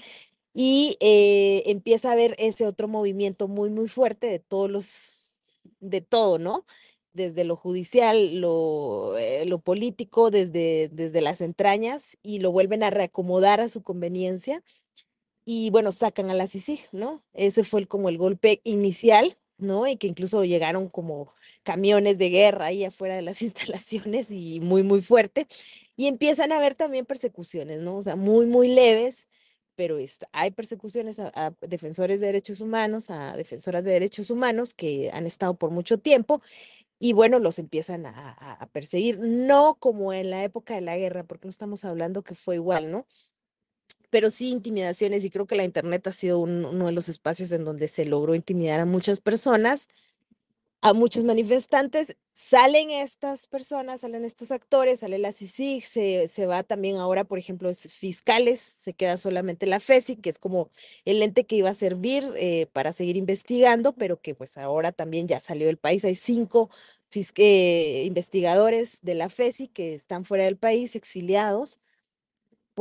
Y 0.54 0.98
eh, 1.00 1.64
empieza 1.68 2.10
a 2.10 2.14
haber 2.14 2.36
ese 2.38 2.68
otro 2.68 2.88
movimiento 2.88 3.48
muy, 3.48 3.70
muy 3.70 3.88
fuerte 3.88 4.28
de 4.28 4.40
todos 4.40 4.70
los, 4.70 5.42
de 5.80 6.02
todo, 6.02 6.40
¿no? 6.40 6.66
Desde 7.14 7.44
lo 7.46 7.56
judicial, 7.56 8.40
lo, 8.42 9.18
eh, 9.18 9.46
lo 9.46 9.60
político, 9.60 10.32
desde, 10.32 10.90
desde 10.90 11.22
las 11.22 11.42
entrañas, 11.42 12.18
y 12.24 12.40
lo 12.40 12.52
vuelven 12.52 12.84
a 12.84 12.90
reacomodar 12.90 13.62
a 13.62 13.70
su 13.70 13.84
conveniencia. 13.84 14.64
Y 15.46 15.70
bueno, 15.72 15.92
sacan 15.92 16.30
a 16.30 16.34
la 16.34 16.48
CICIG, 16.48 16.90
¿no? 16.92 17.24
Ese 17.34 17.64
fue 17.64 17.82
el, 17.82 17.88
como 17.88 18.10
el 18.10 18.18
golpe 18.18 18.62
inicial 18.64 19.38
¿no? 19.62 19.88
Y 19.88 19.96
que 19.96 20.08
incluso 20.08 20.44
llegaron 20.44 20.90
como 20.90 21.32
camiones 21.64 22.18
de 22.18 22.30
guerra 22.30 22.68
ahí 22.68 22.84
afuera 22.86 23.16
de 23.16 23.22
las 23.22 23.42
instalaciones 23.42 24.32
y 24.32 24.60
muy, 24.60 24.84
muy 24.84 25.02
fuerte. 25.02 25.48
Y 25.96 26.08
empiezan 26.08 26.52
a 26.52 26.58
haber 26.58 26.76
también 26.76 27.06
persecuciones, 27.06 27.80
¿no? 27.80 27.98
O 27.98 28.02
sea, 28.02 28.16
muy, 28.16 28.46
muy 28.46 28.68
leves, 28.70 29.28
pero 29.76 29.98
hay 30.32 30.52
persecuciones 30.52 31.20
a, 31.20 31.56
defensores 31.62 32.20
de 32.20 32.28
derechos 32.28 32.62
humanos, 32.62 33.10
a 33.10 33.36
defensoras 33.36 33.84
de 33.84 33.92
derechos 33.92 34.30
humanos 34.30 34.74
que 34.74 35.10
han 35.12 35.26
estado 35.26 35.56
por 35.56 35.72
mucho 35.72 35.98
tiempo 35.98 36.42
y 37.00 37.14
bueno, 37.14 37.40
los 37.40 37.58
empiezan 37.58 38.06
a, 38.06 38.32
a 38.34 38.68
perseguir, 38.68 39.18
no 39.20 39.76
como 39.80 40.14
en 40.14 40.30
la 40.30 40.44
época 40.44 40.76
de 40.76 40.82
la 40.82 40.98
guerra, 40.98 41.24
porque 41.24 41.48
no 41.48 41.50
estamos 41.50 41.84
hablando 41.84 42.24
que 42.24 42.36
fue 42.36 42.56
igual, 42.56 42.92
¿no? 42.92 43.08
pero 44.12 44.30
sí 44.30 44.50
intimidaciones 44.50 45.24
y 45.24 45.32
creo 45.32 45.48
que 45.48 45.56
la 45.56 45.64
Internet 45.64 46.06
ha 46.06 46.12
sido 46.12 46.40
uno 46.40 46.86
de 46.86 46.92
los 46.92 47.10
espacios 47.10 47.52
en 47.54 47.64
donde 47.64 47.88
se 47.88 48.06
logró 48.06 48.36
intimidar 48.36 48.80
a 48.82 48.86
muchas 48.86 49.22
personas, 49.22 49.88
a 50.82 50.94
muchos 50.94 51.24
manifestantes. 51.24 52.18
Salen 52.34 52.90
estas 52.92 53.48
personas, 53.48 54.02
salen 54.02 54.26
estos 54.26 54.52
actores, 54.52 55.02
sale 55.02 55.20
la 55.20 55.32
CICIG, 55.32 55.84
se, 55.84 56.28
se 56.28 56.46
va 56.48 56.64
también 56.64 56.98
ahora, 56.98 57.24
por 57.24 57.38
ejemplo, 57.38 57.72
fiscales, 57.74 58.60
se 58.62 58.94
queda 58.94 59.18
solamente 59.18 59.68
la 59.68 59.80
FESI, 59.80 60.16
que 60.16 60.30
es 60.30 60.40
como 60.40 60.72
el 61.06 61.22
ente 61.22 61.46
que 61.46 61.58
iba 61.58 61.70
a 61.70 61.74
servir 61.76 62.24
eh, 62.36 62.68
para 62.74 62.94
seguir 62.94 63.18
investigando, 63.18 63.94
pero 63.94 64.20
que 64.22 64.34
pues 64.34 64.58
ahora 64.58 64.92
también 64.92 65.28
ya 65.28 65.42
salió 65.42 65.68
del 65.68 65.78
país. 65.78 66.04
Hay 66.06 66.16
cinco 66.16 66.70
eh, 67.14 68.04
investigadores 68.06 69.00
de 69.02 69.16
la 69.16 69.30
FESI 69.30 69.68
que 69.68 69.94
están 69.94 70.26
fuera 70.26 70.46
del 70.46 70.58
país, 70.58 70.96
exiliados 70.96 71.80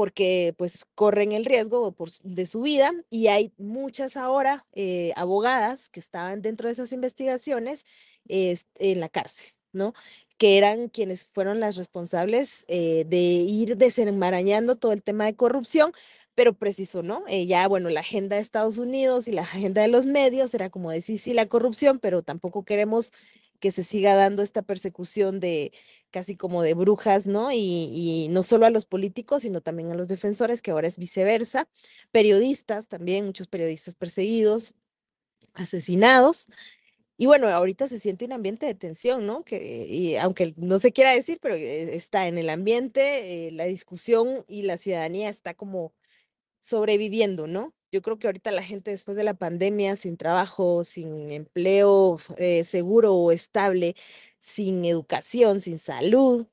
porque 0.01 0.55
pues 0.57 0.87
corren 0.95 1.33
el 1.33 1.45
riesgo 1.45 1.95
de 2.25 2.47
su 2.47 2.63
vida 2.63 2.91
y 3.11 3.27
hay 3.27 3.53
muchas 3.59 4.17
ahora 4.17 4.65
eh, 4.73 5.13
abogadas 5.15 5.91
que 5.91 6.01
estaban 6.01 6.41
dentro 6.41 6.69
de 6.69 6.73
esas 6.73 6.95
investigaciones 6.95 7.85
en 8.27 8.99
la 8.99 9.11
cárcel, 9.11 9.51
¿no? 9.75 9.93
Que 10.39 10.57
eran 10.57 10.89
quienes 10.89 11.27
fueron 11.27 11.61
las 11.61 11.77
responsables 11.77 12.65
eh, 12.69 13.05
de 13.09 13.19
ir 13.19 13.77
desenmarañando 13.77 14.77
todo 14.77 14.93
el 14.93 15.03
tema 15.03 15.27
de 15.27 15.37
corrupción, 15.37 15.93
pero 16.35 16.55
preciso, 16.55 17.03
¿no? 17.03 17.25
Eh, 17.29 17.45
ya, 17.45 17.69
bueno, 17.69 17.91
la 17.91 18.01
agenda 18.01 18.37
de 18.37 18.43
Estados 18.43 18.79
Unidos 18.79 19.29
y 19.29 19.33
la 19.33 19.43
agenda 19.43 19.83
de 19.83 19.89
los 19.89 20.07
medios 20.07 20.55
era 20.55 20.71
como 20.71 20.91
decir 20.91 21.19
sí 21.19 21.35
la 21.35 21.45
corrupción, 21.45 21.99
pero 21.99 22.23
tampoco 22.23 22.65
queremos 22.65 23.13
que 23.61 23.71
se 23.71 23.85
siga 23.85 24.15
dando 24.15 24.43
esta 24.43 24.63
persecución 24.63 25.41
de 25.41 25.73
casi 26.11 26.37
como 26.37 26.63
de 26.63 26.75
brujas, 26.75 27.27
¿no? 27.29 27.51
Y, 27.53 28.29
no 28.31 28.43
solo 28.43 28.67
a 28.67 28.71
los 28.71 28.87
políticos, 28.87 29.43
sino 29.43 29.61
también 29.61 29.91
a 29.93 29.95
los 29.95 30.09
defensores, 30.09 30.63
que 30.63 30.73
ahora 30.73 30.89
es 30.89 30.99
viceversa. 30.99 31.69
Periodistas 32.11 32.89
también, 32.89 33.27
muchos 33.27 33.47
periodistas 33.47 33.95
perseguidos, 33.95 34.75
asesinados. 35.55 36.47
Y 37.17 37.27
bueno, 37.27 37.49
ahorita 37.49 37.87
se 37.87 38.01
siente 38.01 38.25
un 38.25 38.33
ambiente 38.33 38.67
de 38.67 38.75
tensión, 38.75 39.27
¿no? 39.27 39.45
Que, 39.45 39.87
y 39.89 40.17
aunque 40.17 40.55
no 40.57 40.79
se 40.79 40.93
quiera 40.93 41.13
decir, 41.13 41.39
pero 41.41 41.55
eh, 41.55 41.95
está 41.95 42.27
en 42.29 42.39
el 42.39 42.51
ambiente, 42.51 43.49
eh, 43.49 43.51
la 43.53 43.65
discusión 43.67 44.45
y 44.49 44.63
la 44.63 44.79
ciudadanía 44.79 45.29
está 45.29 45.55
como 45.55 45.93
sobreviviendo, 46.61 47.47
¿no? 47.47 47.75
Yo 47.93 48.03
creo 48.03 48.19
que 48.19 48.29
ahorita 48.29 48.53
la 48.53 48.63
gente 48.63 48.93
después 48.93 49.17
de 49.17 49.25
la 49.25 49.35
pandemia, 49.35 49.97
sin 49.97 50.17
trabajo, 50.17 50.85
sin 50.85 51.31
empleo 51.33 52.19
eh, 52.37 52.63
seguro 52.65 53.15
o 53.17 53.33
estable, 53.33 53.97
sin 54.39 54.85
educación, 54.85 55.61
sin 55.61 55.79
salud, 55.81 56.47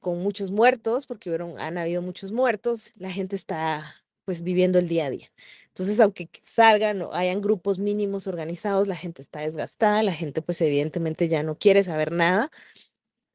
con 0.00 0.22
muchos 0.22 0.52
muertos, 0.52 1.06
porque 1.06 1.30
hubieron, 1.30 1.58
han 1.58 1.78
habido 1.78 2.00
muchos 2.02 2.30
muertos, 2.32 2.92
la 2.96 3.10
gente 3.10 3.34
está 3.36 4.04
pues 4.24 4.42
viviendo 4.42 4.78
el 4.78 4.88
día 4.88 5.06
a 5.06 5.10
día. 5.10 5.30
Entonces, 5.68 5.98
aunque 6.00 6.30
salgan 6.42 7.02
o 7.02 7.12
hayan 7.12 7.40
grupos 7.42 7.78
mínimos 7.78 8.26
organizados, 8.26 8.88
la 8.88 8.96
gente 8.96 9.20
está 9.20 9.40
desgastada, 9.40 10.02
la 10.02 10.12
gente 10.12 10.42
pues 10.42 10.60
evidentemente 10.60 11.28
ya 11.28 11.42
no 11.42 11.58
quiere 11.58 11.82
saber 11.84 12.12
nada. 12.12 12.50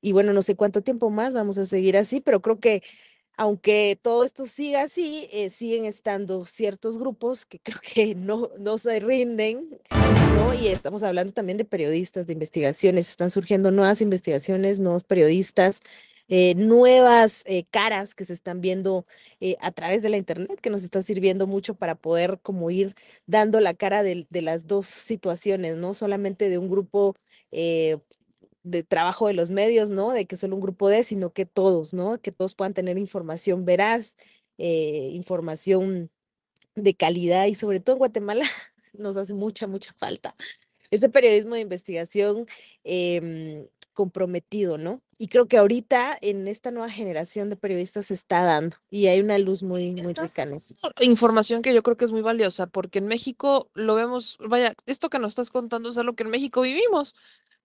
Y 0.01 0.14
bueno, 0.14 0.34
no 0.34 0.41
sé 0.41 0.55
cuánto 0.55 0.82
tiempo 0.82 1.10
más 1.10 1.34
vamos 1.34 1.57
a 1.57 1.66
seguir 1.66 1.97
así, 1.97 2.22
pero 2.22 2.41
creo 2.41 2.60
que 2.60 2.84
aunque 3.40 3.98
todo 4.02 4.26
esto 4.26 4.46
siga 4.46 4.82
así, 4.82 5.30
eh, 5.32 5.50
siguen 5.50 5.86
estando 5.86 6.46
ciertos 6.46 6.98
grupos 6.98 7.46
que 7.46 7.58
creo 7.64 7.80
que 7.82 8.14
no, 8.14 8.52
no 8.60 8.78
se 8.78 9.00
rinden, 9.00 9.80
¿no? 10.36 10.54
Y 10.54 10.68
estamos 10.68 11.04
hablando 11.04 11.32
también 11.32 11.58
de 11.58 11.64
periodistas, 11.64 12.28
de 12.28 12.34
investigaciones, 12.34 13.10
están 13.10 13.30
surgiendo 13.30 13.72
nuevas 13.72 14.02
investigaciones, 14.02 14.82
nuevos 14.82 15.06
periodistas, 15.06 15.80
eh, 16.28 16.54
nuevas 16.56 17.44
eh, 17.46 17.64
caras 17.72 18.14
que 18.14 18.26
se 18.26 18.34
están 18.34 18.60
viendo 18.60 19.06
a 19.62 19.72
través 19.72 20.02
de 20.02 20.10
la 20.10 20.18
internet, 20.18 20.60
que 20.62 20.70
nos 20.70 20.84
está 20.84 21.02
sirviendo 21.02 21.48
mucho 21.48 21.76
para 21.76 21.96
poder 21.96 22.40
como 22.42 22.70
ir 22.72 22.94
dando 23.26 23.62
la 23.62 23.74
cara 23.74 24.04
de, 24.04 24.28
de 24.30 24.42
las 24.42 24.68
dos 24.68 24.86
situaciones, 24.86 25.78
no 25.78 25.94
solamente 25.94 26.50
de 26.50 26.58
un 26.58 26.70
grupo 26.70 27.16
de 28.70 28.84
trabajo 28.84 29.28
de 29.28 29.34
los 29.34 29.50
medios, 29.50 29.92
¿no? 29.92 30.12
De 30.12 30.26
que 30.26 30.38
solo 30.38 30.56
un 30.56 30.62
grupo 30.62 30.90
de, 30.90 31.04
sino 31.04 31.32
que 31.32 31.46
todos, 31.46 31.94
¿no? 31.94 32.20
Que 32.22 32.32
todos 32.32 32.56
puedan 32.56 32.74
tener 32.74 32.98
información 32.98 33.66
veraz, 33.66 34.16
eh, 34.58 35.10
información 35.14 36.12
de 36.76 36.94
calidad 36.96 37.48
y 37.48 37.56
sobre 37.56 37.80
todo 37.80 37.96
en 37.96 38.00
Guatemala 38.00 38.46
nos 38.94 39.18
hace 39.18 39.34
mucha, 39.34 39.68
mucha 39.68 39.94
falta 39.94 40.36
ese 40.92 41.10
periodismo 41.10 41.56
de 41.56 41.62
investigación 41.62 42.46
em, 42.84 43.68
comprometido, 43.94 44.78
¿no? 44.78 45.02
Y 45.18 45.28
creo 45.28 45.48
que 45.48 45.58
ahorita 45.58 46.18
en 46.22 46.48
esta 46.48 46.72
nueva 46.72 46.90
generación 46.90 47.50
de 47.50 47.58
periodistas 47.58 48.08
se 48.08 48.14
está 48.14 48.44
dando 48.44 48.78
y 48.90 49.08
hay 49.08 49.20
una 49.20 49.38
luz 49.38 49.62
muy, 49.62 49.92
muy 49.92 50.14
rica 50.14 50.44
en 50.44 50.54
eso. 50.54 50.76
Información 51.02 51.62
que 51.62 51.74
yo 51.74 51.84
creo 51.84 51.98
que 51.98 52.06
es 52.06 52.12
muy 52.12 52.22
valiosa 52.22 52.68
porque 52.68 53.00
en 53.00 53.08
México 53.08 53.70
lo 53.74 53.96
vemos, 53.96 54.38
vaya, 54.40 54.74
esto 54.86 55.10
que 55.10 55.20
nos 55.20 55.32
estás 55.32 55.50
contando 55.50 55.90
es 55.90 55.98
algo 55.98 56.14
que 56.14 56.24
en 56.24 56.30
México 56.30 56.62
vivimos. 56.62 57.14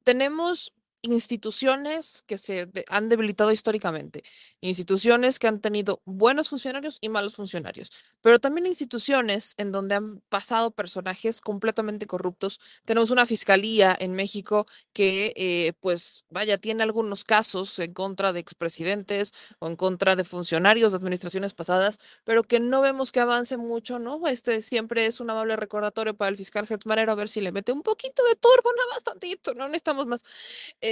Tenemos 0.02 0.72
instituciones 1.04 2.22
que 2.26 2.38
se 2.38 2.70
han 2.88 3.08
debilitado 3.08 3.52
históricamente, 3.52 4.24
instituciones 4.60 5.38
que 5.38 5.46
han 5.46 5.60
tenido 5.60 6.00
buenos 6.04 6.48
funcionarios 6.48 6.98
y 7.00 7.08
malos 7.08 7.36
funcionarios, 7.36 7.90
pero 8.20 8.38
también 8.38 8.66
instituciones 8.66 9.54
en 9.58 9.70
donde 9.70 9.94
han 9.96 10.20
pasado 10.28 10.70
personajes 10.70 11.40
completamente 11.40 12.06
corruptos. 12.06 12.60
Tenemos 12.84 13.10
una 13.10 13.26
fiscalía 13.26 13.94
en 13.98 14.14
México 14.14 14.66
que, 14.92 15.32
eh, 15.36 15.72
pues, 15.80 16.24
vaya, 16.30 16.56
tiene 16.58 16.82
algunos 16.82 17.24
casos 17.24 17.78
en 17.78 17.92
contra 17.92 18.32
de 18.32 18.40
expresidentes 18.40 19.32
o 19.58 19.66
en 19.68 19.76
contra 19.76 20.16
de 20.16 20.24
funcionarios 20.24 20.92
de 20.92 20.98
administraciones 20.98 21.54
pasadas, 21.54 21.98
pero 22.24 22.44
que 22.44 22.60
no 22.60 22.80
vemos 22.80 23.12
que 23.12 23.20
avance 23.20 23.56
mucho, 23.56 23.98
¿no? 23.98 24.26
Este 24.26 24.62
siempre 24.62 25.06
es 25.06 25.20
un 25.20 25.30
amable 25.30 25.56
recordatorio 25.56 26.14
para 26.16 26.30
el 26.30 26.36
fiscal 26.36 26.66
Hertz 26.68 26.86
a 26.86 27.14
ver 27.14 27.28
si 27.28 27.40
le 27.40 27.52
mete 27.52 27.72
un 27.72 27.82
poquito 27.82 28.22
de 28.24 28.36
turbo, 28.36 28.70
no 28.72 28.94
bastantito, 28.94 29.54
no 29.54 29.66
necesitamos 29.66 30.06
más 30.06 30.24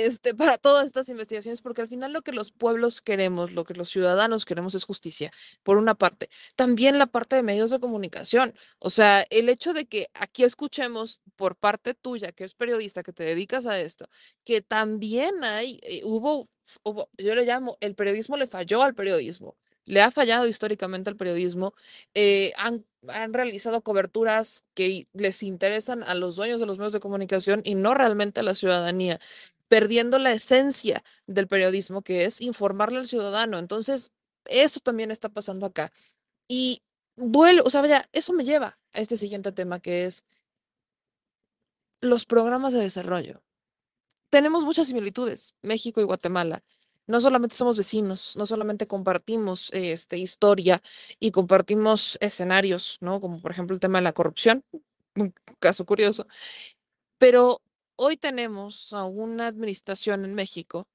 este, 0.07 0.34
para 0.34 0.59
todas 0.59 0.86
estas 0.86 1.09
investigaciones, 1.09 1.62
porque 1.62 1.82
al 1.82 1.88
final 1.88 2.12
lo 2.12 2.22
que 2.22 2.32
los 2.32 2.53
pueblos 2.53 3.00
queremos, 3.00 3.53
lo 3.53 3.64
que 3.64 3.74
los 3.74 3.90
ciudadanos 3.90 4.44
queremos 4.44 4.74
es 4.74 4.84
justicia, 4.84 5.32
por 5.62 5.76
una 5.76 5.94
parte. 5.94 6.28
También 6.57 6.98
la 6.98 7.07
parte 7.07 7.36
de 7.36 7.42
medios 7.42 7.70
de 7.70 7.80
comunicación. 7.80 8.55
O 8.78 8.90
sea, 8.90 9.26
el 9.30 9.48
hecho 9.48 9.72
de 9.72 9.86
que 9.86 10.09
aquí 10.14 10.44
escuchemos 10.44 11.20
por 11.36 11.57
parte 11.57 11.94
tuya, 11.94 12.32
que 12.32 12.44
es 12.44 12.55
periodista, 12.55 13.03
que 13.03 13.12
te 13.12 13.24
dedicas 13.24 13.66
a 13.66 13.80
esto, 13.80 14.07
que 14.44 14.61
también 14.62 15.44
hay, 15.44 15.80
eh, 15.82 16.03
hubo, 16.05 16.48
yo 17.18 17.34
le 17.34 17.44
llamo, 17.44 17.76
el 17.80 17.94
periodismo 17.94 18.36
le 18.36 18.46
falló 18.46 18.82
al 18.82 18.94
periodismo 18.94 19.57
le 19.84 20.00
ha 20.03 20.11
fallado 20.11 20.46
históricamente 20.46 21.11
al 21.11 21.16
periodismo. 21.16 21.74
Eh, 22.14 22.53
han, 22.57 22.84
han, 23.09 23.32
realizado 23.32 23.82
coberturas 23.82 24.64
que 24.74 25.09
les 25.12 25.42
interesan 25.42 26.03
a 26.05 26.14
los 26.14 26.36
dueños 26.36 26.61
de 26.61 26.66
los 26.66 26.78
medios 26.78 26.92
de 26.92 27.00
comunicación 27.00 27.62
y 27.64 27.74
no 27.74 27.94
realmente 27.94 28.40
a 28.40 28.44
la 28.44 28.55
ciudadanía 28.55 29.18
perdiendo 29.73 30.18
la 30.18 30.33
esencia 30.33 31.03
del 31.27 31.49
periodismo, 31.49 32.03
que 32.03 32.27
es 32.27 32.43
informarle 32.43 32.99
al 32.99 33.09
ciudadano. 33.09 33.59
Entonces, 33.59 34.12
eso 34.45 34.81
también 34.81 35.11
está 35.11 35.31
pasando 35.31 35.64
acá. 35.64 35.91
Y 36.47 36.83
vuelvo, 37.16 37.64
o 37.64 37.70
sea, 37.70 37.87
ya, 37.87 38.07
eso 38.12 38.35
me 38.35 38.45
lleva 38.45 38.79
a 38.93 39.01
este 39.01 39.16
siguiente 39.16 39.51
tema, 39.51 39.81
que 39.81 40.05
es 40.05 40.27
los 42.03 42.27
programas 42.27 42.75
de 42.75 42.81
desarrollo. 42.81 43.43
Tenemos 44.29 44.62
muchas 44.66 44.89
similitudes, 44.89 45.55
México 45.62 46.03
y 46.03 46.05
Guatemala. 46.05 46.62
No 47.07 47.23
solamente 47.23 47.57
somos 47.57 47.79
vecinos, 47.79 48.37
no 48.37 48.45
solamente 48.45 48.87
compartimos 48.87 49.70
este, 49.73 50.18
historia 50.18 50.83
y 51.18 51.31
compartimos 51.31 52.18
escenarios, 52.20 52.99
¿no? 53.01 53.23
Como 53.23 53.41
por 53.41 53.53
ejemplo 53.53 53.73
el 53.73 53.81
tema 53.81 54.01
de 54.01 54.05
la 54.05 54.12
corrupción, 54.12 54.64
un 55.16 55.33
caso 55.61 55.87
curioso, 55.87 56.27
pero 57.16 57.62
hoy 58.03 58.16
tenemos 58.16 58.92
a 58.92 59.05
una 59.05 59.46
administración 59.46 60.24
en 60.24 60.34
México 60.34 60.88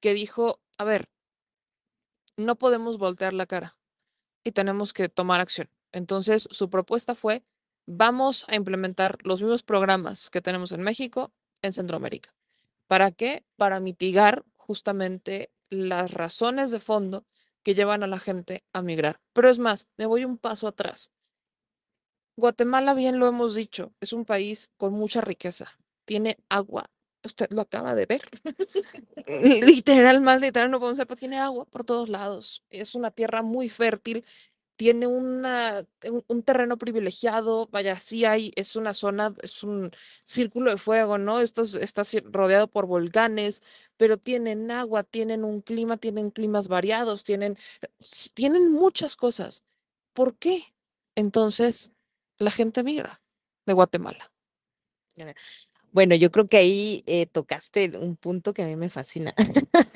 que 0.00 0.12
dijo, 0.12 0.60
a 0.76 0.82
ver, 0.82 1.08
no 2.36 2.56
podemos 2.56 2.98
voltear 2.98 3.32
la 3.32 3.46
cara 3.46 3.78
y 4.42 4.50
tenemos 4.50 4.92
que 4.92 5.08
tomar 5.08 5.40
acción. 5.40 5.70
Entonces, 5.92 6.48
su 6.50 6.68
propuesta 6.68 7.14
fue, 7.14 7.44
vamos 7.86 8.44
a 8.48 8.56
implementar 8.56 9.18
los 9.22 9.40
mismos 9.40 9.62
programas 9.62 10.30
que 10.30 10.40
tenemos 10.40 10.72
en 10.72 10.82
México 10.82 11.32
en 11.62 11.72
Centroamérica. 11.72 12.34
¿Para 12.88 13.12
qué? 13.12 13.46
Para 13.56 13.78
mitigar 13.78 14.44
justamente 14.56 15.52
las 15.70 16.10
razones 16.10 16.72
de 16.72 16.80
fondo 16.80 17.24
que 17.62 17.76
llevan 17.76 18.02
a 18.02 18.08
la 18.08 18.18
gente 18.18 18.64
a 18.72 18.82
migrar. 18.82 19.20
Pero 19.32 19.48
es 19.48 19.60
más, 19.60 19.86
me 19.96 20.06
voy 20.06 20.24
un 20.24 20.38
paso 20.38 20.66
atrás. 20.66 21.12
Guatemala, 22.36 22.94
bien 22.94 23.20
lo 23.20 23.28
hemos 23.28 23.54
dicho, 23.54 23.92
es 24.00 24.12
un 24.12 24.24
país 24.24 24.72
con 24.76 24.92
mucha 24.92 25.20
riqueza, 25.20 25.78
tiene 26.08 26.38
agua. 26.48 26.90
Usted 27.22 27.48
lo 27.50 27.60
acaba 27.60 27.94
de 27.94 28.06
ver. 28.06 28.22
literal, 29.66 30.22
más 30.22 30.40
literal, 30.40 30.70
no 30.70 30.80
podemos 30.80 30.96
ser, 30.96 31.06
pero 31.06 31.18
tiene 31.18 31.38
agua 31.38 31.66
por 31.66 31.84
todos 31.84 32.08
lados. 32.08 32.64
Es 32.70 32.94
una 32.94 33.10
tierra 33.10 33.42
muy 33.42 33.68
fértil, 33.68 34.24
tiene 34.76 35.06
una, 35.06 35.86
un, 36.28 36.42
terreno 36.42 36.78
privilegiado, 36.78 37.66
vaya, 37.66 37.96
sí 37.96 38.24
hay, 38.24 38.52
es 38.56 38.74
una 38.74 38.94
zona, 38.94 39.34
es 39.42 39.62
un 39.62 39.90
círculo 40.24 40.70
de 40.70 40.78
fuego, 40.78 41.18
¿no? 41.18 41.40
Esto 41.40 41.62
está 41.62 42.02
rodeado 42.24 42.68
por 42.68 42.86
volcanes, 42.86 43.62
pero 43.98 44.16
tienen 44.16 44.70
agua, 44.70 45.02
tienen 45.02 45.44
un 45.44 45.60
clima, 45.60 45.98
tienen 45.98 46.30
climas 46.30 46.68
variados, 46.68 47.22
tienen, 47.22 47.58
tienen 48.32 48.72
muchas 48.72 49.16
cosas. 49.16 49.62
¿Por 50.14 50.38
qué? 50.38 50.62
Entonces, 51.16 51.92
la 52.38 52.50
gente 52.50 52.82
migra 52.82 53.20
de 53.66 53.74
Guatemala. 53.74 54.32
Bueno, 55.92 56.14
yo 56.14 56.30
creo 56.30 56.46
que 56.46 56.58
ahí 56.58 57.02
eh, 57.06 57.26
tocaste 57.26 57.96
un 57.96 58.16
punto 58.16 58.52
que 58.52 58.62
a 58.62 58.66
mí 58.66 58.76
me 58.76 58.90
fascina. 58.90 59.34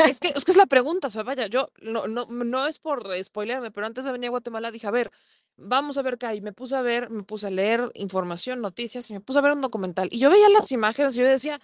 Es 0.08 0.18
que, 0.20 0.28
es 0.28 0.44
que 0.44 0.50
es 0.50 0.56
la 0.56 0.66
pregunta, 0.66 1.08
o 1.08 1.10
sea, 1.10 1.22
vaya, 1.22 1.46
yo 1.46 1.68
no, 1.80 2.08
no, 2.08 2.26
no 2.26 2.66
es 2.66 2.78
por 2.78 3.08
spoilerme, 3.22 3.70
pero 3.70 3.86
antes 3.86 4.04
de 4.04 4.12
venir 4.12 4.28
a 4.28 4.30
Guatemala 4.30 4.70
dije, 4.70 4.86
a 4.86 4.90
ver, 4.90 5.10
vamos 5.56 5.96
a 5.98 6.02
ver 6.02 6.18
qué 6.18 6.26
hay. 6.26 6.40
Me 6.40 6.52
puse 6.52 6.74
a 6.76 6.82
ver, 6.82 7.10
me 7.10 7.22
puse 7.22 7.46
a 7.46 7.50
leer 7.50 7.90
información, 7.94 8.60
noticias 8.60 9.08
y 9.10 9.14
me 9.14 9.20
puse 9.20 9.38
a 9.38 9.42
ver 9.42 9.52
un 9.52 9.60
documental. 9.60 10.08
Y 10.10 10.18
yo 10.18 10.30
veía 10.30 10.48
las 10.48 10.72
imágenes 10.72 11.14
y 11.14 11.20
yo 11.20 11.26
decía, 11.26 11.60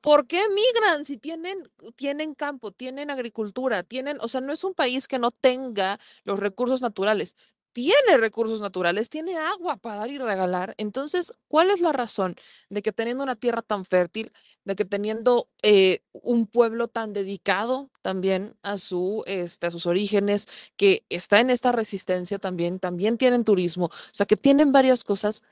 ¿por 0.00 0.26
qué 0.26 0.42
migran 0.48 1.04
si 1.04 1.16
tienen, 1.16 1.70
tienen 1.96 2.34
campo, 2.34 2.72
tienen 2.72 3.10
agricultura, 3.10 3.82
tienen, 3.82 4.18
o 4.20 4.28
sea, 4.28 4.40
no 4.40 4.52
es 4.52 4.64
un 4.64 4.74
país 4.74 5.08
que 5.08 5.18
no 5.18 5.30
tenga 5.30 5.98
los 6.24 6.38
recursos 6.40 6.82
naturales 6.82 7.36
tiene 7.72 8.18
recursos 8.18 8.60
naturales, 8.60 9.08
tiene 9.10 9.36
agua 9.36 9.76
para 9.76 9.96
dar 9.96 10.10
y 10.10 10.18
regalar. 10.18 10.74
Entonces, 10.78 11.32
¿cuál 11.48 11.70
es 11.70 11.80
la 11.80 11.92
razón 11.92 12.36
de 12.68 12.82
que 12.82 12.92
teniendo 12.92 13.22
una 13.22 13.36
tierra 13.36 13.62
tan 13.62 13.84
fértil, 13.84 14.32
de 14.64 14.76
que 14.76 14.84
teniendo 14.84 15.48
eh, 15.62 16.02
un 16.12 16.46
pueblo 16.46 16.88
tan 16.88 17.12
dedicado 17.12 17.90
también 18.02 18.56
a, 18.62 18.78
su, 18.78 19.22
este, 19.26 19.66
a 19.66 19.70
sus 19.70 19.86
orígenes, 19.86 20.46
que 20.76 21.04
está 21.08 21.40
en 21.40 21.50
esta 21.50 21.72
resistencia 21.72 22.38
también, 22.38 22.80
también 22.80 23.18
tienen 23.18 23.44
turismo, 23.44 23.86
o 23.86 23.90
sea, 24.12 24.26
que 24.26 24.36
tienen 24.36 24.72
varias 24.72 25.04
cosas, 25.04 25.42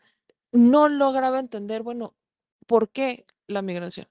no 0.52 0.88
lograba 0.88 1.38
entender, 1.38 1.82
bueno, 1.82 2.14
¿por 2.66 2.90
qué 2.90 3.26
la 3.46 3.62
migración? 3.62 4.08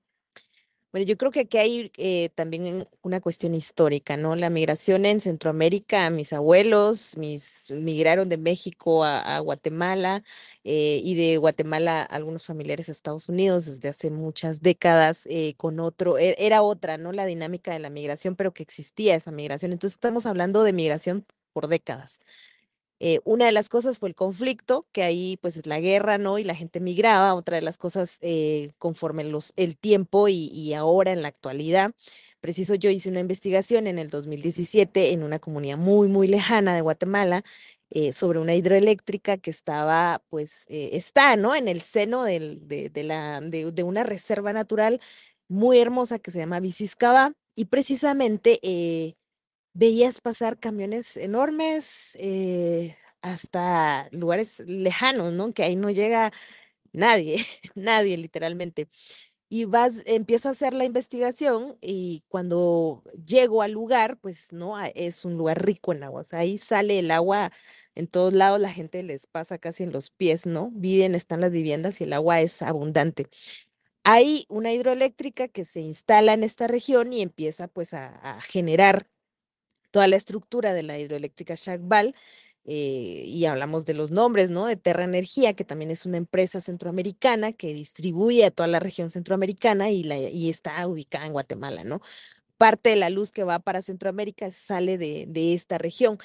Bueno, 0.97 1.09
yo 1.09 1.15
creo 1.15 1.29
que 1.29 1.41
aquí 1.41 1.59
hay 1.59 1.91
eh, 1.97 2.29
también 2.33 2.87
una 3.03 3.21
cuestión 3.21 3.53
histórica, 3.53 4.17
¿no? 4.17 4.35
La 4.35 4.49
migración 4.49 5.05
en 5.05 5.21
Centroamérica, 5.21 6.09
mis 6.09 6.33
abuelos, 6.33 7.15
mis 7.19 7.69
migraron 7.69 8.29
de 8.29 8.37
México 8.39 9.03
a, 9.03 9.37
Guatemala 9.39 10.23
eh, 10.63 10.99
y 11.03 11.13
de 11.13 11.37
Guatemala 11.37 12.01
algunos 12.01 12.45
familiares 12.47 12.89
a 12.89 12.93
Estados 12.93 13.29
Unidos 13.29 13.67
desde 13.67 13.89
hace 13.89 14.09
muchas 14.09 14.63
décadas 14.63 15.27
eh, 15.29 15.53
con 15.55 15.79
otro, 15.79 16.17
e, 16.17 16.35
era 16.39 16.63
otra, 16.63 16.97
¿no? 16.97 17.11
La 17.11 17.27
dinámica 17.27 17.71
de 17.71 17.77
la 17.77 17.91
migración, 17.91 18.35
pero 18.35 18.51
que 18.51 18.63
existía 18.63 19.13
esa 19.13 19.31
migración. 19.31 19.73
Entonces 19.73 19.97
estamos 19.97 20.25
hablando 20.25 20.63
de 20.63 20.73
migración 20.73 21.27
por 21.53 21.67
décadas. 21.67 22.19
Eh, 22.99 23.19
una 23.25 23.45
de 23.45 23.51
las 23.51 23.69
cosas 23.69 23.99
fue 23.99 24.09
el 24.09 24.15
conflicto, 24.15 24.87
que 24.91 25.03
ahí 25.03 25.37
pues 25.41 25.65
la 25.67 25.79
guerra, 25.79 26.17
¿no? 26.17 26.39
Y 26.39 26.43
la 26.43 26.55
gente 26.55 26.79
migraba. 26.79 27.35
Otra 27.35 27.55
de 27.57 27.61
las 27.61 27.77
cosas 27.77 28.17
eh, 28.21 28.71
conforme 28.77 29.23
el 29.55 29.77
tiempo 29.77 30.27
y, 30.27 30.73
ahora 30.73 31.11
en 31.11 31.21
la 31.21 31.27
actualidad. 31.27 31.91
Preciso, 32.41 32.75
yo 32.75 32.89
hice 32.89 33.09
una 33.09 33.19
investigación 33.19 33.87
en 33.87 33.99
el 33.99 34.09
2017 34.09 35.11
en 35.11 35.23
una 35.23 35.39
comunidad 35.39 35.77
muy, 35.77 36.07
muy 36.07 36.27
lejana 36.27 36.75
de 36.75 36.81
Guatemala 36.81 37.43
eh, 37.89 38.13
sobre 38.13 38.39
una 38.39 38.53
hidroeléctrica 38.55 39.37
que 39.37 39.49
estaba, 39.49 40.21
pues, 40.29 40.65
está, 40.69 41.35
¿no? 41.35 41.55
En 41.55 41.67
el 41.67 41.81
seno 41.81 42.23
del- 42.23 42.67
de, 42.67 43.03
la, 43.03 43.41
de, 43.41 43.83
una 43.83 44.03
reserva 44.03 44.53
natural 44.53 44.99
muy 45.47 45.79
hermosa 45.79 46.19
que 46.19 46.31
se 46.31 46.39
llama 46.39 46.59
Biciscaba 46.59 47.33
y 47.55 47.65
precisamente 47.65 48.59
veías 49.77 50.21
pasar 50.21 50.59
camiones 50.59 51.17
enormes 51.17 52.17
eh, 52.19 52.97
hasta 53.21 54.09
lugares 54.11 54.59
lejanos, 54.61 55.33
¿no? 55.33 55.53
Que 55.53 55.63
ahí 55.63 55.75
no 55.75 55.91
llega 55.91 56.33
nadie, 56.93 57.37
nadie 57.75 58.17
literalmente. 58.17 58.89
Y 59.49 59.65
vas, 59.65 60.03
empiezo 60.07 60.49
a 60.49 60.53
hacer 60.53 60.73
la 60.73 60.85
investigación 60.85 61.77
y 61.81 62.23
cuando 62.29 63.03
llego 63.25 63.61
al 63.61 63.71
lugar, 63.73 64.17
pues 64.19 64.51
no, 64.53 64.79
es 64.95 65.25
un 65.25 65.37
lugar 65.37 65.65
rico 65.65 65.93
en 65.93 66.03
agua. 66.03 66.21
o 66.21 66.23
sea, 66.25 66.39
ahí 66.39 66.57
sale 66.57 66.99
el 66.99 67.11
agua 67.11 67.51
en 67.95 68.07
todos 68.07 68.33
lados, 68.33 68.59
la 68.59 68.71
gente 68.73 69.03
les 69.03 69.27
pasa 69.27 69.57
casi 69.59 69.83
en 69.83 69.91
los 69.93 70.09
pies, 70.11 70.45
¿no? 70.47 70.71
Viven, 70.73 71.15
están 71.15 71.41
las 71.41 71.51
viviendas 71.51 72.01
y 72.01 72.05
el 72.05 72.13
agua 72.13 72.41
es 72.41 72.61
abundante. 72.61 73.27
Hay 74.03 74.45
una 74.49 74.73
hidroeléctrica 74.73 75.47
que 75.49 75.65
se 75.65 75.81
instala 75.81 76.33
en 76.33 76.43
esta 76.43 76.67
región 76.67 77.13
y 77.13 77.21
empieza 77.21 77.67
pues 77.67 77.93
a 77.93 78.39
generar 78.41 79.07
toda 79.97 80.07
la 80.07 80.15
estructura 80.15 80.73
de 80.73 80.83
la 80.83 80.99
hidroeléctrica 80.99 81.55
Shakbal. 81.55 82.13
eh, 82.65 83.23
y 83.25 83.45
hablamos 83.45 83.85
de 83.85 83.95
los 83.95 84.11
nombres, 84.11 84.51
¿no? 84.51 84.67
De 84.67 84.75
Terra 84.75 85.05
Energía, 85.05 85.55
que 85.55 85.63
también 85.63 85.89
es 85.89 86.05
una 86.05 86.17
empresa 86.17 86.61
centroamericana 86.61 87.51
que 87.53 87.73
distribuye 87.73 88.45
a 88.45 88.51
toda 88.51 88.67
la 88.67 88.79
región 88.79 89.09
centroamericana 89.09 89.89
y, 89.89 90.49
está 90.49 90.85
ubicada 90.85 91.25
en 91.25 91.33
Guatemala, 91.33 91.83
¿no? 91.83 92.01
Parte 92.57 92.91
de 92.91 92.97
la 92.97 93.09
luz 93.09 93.31
que 93.31 93.43
va 93.43 93.57
para 93.57 93.81
Centroamérica 93.81 94.51
sale 94.51 94.99
de 94.99 95.53
esta 95.55 95.79
región. 95.79 96.19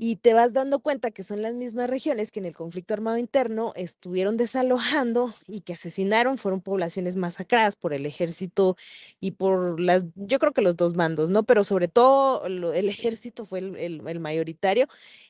Y 0.00 0.14
te 0.16 0.32
vas 0.32 0.52
dando 0.52 0.78
cuenta 0.78 1.10
que 1.10 1.24
son 1.24 1.42
las 1.42 1.54
mismas 1.54 1.90
regiones 1.90 2.30
que 2.30 2.38
en 2.38 2.44
el 2.46 2.54
conflicto 2.54 2.94
armado 2.94 3.18
interno 3.18 3.72
estuvieron 3.74 4.36
desalojando 4.36 5.34
y 5.48 5.62
que 5.62 5.72
asesinaron, 5.72 6.38
fueron 6.38 6.60
poblaciones 6.60 7.16
masacradas 7.16 7.74
por 7.74 7.92
el 7.92 8.06
ejército 8.06 8.76
y 9.20 9.32
por 9.32 9.80
las, 9.80 10.04
yo 10.14 10.38
creo 10.38 10.52
que 10.52 10.62
los 10.62 10.76
dos 10.76 10.94
mandos, 10.94 11.30
¿no? 11.30 11.42
Pero 11.42 11.64
sobre 11.64 11.88
todo 11.88 12.48
lo- 12.48 12.72
el 12.74 12.88
ejército 12.88 13.44
fue 13.44 13.58
el, 13.58 13.76
el- 13.76 14.02
el 14.06 14.20
mayoritario 14.20 14.86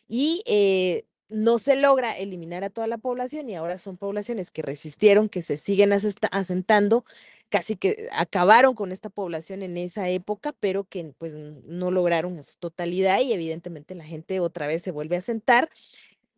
y 0.07 0.43
eh, 0.47 1.05
no 1.31 1.59
se 1.59 1.77
logra 1.81 2.17
eliminar 2.17 2.63
a 2.65 2.71
toda 2.71 2.87
la 2.87 2.99
población 2.99 3.49
y 3.49 3.55
ahora 3.55 3.79
son 3.79 3.97
poblaciones 3.97 4.51
que 4.51 4.63
resistieron, 4.63 5.29
que 5.31 5.43
se 5.43 5.57
siguen 5.59 5.93
asentando, 6.31 7.05
casi 7.49 7.77
que 7.77 8.09
acabaron 8.13 8.75
con 8.75 8.93
esta 8.93 9.11
población 9.11 9.63
en 9.63 9.77
esa 9.77 10.09
época, 10.09 10.55
pero 10.61 10.85
que 10.85 11.15
pues 11.19 11.37
no 11.37 11.91
lograron 11.91 12.37
en 12.37 12.45
su 12.45 12.57
totalidad 12.59 13.21
y 13.21 13.33
evidentemente 13.33 13.95
la 13.95 14.05
gente 14.05 14.41
otra 14.41 14.67
vez 14.67 14.83
se 14.83 14.91
vuelve 14.91 15.17
a 15.17 15.21
asentar, 15.21 15.71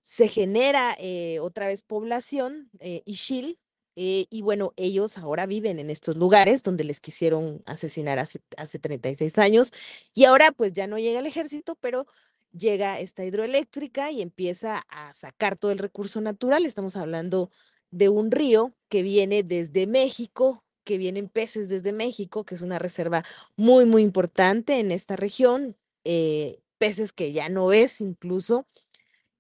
se 0.03 0.29
genera 0.29 0.97
eh, 0.99 1.39
otra 1.41 1.67
vez 1.67 1.83
población, 1.83 2.71
eh, 2.81 3.03
Ishil, 3.05 3.59
eh, 3.97 4.27
y 4.31 4.43
bueno, 4.43 4.73
ellos 4.77 5.19
ahora 5.19 5.47
viven 5.47 5.79
en 5.79 5.91
estos 5.91 6.17
lugares 6.17 6.63
donde 6.63 6.85
les 6.85 7.01
quisieron 7.01 7.63
asesinar 7.67 8.19
hace, 8.19 8.41
hace 8.57 8.79
36 8.79 9.37
años 9.39 9.73
y 10.15 10.25
ahora 10.25 10.53
pues 10.53 10.73
ya 10.73 10.87
no 10.87 10.99
llega 10.99 11.19
el 11.19 11.27
ejército, 11.27 11.77
pero 11.81 12.07
llega 12.53 13.01
esta 13.01 13.25
hidroeléctrica 13.25 14.11
y 14.11 14.23
empieza 14.23 14.87
a 14.89 15.13
sacar 15.13 15.57
todo 15.59 15.73
el 15.73 15.79
recurso 15.79 16.21
natural. 16.21 16.67
Estamos 16.67 16.97
hablando 16.97 17.51
de 17.91 18.09
un 18.09 18.31
río 18.31 18.73
que 18.89 19.03
viene 19.03 19.43
desde 19.43 19.87
México, 19.87 20.65
que 20.91 20.99
vienen 20.99 21.29
peces 21.29 21.69
desde 21.69 21.93
México, 21.93 22.43
que 22.45 22.57
es 22.57 22.63
una 22.63 22.81
reserva 22.81 23.25
muy, 23.55 23.85
muy 23.85 24.03
importante 24.03 24.81
en 24.81 24.91
esta 24.91 25.15
región, 25.15 25.77
eh, 26.03 26.59
peces 26.79 27.13
que 27.13 27.31
ya 27.31 27.49
no 27.49 27.67
ves 27.67 28.01
incluso, 28.01 28.67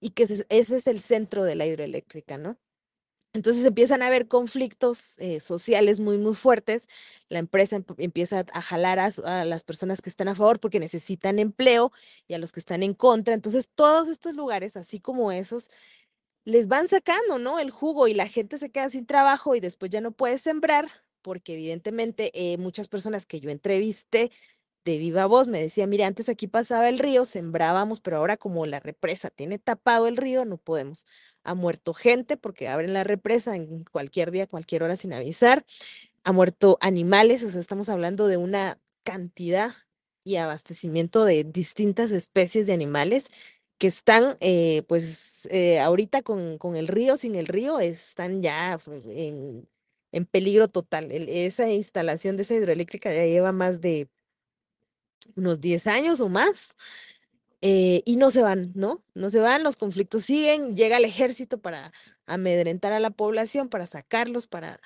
y 0.01 0.11
que 0.11 0.22
ese, 0.22 0.46
es 0.48 0.86
el 0.86 1.01
centro 1.01 1.42
de 1.42 1.57
la 1.57 1.66
hidroeléctrica, 1.66 2.38
¿no? 2.38 2.57
Entonces 3.32 3.64
empiezan 3.64 4.03
a 4.03 4.07
haber 4.07 4.28
conflictos 4.28 5.18
eh, 5.18 5.40
sociales 5.40 5.98
muy, 5.98 6.18
muy 6.18 6.34
fuertes. 6.34 6.86
La 7.28 7.40
empresa 7.40 7.76
emp- 7.76 7.96
empieza 7.98 8.44
a 8.53 8.62
jalar 8.62 9.01
a, 9.01 9.11
a 9.24 9.44
las 9.44 9.64
personas 9.64 10.01
que 10.01 10.09
están 10.11 10.28
a 10.28 10.36
favor 10.36 10.61
porque 10.61 10.78
necesitan 10.78 11.40
empleo 11.40 11.90
y 12.28 12.34
a 12.34 12.38
los 12.38 12.53
que 12.53 12.61
están 12.61 12.84
en 12.84 12.94
contra. 12.94 13.34
Entonces 13.34 13.68
todos 13.74 14.09
estos 14.09 14.36
lugares, 14.36 14.76
así 14.76 15.01
como 15.01 15.32
esos, 15.32 15.68
les 16.44 16.68
van 16.68 16.86
sacando, 16.86 17.38
¿no? 17.40 17.59
El 17.59 17.72
jugo 17.72 18.07
y 18.07 18.14
la 18.14 18.28
gente 18.28 18.57
se 18.57 18.70
queda 18.70 18.88
sin 18.88 19.05
trabajo 19.05 19.57
y 19.57 19.61
después 19.61 19.90
ya 19.90 20.01
no 20.01 20.12
puede 20.12 20.38
sembrar 20.38 20.88
porque 21.23 21.55
evidentemente 21.55 22.31
eh, 22.35 22.59
muchas 22.59 22.89
personas 22.89 23.27
que 23.27 23.41
yo 23.41 23.51
entrevisté 23.51 24.31
de 24.85 24.99
viva 24.99 25.27
voz 25.27 25.47
me 25.49 25.62
decían, 25.62 25.91
mira, 25.91 26.07
antes 26.07 26.29
aquí 26.29 26.47
pasaba 26.47 26.89
el 26.89 26.99
río, 26.99 27.25
sembrábamos, 27.25 28.01
pero 28.01 28.16
ahora 28.16 28.37
como 28.37 28.64
la 28.66 28.81
represa 28.81 29.31
tiene 29.31 29.59
tapado 29.59 30.07
el 30.07 30.16
río, 30.16 30.45
no 30.45 30.57
podemos. 30.57 31.07
Ha 31.45 31.55
muerto 31.55 31.95
gente 31.95 32.37
porque 32.37 32.68
abren 32.68 32.93
la 32.95 33.05
represa 33.05 33.57
en 33.57 33.85
cualquier 33.85 34.31
día, 34.31 34.47
cualquier 34.47 34.83
hora 34.83 34.97
sin 34.97 35.12
avisar. 35.12 35.64
Ha 36.25 36.33
muerto 36.33 36.79
animales, 36.81 37.45
o 37.45 37.51
sea, 37.51 37.61
estamos 37.61 37.89
hablando 37.89 38.27
de 38.27 38.37
una 38.39 38.79
cantidad 39.05 39.73
y 40.25 40.37
abastecimiento 40.37 41.25
de 41.25 41.45
distintas 41.45 42.11
especies 42.11 42.66
de 42.66 42.73
animales 42.75 43.29
que 43.79 43.87
están, 43.87 44.37
eh, 44.41 44.83
pues, 44.89 45.49
eh, 45.51 45.81
ahorita 45.81 46.23
con, 46.23 46.59
con 46.59 46.77
el 46.77 46.87
río, 46.89 47.16
sin 47.16 47.35
el 47.35 47.47
río, 47.47 47.81
están 47.81 48.43
ya 48.43 48.79
en, 49.09 49.66
en 50.12 50.26
peligro 50.26 50.68
total. 50.68 51.11
Esa 51.12 51.70
instalación 51.70 52.36
de 52.36 52.42
esa 52.42 52.54
hidroeléctrica 52.54 53.12
ya 53.12 53.24
lleva 53.26 53.52
más 53.52 53.80
de 53.80 54.08
unos 55.36 55.61
10 55.61 55.86
años 55.86 56.20
o 56.20 56.28
más, 56.28 56.76
eh, 57.62 58.02
y 58.06 58.16
no 58.16 58.30
se 58.30 58.42
van, 58.42 58.72
¿no? 58.74 59.04
No 59.14 59.28
se 59.30 59.38
van, 59.40 59.62
los 59.64 59.76
conflictos 59.76 60.24
siguen, 60.24 60.76
llega 60.76 60.96
el 60.96 61.04
ejército 61.04 61.58
para 61.61 61.92
amedrentar 62.26 62.92
a 62.92 63.00
la 63.00 63.11
población, 63.11 63.68
para 63.68 63.86
sacarlos, 63.86 64.46
para... 64.46 64.80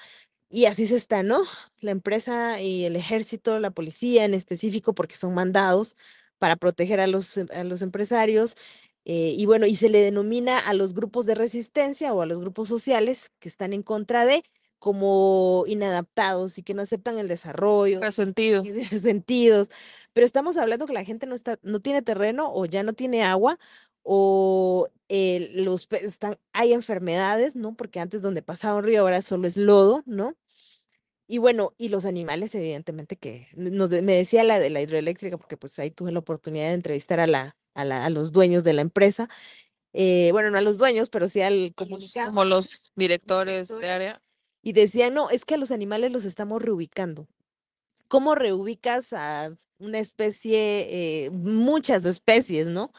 Y 0.50 0.66
así 0.66 0.86
se 0.86 0.96
está, 0.96 1.22
¿no? 1.22 1.44
La 1.80 1.90
empresa 1.92 2.60
y 2.60 2.84
el 2.84 2.96
ejército, 2.96 3.58
la 3.60 3.70
policía 3.72 4.24
en 4.24 4.34
específico, 4.34 4.94
porque 4.94 5.16
son 5.16 5.34
mandados 5.34 5.96
para 6.38 6.56
proteger 6.56 7.00
a 7.00 7.06
los, 7.08 7.38
a 7.38 7.64
los 7.64 7.82
empresarios. 7.82 8.56
eh, 9.04 9.34
y 9.36 9.46
bueno, 9.46 9.66
y 9.66 9.76
se 9.76 9.88
le 9.90 10.00
denomina 10.00 10.58
a 10.60 10.74
los 10.74 10.94
grupos 10.94 11.26
de 11.26 11.34
resistencia 11.34 12.12
o 12.14 12.22
a 12.22 12.26
los 12.26 12.40
grupos 12.40 12.68
sociales 12.68 13.32
que 13.40 13.48
están 13.48 13.72
en 13.72 13.82
contra 13.82 14.26
de 14.26 14.42
como 14.84 15.64
inadaptados 15.66 16.58
y 16.58 16.62
que 16.62 16.74
no 16.74 16.82
aceptan 16.82 17.16
el 17.18 17.26
desarrollo 17.26 18.00
Resentido. 18.00 18.62
y 18.62 18.70
resentidos. 18.90 19.70
Pero 20.12 20.26
estamos 20.26 20.58
hablando 20.58 20.84
que 20.84 20.92
la 20.92 21.04
gente 21.04 21.26
no 21.26 21.34
está, 21.34 21.58
no 21.62 21.80
tiene 21.80 22.02
terreno 22.02 22.52
o 22.52 22.66
ya 22.66 22.82
no 22.82 22.92
tiene 22.92 23.22
agua 23.22 23.58
o 24.02 24.88
eh, 25.08 25.52
los 25.54 25.88
están, 25.90 26.38
hay 26.52 26.74
enfermedades, 26.74 27.56
¿no? 27.56 27.74
Porque 27.74 27.98
antes 27.98 28.20
donde 28.20 28.42
pasaba 28.42 28.76
un 28.76 28.84
río 28.84 29.00
ahora 29.00 29.22
solo 29.22 29.46
es 29.46 29.56
lodo, 29.56 30.02
¿no? 30.04 30.36
Y 31.26 31.38
bueno, 31.38 31.72
y 31.78 31.88
los 31.88 32.04
animales, 32.04 32.54
evidentemente, 32.54 33.16
que 33.16 33.48
nos, 33.56 33.88
de- 33.88 34.02
me 34.02 34.14
decía 34.14 34.44
la 34.44 34.58
de 34.58 34.68
la 34.68 34.82
hidroeléctrica, 34.82 35.38
porque 35.38 35.56
pues 35.56 35.78
ahí 35.78 35.90
tuve 35.90 36.12
la 36.12 36.18
oportunidad 36.18 36.66
de 36.68 36.74
entrevistar 36.74 37.20
a 37.20 37.26
la, 37.26 37.56
a 37.72 37.86
la- 37.86 38.04
a 38.04 38.10
los 38.10 38.32
dueños 38.32 38.64
de 38.64 38.74
la 38.74 38.82
empresa. 38.82 39.30
eh, 39.94 40.28
bueno, 40.32 40.50
no 40.50 40.58
a 40.58 40.60
los 40.60 40.76
dueños, 40.76 41.08
pero 41.08 41.26
sí 41.26 41.40
al 41.40 41.72
comunicado. 41.74 42.26
Como 42.28 42.44
los 42.44 42.92
directores 42.96 43.68
de 43.68 43.74
directores. 43.76 43.90
área. 43.90 44.22
Y 44.64 44.72
decían, 44.72 45.12
no, 45.14 45.28
es 45.28 45.44
que 45.44 45.54
a 45.54 45.58
los 45.58 45.70
animales 45.70 46.10
los 46.10 46.24
estamos 46.24 46.60
reubicando. 46.62 47.28
¿Cómo 48.08 48.34
reubicas 48.34 49.12
a 49.12 49.54
una 49.78 49.98
especie, 49.98 51.26
eh, 51.26 51.30
muchas 51.30 52.06
especies, 52.06 52.66
¿no? 52.66 52.90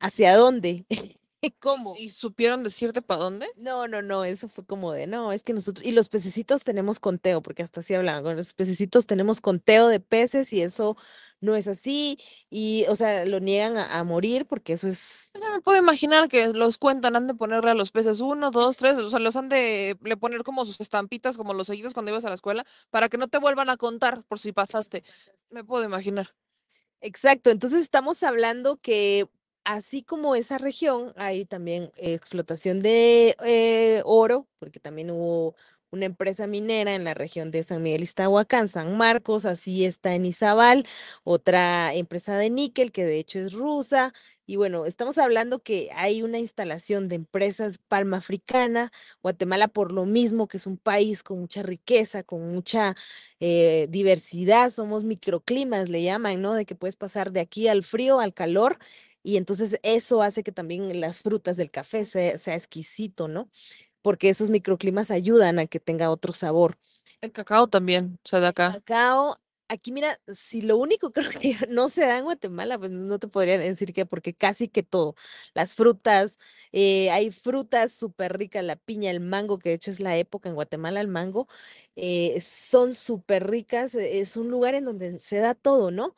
¿Hacia 0.00 0.36
dónde? 0.36 0.84
¿Cómo? 1.60 1.94
¿Y 1.96 2.10
supieron 2.10 2.64
decirte 2.64 3.00
para 3.00 3.22
dónde? 3.22 3.46
No, 3.56 3.86
no, 3.86 4.02
no, 4.02 4.24
eso 4.24 4.48
fue 4.48 4.64
como 4.66 4.92
de, 4.92 5.06
no, 5.06 5.32
es 5.32 5.44
que 5.44 5.52
nosotros, 5.52 5.86
y 5.86 5.92
los 5.92 6.08
pececitos 6.08 6.64
tenemos 6.64 6.98
conteo, 6.98 7.42
porque 7.42 7.62
hasta 7.62 7.80
así 7.80 7.94
hablaban, 7.94 8.24
con 8.24 8.36
los 8.36 8.54
pececitos 8.54 9.06
tenemos 9.06 9.40
conteo 9.40 9.88
de 9.88 10.00
peces 10.00 10.52
y 10.52 10.62
eso 10.62 10.96
no 11.44 11.56
es 11.56 11.68
así, 11.68 12.18
y, 12.50 12.84
o 12.88 12.96
sea, 12.96 13.24
lo 13.26 13.40
niegan 13.40 13.76
a, 13.76 13.98
a 13.98 14.04
morir 14.04 14.46
porque 14.46 14.72
eso 14.72 14.88
es, 14.88 15.30
me 15.34 15.60
puedo 15.60 15.78
imaginar 15.78 16.28
que 16.28 16.48
los 16.52 16.78
cuentan, 16.78 17.16
han 17.16 17.26
de 17.26 17.34
ponerle 17.34 17.70
a 17.70 17.74
los 17.74 17.92
peces 17.92 18.20
uno, 18.20 18.50
dos, 18.50 18.76
tres, 18.78 18.98
o 18.98 19.08
sea, 19.08 19.18
los 19.18 19.36
han 19.36 19.48
de 19.48 19.96
le 20.02 20.16
poner 20.16 20.42
como 20.42 20.64
sus 20.64 20.80
estampitas, 20.80 21.36
como 21.36 21.54
los 21.54 21.66
sellitos 21.68 21.94
cuando 21.94 22.10
ibas 22.10 22.24
a 22.24 22.28
la 22.28 22.34
escuela, 22.34 22.64
para 22.90 23.08
que 23.08 23.18
no 23.18 23.28
te 23.28 23.38
vuelvan 23.38 23.70
a 23.70 23.76
contar 23.76 24.24
por 24.24 24.38
si 24.38 24.52
pasaste. 24.52 25.04
Me 25.50 25.64
puedo 25.64 25.84
imaginar. 25.84 26.34
Exacto, 27.00 27.50
entonces 27.50 27.82
estamos 27.82 28.22
hablando 28.22 28.78
que 28.78 29.28
así 29.64 30.02
como 30.02 30.34
esa 30.34 30.58
región, 30.58 31.12
hay 31.16 31.44
también 31.44 31.90
explotación 31.96 32.80
de 32.80 33.36
eh, 33.44 34.02
oro, 34.04 34.48
porque 34.58 34.80
también 34.80 35.10
hubo 35.10 35.54
una 35.94 36.06
empresa 36.06 36.46
minera 36.46 36.94
en 36.94 37.04
la 37.04 37.14
región 37.14 37.50
de 37.50 37.64
San 37.64 37.82
Miguel 37.82 38.02
Iztahuacán, 38.02 38.68
San 38.68 38.96
Marcos, 38.96 39.44
así 39.46 39.84
está 39.86 40.14
en 40.14 40.24
Izabal, 40.26 40.86
otra 41.24 41.94
empresa 41.94 42.36
de 42.38 42.50
níquel 42.50 42.92
que 42.92 43.04
de 43.04 43.18
hecho 43.18 43.38
es 43.40 43.52
rusa, 43.52 44.12
Y 44.46 44.56
bueno, 44.56 44.84
estamos 44.84 45.16
hablando 45.18 45.62
que 45.62 45.88
hay 45.94 46.22
una 46.22 46.38
instalación 46.38 47.08
de 47.08 47.16
empresas 47.16 47.78
palma 47.88 48.18
africana, 48.18 48.92
Guatemala 49.22 49.68
por 49.68 49.90
lo 49.92 50.04
mismo 50.04 50.48
que 50.48 50.58
es 50.58 50.66
un 50.66 50.76
país 50.76 51.22
con 51.22 51.40
mucha 51.40 51.62
riqueza, 51.62 52.22
con 52.24 52.50
mucha 52.52 52.94
eh, 53.40 53.86
diversidad, 53.90 54.70
somos 54.70 55.04
microclimas, 55.04 55.88
le 55.88 56.02
llaman, 56.02 56.42
¿no? 56.42 56.54
De 56.54 56.66
que 56.66 56.74
puedes 56.74 56.96
pasar 56.96 57.32
de 57.32 57.40
aquí 57.40 57.68
al 57.68 57.82
frío, 57.84 58.20
al 58.20 58.34
calor, 58.34 58.78
y 59.22 59.36
entonces 59.38 59.78
eso 59.82 60.22
hace 60.22 60.42
que 60.42 60.52
también 60.52 61.00
las 61.00 61.22
frutas 61.22 61.56
del 61.56 61.70
café 61.70 62.04
sea, 62.04 62.36
sea 62.38 62.54
exquisito, 62.54 63.28
¿no? 63.28 63.48
Porque 64.04 64.28
esos 64.28 64.50
microclimas 64.50 65.10
ayudan 65.10 65.58
a 65.58 65.66
que 65.66 65.80
tenga 65.80 66.10
otro 66.10 66.34
sabor. 66.34 66.76
El 67.22 67.32
cacao 67.32 67.66
también, 67.66 68.18
o 68.22 68.28
sea, 68.28 68.40
de 68.40 68.48
acá. 68.48 68.72
Cacao, 68.74 69.36
aquí 69.68 69.92
mira, 69.92 70.14
si 70.28 70.60
lo 70.60 70.76
único 70.76 71.10
creo 71.12 71.30
que 71.30 71.56
no 71.70 71.88
se 71.88 72.02
da 72.02 72.18
en 72.18 72.24
Guatemala, 72.24 72.78
pues 72.78 72.90
no 72.90 73.18
te 73.18 73.28
podría 73.28 73.58
decir 73.58 73.94
que 73.94 74.06
porque 74.06 74.34
casi 74.34 74.68
que 74.68 74.82
todo, 74.82 75.14
las 75.54 75.74
frutas, 75.74 76.38
eh, 76.72 77.10
hay 77.10 77.30
frutas 77.30 77.92
súper 77.92 78.36
ricas, 78.36 78.62
la 78.62 78.76
piña, 78.76 79.10
el 79.10 79.20
mango, 79.20 79.58
que 79.58 79.70
de 79.70 79.76
hecho 79.76 79.90
es 79.90 80.00
la 80.00 80.16
época 80.18 80.50
en 80.50 80.54
Guatemala, 80.54 81.00
el 81.00 81.08
mango, 81.08 81.48
eh, 81.96 82.38
son 82.42 82.94
súper 82.94 83.48
ricas, 83.48 83.94
e, 83.94 84.20
es 84.20 84.36
un 84.36 84.50
lugar 84.50 84.74
en 84.74 84.84
donde 84.84 85.18
se 85.20 85.38
da 85.38 85.54
todo, 85.54 85.90
¿no? 85.90 86.14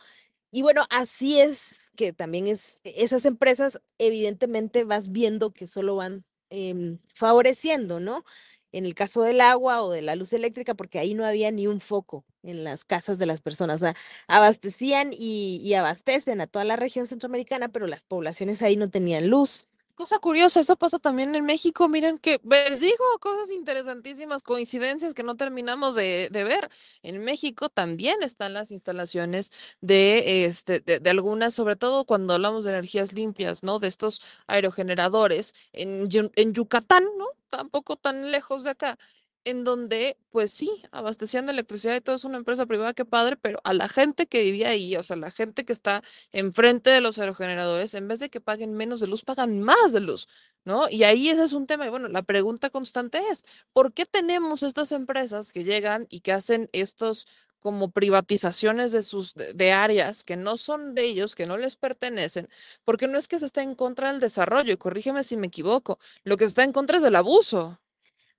Y 0.53 0.63
bueno, 0.63 0.85
así 0.91 1.41
es 1.41 1.93
que 1.97 2.13
también 2.15 2.49
es, 2.49 2.81
esas 2.85 3.27
empresas 3.27 3.81
evidentemente 3.99 4.85
vas 4.85 5.13
viendo 5.13 5.53
que 5.53 5.69
solo 5.69 5.97
van 5.97 6.26
em, 6.51 6.99
favoreciendo, 7.15 8.01
¿no? 8.01 8.25
en 8.73 8.85
el 8.85 8.95
caso 8.95 9.23
del 9.23 9.41
agua 9.41 9.83
o 9.83 9.91
de 9.91 10.03
la 10.03 10.17
luz 10.17 10.33
eléctrica, 10.35 10.75
porque 10.75 10.99
ahí 10.99 11.15
no 11.15 11.25
había 11.25 11.51
ni 11.51 11.67
un 11.67 11.81
foco 11.81 12.25
en 12.43 12.63
las 12.65 12.85
casas 12.85 13.17
de 13.19 13.25
las 13.27 13.41
personas. 13.41 13.77
O 13.77 13.87
sea, 13.87 13.95
abastecían 14.29 15.13
y, 15.13 15.61
y 15.65 15.75
abastecen 15.75 16.41
a 16.43 16.47
toda 16.47 16.65
la 16.65 16.77
región 16.77 17.07
centroamericana, 17.07 17.69
pero 17.71 17.87
las 17.87 18.05
poblaciones 18.05 18.61
ahí 18.63 18.77
no 18.77 18.91
tenían 18.91 19.29
luz. 19.29 19.69
Cosa 19.97 20.19
curiosa, 20.19 20.61
eso 20.61 20.77
pasa 20.77 20.99
también 20.99 21.35
en 21.35 21.47
México. 21.47 21.89
Miren 21.89 22.19
que 22.19 22.39
les 22.45 22.81
digo 22.81 23.03
cosas 23.19 23.51
interesantísimas, 23.51 24.43
coincidencias 24.43 25.15
que 25.15 25.23
no 25.23 25.37
terminamos 25.37 25.95
de, 25.95 26.29
de 26.31 26.45
ver. 26.45 26.69
En 27.03 27.25
México 27.25 27.71
también 27.71 28.23
están 28.23 28.53
las 28.53 28.71
instalaciones 28.73 29.51
de, 29.81 30.45
este, 30.45 30.81
de, 30.81 31.01
de 31.01 31.11
algunas, 31.11 31.55
sobre 31.55 31.77
todo 31.77 32.05
cuando 32.05 32.35
hablamos 32.35 32.65
de 32.65 32.73
energías 32.73 33.15
limpias, 33.15 33.63
¿no? 33.63 33.79
De 33.79 33.89
estos 33.89 34.21
aerogeneradores 34.49 35.55
en, 35.73 36.07
en 36.13 36.53
Yucatán, 36.53 37.05
¿no? 37.17 37.29
Tampoco 37.49 37.97
tan 37.97 38.31
lejos 38.31 38.65
de 38.65 38.71
acá 38.71 38.99
en 39.47 39.63
donde, 39.65 40.19
pues 40.31 40.53
sí, 40.53 40.83
abastecían 40.91 41.47
de 41.47 41.53
electricidad 41.53 41.95
y 41.95 42.01
todo 42.01 42.17
es 42.17 42.25
una 42.25 42.37
empresa 42.37 42.67
privada, 42.67 42.95
qué 42.95 43.05
padre, 43.05 43.37
pero 43.37 43.61
a 43.65 43.73
la 43.73 43.89
gente 43.89 44.27
que 44.27 44.43
vivía 44.43 44.71
ahí, 44.71 44.97
o 44.97 45.03
sea, 45.05 45.17
la 45.17 45.31
gente 45.31 45.65
que 45.65 45.73
está 45.73 46.03
enfrente 46.33 46.91
de 46.91 47.01
los 47.01 47.19
aerogeneradores, 47.19 47.95
en 47.95 48.09
vez 48.09 48.19
de 48.21 48.29
que 48.29 48.41
paguen 48.41 48.75
menos 48.75 49.01
de 49.01 49.07
luz, 49.07 49.23
pagan 49.25 49.61
más 49.61 49.93
de 49.93 50.01
luz, 50.01 50.29
¿no? 50.65 50.89
Y 50.91 51.05
ahí 51.05 51.29
ese 51.29 51.45
es 51.45 51.53
un 51.53 51.67
tema. 51.67 51.87
Y 51.87 51.91
bueno, 51.91 52.09
la 52.09 52.23
pregunta 52.23 52.71
constante 52.71 53.21
es, 53.31 53.45
¿por 53.73 53.93
qué 53.93 54.05
tenemos 54.05 54.65
estas 54.65 54.91
empresas 54.93 55.53
que 55.53 55.65
llegan 55.65 56.07
y 56.11 56.21
que 56.21 56.33
hacen 56.33 56.69
estos 56.73 57.27
como 57.61 57.91
privatizaciones 57.91 58.93
de 58.93 59.03
sus 59.03 59.35
de, 59.35 59.73
áreas 59.73 60.25
que 60.25 60.37
no 60.37 60.57
son 60.57 60.95
de 60.95 61.05
ellos, 61.05 61.35
que 61.35 61.47
no 61.47 61.57
les 61.57 61.77
pertenecen, 61.77 62.49
porque 62.85 63.09
no 63.09 63.19
es 63.19 63.29
que 63.29 63.39
se 63.39 63.47
esté 63.47 63.63
en 63.63 63.75
contra 63.75 64.13
del 64.13 64.21
desarrollo, 64.21 64.73
y 64.73 64.77
corrígeme 64.77 65.25
si 65.25 65.37
me 65.37 65.49
equivoco, 65.49 65.99
lo 66.25 66.37
que 66.37 66.45
está 66.45 66.65
en 66.65 66.73
contra 66.73 66.99
es 66.99 67.03
del 67.03 67.17
abuso. 67.17 67.81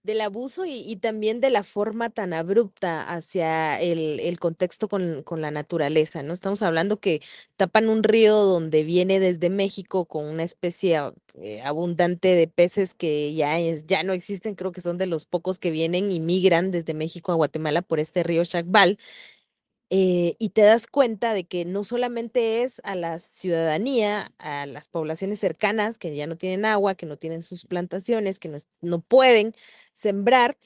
Del 0.07 0.21
abuso 0.21 0.65
y, 0.65 0.81
y 0.81 0.95
también 0.97 1.39
de 1.41 1.51
la 1.51 1.63
forma 1.63 2.09
tan 2.09 2.33
abrupta 2.33 3.03
hacia 3.13 3.79
el, 3.79 4.19
el 4.21 4.39
contexto 4.39 4.89
con, 4.89 5.21
con 5.23 5.41
la 5.41 5.51
naturaleza, 5.51 6.23
¿no? 6.23 6.33
Estamos 6.33 6.63
hablando 6.63 6.99
que 6.99 7.21
tapan 7.57 7.89
un 7.89 8.03
río 8.03 8.35
donde 8.37 8.83
viene 8.83 9.19
desde 9.19 9.51
México 9.51 10.05
con 10.05 10.25
una 10.25 10.43
especie 10.43 10.99
eh, 11.35 11.61
abundante 11.61 12.29
de 12.29 12.47
peces 12.47 12.95
que 12.95 13.33
ya, 13.35 13.59
es- 13.59 13.85
ya 13.85 14.03
no 14.03 14.13
existen, 14.13 14.55
creo 14.55 14.71
que 14.71 14.81
son 14.81 14.97
de 14.97 15.05
los 15.07 15.25
pocos 15.27 15.59
que 15.59 15.71
vienen 15.71 16.11
y 16.11 16.19
migran 16.19 16.71
desde 16.71 16.95
México 16.95 17.31
a 17.31 17.35
Guatemala 17.35 17.81
por 17.83 17.99
este 17.99 18.23
río 18.23 18.43
Chacbal. 18.45 18.97
Eh, 19.89 20.35
y 20.39 20.49
te 20.49 20.61
das 20.61 20.87
cuenta 20.87 21.33
de 21.33 21.45
que 21.45 21.65
no 21.65 21.83
solamente 21.83 22.63
es 22.63 22.81
a 22.83 22.95
la 22.95 23.19
ciudadanía, 23.19 24.33
a 24.39 24.65
las 24.65 24.89
poblaciones 24.89 25.39
cercanas 25.39 25.97
que 25.97 26.15
ya 26.15 26.27
no 26.27 26.37
tienen 26.37 26.65
agua, 26.65 26.95
que 26.95 27.05
no 27.05 27.17
tienen 27.17 27.43
sus 27.43 27.65
plantaciones, 27.65 28.39
que 28.39 28.49
no, 28.49 28.57
no 28.81 29.01
pueden 29.01 29.53
sembrar, 29.93 30.57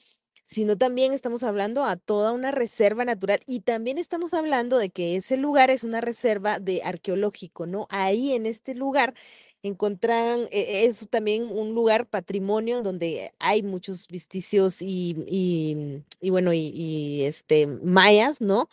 sino 0.44 0.76
también 0.76 1.12
estamos 1.12 1.44
hablando 1.44 1.84
a 1.84 1.96
toda 1.96 2.32
una 2.32 2.50
reserva 2.50 3.04
natural 3.04 3.40
y 3.46 3.60
también 3.60 3.96
estamos 3.98 4.34
hablando 4.34 4.76
de 4.78 4.90
que 4.90 5.16
ese 5.16 5.36
lugar 5.36 5.70
es 5.70 5.84
una 5.84 6.00
reserva 6.00 6.58
de 6.58 6.82
arqueológico, 6.84 7.66
¿no? 7.66 7.86
Ahí 7.90 8.32
en 8.34 8.46
este 8.46 8.74
lugar 8.74 9.14
encontraron, 9.62 10.42
eh, 10.50 10.84
es 10.86 11.08
también 11.10 11.44
un 11.44 11.74
lugar 11.74 12.06
patrimonio 12.08 12.82
donde 12.82 13.32
hay 13.38 13.62
muchos 13.62 14.08
vestigios 14.08 14.82
y, 14.82 15.16
y, 15.28 16.02
y 16.20 16.30
bueno, 16.30 16.52
y, 16.52 16.72
y, 16.74 17.22
este, 17.24 17.66
mayas, 17.68 18.40
¿no? 18.40 18.68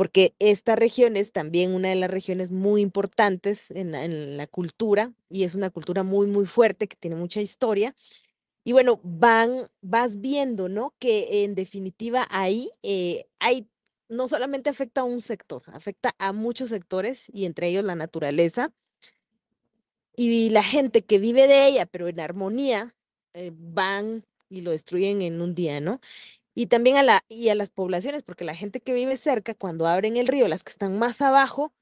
Porque 0.00 0.34
esta 0.38 0.76
región 0.76 1.18
es 1.18 1.30
también 1.30 1.74
una 1.74 1.90
de 1.90 1.94
las 1.94 2.10
regiones 2.10 2.52
muy 2.52 2.80
importantes 2.80 3.70
en 3.70 3.94
en 3.94 4.38
la 4.38 4.46
cultura 4.46 5.12
y 5.28 5.44
es 5.44 5.54
una 5.54 5.68
cultura 5.68 6.04
muy, 6.04 6.26
muy 6.26 6.46
fuerte 6.46 6.88
que 6.88 6.96
tiene 6.96 7.16
mucha 7.16 7.42
historia. 7.42 7.94
Y 8.64 8.72
bueno, 8.72 8.98
van, 9.02 9.66
vas 9.82 10.22
viendo, 10.22 10.70
¿no? 10.70 10.94
Que 10.98 11.44
en 11.44 11.54
definitiva 11.54 12.26
ahí 12.30 12.70
eh, 12.82 13.26
hay, 13.40 13.68
no 14.08 14.26
solamente 14.26 14.70
afecta 14.70 15.02
a 15.02 15.04
un 15.04 15.20
sector, 15.20 15.64
afecta 15.66 16.14
a 16.18 16.32
muchos 16.32 16.70
sectores 16.70 17.26
y 17.30 17.44
entre 17.44 17.68
ellos 17.68 17.84
la 17.84 17.94
naturaleza. 17.94 18.72
Y 20.16 20.48
la 20.48 20.62
gente 20.62 21.02
que 21.04 21.18
vive 21.18 21.46
de 21.46 21.66
ella, 21.66 21.84
pero 21.84 22.08
en 22.08 22.20
armonía, 22.20 22.94
eh, 23.34 23.52
van 23.54 24.24
y 24.48 24.62
lo 24.62 24.70
destruyen 24.70 25.20
en 25.20 25.42
un 25.42 25.54
día, 25.54 25.78
¿no? 25.82 26.00
Y 26.54 26.66
también 26.66 26.96
a, 26.96 27.02
la, 27.02 27.24
y 27.28 27.48
a 27.48 27.54
las 27.54 27.70
poblaciones, 27.70 28.22
porque 28.22 28.44
la 28.44 28.54
gente 28.56 28.80
que 28.80 28.92
vive 28.92 29.16
cerca, 29.16 29.54
cuando 29.54 29.86
abren 29.86 30.16
el 30.16 30.26
río, 30.28 30.48
las 30.48 30.62
que 30.64 30.72
están 30.72 30.98
más 30.98 31.20
abajo, 31.22 31.72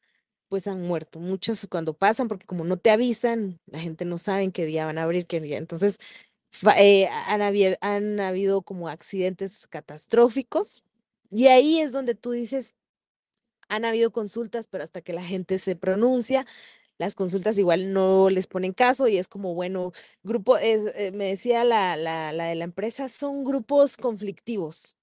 pues 0.49 0.67
han 0.69 0.83
muerto. 0.83 1.21
Muchos 1.21 1.67
cuando 1.71 1.95
pasan, 1.95 2.29
porque 2.29 2.47
como 2.47 2.65
no 2.65 2.79
te 2.79 2.91
avisan, 2.91 3.61
la 3.67 3.81
gente 3.81 4.05
no 4.07 4.19
sabe 4.19 4.51
qué 4.53 4.67
día 4.67 4.87
van 4.87 4.99
a 4.99 5.05
abrir, 5.05 5.27
qué 5.27 5.41
día. 5.41 5.59
Entonces, 5.59 5.99
eh, 6.79 7.09
han, 7.27 7.41
habier- 7.43 7.79
han 7.81 8.21
habido 8.21 8.63
como 8.63 8.89
accidentes 8.89 9.67
catastróficos. 9.69 10.85
Y 11.31 11.49
ahí 11.49 11.81
es 11.81 11.93
donde 11.93 12.15
tú 12.15 12.31
dices, 12.33 12.75
han 13.69 13.85
habido 13.85 14.11
consultas, 14.13 14.69
pero 14.69 14.85
hasta 14.85 15.01
que 15.03 15.13
la 15.13 15.23
gente 15.25 15.59
se 15.59 15.77
pronuncia, 15.77 16.47
las 16.99 17.15
consultas 17.15 17.59
igual 17.59 17.93
no 17.93 18.29
les 18.31 18.47
ponen 18.47 18.73
caso 18.75 19.09
y 19.09 19.19
es 19.19 19.29
como, 19.29 19.55
bueno, 19.55 19.93
grupo, 20.23 20.57
es, 20.59 20.85
eh, 20.97 21.13
me 21.13 21.27
decía 21.27 21.65
la, 21.65 21.97
la, 21.97 22.33
la 22.33 22.47
de 22.47 22.55
la 22.57 22.65
empresa, 22.65 23.09
son 23.09 23.45
grupos 23.45 23.97
conflictivos, 23.97 24.97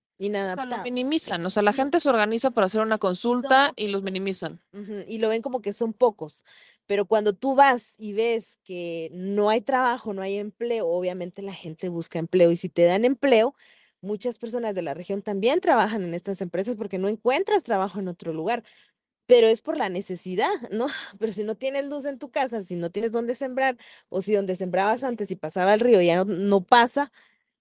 O 0.43 0.48
sea, 0.48 0.66
lo 0.66 0.78
inadaptados. 0.78 0.84
minimizan, 0.84 1.46
o 1.46 1.50
sea, 1.50 1.64
la 1.64 1.74
gente 1.74 2.00
se 2.00 2.10
organiza 2.10 2.52
para 2.52 2.66
hacer 2.68 2.82
una 2.82 2.98
consulta 2.98 3.74
y 3.76 3.88
los 3.89 4.04
minimizan. 4.04 4.62
Y 5.08 5.18
lo 5.20 5.30
ven 5.30 5.41
como 5.41 5.62
que 5.62 5.74
son 5.74 5.93
pocos, 5.93 6.43
pero 6.86 7.06
cuando 7.06 7.34
tú 7.34 7.56
vas 7.56 7.96
y 7.98 8.14
ves 8.14 8.60
que 8.64 9.10
no 9.14 9.50
hay 9.50 9.62
trabajo, 9.62 10.14
no 10.14 10.22
hay 10.22 10.36
empleo, 10.38 10.88
obviamente 10.88 11.41
la 11.41 11.54
gente 11.54 11.89
busca 11.89 12.20
empleo 12.20 12.52
y 12.52 12.56
si 12.58 12.70
te 12.70 12.84
dan 12.86 13.06
empleo, 13.06 13.56
muchas 14.02 14.38
personas 14.38 14.76
de 14.76 14.82
la 14.84 14.93
región 14.93 15.22
también 15.22 15.60
trabajan 15.62 16.04
en 16.04 16.14
estas 16.14 16.41
empresas 16.41 16.76
porque 16.78 16.98
no 17.00 17.08
encuentras 17.10 17.64
trabajo 17.64 18.00
en 18.00 18.08
otro 18.08 18.34
lugar, 18.34 18.64
pero 19.26 19.47
es 19.47 19.61
por 19.61 19.78
la 19.78 19.89
necesidad, 19.89 20.49
¿no? 20.71 20.88
Pero 21.20 21.32
si 21.33 21.43
no 21.43 21.55
tienes 21.55 21.86
luz 21.86 22.05
en 22.05 22.20
tu 22.20 22.32
casa, 22.32 22.62
si 22.62 22.75
no 22.75 22.89
tienes 22.91 23.12
dónde 23.12 23.36
sembrar 23.36 23.78
o 24.09 24.21
si 24.21 24.33
donde 24.33 24.55
sembrabas 24.55 25.04
antes 25.04 25.32
y 25.32 25.36
pasaba 25.36 25.74
el 25.74 25.79
río 25.79 26.01
ya 26.01 26.17
no, 26.17 26.25
no 26.25 26.62
pasa, 26.63 27.12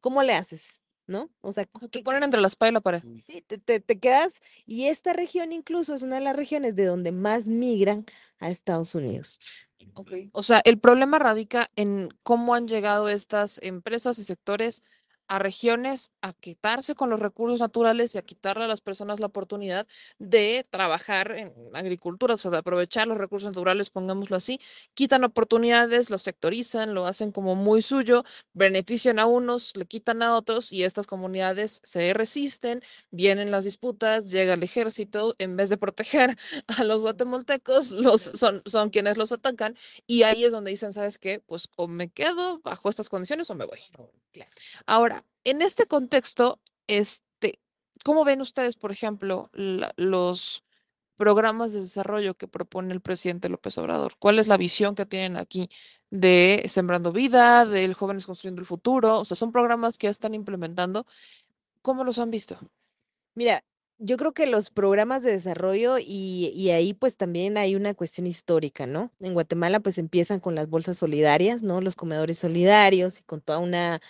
¿cómo 0.01 0.23
le 0.23 0.35
haces? 0.35 0.81
¿No? 1.07 1.31
O 1.43 1.53
sea, 1.53 1.67
Te 1.67 1.89
¿qué- 1.91 2.03
ponen 2.03 2.23
entre 2.23 2.41
la 2.41 2.47
espada 2.47 2.71
y 2.71 2.73
la 2.73 2.81
pared. 2.81 3.03
Sí, 3.27 3.43
te, 3.47 3.59
te- 3.59 3.81
te 3.81 3.99
quedas, 4.01 4.41
y 4.65 4.87
esta 4.87 5.13
región 5.13 5.53
incluso 5.53 5.93
es 5.95 6.03
una 6.03 6.15
de 6.17 6.23
las 6.23 6.35
regiones 6.35 6.77
de 6.77 6.87
donde 6.87 7.13
más 7.13 7.47
migran 7.47 8.07
a 8.39 8.49
Estados 8.49 8.95
Unidos. 8.95 9.39
O 10.33 10.43
sea, 10.43 10.63
el 10.65 10.79
problema 10.79 11.19
radica 11.19 11.71
en 11.77 12.09
cómo 12.23 12.55
han 12.55 12.67
llegado 12.67 13.09
estas 13.11 13.61
empresas 13.63 14.19
y 14.19 14.25
sectores 14.25 14.83
a 15.29 15.39
regiones 15.39 16.13
a 16.23 16.33
quitarse 16.33 16.95
con 16.95 17.11
los 17.11 17.21
recursos 17.21 17.61
naturales 17.61 18.15
y 18.15 18.19
a 18.19 18.23
quitarle 18.23 18.65
a 18.65 18.69
las 18.69 18.81
personas 18.81 19.21
la 19.21 19.27
oportunidad 19.27 19.87
de 20.19 20.65
trabajar 20.71 21.33
en 21.33 21.53
agricultura, 21.75 22.35
o 22.35 22.37
sea, 22.37 22.51
de 22.51 22.59
aprovechar 22.59 23.07
los 23.07 23.19
recursos 23.19 23.51
naturales, 23.51 23.91
pongámoslo 23.91 24.37
así, 24.37 24.61
quitan 24.95 25.25
oportunidades, 25.25 26.11
lo 26.11 26.19
sectorizan, 26.19 26.95
lo 26.95 27.07
hacen 27.07 27.33
como 27.33 27.55
muy 27.55 27.83
suyo, 27.83 28.25
benefician 28.53 29.19
a 29.19 29.27
unos, 29.27 29.77
le 29.77 29.87
quitan 29.87 30.23
a 30.23 30.37
otros 30.37 30.73
y 30.73 30.85
estas 30.85 31.07
comunidades 31.07 31.81
se 31.83 32.13
resisten, 32.15 32.83
vienen 33.11 33.51
las 33.51 33.65
disputas, 33.65 34.31
llega 34.31 34.55
el 34.55 34.63
ejército, 34.63 35.35
en 35.39 35.57
vez 35.57 35.71
de 35.71 35.77
proteger 35.77 36.37
a 36.79 36.85
los 36.85 37.01
guatemaltecos, 37.01 37.91
los, 37.91 38.23
son, 38.23 38.63
son 38.67 38.91
quienes 38.91 39.17
los 39.17 39.33
atacan 39.33 39.77
y 40.07 40.23
ahí 40.23 40.45
es 40.45 40.53
donde 40.53 40.71
dicen, 40.71 40.93
¿sabes 40.93 41.19
qué? 41.19 41.41
Pues 41.41 41.69
o 41.77 41.89
me 41.89 42.11
quedo 42.11 42.61
bajo 42.61 42.89
estas 42.89 43.09
condiciones 43.09 43.51
o 43.51 43.55
me 43.55 43.65
voy. 43.65 43.81
Ahora, 44.87 45.25
en 45.45 45.63
este 45.63 45.87
contexto, 45.87 46.61
este, 46.87 47.61
¿cómo 48.05 48.25
ven 48.25 48.41
ustedes, 48.41 48.77
por 48.77 48.91
ejemplo, 48.91 49.51
los, 49.53 50.65
programas 51.17 51.73
de 51.73 51.81
desarrollo 51.81 52.35
que 52.35 52.49
propone 52.49 52.93
el 52.93 53.01
presidente 53.01 53.49
López 53.49 53.79
Obrador? 53.79 54.15
¿Cuál 54.19 54.39
es 54.41 54.49
la 54.49 54.57
visión 54.57 54.97
que 54.97 55.07
tienen 55.07 55.37
aquí 55.37 55.69
de 56.11 56.65
Sembrando 56.69 57.13
Vida, 57.13 57.67
del 57.67 57.95
Jóvenes 57.95 58.27
Construyendo 58.27 58.61
el 58.61 58.67
Futuro? 58.67 59.21
O 59.21 59.25
sea, 59.25 59.37
son 59.37 59.53
programas 59.53 59.97
que 59.97 60.09
ya 60.09 60.11
están 60.11 60.35
implementando. 60.35 61.07
¿Cómo 61.83 62.03
los 62.03 62.19
han 62.19 62.31
visto? 62.31 62.59
Mira, 63.35 63.65
yo 63.99 64.17
creo 64.17 64.33
que 64.33 64.47
los 64.47 64.71
programas 64.71 65.23
de 65.23 65.33
desarrollo 65.33 65.97
y, 65.99 66.71
ahí 66.71 66.95
pues 66.95 67.17
también 67.17 67.57
hay 67.57 67.77
una 67.77 67.95
cuestión 67.95 68.27
histórica, 68.27 68.87
¿no? 68.87 69.13
En 69.21 69.35
Guatemala 69.35 69.81
pues 69.81 69.99
empiezan 69.99 70.41
con 70.41 70.55
las 70.55 70.69
bolsas 70.69 70.99
solidarias, 70.99 71.63
¿no? 71.63 71.81
Los 71.81 71.97
comedores 71.97 72.39
solidarios 72.39 73.21
y 73.21 73.23
con 73.25 73.41
toda 73.41 73.59
una, 73.59 74.01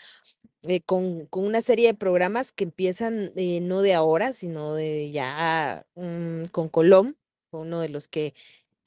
eh, 0.66 0.80
con, 0.80 1.28
una 1.32 1.62
serie 1.62 1.88
de 1.88 1.94
programas 1.94 2.52
que 2.52 2.64
empiezan 2.64 3.32
eh, 3.36 3.60
no 3.60 3.82
de 3.82 3.94
ahora, 3.94 4.32
sino 4.32 4.74
de 4.74 5.10
ya 5.10 5.86
mm, 5.94 6.44
con 6.50 6.70
fue 6.70 7.60
uno 7.60 7.80
de 7.80 7.88
los 7.88 8.08
que, 8.08 8.34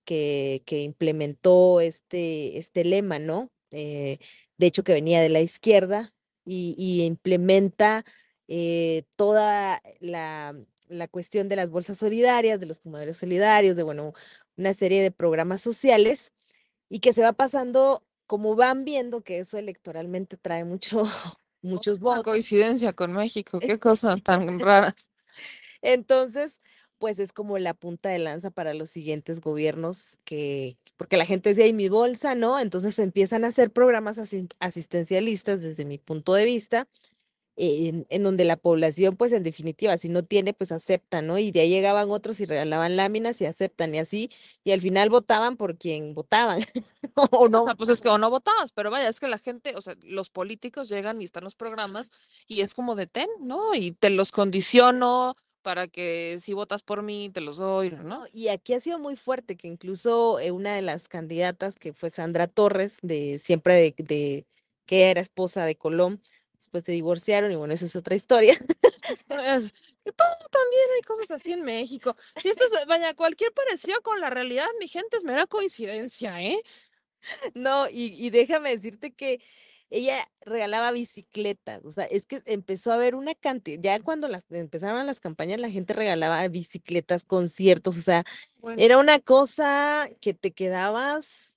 que, 0.06 0.64
que 0.66 0.82
implementó 0.82 1.82
este, 1.82 2.58
este 2.58 2.84
lema, 2.86 3.20
¿no? 3.20 3.52
Eh, 3.72 4.18
de 4.58 4.68
hecho 4.68 4.84
que 4.84 4.94
venía 4.94 5.22
de 5.22 5.30
la 5.30 5.42
izquierda 5.42 6.14
y, 6.46 6.76
y 6.78 7.04
implementa 7.04 8.06
eh, 8.48 9.04
toda 9.18 9.82
la, 10.00 10.56
la 10.88 11.08
cuestión 11.08 11.50
de 11.50 11.56
las 11.56 11.70
bolsas 11.72 11.98
solidarias, 11.98 12.60
de 12.60 12.66
los 12.66 12.80
comedores 12.80 13.18
solidarios, 13.18 13.76
de, 13.76 13.84
bueno, 13.84 14.14
una 14.58 14.74
serie 14.74 15.02
de 15.02 15.12
programas 15.12 15.62
sociales 15.62 16.34
y 16.90 17.00
que 17.00 17.14
se 17.14 17.22
va 17.24 17.34
pasando, 17.34 18.04
como 18.28 18.56
van 18.56 18.86
viendo 18.86 19.22
que 19.24 19.40
eso 19.40 19.58
electoralmente 19.58 20.38
trae 20.38 20.64
mucho, 20.66 21.04
muchos 21.62 22.00
Una 22.02 22.22
votos. 22.22 22.24
coincidencia 22.24 22.94
con 22.94 23.14
México, 23.14 23.60
qué 23.60 23.80
cosas 23.80 24.24
tan 24.24 24.60
raras. 24.60 25.12
Entonces, 25.82 26.62
pues 26.98 27.20
es 27.20 27.32
como 27.32 27.58
la 27.60 27.74
punta 27.74 28.10
de 28.10 28.20
lanza 28.20 28.52
para 28.52 28.74
los 28.74 28.90
siguientes 28.90 29.40
gobiernos 29.42 30.20
que, 30.26 30.78
porque 30.98 31.18
la 31.18 31.26
gente 31.26 31.50
decía, 31.50 31.68
y 31.68 31.74
mi 31.74 31.90
bolsa, 31.90 32.36
¿no? 32.36 32.60
Entonces 32.60 32.98
empiezan 33.00 33.46
a 33.46 33.50
hacer 33.50 33.72
programas 33.72 34.20
asistencialistas 34.60 35.62
desde 35.62 35.86
mi 35.86 36.00
punto 36.00 36.34
de 36.34 36.46
vista, 36.46 36.88
en, 37.58 38.06
en 38.10 38.24
donde 38.24 38.46
la 38.46 38.56
población, 38.58 39.16
pues 39.18 39.32
en 39.34 39.44
definitiva, 39.44 39.98
si 39.98 40.10
no 40.10 40.24
tiene, 40.24 40.54
pues 40.54 40.72
acepta, 40.72 41.22
¿no? 41.22 41.38
Y 41.40 41.52
de 41.52 41.62
ahí 41.62 41.70
llegaban 41.70 42.10
otros 42.12 42.40
y 42.40 42.46
regalaban 42.46 42.96
láminas 42.96 43.42
y 43.42 43.46
aceptan 43.46 43.94
y 43.96 44.00
así, 44.00 44.30
y 44.64 44.72
al 44.72 44.82
final 44.82 45.10
votaban 45.10 45.58
por 45.58 45.78
quien 45.78 46.14
votaban, 46.14 46.60
o 47.32 47.50
O 47.50 47.50
no. 47.50 47.66
sea, 47.66 47.76
pues 47.76 47.90
es 47.90 48.02
que 48.02 48.10
o 48.10 48.18
no 48.18 48.30
votabas, 48.30 48.72
pero 48.72 48.92
vaya, 48.92 49.08
es 49.10 49.20
que 49.20 49.28
la 49.28 49.40
gente, 49.40 49.76
o 49.76 49.82
sea, 49.82 49.96
los 50.04 50.30
políticos 50.30 50.90
llegan 50.90 51.22
y 51.22 51.26
están 51.26 51.44
los 51.44 51.56
programas 51.56 52.12
y 52.48 52.62
es 52.62 52.74
como 52.74 52.96
de 52.96 53.08
ten, 53.08 53.30
¿no? 53.42 53.74
Y 53.76 53.92
te 53.94 54.10
los 54.10 54.32
condiciono 54.32 55.36
para 55.62 55.88
que 55.88 56.38
si 56.40 56.54
votas 56.54 56.84
por 56.84 57.02
mí, 57.04 57.30
te 57.34 57.42
los 57.42 57.58
doy, 57.58 57.92
¿no? 57.92 58.04
No, 58.04 58.26
y 58.32 58.50
aquí 58.50 58.74
ha 58.74 58.80
sido 58.80 59.00
muy 59.00 59.16
fuerte 59.16 59.58
que 59.58 59.68
incluso 59.68 60.40
eh, 60.40 60.52
una 60.52 60.74
de 60.76 60.82
las 60.82 61.08
candidatas 61.10 61.76
que 61.78 61.94
fue 61.94 62.10
Sandra 62.10 62.48
Torres, 62.48 63.00
de 63.02 63.40
siempre 63.40 63.74
de, 63.76 63.96
de- 64.04 64.48
que 64.86 65.10
era 65.12 65.20
esposa 65.20 65.66
de 65.66 65.76
Colón, 65.78 66.22
después 66.58 66.84
se 66.84 66.92
divorciaron 66.92 67.52
y 67.52 67.56
bueno, 67.56 67.74
esa 67.74 67.86
es 67.86 67.96
otra 67.96 68.16
historia. 68.16 68.54
Es 69.10 69.74
que 70.04 70.12
todo 70.12 70.38
también 70.52 70.84
hay 70.96 71.02
cosas 71.02 71.32
así 71.32 71.54
en 71.54 71.64
México. 71.64 72.16
Si 72.42 72.50
esto 72.50 72.66
es, 72.66 72.86
vaya, 72.88 73.14
cualquier 73.14 73.54
parecido 73.54 74.02
con 74.02 74.20
la 74.20 74.30
realidad, 74.30 74.68
mi 74.80 74.88
gente, 74.88 75.18
es 75.18 75.24
mera 75.24 75.48
coincidencia, 75.48 76.42
¿eh? 76.42 76.62
No, 77.54 77.88
y, 77.90 78.14
y 78.18 78.30
déjame 78.30 78.76
decirte 78.76 79.14
que 79.14 79.42
ella 79.90 80.18
regalaba 80.42 80.92
bicicletas, 80.92 81.84
o 81.86 81.92
sea, 81.92 82.04
es 82.06 82.26
que 82.26 82.42
empezó 82.46 82.92
a 82.92 82.96
haber 82.96 83.16
una 83.16 83.36
cantidad, 83.36 83.80
ya 83.82 84.00
cuando 84.02 84.28
las 84.28 84.46
empezaron 84.50 85.06
las 85.06 85.20
campañas, 85.20 85.60
la 85.60 85.70
gente 85.70 85.94
regalaba 85.94 86.46
bicicletas, 86.50 87.24
conciertos, 87.24 87.98
o 87.98 88.02
sea, 88.02 88.24
Bueno, 88.58 88.82
era 88.82 88.98
una 88.98 89.20
cosa 89.20 90.10
que 90.20 90.34
te 90.34 90.52
quedabas 90.52 91.57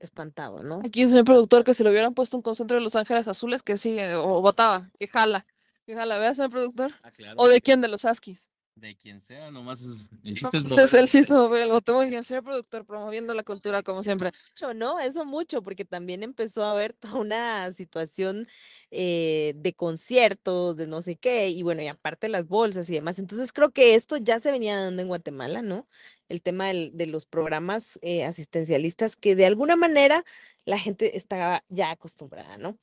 espantado, 0.00 0.62
¿no? 0.62 0.80
aquí 0.84 1.02
el 1.02 1.08
señor 1.08 1.24
productor 1.24 1.64
que 1.64 1.74
si 1.74 1.82
lo 1.82 1.90
hubieran 1.90 2.14
puesto 2.14 2.36
un 2.36 2.42
concentro 2.42 2.76
de 2.76 2.82
Los 2.82 2.96
Ángeles 2.96 3.28
Azules, 3.28 3.62
que 3.62 3.78
sigue, 3.78 4.14
o 4.14 4.40
votaba, 4.40 4.90
que 4.98 5.06
jala, 5.06 5.46
que 5.86 5.94
jala, 5.94 6.18
¿veas, 6.18 6.36
señor 6.36 6.50
productor? 6.50 6.94
Ah, 7.02 7.10
claro. 7.10 7.34
¿O 7.38 7.48
de 7.48 7.60
quién? 7.60 7.80
De 7.80 7.88
los 7.88 8.04
Askis. 8.04 8.48
De 8.80 8.96
quien 8.96 9.20
sea, 9.20 9.50
nomás 9.50 9.80
es, 9.82 10.08
el 10.22 10.40
No, 10.40 10.50
chiste 10.50 10.82
es 10.84 10.94
el 10.94 11.08
chiste, 11.08 11.32
mover 11.32 11.62
el 11.62 11.70
voto. 11.70 11.94
Muy 11.94 12.06
bien, 12.06 12.22
señor 12.22 12.44
productor, 12.44 12.84
promoviendo 12.86 13.34
la 13.34 13.42
cultura 13.42 13.82
como 13.82 14.04
siempre. 14.04 14.30
mucho, 14.50 14.72
¿no? 14.72 15.00
Eso 15.00 15.24
mucho, 15.24 15.62
porque 15.62 15.84
también 15.84 16.22
empezó 16.22 16.62
a 16.64 16.70
haber 16.70 16.92
toda 16.92 17.16
una 17.16 17.72
situación 17.72 18.46
eh, 18.92 19.54
de 19.56 19.72
conciertos, 19.74 20.76
de 20.76 20.86
no 20.86 21.02
sé 21.02 21.16
qué, 21.16 21.48
y 21.48 21.64
bueno, 21.64 21.82
y 21.82 21.88
aparte 21.88 22.28
las 22.28 22.46
bolsas 22.46 22.88
y 22.88 22.94
demás. 22.94 23.18
Entonces 23.18 23.52
creo 23.52 23.72
que 23.72 23.96
esto 23.96 24.16
ya 24.16 24.38
se 24.38 24.52
venía 24.52 24.78
dando 24.78 25.02
en 25.02 25.08
Guatemala, 25.08 25.60
¿no? 25.62 25.88
El 26.28 26.40
tema 26.42 26.68
del- 26.68 26.92
de 26.94 27.06
los 27.06 27.26
programas 27.26 27.98
eh, 28.02 28.24
asistencialistas 28.24 29.16
que 29.16 29.34
de 29.34 29.46
alguna 29.46 29.74
manera 29.74 30.24
la 30.64 30.78
gente 30.78 31.16
estaba 31.16 31.64
ya 31.68 31.90
acostumbrada, 31.90 32.58
¿no? 32.58 32.78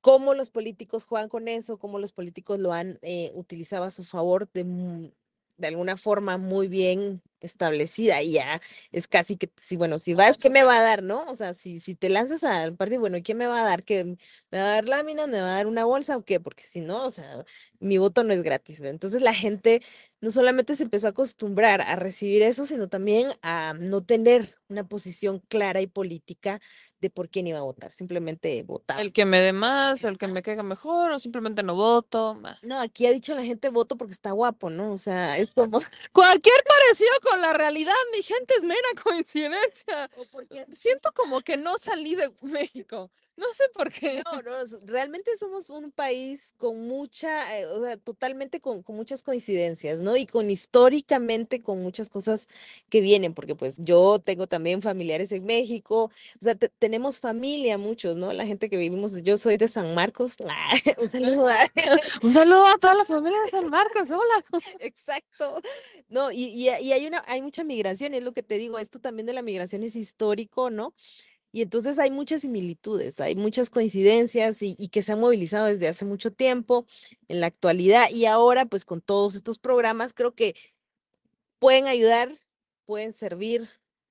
Cómo 0.00 0.34
los 0.34 0.50
políticos 0.50 1.04
juegan 1.04 1.28
con 1.28 1.48
eso, 1.48 1.78
cómo 1.78 1.98
los 1.98 2.12
políticos 2.12 2.58
lo 2.60 2.72
han 2.72 2.98
eh, 3.02 3.32
utilizado 3.34 3.84
a 3.84 3.90
su 3.90 4.04
favor 4.04 4.48
de, 4.52 4.64
mu- 4.64 5.12
de 5.58 5.68
alguna 5.68 5.96
forma 5.96 6.38
muy 6.38 6.68
bien 6.68 7.22
establecida 7.40 8.22
y 8.22 8.32
ya 8.32 8.60
es 8.92 9.08
casi 9.08 9.36
que, 9.36 9.50
si 9.60 9.76
bueno, 9.76 9.98
si 9.98 10.14
vas, 10.14 10.38
¿qué 10.38 10.50
me 10.50 10.64
va 10.64 10.78
a 10.78 10.82
dar, 10.82 11.02
no? 11.02 11.24
O 11.24 11.34
sea, 11.34 11.54
si, 11.54 11.80
si 11.80 11.94
te 11.94 12.08
lanzas 12.08 12.44
al 12.44 12.76
partido, 12.76 13.00
bueno, 13.00 13.18
¿qué 13.22 13.34
me 13.34 13.46
va 13.46 13.62
a 13.62 13.64
dar? 13.64 13.84
¿Qué 13.84 14.04
me 14.04 14.58
va 14.58 14.64
a 14.64 14.74
dar 14.74 14.88
láminas? 14.88 15.28
¿Me 15.28 15.40
va 15.40 15.48
a 15.48 15.54
dar 15.56 15.66
una 15.66 15.84
bolsa 15.84 16.16
o 16.16 16.24
qué? 16.24 16.40
Porque 16.40 16.64
si 16.64 16.80
no, 16.80 17.04
o 17.04 17.10
sea, 17.10 17.44
mi 17.80 17.98
voto 17.98 18.24
no 18.24 18.32
es 18.32 18.42
gratis. 18.42 18.80
¿ve? 18.80 18.90
Entonces 18.90 19.22
la 19.22 19.34
gente 19.34 19.80
no 20.20 20.30
solamente 20.30 20.74
se 20.74 20.82
empezó 20.82 21.06
a 21.06 21.10
acostumbrar 21.10 21.80
a 21.80 21.96
recibir 21.96 22.42
eso, 22.42 22.66
sino 22.66 22.88
también 22.88 23.32
a 23.42 23.74
no 23.78 24.02
tener 24.02 24.56
una 24.68 24.86
posición 24.86 25.40
clara 25.48 25.80
y 25.80 25.86
política 25.86 26.60
de 27.00 27.10
por 27.10 27.30
quién 27.30 27.46
iba 27.46 27.58
a 27.58 27.62
votar, 27.62 27.92
simplemente 27.92 28.62
votar. 28.64 29.00
El 29.00 29.12
que 29.12 29.24
me 29.24 29.40
dé 29.40 29.52
más, 29.52 30.04
el 30.04 30.18
que 30.18 30.26
me 30.28 30.42
caiga 30.42 30.62
mejor, 30.62 31.12
o 31.12 31.18
simplemente 31.18 31.62
no 31.62 31.74
voto. 31.74 32.40
No, 32.62 32.80
aquí 32.80 33.06
ha 33.06 33.12
dicho 33.12 33.34
la 33.34 33.44
gente 33.44 33.68
voto 33.68 33.96
porque 33.96 34.12
está 34.12 34.32
guapo, 34.32 34.70
¿no? 34.70 34.92
O 34.92 34.96
sea, 34.98 35.38
es 35.38 35.52
como... 35.52 35.80
Cualquier 36.12 36.62
parecido 36.64 37.10
con 37.22 37.27
la 37.36 37.52
realidad, 37.52 37.94
mi 38.12 38.22
gente, 38.22 38.54
es 38.56 38.64
mera 38.64 38.88
coincidencia. 39.02 40.10
Siento 40.72 41.12
como 41.12 41.40
que 41.40 41.56
no 41.56 41.78
salí 41.78 42.14
de 42.14 42.32
México. 42.42 43.10
No 43.38 43.46
sé 43.54 43.62
por 43.72 43.92
qué. 43.92 44.20
No, 44.24 44.42
no, 44.42 44.50
realmente 44.84 45.30
somos 45.38 45.70
un 45.70 45.92
país 45.92 46.52
con 46.56 46.88
mucha, 46.88 47.56
eh, 47.60 47.66
o 47.66 47.84
sea, 47.84 47.96
totalmente 47.96 48.58
con, 48.60 48.82
con 48.82 48.96
muchas 48.96 49.22
coincidencias, 49.22 50.00
¿no? 50.00 50.16
Y 50.16 50.26
con 50.26 50.50
históricamente 50.50 51.62
con 51.62 51.80
muchas 51.80 52.10
cosas 52.10 52.48
que 52.88 53.00
vienen, 53.00 53.34
porque 53.34 53.54
pues 53.54 53.76
yo 53.78 54.18
tengo 54.18 54.48
también 54.48 54.82
familiares 54.82 55.30
en 55.30 55.44
México, 55.44 56.06
o 56.06 56.10
sea, 56.42 56.56
te- 56.56 56.68
tenemos 56.68 57.20
familia 57.20 57.78
muchos, 57.78 58.16
¿no? 58.16 58.32
La 58.32 58.44
gente 58.44 58.68
que 58.68 58.76
vivimos, 58.76 59.22
yo 59.22 59.38
soy 59.38 59.56
de 59.56 59.68
San 59.68 59.94
Marcos, 59.94 60.36
un 60.98 61.08
saludo 61.08 61.46
a... 61.48 61.54
Un 62.22 62.32
saludo 62.32 62.66
a 62.66 62.78
toda 62.78 62.94
la 62.96 63.04
familia 63.04 63.38
de 63.42 63.50
San 63.50 63.70
Marcos. 63.70 64.10
Hola. 64.10 64.44
Exacto. 64.80 65.60
No, 66.08 66.32
y, 66.32 66.44
y, 66.46 66.68
y 66.68 66.92
hay 66.92 67.06
una, 67.06 67.22
hay 67.28 67.40
mucha 67.42 67.62
migración, 67.64 68.14
es 68.14 68.22
lo 68.22 68.32
que 68.32 68.42
te 68.42 68.58
digo, 68.58 68.78
esto 68.80 68.98
también 69.00 69.26
de 69.26 69.32
la 69.32 69.42
migración 69.42 69.82
es 69.84 69.94
histórico, 69.96 70.70
¿no? 70.70 70.92
Y 71.52 71.62
entonces 71.62 71.98
hay 71.98 72.10
muchas 72.10 72.42
similitudes, 72.42 73.20
hay 73.20 73.34
muchas 73.34 73.70
coincidencias 73.70 74.58
y, 74.60 74.76
que 74.88 75.02
se 75.02 75.12
han 75.12 75.20
movilizado 75.20 75.66
desde 75.66 75.88
hace 75.88 76.04
mucho 76.04 76.32
tiempo 76.32 76.86
en 77.28 77.40
la 77.40 77.46
actualidad 77.46 78.10
y 78.10 78.26
ahora 78.26 78.66
pues 78.66 78.84
con 78.84 79.00
todos 79.00 79.34
estos 79.34 79.58
programas 79.58 80.12
creo 80.12 80.34
que 80.34 80.54
pueden 81.58 81.86
ayudar, 81.86 82.38
pueden 82.84 83.12
servir, 83.12 83.68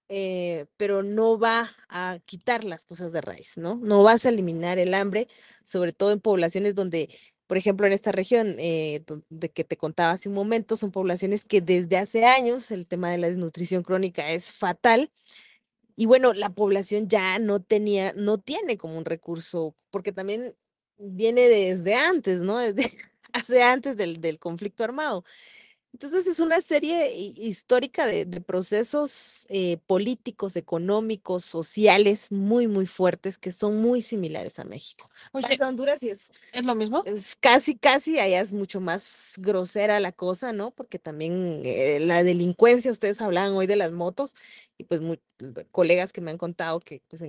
eh, 0.09 0.65
pero 0.77 1.03
no 1.03 1.37
va 1.37 1.75
a 1.89 2.19
quitar 2.25 2.63
las 2.63 2.85
cosas 2.85 3.11
de 3.11 3.21
raíz, 3.21 3.57
¿no? 3.57 3.75
No 3.75 4.03
vas 4.03 4.25
a 4.25 4.29
eliminar 4.29 4.79
el 4.79 4.93
hambre, 4.93 5.27
sobre 5.65 5.93
todo 5.93 6.11
en 6.11 6.21
poblaciones 6.21 6.75
donde, 6.75 7.09
por 7.45 7.57
ejemplo, 7.57 7.85
en 7.87 7.93
esta 7.93 8.11
región 8.11 8.55
eh, 8.57 9.03
de 9.29 9.49
que 9.51 9.63
te 9.63 9.77
contaba 9.77 10.11
hace 10.11 10.29
un 10.29 10.35
momento, 10.35 10.75
son 10.75 10.91
poblaciones 10.91 11.45
que 11.45 11.61
desde 11.61 11.97
hace 11.97 12.25
años 12.25 12.71
el 12.71 12.87
tema 12.87 13.11
de 13.11 13.17
la 13.19 13.27
desnutrición 13.27 13.83
crónica 13.83 14.31
es 14.31 14.51
fatal. 14.51 15.11
Y 15.97 16.07
bueno, 16.07 16.33
la 16.33 16.51
población 16.51 17.09
ya 17.09 17.39
no 17.39 17.61
tenía, 17.63 18.13
no 18.15 18.39
tiene 18.39 18.77
como 18.77 18.97
un 18.99 19.05
recurso, 19.05 19.75
porque 19.91 20.13
también 20.13 20.55
viene 20.99 21.49
desde 21.49 21.95
antes, 21.95 22.41
¿no? 22.41 22.59
Desde 22.59 22.91
hace 23.33 23.63
antes 23.63 23.97
del, 23.97 24.21
del 24.21 24.39
conflicto 24.39 24.85
armado. 24.85 25.25
Entonces 25.93 26.27
es 26.27 26.39
una 26.39 26.61
serie 26.61 27.13
hi- 27.15 27.33
histórica 27.37 28.05
de, 28.05 28.25
de 28.25 28.41
procesos 28.41 29.45
eh, 29.49 29.77
políticos, 29.87 30.55
económicos, 30.55 31.45
sociales 31.45 32.31
muy, 32.31 32.67
muy 32.67 32.85
fuertes 32.85 33.37
que 33.37 33.51
son 33.51 33.77
muy 33.77 34.01
similares 34.03 34.59
a 34.59 34.65
México. 34.65 35.09
Oye, 35.31 35.47
Vas 35.49 35.61
a 35.61 35.69
Honduras 35.69 36.03
y 36.03 36.09
es, 36.09 36.29
¿es 36.51 36.65
lo 36.65 36.75
mismo? 36.75 37.05
es 37.05 37.35
casi, 37.37 37.77
casi, 37.77 38.19
allá 38.19 38.41
es 38.41 38.53
mucho 38.53 38.81
más 38.81 39.35
grosera 39.37 39.99
la 40.01 40.11
cosa, 40.11 40.51
¿no? 40.53 40.71
Porque 40.71 40.99
también 40.99 41.61
eh, 41.65 41.99
la 42.01 42.23
delincuencia, 42.23 42.91
ustedes 42.91 43.21
hablaban 43.21 43.53
hoy 43.53 43.65
de 43.67 43.77
las 43.77 43.91
motos 43.93 44.35
y 44.77 44.83
pues 44.83 45.01
colegas 45.71 46.13
que 46.13 46.21
me 46.21 46.31
han 46.31 46.37
contado 46.37 46.79
que 46.79 47.01
pues, 47.09 47.23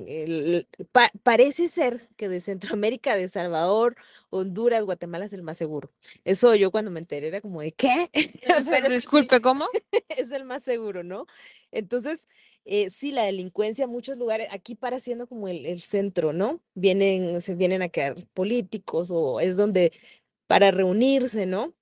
parece 1.22 1.68
ser 1.68 2.08
que 2.16 2.28
de 2.28 2.40
Centroamérica, 2.40 3.16
de 3.16 3.28
Salvador, 3.28 3.96
Honduras, 4.30 4.84
Guatemala 4.84 5.24
es 5.24 5.32
el 5.32 5.42
más 5.42 5.56
seguro. 5.56 5.90
Eso 6.24 6.54
yo 6.54 6.70
cuando 6.70 6.90
me 6.90 7.00
enteré 7.00 7.28
era 7.28 7.40
como 7.40 7.62
de, 7.62 7.72
¿qué? 7.72 8.10
Disculpe, 8.90 9.40
¿cómo? 9.40 9.66
es 10.08 10.30
el 10.30 10.44
más 10.44 10.62
seguro, 10.62 11.02
¿no? 11.02 11.26
Entonces, 11.72 12.26
eh, 12.66 12.90
sí, 12.90 13.12
la 13.12 13.24
delincuencia 13.24 13.84
en 13.84 13.90
muchos 13.90 14.18
lugares, 14.18 14.48
aquí 14.50 14.74
para 14.74 15.00
siendo 15.00 15.26
como 15.26 15.48
el, 15.48 15.64
el, 15.64 15.80
centro, 15.80 16.34
¿no? 16.34 16.60
Vienen, 16.74 17.40
se 17.40 17.54
vienen 17.54 17.80
a 17.80 17.88
quedar 17.88 18.14
políticos 18.34 19.10
o 19.10 19.40
es 19.40 19.56
donde 19.56 19.92
para 20.46 20.70
reunirse, 20.70 21.46
¿no? 21.46 21.74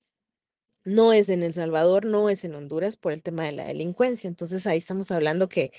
No 0.86 1.12
es 1.12 1.28
en 1.30 1.42
El 1.42 1.52
Salvador, 1.52 2.06
no 2.06 2.30
es 2.30 2.44
en 2.44 2.54
Honduras 2.54 2.96
por 2.96 3.12
el 3.12 3.24
tema 3.24 3.42
de 3.42 3.52
la 3.52 3.64
delincuencia. 3.66 4.28
Entonces 4.28 4.66
ahí 4.68 4.78
estamos 4.78 5.10
hablando 5.10 5.48
que 5.48 5.72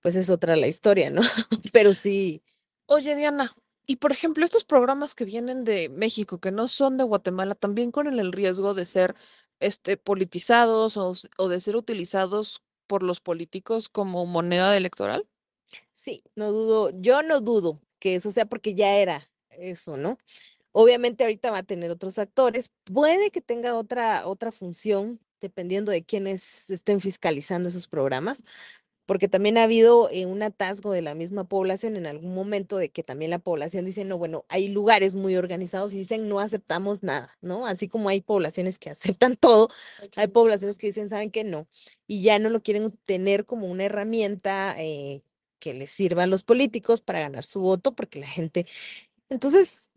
pues 0.00 0.14
es 0.14 0.30
otra 0.30 0.54
la 0.56 0.68
historia, 0.68 1.10
¿no? 1.10 1.22
Pero 1.72 1.92
sí. 1.92 2.42
Oye, 2.86 3.16
Diana, 3.16 3.54
y 3.86 3.96
por 3.96 4.12
ejemplo, 4.12 4.44
estos 4.44 4.64
programas 4.64 5.16
que 5.16 5.24
vienen 5.24 5.64
de 5.64 5.88
México, 5.88 6.38
que 6.38 6.52
no 6.52 6.68
son 6.68 6.96
de 6.96 7.04
Guatemala, 7.04 7.56
también 7.56 7.90
con 7.90 8.06
el 8.06 8.32
riesgo 8.32 8.74
de 8.74 8.84
ser 8.84 9.16
este, 9.58 9.96
politizados 9.96 10.96
o, 10.96 11.12
o 11.38 11.48
de 11.48 11.60
ser 11.60 11.74
utilizados 11.74 12.62
por 12.86 13.02
los 13.02 13.20
políticos 13.20 13.88
como 13.88 14.26
moneda 14.26 14.76
electoral? 14.76 15.26
Sí, 15.92 16.22
no 16.36 16.52
dudo, 16.52 16.90
yo 17.00 17.22
no 17.22 17.40
dudo 17.40 17.80
que 17.98 18.14
eso 18.14 18.30
sea 18.30 18.46
porque 18.46 18.74
ya 18.74 18.96
era 18.96 19.28
eso, 19.50 19.96
¿no? 19.96 20.18
Obviamente 20.72 21.24
ahorita 21.24 21.50
va 21.50 21.58
a 21.58 21.62
tener 21.62 21.90
otros 21.90 22.18
actores, 22.18 22.70
puede 22.84 23.30
que 23.30 23.40
tenga 23.40 23.74
otra, 23.76 24.26
otra 24.26 24.52
función 24.52 25.20
dependiendo 25.40 25.92
de 25.92 26.04
quiénes 26.04 26.70
estén 26.70 27.00
fiscalizando 27.00 27.68
esos 27.68 27.88
programas, 27.88 28.44
porque 29.06 29.28
también 29.28 29.58
ha 29.58 29.64
habido 29.64 30.08
eh, 30.10 30.26
un 30.26 30.42
atasgo 30.42 30.92
de 30.92 31.02
la 31.02 31.14
misma 31.14 31.44
población 31.44 31.96
en 31.96 32.06
algún 32.06 32.34
momento 32.34 32.78
de 32.78 32.90
que 32.90 33.02
también 33.02 33.30
la 33.30 33.40
población 33.40 33.84
dice, 33.84 34.04
no, 34.04 34.16
bueno, 34.16 34.44
hay 34.48 34.68
lugares 34.68 35.14
muy 35.14 35.36
organizados 35.36 35.92
y 35.92 35.98
dicen, 35.98 36.28
no 36.28 36.40
aceptamos 36.40 37.02
nada, 37.02 37.36
¿no? 37.40 37.66
Así 37.66 37.88
como 37.88 38.08
hay 38.08 38.20
poblaciones 38.20 38.78
que 38.78 38.90
aceptan 38.90 39.36
todo, 39.36 39.68
hay 40.16 40.28
poblaciones 40.28 40.78
que 40.78 40.86
dicen, 40.86 41.08
saben 41.08 41.30
que 41.30 41.44
no, 41.44 41.66
y 42.06 42.22
ya 42.22 42.38
no 42.38 42.48
lo 42.48 42.62
quieren 42.62 42.92
tener 43.04 43.44
como 43.44 43.66
una 43.70 43.84
herramienta 43.84 44.74
eh, 44.78 45.22
que 45.58 45.74
les 45.74 45.90
sirva 45.90 46.22
a 46.22 46.26
los 46.26 46.44
políticos 46.44 47.02
para 47.02 47.20
ganar 47.20 47.44
su 47.44 47.60
voto, 47.60 47.94
porque 47.94 48.20
la 48.20 48.28
gente... 48.28 48.66
Entonces, 49.28 49.88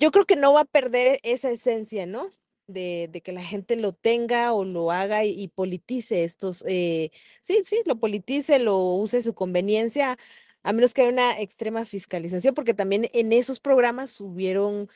yo 0.00 0.10
creo 0.10 0.24
que 0.26 0.36
no 0.36 0.52
va 0.54 0.62
a 0.62 0.64
perder 0.64 1.20
esa 1.22 1.50
esencia, 1.50 2.06
¿no? 2.06 2.30
De, 2.66 3.10
que 3.24 3.32
la 3.32 3.42
gente 3.42 3.76
lo 3.76 3.92
tenga 3.92 4.52
o 4.54 4.64
lo 4.64 4.92
haga 4.92 5.24
y, 5.24 5.48
politice 5.48 6.24
estos, 6.24 6.64
eh, 6.68 7.10
sí, 7.42 7.62
sí, 7.64 7.82
lo 7.84 7.98
politice, 7.98 8.58
lo 8.60 8.78
use 8.94 9.22
su 9.22 9.34
conveniencia, 9.34 10.16
a 10.62 10.72
menos 10.72 10.94
que 10.94 11.02
haya 11.02 11.10
una 11.10 11.40
extrema 11.40 11.84
fiscalización, 11.84 12.54
porque 12.54 12.74
también 12.74 13.08
en 13.12 13.32
esos 13.32 13.60
programas 13.60 14.20
hubieron, 14.20 14.88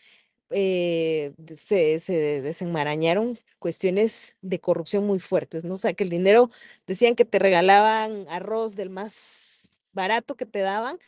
eh, 0.50 1.34
se, 1.54 1.98
se 2.00 2.42
desenmarañaron 2.42 3.38
cuestiones 3.58 4.36
de 4.42 4.60
corrupción 4.60 5.06
muy 5.06 5.18
fuertes, 5.20 5.64
¿no? 5.64 5.74
O 5.74 5.78
sea, 5.78 5.94
que 5.94 6.04
el 6.04 6.10
dinero, 6.10 6.50
decían 6.86 7.16
que 7.16 7.24
te 7.24 7.38
regalaban 7.40 8.26
arroz 8.28 8.76
del 8.76 8.90
más 8.90 9.72
barato 9.92 10.36
que 10.36 10.46
te 10.46 10.60
daban 10.60 10.98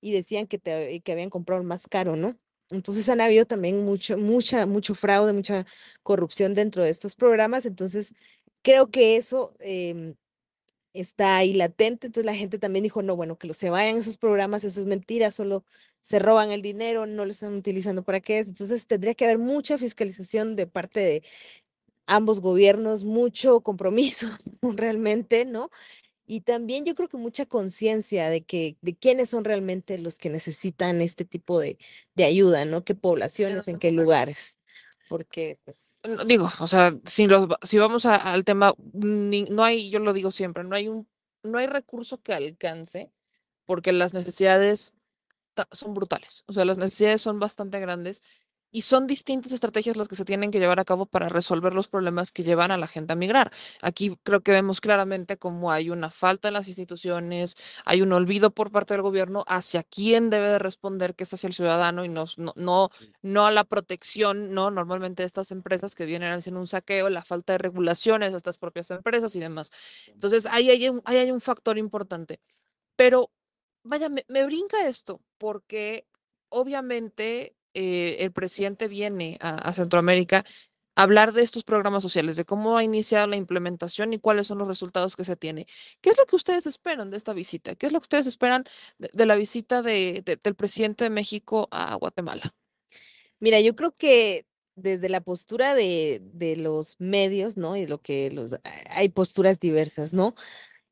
y 0.00 0.12
decían 0.12 0.46
que, 0.46 0.58
te, 0.58 1.00
que 1.00 1.12
habían 1.12 1.30
comprado 1.30 1.60
el 1.62 1.68
más 1.68 1.86
caro, 1.88 2.16
¿no? 2.16 2.36
Entonces 2.70 3.08
han 3.08 3.20
habido 3.20 3.44
también 3.46 3.84
mucho, 3.84 4.18
mucha, 4.18 4.66
mucho 4.66 4.94
fraude, 4.94 5.32
mucha 5.32 5.66
corrupción 6.02 6.54
dentro 6.54 6.82
de 6.84 6.90
estos 6.90 7.14
programas. 7.14 7.66
Entonces 7.66 8.14
creo 8.62 8.90
que 8.90 9.16
eso 9.16 9.54
em, 9.60 10.14
está 10.92 11.36
ahí 11.38 11.52
latente. 11.52 12.08
Entonces 12.08 12.26
la 12.26 12.34
gente 12.34 12.58
también 12.58 12.82
dijo, 12.82 13.02
no, 13.02 13.16
bueno, 13.16 13.38
que 13.38 13.52
se 13.54 13.70
vayan 13.70 13.98
esos 13.98 14.18
programas, 14.18 14.64
eso 14.64 14.80
es 14.80 14.86
mentira, 14.86 15.30
solo 15.30 15.64
se 16.02 16.18
roban 16.18 16.50
el 16.52 16.62
dinero, 16.62 17.06
no 17.06 17.24
lo 17.24 17.32
están 17.32 17.54
utilizando 17.54 18.02
para 18.04 18.20
qué 18.20 18.38
es. 18.40 18.48
Entonces 18.48 18.86
tendría 18.86 19.14
que 19.14 19.24
haber 19.24 19.38
mucha 19.38 19.78
fiscalización 19.78 20.56
de 20.56 20.66
parte 20.66 21.00
de 21.00 21.22
ambos 22.06 22.40
gobiernos, 22.40 23.04
mucho 23.04 23.60
compromiso 23.60 24.28
realmente, 24.62 25.44
¿no? 25.44 25.70
Y 26.26 26.40
también 26.40 26.84
yo 26.84 26.94
creo 26.94 27.08
que 27.08 27.16
mucha 27.16 27.46
conciencia 27.46 28.28
de 28.30 28.44
que 28.44 28.76
de 28.82 28.96
quiénes 28.96 29.30
son 29.30 29.44
realmente 29.44 29.98
los 29.98 30.18
que 30.18 30.28
necesitan 30.28 31.00
este 31.00 31.24
tipo 31.24 31.60
de, 31.60 31.78
de 32.14 32.24
ayuda, 32.24 32.64
¿no? 32.64 32.84
¿Qué 32.84 32.94
poblaciones, 32.94 33.68
en 33.68 33.78
qué 33.78 33.92
lugares? 33.92 34.58
Porque, 35.08 35.58
pues... 35.64 36.00
Digo, 36.26 36.50
o 36.58 36.66
sea, 36.66 36.98
si, 37.04 37.28
los, 37.28 37.48
si 37.62 37.78
vamos 37.78 38.06
al 38.06 38.44
tema, 38.44 38.74
no 38.92 39.64
hay, 39.64 39.88
yo 39.88 40.00
lo 40.00 40.12
digo 40.12 40.32
siempre, 40.32 40.64
no 40.64 40.74
hay 40.74 40.88
un, 40.88 41.08
no 41.44 41.58
hay 41.58 41.68
recurso 41.68 42.20
que 42.20 42.34
alcance 42.34 43.12
porque 43.64 43.92
las 43.92 44.14
necesidades 44.14 44.94
son 45.70 45.94
brutales, 45.94 46.42
o 46.46 46.52
sea, 46.52 46.64
las 46.64 46.76
necesidades 46.76 47.22
son 47.22 47.38
bastante 47.38 47.80
grandes 47.80 48.22
y 48.76 48.82
son 48.82 49.06
distintas 49.06 49.52
estrategias 49.52 49.96
las 49.96 50.06
que 50.06 50.16
se 50.16 50.26
tienen 50.26 50.50
que 50.50 50.58
llevar 50.58 50.78
a 50.78 50.84
cabo 50.84 51.06
para 51.06 51.30
resolver 51.30 51.72
los 51.72 51.88
problemas 51.88 52.30
que 52.30 52.42
llevan 52.42 52.70
a 52.70 52.76
la 52.76 52.86
gente 52.86 53.14
a 53.14 53.16
migrar. 53.16 53.50
Aquí 53.80 54.18
creo 54.22 54.42
que 54.42 54.52
vemos 54.52 54.82
claramente 54.82 55.38
cómo 55.38 55.72
hay 55.72 55.88
una 55.88 56.10
falta 56.10 56.48
en 56.48 56.54
las 56.54 56.68
instituciones, 56.68 57.56
hay 57.86 58.02
un 58.02 58.12
olvido 58.12 58.50
por 58.50 58.70
parte 58.70 58.92
del 58.92 59.00
gobierno 59.00 59.46
hacia 59.48 59.82
quién 59.82 60.28
debe 60.28 60.50
de 60.50 60.58
responder, 60.58 61.14
que 61.14 61.24
es 61.24 61.32
hacia 61.32 61.46
el 61.46 61.54
ciudadano 61.54 62.04
y 62.04 62.10
no, 62.10 62.26
no, 62.54 62.90
no, 63.22 63.46
a 63.46 63.50
la 63.50 63.64
protección, 63.64 64.52
¿no? 64.52 64.70
Normalmente 64.70 65.24
estas 65.24 65.52
empresas 65.52 65.94
que 65.94 66.04
vienen 66.04 66.34
haciendo 66.34 66.60
un 66.60 66.66
saqueo, 66.66 67.08
la 67.08 67.24
falta 67.24 67.54
de 67.54 67.58
regulaciones 67.60 68.34
a 68.34 68.36
estas 68.36 68.58
propias 68.58 68.90
empresas 68.90 69.34
y 69.36 69.40
demás. 69.40 69.70
Entonces, 70.08 70.44
ahí 70.50 70.68
hay 70.68 70.86
un, 70.90 71.00
ahí 71.06 71.16
hay 71.16 71.30
un 71.30 71.40
factor 71.40 71.78
importante. 71.78 72.40
Pero, 72.94 73.30
vaya, 73.84 74.10
me, 74.10 74.26
me 74.28 74.44
brinca 74.44 74.86
esto 74.86 75.22
porque 75.38 76.06
obviamente 76.50 77.56
eh, 77.78 78.24
el 78.24 78.32
presidente 78.32 78.88
viene 78.88 79.36
a, 79.42 79.70
Centroamérica 79.74 80.46
a 80.94 81.02
hablar 81.02 81.34
de 81.34 81.42
estos 81.42 81.62
programas 81.62 82.02
sociales, 82.02 82.36
de 82.36 82.46
cómo 82.46 82.78
ha 82.78 82.82
iniciado 82.82 83.26
la 83.26 83.36
implementación 83.36 84.14
y 84.14 84.18
cuáles 84.18 84.46
son 84.46 84.56
los 84.56 84.66
resultados 84.66 85.14
que 85.14 85.26
se 85.26 85.36
tiene. 85.36 85.66
¿Qué 86.00 86.08
es 86.08 86.16
lo 86.16 86.24
que 86.24 86.36
ustedes 86.36 86.66
esperan 86.66 87.10
de 87.10 87.18
esta 87.18 87.34
visita? 87.34 87.74
¿Qué 87.74 87.86
es 87.86 87.92
lo 87.92 88.00
que 88.00 88.04
ustedes 88.04 88.26
esperan 88.26 88.64
de, 88.98 89.26
la 89.26 89.36
visita 89.36 89.82
del 89.82 90.54
presidente 90.56 91.04
de 91.04 91.10
México 91.10 91.68
a 91.70 91.94
Guatemala? 91.96 92.54
Mira, 93.40 93.60
yo 93.60 93.76
creo 93.76 93.92
que 93.94 94.46
desde 94.74 95.10
la 95.10 95.20
postura 95.20 95.74
de, 95.74 96.22
de 96.32 96.56
los 96.56 96.96
medios, 96.98 97.58
¿no? 97.58 97.76
Y 97.76 97.86
lo 97.86 98.00
que 98.00 98.30
los 98.30 98.56
hay 98.88 99.10
posturas 99.10 99.60
diversas, 99.60 100.14
¿no? 100.14 100.34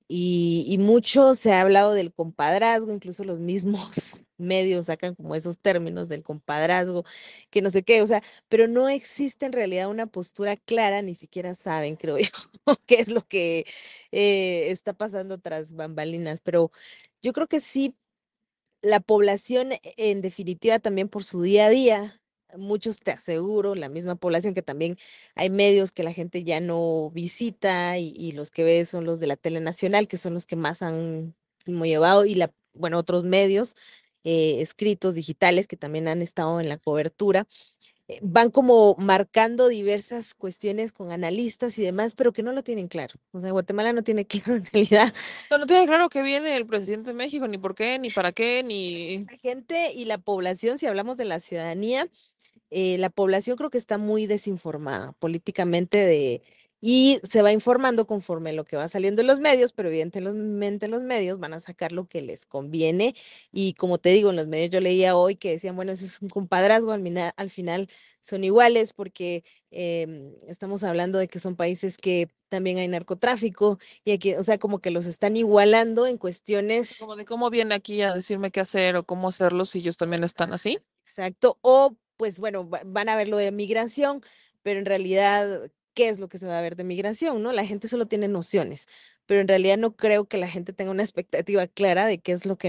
Y, 0.06 0.76
mucho 0.81 1.35
se 1.35 1.52
ha 1.52 1.62
hablado 1.62 1.94
del 1.94 2.12
compadrazgo, 2.12 2.93
incluso 2.93 3.24
los 3.24 3.39
mismos 3.40 4.26
medios 4.36 4.86
sacan 4.86 5.14
como 5.14 5.35
esos 5.35 5.59
términos 5.59 6.09
del 6.09 6.22
compadrazgo, 6.22 7.05
que 7.51 7.62
no 7.62 7.70
sé 7.70 7.82
qué, 7.82 8.02
o 8.02 8.06
sea, 8.06 8.22
pero 8.48 8.68
no 8.68 8.89
existe 8.89 9.47
en 9.47 9.52
realidad 9.52 9.89
una 9.89 10.06
postura 10.06 10.56
clara, 10.56 11.01
ni 11.02 11.14
siquiera 11.14 11.55
saben, 11.55 11.97
creo 11.97 12.18
yo, 12.18 12.28
qué 12.86 12.97
es 12.97 13.09
lo 13.09 13.22
que 13.22 13.64
eh, 14.12 14.70
está 14.70 14.93
pasando 14.93 15.39
tras 15.39 15.74
bambalinas, 15.74 16.40
pero 16.43 16.70
yo 17.22 17.32
creo 17.32 17.48
que 17.48 17.60
sí, 17.60 17.97
la 18.82 19.01
población 19.01 19.70
en 19.97 20.20
definitiva 20.22 20.78
también 20.78 21.09
por 21.09 21.24
su 21.24 21.43
día 21.43 21.66
a 21.66 21.70
día 21.70 22.23
muchos 22.57 23.01
te 23.01 23.11
aseguro, 23.12 23.75
la 23.75 23.89
misma 23.89 24.16
población 24.16 24.55
que 24.55 24.62
también 24.62 24.97
hay 25.35 25.51
medios 25.51 25.93
que 25.93 26.03
la 26.05 26.12
gente 26.12 26.45
ya 26.45 26.61
no 26.61 27.11
visita 27.11 27.99
y, 27.99 28.33
los 28.33 28.51
que 28.51 28.65
ve 28.65 28.85
son 28.85 29.05
los 29.05 29.21
de 29.21 29.27
la 29.27 29.37
tele 29.37 29.61
nacional, 29.61 30.09
que 30.09 30.16
son 30.16 30.35
los 30.35 30.47
que 30.47 30.57
más 30.57 30.83
han 30.83 31.35
llevado 31.66 32.25
y 32.25 32.35
la, 32.35 32.53
bueno, 32.75 32.99
otros 32.99 33.25
medios 33.25 33.77
eh, 34.25 34.61
escritos, 34.61 35.15
digitales, 35.15 35.66
que 35.66 35.77
también 35.77 36.09
han 36.09 36.23
estado 36.23 36.61
en 36.61 36.69
la 36.69 36.79
cobertura. 36.79 37.47
Eh, 38.06 38.18
van 38.22 38.51
como 38.51 38.97
marcando 38.98 39.68
diversas 39.68 40.35
cuestiones 40.35 40.93
con 40.93 41.10
analistas 41.10 41.78
y 41.78 41.82
demás, 41.82 42.14
pero 42.14 42.35
que 42.35 42.43
no 42.43 42.52
lo 42.52 42.62
tienen 42.62 42.86
claro. 42.86 43.14
O 43.32 43.40
sea, 43.40 43.51
Guatemala 43.51 43.94
no 43.94 44.02
tiene 44.02 44.26
claro 44.26 44.56
en 44.56 44.66
realidad. 44.66 45.12
No, 45.51 45.59
no 45.59 45.66
tiene 45.66 45.86
claro 45.86 46.10
que 46.10 46.22
viene 46.22 46.56
el 46.56 46.66
presidente 46.66 47.10
de 47.10 47.14
México, 47.14 47.48
ni 47.48 47.56
por 47.56 47.74
qué, 47.74 47.98
ni 47.98 48.10
para 48.10 48.32
qué, 48.32 48.62
ni... 48.62 49.24
La 49.24 49.39
gente 49.39 49.93
y 49.94 50.05
la 50.05 50.18
población, 50.18 50.78
si 50.78 50.86
hablamos 50.86 51.16
de 51.16 51.24
la 51.24 51.40
ciudadanía, 51.40 52.06
eh, 52.70 52.98
la 52.98 53.09
población 53.09 53.56
creo 53.56 53.70
que 53.70 53.78
está 53.78 53.97
muy 53.98 54.26
desinformada 54.26 55.12
políticamente 55.12 55.98
de 55.98 56.43
y 56.86 57.19
se 57.23 57.40
va 57.40 57.51
informando 57.51 58.06
conforme 58.06 58.52
lo 58.52 58.66
que 58.66 58.77
va 58.77 58.89
saliendo 58.89 59.23
en 59.23 59.27
los 59.27 59.40
medios, 59.40 59.73
pero 59.73 59.89
evidentemente 59.89 60.86
los 60.86 61.02
medios 61.02 61.40
van 61.40 61.55
a 61.55 61.61
sacar 61.61 61.93
lo 61.93 62.06
que 62.06 62.20
les 62.20 62.44
conviene. 62.44 63.15
Y 63.51 63.73
como 63.73 63.97
te 63.97 64.11
digo, 64.11 64.28
en 64.28 64.36
los 64.36 64.48
medios 64.48 64.69
yo 64.69 64.81
leía 64.81 65.16
hoy 65.16 65.35
que 65.35 65.52
decían, 65.52 65.77
bueno, 65.77 65.93
ese 65.93 66.05
es 66.05 66.20
un 66.20 66.28
compadrazgo, 66.28 66.93
al, 66.93 67.51
final 67.51 67.89
son 68.20 68.44
iguales 68.44 68.93
porque 68.93 69.44
em, 69.70 70.35
estamos 70.47 70.85
hablando 70.85 71.16
de 71.19 71.27
que 71.27 71.40
son 71.40 71.56
países 71.56 71.97
que 71.97 72.28
también 72.51 72.77
hay 72.77 72.89
narcotráfico 72.89 73.78
y 74.05 74.12
aquí, 74.12 74.35
o 74.35 74.43
sea, 74.43 74.59
como 74.59 74.81
que 74.81 74.90
los 74.90 75.06
están 75.06 75.39
igualando 75.39 76.06
en 76.06 76.19
cuestiones. 76.19 76.98
Como 76.98 77.16
de 77.16 77.24
cómo 77.24 77.48
viene 77.48 77.74
aquí 77.74 78.02
a 78.02 78.12
decirme 78.12 78.51
qué 78.51 78.61
hacer 78.61 78.97
o 78.97 79.05
cómo 79.05 79.28
hacerlo 79.28 79.65
si 79.65 79.78
ellos 79.78 79.97
también 79.97 80.23
están 80.23 80.52
así. 80.52 80.78
Exacto. 81.06 81.56
O 81.62 81.97
pues 82.19 82.40
bueno, 82.40 82.69
van 82.69 83.09
a 83.09 83.16
ver 83.16 83.28
lo 83.28 83.39
de 83.39 83.52
migración, 83.52 84.20
pero 84.62 84.78
en 84.78 84.85
realidad 84.85 85.70
¿qué 85.95 86.09
es 86.09 86.19
lo 86.19 86.29
que 86.29 86.39
se 86.39 86.47
va 86.47 86.59
a 86.59 86.62
ver 86.62 86.77
de 86.77 86.85
migración? 86.85 87.43
¿no? 87.43 87.53
La 87.53 87.66
gente 87.66 87.89
solo 87.89 88.07
tiene 88.07 88.29
nociones, 88.29 88.87
pero 89.27 89.41
en 89.41 89.49
realidad 89.49 89.79
no 89.79 89.97
creo 89.97 90.27
que 90.27 90.39
la 90.39 90.49
gente 90.49 90.73
tenga 90.73 90.91
una 90.91 91.03
expectativa 91.03 91.66
clara 91.66 92.07
de 92.07 92.19
qué 92.19 92.33
es 92.33 92.47
lo 92.47 92.59
que 92.59 92.69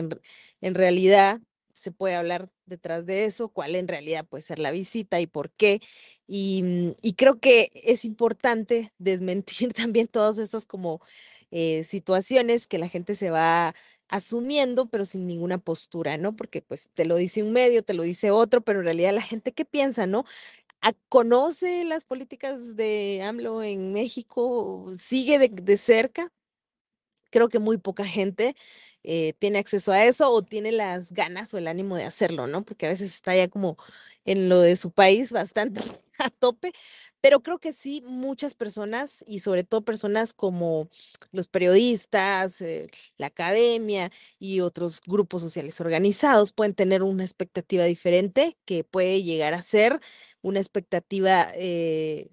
en, 0.61 0.75
realidad 0.75 1.41
se 1.73 1.91
puede 1.91 2.15
hablar 2.15 2.49
detrás 2.65 3.05
de 3.05 3.25
eso, 3.25 3.49
cuál 3.49 3.75
en 3.75 3.87
realidad 3.87 4.25
puede 4.25 4.41
ser 4.43 4.59
la 4.59 4.71
visita 4.71 5.19
y 5.19 5.27
por 5.27 5.51
qué. 5.51 5.81
Y, 6.27 6.63
mm, 6.63 6.93
creo 7.17 7.39
que 7.39 7.69
es 7.73 8.05
importante 8.05 8.93
desmentir 8.97 9.73
también 9.73 10.07
todas 10.07 10.37
esas 10.37 10.65
como 10.65 11.01
eh, 11.51 11.83
situaciones 11.83 12.67
que 12.67 12.79
la 12.79 12.89
gente 12.89 13.15
se 13.15 13.31
va 13.31 13.75
asumiendo, 14.09 14.87
pero 14.87 15.05
sin 15.05 15.25
ninguna 15.25 15.57
postura, 15.57 16.17
¿no? 16.17 16.35
Porque 16.35 16.61
pues 16.61 16.89
te 16.93 17.05
lo 17.05 17.15
dice 17.15 17.43
un 17.43 17.51
medio, 17.51 17.83
te 17.83 17.93
lo 17.93 18.03
dice 18.03 18.31
otro, 18.31 18.61
pero 18.61 18.79
en 18.79 18.85
realidad 18.85 19.13
la 19.13 19.21
gente, 19.21 19.51
¿qué 19.53 19.65
piensa, 19.65 20.05
no? 20.07 20.25
¿Conoce 21.09 21.83
las 21.85 22.05
políticas 22.05 22.75
de 22.75 23.21
AMLO 23.23 23.63
en 23.63 23.93
México? 23.93 24.91
¿Sigue 24.97 25.39
de, 25.39 25.49
de 25.49 25.77
cerca? 25.77 26.31
Creo 27.31 27.49
que 27.49 27.59
muy 27.59 27.77
poca 27.77 28.05
gente 28.05 28.55
eh, 29.03 29.33
tiene 29.39 29.59
acceso 29.59 29.91
a 29.91 30.03
eso 30.05 30.31
o 30.31 30.41
tiene 30.43 30.71
las 30.71 31.11
ganas 31.11 31.53
o 31.53 31.57
el 31.57 31.67
ánimo 31.67 31.97
de 31.97 32.05
hacerlo, 32.05 32.47
¿no? 32.47 32.63
Porque 32.63 32.85
a 32.85 32.89
veces 32.89 33.13
está 33.13 33.35
ya 33.35 33.47
como 33.49 33.77
en 34.25 34.47
lo 34.49 34.61
de 34.61 34.75
su 34.75 34.91
país 34.91 35.31
bastante 35.31 35.81
a 36.19 36.29
tope, 36.29 36.71
pero 37.25 37.39
creo 37.39 37.57
que 37.57 37.73
sí 37.73 38.03
muchas 38.05 38.53
personas 38.53 39.25
y 39.27 39.39
sobre 39.39 39.63
todo 39.63 39.81
personas 39.81 40.31
como 40.31 40.89
los 41.31 41.47
periodistas, 41.47 42.61
eh, 42.61 42.87
la 43.17 43.25
academia 43.25 44.11
y 44.37 44.59
otros 44.59 45.01
grupos 45.07 45.41
sociales 45.41 45.81
organizados 45.81 46.51
pueden 46.51 46.75
tener 46.75 47.01
una 47.01 47.23
expectativa 47.23 47.83
diferente 47.85 48.59
que 48.63 48.83
puede 48.83 49.23
llegar 49.23 49.55
a 49.55 49.63
ser 49.63 49.99
una 50.43 50.59
expectativa 50.59 51.47
eh, 51.55 52.29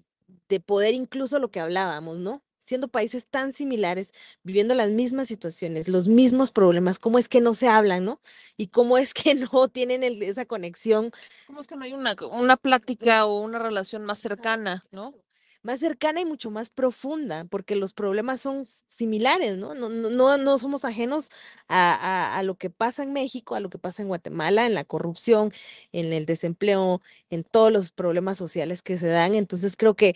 de 0.47 0.59
poder 0.59 0.93
incluso 0.93 1.39
lo 1.39 1.49
que 1.49 1.59
hablábamos, 1.59 2.19
¿no? 2.19 2.43
Siendo 2.63 2.87
países 2.87 3.27
tan 3.27 3.51
similares, 3.51 4.13
viviendo 4.43 4.73
las 4.73 4.89
mismas 4.89 5.27
situaciones, 5.27 5.89
los 5.89 6.07
mismos 6.07 6.51
problemas, 6.51 6.97
cómo 6.97 7.19
es 7.19 7.27
que 7.27 7.41
no 7.41 7.53
se 7.53 7.67
hablan, 7.67 8.05
¿no? 8.05 8.21
Y 8.57 8.67
cómo 8.67 8.97
es 8.97 9.13
que 9.13 9.35
no 9.53 9.67
tienen 9.67 10.03
esa 10.03 10.45
conexión. 10.45 11.11
¿Cómo 11.47 11.59
es 11.59 11.67
que 11.67 11.75
no 11.75 11.83
hay 11.83 11.93
una, 11.93 12.15
una 12.31 12.57
plática 12.57 13.25
o 13.25 13.41
una 13.41 13.59
relación 13.59 14.05
más 14.05 14.19
cercana, 14.19 14.83
¿no? 14.91 15.13
Más 15.61 15.79
cercana 15.79 16.19
y 16.19 16.25
mucho 16.25 16.51
más 16.51 16.69
profunda, 16.69 17.45
porque 17.45 17.77
los 17.77 17.93
problemas 17.93 18.41
son 18.41 18.65
similares, 18.65 19.57
¿no? 19.57 19.73
No, 19.73 19.87
no, 19.87 20.37
no 20.37 20.57
somos 20.57 20.83
ajenos 20.83 21.29
a, 21.69 22.37
a 22.37 22.43
lo 22.43 22.55
que 22.55 22.69
pasa 22.69 23.03
en 23.03 23.13
México, 23.13 23.55
a 23.55 23.61
lo 23.61 23.69
que 23.69 23.77
pasa 23.77 24.01
en 24.01 24.09
Guatemala, 24.09 24.65
en 24.65 24.73
la 24.73 24.83
corrupción, 24.83 25.53
en 25.93 26.11
el 26.11 26.25
desempleo, 26.25 27.01
en 27.29 27.45
todos 27.45 27.71
los 27.71 27.91
problemas 27.93 28.37
sociales 28.37 28.83
que 28.83 28.97
se 28.97 29.07
dan. 29.07 29.35
Entonces 29.35 29.77
creo 29.77 29.95
que 29.95 30.15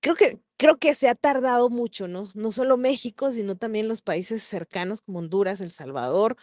creo 0.00 0.16
que, 0.16 0.40
creo 0.60 0.76
que 0.76 0.94
se 0.94 1.08
ha 1.08 1.14
tardado 1.14 1.70
mucho, 1.70 2.06
¿no? 2.06 2.28
No 2.34 2.52
solo 2.52 2.76
México, 2.76 3.32
sino 3.32 3.56
también 3.56 3.88
los 3.88 4.02
países 4.02 4.42
cercanos 4.42 5.00
como 5.00 5.20
Honduras, 5.20 5.62
El 5.62 5.70
Salvador, 5.70 6.36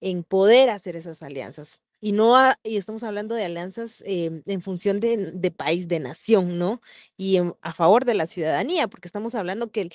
en 0.00 0.24
poder 0.24 0.70
hacer 0.70 0.96
esas 0.96 1.22
alianzas. 1.22 1.80
Y 2.00 2.10
no 2.10 2.34
y 2.64 2.78
estamos 2.78 3.04
hablando 3.04 3.36
de 3.36 3.44
alianzas 3.44 4.02
em, 4.06 4.42
en 4.46 4.60
función 4.62 4.98
de, 4.98 5.54
país, 5.56 5.86
de 5.86 6.00
nación, 6.00 6.58
¿no? 6.58 6.80
Y 7.16 7.38
a 7.62 7.72
favor 7.72 8.04
de 8.04 8.14
la 8.14 8.26
ciudadanía, 8.26 8.88
porque 8.88 9.06
estamos 9.06 9.36
hablando 9.36 9.70
que 9.70 9.88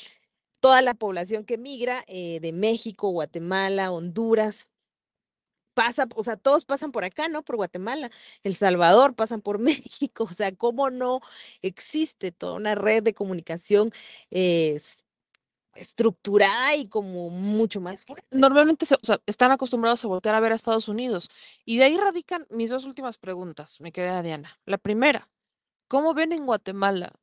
toda 0.61 0.81
la 0.81 0.93
población 0.93 1.43
que 1.43 1.57
migra 1.57 2.01
eh, 2.07 2.39
de 2.39 2.53
México, 2.53 3.09
Guatemala, 3.09 3.91
Honduras, 3.91 4.71
pasa, 5.75 6.07
o 6.15 6.23
sea, 6.23 6.37
todos 6.37 6.65
pasan 6.65 6.91
por 6.91 7.03
acá, 7.03 7.27
¿no? 7.27 7.43
Por 7.43 7.57
Guatemala, 7.57 8.09
El 8.43 8.55
Salvador, 8.55 9.13
pasan 9.15 9.41
por 9.41 9.59
México, 9.99 10.23
o 10.23 10.33
sea, 10.33 10.55
¿cómo 10.55 10.89
no 10.89 11.19
existe 11.61 12.31
toda 12.31 12.53
una 12.53 12.73
red 12.73 13.03
de 13.03 13.13
comunicación 13.13 13.91
estructurada 15.75 16.75
y 16.75 16.87
como 16.87 17.29
mucho 17.29 17.81
más 17.81 18.05
Normalmente 18.31 18.85
o 18.85 19.05
sea, 19.05 19.21
están 19.25 19.51
acostumbrados 19.51 20.03
a 20.03 20.07
voltear 20.07 20.33
a 20.35 20.39
ver 20.39 20.53
a 20.53 20.55
Estados 20.55 20.87
Unidos 20.87 21.29
y 21.65 21.77
de 21.77 21.83
ahí 21.85 21.97
radican 21.97 22.47
mis 22.49 22.69
dos 22.69 22.85
últimas 22.85 23.17
preguntas, 23.17 23.79
me 23.81 23.91
queda 23.91 24.23
Diana. 24.23 24.57
La 24.65 24.77
primera, 24.77 25.29
¿cómo 25.87 26.13
ven 26.13 26.31
en 26.31 26.45
Guatemala 26.45 27.13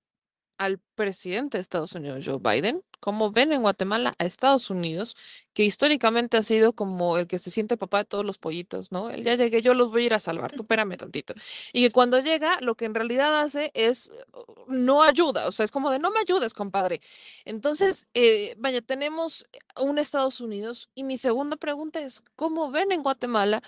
al 0.64 0.78
presidente 0.94 1.58
de 1.58 1.62
Estados 1.62 1.92
Unidos, 1.92 2.24
Joe 2.24 2.38
Biden, 2.38 2.84
como 3.00 3.32
ven 3.32 3.52
en 3.52 3.62
Guatemala 3.62 4.14
a 4.18 4.24
Estados 4.24 4.70
Unidos, 4.70 5.16
que 5.52 5.64
históricamente 5.64 6.36
ha 6.36 6.42
sido 6.44 6.72
como 6.72 7.18
el 7.18 7.26
que 7.26 7.40
se 7.40 7.50
siente 7.50 7.76
papá 7.76 7.98
de 7.98 8.04
todos 8.04 8.24
los 8.24 8.38
pollitos, 8.38 8.92
¿no? 8.92 9.10
Él 9.10 9.24
ya 9.24 9.34
llegué, 9.34 9.60
yo 9.60 9.74
los 9.74 9.90
voy 9.90 10.04
a 10.04 10.06
ir 10.06 10.14
a 10.14 10.20
salvar, 10.20 10.52
tú 10.52 10.62
espérame 10.62 10.96
tantito. 10.96 11.34
Y 11.72 11.82
que 11.82 11.90
cuando 11.90 12.20
llega, 12.20 12.60
lo 12.60 12.76
que 12.76 12.84
en 12.84 12.94
realidad 12.94 13.40
hace 13.40 13.72
es 13.74 14.12
uh, 14.34 14.72
no 14.72 15.02
ayuda, 15.02 15.48
o 15.48 15.52
sea, 15.52 15.64
es 15.64 15.72
como 15.72 15.90
de 15.90 15.98
no 15.98 16.12
me 16.12 16.20
ayudes, 16.20 16.54
compadre. 16.54 17.00
Entonces, 17.44 18.06
eh, 18.14 18.54
vaya, 18.58 18.82
tenemos 18.82 19.46
un 19.80 19.98
Estados 19.98 20.40
Unidos 20.40 20.90
y 20.94 21.02
mi 21.02 21.18
segunda 21.18 21.56
pregunta 21.56 22.00
es, 22.00 22.22
¿cómo 22.36 22.70
ven 22.70 22.92
en 22.92 23.02
Guatemala 23.02 23.62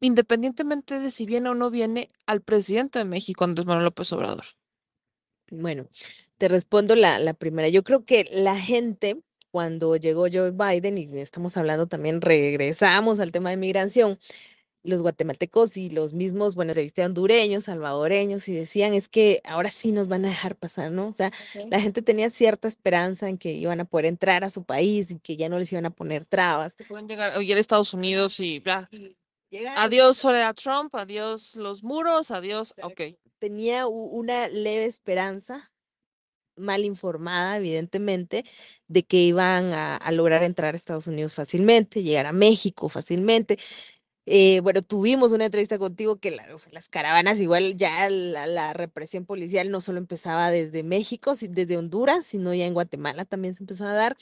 independientemente 0.00 1.00
de 1.00 1.10
si 1.10 1.26
viene 1.26 1.48
o 1.48 1.54
no 1.54 1.70
viene 1.70 2.10
al 2.26 2.42
presidente 2.42 2.98
de 2.98 3.04
México, 3.04 3.44
Andrés 3.44 3.66
Manuel 3.66 3.84
López 3.84 4.12
Obrador. 4.12 4.44
Bueno, 5.50 5.88
te 6.38 6.48
respondo 6.48 6.94
la, 6.94 7.18
la 7.18 7.34
primera. 7.34 7.68
Yo 7.68 7.82
creo 7.82 8.04
que 8.04 8.28
la 8.32 8.58
gente, 8.58 9.20
cuando 9.50 9.96
llegó 9.96 10.26
Joe 10.32 10.50
Biden, 10.50 10.98
y 10.98 11.04
estamos 11.18 11.56
hablando 11.56 11.86
también, 11.86 12.20
regresamos 12.20 13.20
al 13.20 13.32
tema 13.32 13.50
de 13.50 13.56
migración, 13.56 14.18
los 14.86 15.02
guatemaltecos 15.02 15.76
y 15.76 15.90
los 15.90 16.14
mismos, 16.14 16.54
bueno, 16.54 16.70
entrevisté 16.70 17.04
hondureños, 17.04 17.64
salvadoreños, 17.64 18.48
y 18.48 18.54
decían, 18.54 18.94
es 18.94 19.08
que 19.08 19.40
ahora 19.44 19.70
sí 19.70 19.92
nos 19.92 20.08
van 20.08 20.24
a 20.24 20.28
dejar 20.28 20.56
pasar, 20.56 20.92
¿no? 20.92 21.08
O 21.08 21.14
sea, 21.14 21.32
la 21.70 21.80
gente 21.80 22.02
tenía 22.02 22.30
cierta 22.30 22.68
esperanza 22.68 23.28
en 23.28 23.36
que 23.36 23.52
iban 23.52 23.80
a 23.80 23.84
poder 23.84 24.06
entrar 24.06 24.44
a 24.44 24.50
su 24.50 24.64
país 24.64 25.10
y 25.10 25.18
que 25.18 25.36
ya 25.36 25.48
no 25.48 25.58
les 25.58 25.72
iban 25.72 25.86
a 25.86 25.90
poner 25.90 26.24
trabas. 26.24 26.74
Que 26.74 26.84
pueden 26.84 27.08
llegar, 27.08 27.42
ir 27.42 27.56
a 27.56 27.60
Estados 27.60 27.94
Unidos 27.94 28.38
y 28.40 28.60
bla. 28.60 28.88
Adiós 29.76 30.16
Soledad 30.16 30.54
Trump, 30.54 30.94
adiós 30.94 31.56
los 31.56 31.82
muros, 31.82 32.30
adiós, 32.30 32.74
ok 32.82 33.16
tenía 33.38 33.86
una 33.86 34.48
leve 34.48 34.86
esperanza, 34.86 35.72
mal 36.56 36.84
informada, 36.84 37.58
evidentemente, 37.58 38.44
de 38.88 39.04
que 39.04 39.18
iban 39.18 39.72
a, 39.72 40.10
lograr 40.12 40.42
entrar 40.42 40.74
a 40.74 40.76
Estados 40.76 41.06
Unidos 41.06 41.34
fácilmente, 41.34 42.02
llegar 42.02 42.26
a 42.26 42.32
México 42.32 42.88
fácilmente. 42.88 43.58
Eh, 44.26 44.60
bueno, 44.60 44.82
tuvimos 44.82 45.32
una 45.32 45.44
entrevista 45.46 45.78
contigo 45.78 46.18
que 46.18 46.36
las 46.72 46.88
caravanas, 46.88 47.40
igual 47.40 47.76
ya 47.76 48.08
la, 48.10 48.72
represión 48.72 49.26
policial 49.26 49.70
no 49.70 49.80
solo 49.80 49.98
empezaba 49.98 50.50
desde 50.50 50.82
México, 50.82 51.34
desde 51.38 51.76
Honduras, 51.76 52.26
sino 52.26 52.54
ya 52.54 52.66
en 52.66 52.74
Guatemala 52.74 53.24
también 53.24 53.54
se 53.54 53.62
empezó 53.62 53.86
a 53.86 53.92
dar 53.92 54.16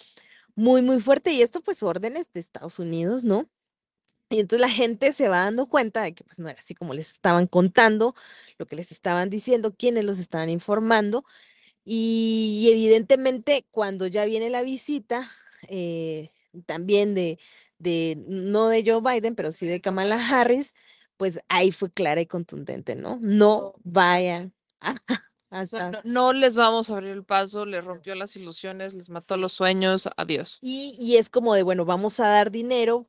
muy, 0.56 0.82
muy 0.82 1.00
fuerte. 1.00 1.32
Y 1.32 1.42
esto 1.42 1.62
pues 1.62 1.82
órdenes 1.82 2.32
de 2.32 2.40
Estados 2.40 2.78
Unidos, 2.78 3.24
¿no? 3.24 3.48
Y 4.34 4.40
entonces 4.40 4.60
la 4.60 4.70
gente 4.70 5.12
se 5.12 5.28
va 5.28 5.44
dando 5.44 5.68
cuenta 5.68 6.02
de 6.02 6.12
que 6.12 6.24
pues 6.24 6.40
no 6.40 6.48
era 6.48 6.58
así 6.58 6.74
como 6.74 6.92
les 6.92 7.10
estaban 7.12 7.46
contando, 7.46 8.14
lo 8.58 8.66
que 8.66 8.74
les 8.74 8.90
estaban 8.90 9.30
diciendo, 9.30 9.74
quiénes 9.76 10.04
los 10.04 10.18
estaban 10.18 10.50
informando. 10.50 11.24
Y, 11.84 12.68
evidentemente 12.72 13.66
cuando 13.70 14.06
ya 14.08 14.24
viene 14.24 14.50
la 14.50 14.62
visita, 14.62 15.28
eh, 15.68 16.30
también 16.66 17.14
de, 17.14 17.38
de, 17.78 18.16
no 18.26 18.68
de 18.68 18.82
Joe 18.84 19.00
Biden, 19.00 19.36
pero 19.36 19.52
sí 19.52 19.66
de 19.66 19.80
Kamala 19.80 20.16
Harris, 20.16 20.74
pues 21.16 21.40
ahí 21.48 21.70
fue 21.70 21.92
clara 21.92 22.20
y 22.20 22.26
contundente, 22.26 22.96
¿no? 22.96 23.18
No 23.22 23.74
vayan 23.84 24.52
no, 26.04 26.32
les 26.32 26.56
vamos 26.56 26.90
a 26.90 26.94
abrir 26.94 27.10
el 27.10 27.24
paso, 27.24 27.66
les 27.66 27.84
rompió 27.84 28.16
las 28.16 28.34
ilusiones, 28.34 28.94
les 28.94 29.08
mató 29.10 29.36
los 29.36 29.52
sueños, 29.52 30.08
adiós. 30.16 30.58
Y, 30.60 30.96
y 30.98 31.16
es 31.16 31.30
como 31.30 31.54
de, 31.54 31.62
bueno, 31.62 31.84
vamos 31.84 32.18
a 32.18 32.28
dar 32.28 32.50
dinero 32.50 33.08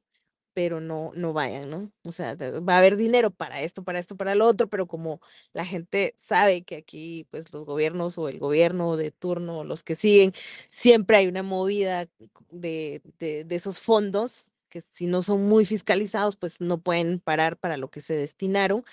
pero 0.55 0.81
no, 0.81 1.11
no 1.15 1.33
vayan, 1.33 1.69
¿no? 1.69 1.91
O 2.05 2.11
sea, 2.13 2.35
va 2.35 2.75
a 2.75 2.79
haber 2.79 2.97
dinero 2.97 3.29
para 3.31 3.61
esto, 3.61 3.83
para 3.83 3.99
esto, 3.99 4.17
para 4.17 4.35
lo 4.35 4.47
otro, 4.47 4.69
pero 4.69 4.87
como 4.87 5.21
la 5.53 5.65
gente 5.65 6.15
sabe 6.17 6.63
que 6.63 6.77
aquí, 6.77 7.27
pues 7.31 7.53
los 7.53 7.65
gobiernos 7.65 8.17
o 8.17 8.29
el 8.29 8.39
gobierno 8.39 8.97
de 8.97 9.11
turno, 9.11 9.63
los 9.65 9.83
que 9.83 9.95
siguen, 9.95 10.33
siempre 10.71 11.17
hay 11.17 11.27
una 11.27 11.43
movida 11.43 12.07
de, 12.51 13.01
de, 13.19 13.43
de 13.45 13.55
esos 13.55 13.81
fondos 13.81 14.49
que 14.69 14.81
si 14.81 15.07
no 15.07 15.21
son 15.23 15.43
muy 15.43 15.65
fiscalizados, 15.65 16.35
pues 16.37 16.59
no 16.61 16.79
pueden 16.81 17.19
parar 17.19 17.57
para 17.57 17.77
lo 17.77 17.89
que 17.89 18.01
se 18.01 18.15
destinaron. 18.15 18.83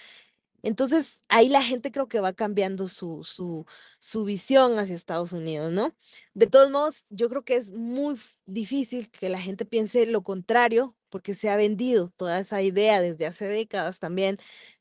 Entonces, 0.62 1.24
ahí 1.28 1.48
la 1.48 1.62
gente 1.62 1.90
creo 1.92 2.08
que 2.08 2.20
va 2.20 2.32
cambiando 2.32 2.88
su, 2.88 3.24
su, 3.24 3.66
su, 3.98 4.24
visión 4.24 4.78
hacia 4.78 4.94
Estados 4.94 5.32
Unidos, 5.32 5.72
¿no? 5.72 5.94
De 6.34 6.46
todos 6.46 6.70
modos, 6.70 7.06
yo 7.10 7.28
creo 7.28 7.44
que 7.44 7.56
es 7.56 7.72
muy 7.72 8.16
difícil 8.46 9.10
que 9.10 9.28
la 9.28 9.40
gente 9.40 9.64
piense 9.64 10.06
lo 10.06 10.22
contrario, 10.22 10.96
porque 11.10 11.34
se 11.34 11.50
ha 11.50 11.56
vendido 11.56 12.08
toda 12.08 12.40
esa 12.40 12.62
idea 12.62 13.00
desde 13.00 13.26
hace 13.26 13.46
décadas 13.46 13.98
también 14.00 14.38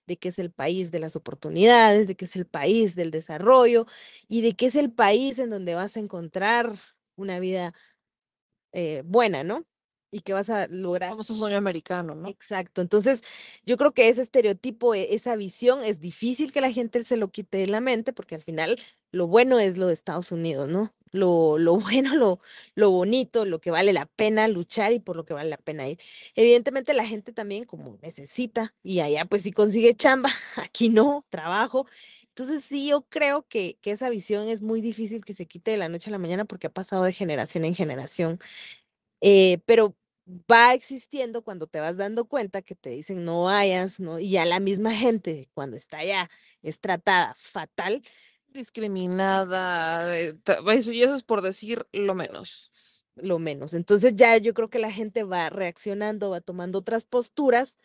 de 0.08 0.18
que 0.18 0.30
es 0.30 0.40
el 0.40 0.52
país 0.52 0.91
de 0.91 0.99
las 0.99 1.16
oportunidades, 1.16 2.08
de 2.08 2.16
que 2.16 2.26
es 2.26 2.36
el 2.36 2.48
país 2.48 2.95
del 2.95 3.12
desarrollo 3.12 3.86
y 4.28 4.41
de 4.41 4.53
que 4.56 4.68
es 4.68 4.76
el 4.76 4.91
país 4.91 5.40
en 5.40 5.49
donde 5.49 5.76
vas 5.76 5.98
a 5.98 5.99
encontrar 5.99 6.74
una 7.16 7.40
vida 7.40 7.74
eh, 8.74 9.03
buena, 9.06 9.44
¿no? 9.44 9.66
Y 10.11 10.21
que 10.21 10.33
vas 10.33 10.49
a 10.49 10.67
lograr. 10.67 11.09
Como 11.11 11.21
ese 11.21 11.33
sueño 11.33 11.57
americano, 11.57 12.15
¿no? 12.15 12.27
Exacto. 12.27 12.81
Entonces, 12.81 13.23
yo 13.65 13.77
creo 13.77 13.93
que 13.93 14.09
ese 14.09 14.21
estereotipo, 14.21 14.93
e, 14.93 15.13
esa 15.15 15.35
visión, 15.35 15.83
es 15.83 15.99
difícil 15.99 16.51
que 16.51 16.61
la 16.61 16.71
gente 16.71 17.03
se 17.03 17.17
lo 17.17 17.31
quite 17.31 17.57
de 17.59 17.67
la 17.67 17.81
mente, 17.81 18.13
porque 18.13 18.35
al 18.35 18.41
final 18.41 18.77
lo 19.11 19.27
bueno 19.27 19.59
es 19.59 19.77
lo 19.77 19.88
de 19.88 19.93
Estados 19.93 20.31
Unidos, 20.31 20.69
¿no? 20.69 20.93
lo, 21.11 21.57
lo 21.57 21.75
bueno, 21.79 22.15
lo, 22.15 22.39
lo 22.75 22.91
bonito, 22.91 23.45
lo 23.45 23.59
que 23.61 23.71
vale 23.71 23.93
la 23.93 24.05
pena 24.05 24.47
luchar 24.47 24.93
y 24.93 24.99
por 24.99 25.15
lo 25.15 25.25
que 25.25 25.33
vale 25.33 25.49
la 25.49 25.57
pena 25.57 25.88
ir. 25.88 25.99
Evidentemente 26.35 26.93
la 26.93 27.05
gente 27.05 27.33
también 27.33 27.65
como 27.65 27.97
necesita 28.01 28.73
y 28.83 29.01
allá 29.01 29.25
pues 29.25 29.43
si 29.43 29.51
consigue 29.51 29.93
chamba, 29.95 30.29
aquí 30.57 30.89
no, 30.89 31.25
trabajo. 31.29 31.85
Entonces 32.29 32.63
sí, 32.63 32.88
yo 32.88 33.01
creo 33.09 33.45
que, 33.47 33.77
que 33.81 33.91
esa 33.91 34.09
visión 34.09 34.47
es 34.49 34.61
muy 34.61 34.81
difícil 34.81 35.25
que 35.25 35.33
se 35.33 35.47
quite 35.47 35.71
de 35.71 35.77
la 35.77 35.89
noche 35.89 36.09
a 36.09 36.11
la 36.11 36.17
mañana 36.17 36.45
porque 36.45 36.67
ha 36.67 36.73
pasado 36.73 37.03
de 37.03 37.13
generación 37.13 37.65
en 37.65 37.75
generación. 37.75 38.39
Eh, 39.21 39.59
pero 39.65 39.95
va 40.27 40.73
existiendo 40.73 41.43
cuando 41.43 41.68
te 41.68 41.80
vas 41.80 41.98
dando 41.98 42.26
cuenta 42.26 42.61
que 42.61 42.76
te 42.76 42.89
dicen 42.89 43.26
no 43.26 43.43
vayas, 43.43 43.99
¿no? 43.99 44.19
Y 44.19 44.31
ya 44.31 44.45
la 44.45 44.60
misma 44.60 44.93
gente 44.93 45.48
cuando 45.53 45.77
está 45.77 45.99
allá 45.99 46.30
es 46.61 46.80
tratada 46.80 47.34
fatal, 47.38 48.02
discriminada, 48.53 50.18
eh, 50.18 50.38
eso, 50.73 50.91
y 50.91 51.02
eso 51.02 51.14
es 51.15 51.23
por 51.23 51.41
decir 51.41 51.88
lo 51.91 52.15
menos. 52.15 53.06
lo 53.15 53.39
menos. 53.39 53.73
Entonces 53.73 54.14
ya 54.14 54.38
yo 54.38 54.53
creo 54.53 54.69
que 54.69 54.80
la 54.80 54.91
gente 54.91 55.23
va 55.23 55.49
reaccionando, 55.49 56.31
va 56.31 56.41
tomando 56.41 56.80
otras 56.80 57.06
posturas, 57.06 57.77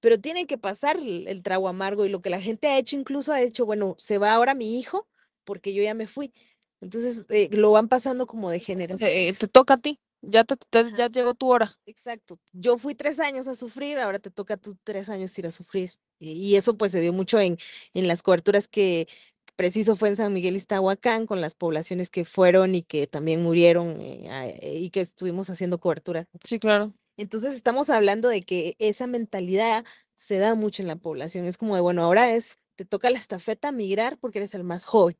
pero 0.00 0.20
tiene 0.20 0.46
que 0.46 0.58
pasar 0.58 0.96
el, 0.96 1.26
el 1.28 1.42
trago 1.42 1.68
amargo 1.68 2.04
y 2.04 2.08
lo 2.08 2.20
que 2.20 2.30
la 2.30 2.40
gente 2.40 2.68
ha 2.68 2.78
hecho 2.78 2.96
incluso 2.96 3.32
ha 3.32 3.42
hecho, 3.42 3.66
bueno, 3.66 3.94
se 3.98 4.18
va 4.18 4.32
ahora 4.32 4.54
mi 4.54 4.78
hijo 4.78 5.08
porque 5.44 5.72
yo 5.72 5.82
ya 5.82 5.94
me 5.94 6.06
fui. 6.06 6.32
Entonces 6.80 7.26
eh, 7.30 7.48
lo 7.52 7.72
van 7.72 7.88
pasando 7.88 8.26
como 8.26 8.50
de 8.50 8.60
generación. 8.60 9.10
Eh, 9.12 9.32
te 9.38 9.48
toca 9.48 9.74
a 9.74 9.78
ti, 9.78 9.98
ya, 10.22 10.44
te, 10.44 10.56
te- 10.56 10.92
ya 10.96 11.08
llegó 11.08 11.34
tu 11.34 11.48
hora. 11.50 11.72
Exacto. 11.86 12.38
Yo 12.52 12.78
fui 12.78 12.94
tres 12.94 13.20
años 13.20 13.48
a 13.48 13.54
sufrir, 13.54 13.98
ahora 13.98 14.18
te 14.18 14.30
toca 14.30 14.54
a 14.54 14.56
tú 14.56 14.76
tres 14.84 15.08
años 15.08 15.36
ir 15.38 15.46
a 15.46 15.50
sufrir. 15.50 15.92
Y, 16.18 16.32
y 16.32 16.56
eso 16.56 16.76
pues 16.76 16.92
se 16.92 17.00
dio 17.00 17.12
mucho 17.12 17.38
en, 17.40 17.56
en 17.94 18.08
las 18.08 18.22
coberturas 18.22 18.68
que 18.68 19.08
preciso 19.56 19.96
fue 19.96 20.08
en 20.08 20.16
San 20.16 20.32
Miguel 20.32 20.56
Iztahuacán, 20.56 21.26
con 21.26 21.40
las 21.40 21.54
poblaciones 21.54 22.10
que 22.10 22.24
fueron 22.24 22.74
y 22.74 22.82
que 22.82 23.06
también 23.06 23.42
murieron 23.42 24.00
eh, 24.00 24.58
eh, 24.62 24.78
y 24.78 24.90
que 24.90 25.00
estuvimos 25.00 25.50
haciendo 25.50 25.78
cobertura. 25.78 26.26
Sí, 26.44 26.58
claro. 26.58 26.92
Entonces 27.16 27.54
estamos 27.54 27.90
hablando 27.90 28.28
de 28.28 28.42
que 28.42 28.76
esa 28.78 29.06
mentalidad 29.06 29.84
se 30.16 30.38
da 30.38 30.54
mucho 30.54 30.82
en 30.82 30.88
la 30.88 30.96
población. 30.96 31.46
Es 31.46 31.58
como 31.58 31.74
de, 31.74 31.80
bueno, 31.80 32.02
ahora 32.04 32.30
es, 32.32 32.58
te 32.76 32.84
toca 32.84 33.10
la 33.10 33.18
estafeta 33.18 33.72
migrar 33.72 34.18
porque 34.18 34.38
eres 34.38 34.54
el 34.54 34.64
más 34.64 34.84
joven. 34.84 35.16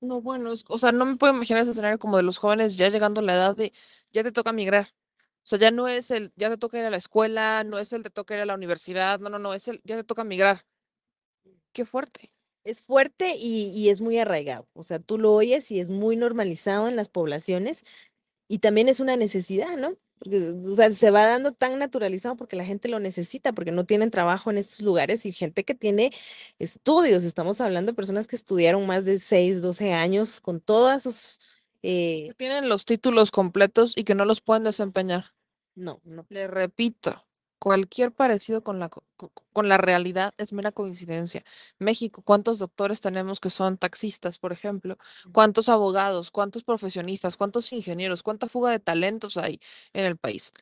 No, 0.00 0.20
bueno, 0.20 0.52
o 0.68 0.78
sea, 0.78 0.92
no 0.92 1.04
me 1.06 1.16
puedo 1.16 1.34
imaginar 1.34 1.62
ese 1.62 1.72
escenario 1.72 1.98
como 1.98 2.16
de 2.16 2.22
los 2.22 2.38
jóvenes 2.38 2.76
ya 2.76 2.88
llegando 2.88 3.20
a 3.20 3.24
la 3.24 3.34
edad 3.34 3.56
de 3.56 3.72
ya 4.12 4.22
te 4.22 4.30
toca 4.32 4.52
migrar. 4.52 4.86
O 5.44 5.46
sea, 5.48 5.58
ya 5.58 5.70
no 5.72 5.88
es 5.88 6.10
el 6.12 6.32
ya 6.36 6.50
te 6.50 6.56
toca 6.58 6.78
ir 6.78 6.84
a 6.84 6.90
la 6.90 6.96
escuela, 6.98 7.64
no 7.64 7.78
es 7.78 7.92
el 7.92 8.02
te 8.04 8.10
toca 8.10 8.34
ir 8.36 8.40
a 8.42 8.46
la 8.46 8.54
universidad, 8.54 9.18
no, 9.18 9.28
no, 9.30 9.38
no, 9.40 9.54
es 9.54 9.66
el 9.68 9.80
ya 9.84 9.96
te 9.96 10.04
toca 10.04 10.22
migrar. 10.24 10.64
Qué 11.72 11.84
fuerte. 11.84 12.30
Es 12.64 12.82
fuerte 12.82 13.34
y, 13.36 13.70
y 13.74 13.88
es 13.90 14.00
muy 14.00 14.18
arraigado. 14.18 14.68
O 14.74 14.82
sea, 14.82 14.98
tú 14.98 15.18
lo 15.18 15.32
oyes 15.32 15.70
y 15.70 15.80
es 15.80 15.90
muy 15.90 16.16
normalizado 16.16 16.88
en 16.88 16.96
las 16.96 17.08
poblaciones 17.08 17.84
y 18.48 18.58
también 18.60 18.88
es 18.88 19.00
una 19.00 19.16
necesidad, 19.16 19.76
¿no? 19.78 19.96
Porque, 20.18 20.50
o 20.50 20.74
sea, 20.74 20.90
se 20.90 21.10
va 21.10 21.26
dando 21.26 21.52
tan 21.52 21.78
naturalizado 21.78 22.36
porque 22.36 22.56
la 22.56 22.64
gente 22.64 22.88
lo 22.88 22.98
necesita, 23.00 23.52
porque 23.52 23.72
no 23.72 23.86
tienen 23.86 24.10
trabajo 24.10 24.50
en 24.50 24.58
estos 24.58 24.80
lugares 24.80 25.26
y 25.26 25.32
gente 25.32 25.64
que 25.64 25.74
tiene 25.74 26.10
estudios. 26.58 27.24
Estamos 27.24 27.60
hablando 27.60 27.92
de 27.92 27.96
personas 27.96 28.26
que 28.26 28.36
estudiaron 28.36 28.86
más 28.86 29.04
de 29.04 29.18
6, 29.18 29.62
12 29.62 29.92
años 29.92 30.40
con 30.40 30.60
todas 30.60 31.04
sus... 31.04 31.40
eh, 31.82 32.26
Que 32.28 32.34
tienen 32.34 32.68
los 32.68 32.84
títulos 32.84 33.30
completos 33.30 33.94
y 33.96 34.04
que 34.04 34.14
no 34.14 34.24
los 34.24 34.40
pueden 34.40 34.64
desempeñar. 34.64 35.26
no, 35.74 36.00
no. 36.04 36.26
Le 36.30 36.46
repito, 36.46 37.27
cualquier 37.58 38.12
parecido 38.12 38.62
con 38.62 38.78
la, 38.78 38.88
co- 38.88 39.04
co- 39.16 39.32
con 39.52 39.68
la 39.68 39.78
realidad 39.78 40.34
es 40.38 40.52
mera 40.52 40.72
coincidencia. 40.72 41.44
México, 41.78 42.22
¿cuántos 42.22 42.58
doctores 42.58 43.00
tenemos 43.00 43.40
que 43.40 43.50
son 43.50 43.78
taxistas, 43.78 44.38
por 44.38 44.52
ejemplo? 44.52 44.96
¿Cuántos 45.32 45.68
abogados? 45.68 46.30
¿Cuántos 46.30 46.64
profesionistas? 46.64 47.36
¿Cuántos 47.36 47.72
ingenieros? 47.72 48.22
¿Cuánta 48.22 48.48
fuga 48.48 48.70
de 48.72 48.80
talentos 48.80 49.36
hay 49.36 49.60
en 49.92 50.04
el 50.04 50.16
país? 50.16 50.52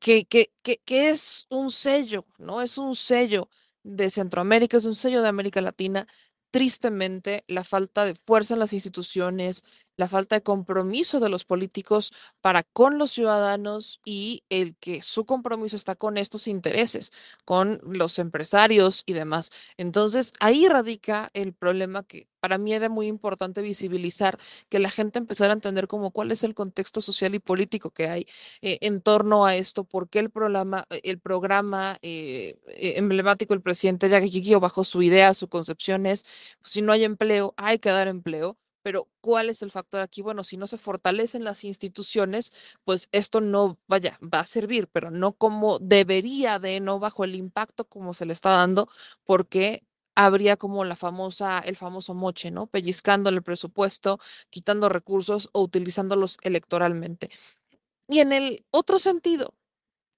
Que, 0.00 0.24
que, 0.26 0.52
que, 0.62 0.78
que 0.84 1.10
es 1.10 1.46
un 1.50 1.70
sello, 1.70 2.26
¿no? 2.38 2.62
Es 2.62 2.78
un 2.78 2.96
sello 2.96 3.48
de 3.82 4.10
Centroamérica, 4.10 4.76
es 4.78 4.86
un 4.86 4.94
sello 4.94 5.22
de 5.22 5.28
América 5.28 5.60
Latina. 5.60 6.06
Tristemente, 6.50 7.42
la 7.46 7.64
falta 7.64 8.04
de 8.04 8.14
fuerza 8.14 8.54
en 8.54 8.60
las 8.60 8.72
instituciones, 8.72 9.62
la 9.96 10.08
falta 10.08 10.36
de 10.36 10.42
compromiso 10.42 11.20
de 11.20 11.28
los 11.28 11.44
políticos 11.44 12.12
para 12.40 12.62
con 12.62 12.98
los 12.98 13.12
ciudadanos 13.12 14.00
y 14.04 14.44
el 14.48 14.76
que 14.76 15.02
su 15.02 15.24
compromiso 15.26 15.76
está 15.76 15.94
con 15.94 16.18
estos 16.18 16.46
intereses, 16.46 17.12
con 17.44 17.80
los 17.84 18.18
empresarios 18.18 19.02
y 19.06 19.12
demás. 19.12 19.50
Entonces, 19.76 20.32
ahí 20.40 20.68
radica 20.68 21.30
el 21.34 21.52
problema 21.54 22.02
que 22.04 22.28
para 22.42 22.58
mí 22.58 22.72
era 22.72 22.88
muy 22.88 23.06
importante 23.06 23.62
visibilizar, 23.62 24.36
que 24.68 24.80
la 24.80 24.90
gente 24.90 25.20
empezara 25.20 25.52
a 25.52 25.54
entender 25.54 25.86
como 25.86 26.10
cuál 26.10 26.32
es 26.32 26.42
el 26.42 26.54
contexto 26.54 27.00
social 27.00 27.34
y 27.36 27.38
político 27.38 27.90
que 27.92 28.08
hay 28.08 28.26
eh, 28.62 28.78
en 28.80 29.00
torno 29.00 29.46
a 29.46 29.54
esto, 29.56 29.84
por 29.84 30.08
qué 30.08 30.18
el 30.18 30.30
programa, 30.30 30.86
el 30.90 31.20
programa 31.20 31.98
eh, 32.02 32.58
eh, 32.66 32.94
emblemático 32.96 33.54
del 33.54 33.62
presidente 33.62 34.08
Jackie 34.08 34.30
Kikio 34.30 34.58
bajo 34.60 34.82
su 34.84 35.02
idea, 35.02 35.34
su 35.34 35.48
concepción 35.48 36.04
es, 36.06 36.24
si 36.64 36.82
no 36.82 36.92
hay 36.92 37.04
empleo, 37.04 37.54
hay 37.56 37.78
que 37.78 37.90
dar 37.90 38.08
empleo. 38.08 38.58
Pero 38.82 39.08
¿cuál 39.20 39.48
es 39.48 39.62
el 39.62 39.70
factor 39.70 40.00
aquí? 40.00 40.22
Bueno, 40.22 40.44
si 40.44 40.56
no 40.56 40.66
se 40.66 40.78
fortalecen 40.78 41.44
las 41.44 41.64
instituciones, 41.64 42.52
pues 42.84 43.08
esto 43.12 43.40
no, 43.40 43.78
vaya, 43.86 44.18
va 44.22 44.40
a 44.40 44.46
servir, 44.46 44.88
pero 44.88 45.10
no 45.10 45.32
como 45.32 45.78
debería 45.78 46.58
de, 46.58 46.80
no 46.80 46.98
bajo 46.98 47.24
el 47.24 47.34
impacto 47.34 47.84
como 47.84 48.14
se 48.14 48.26
le 48.26 48.32
está 48.32 48.50
dando, 48.50 48.88
porque 49.24 49.84
habría 50.14 50.56
como 50.56 50.84
la 50.84 50.96
famosa, 50.96 51.58
el 51.60 51.76
famoso 51.76 52.14
moche, 52.14 52.50
¿no? 52.50 52.66
Pellizcándole 52.66 53.38
el 53.38 53.42
presupuesto, 53.42 54.18
quitando 54.50 54.88
recursos 54.88 55.48
o 55.52 55.62
utilizándolos 55.62 56.38
electoralmente. 56.42 57.30
Y 58.08 58.20
en 58.20 58.32
el 58.32 58.64
otro 58.70 58.98
sentido, 58.98 59.54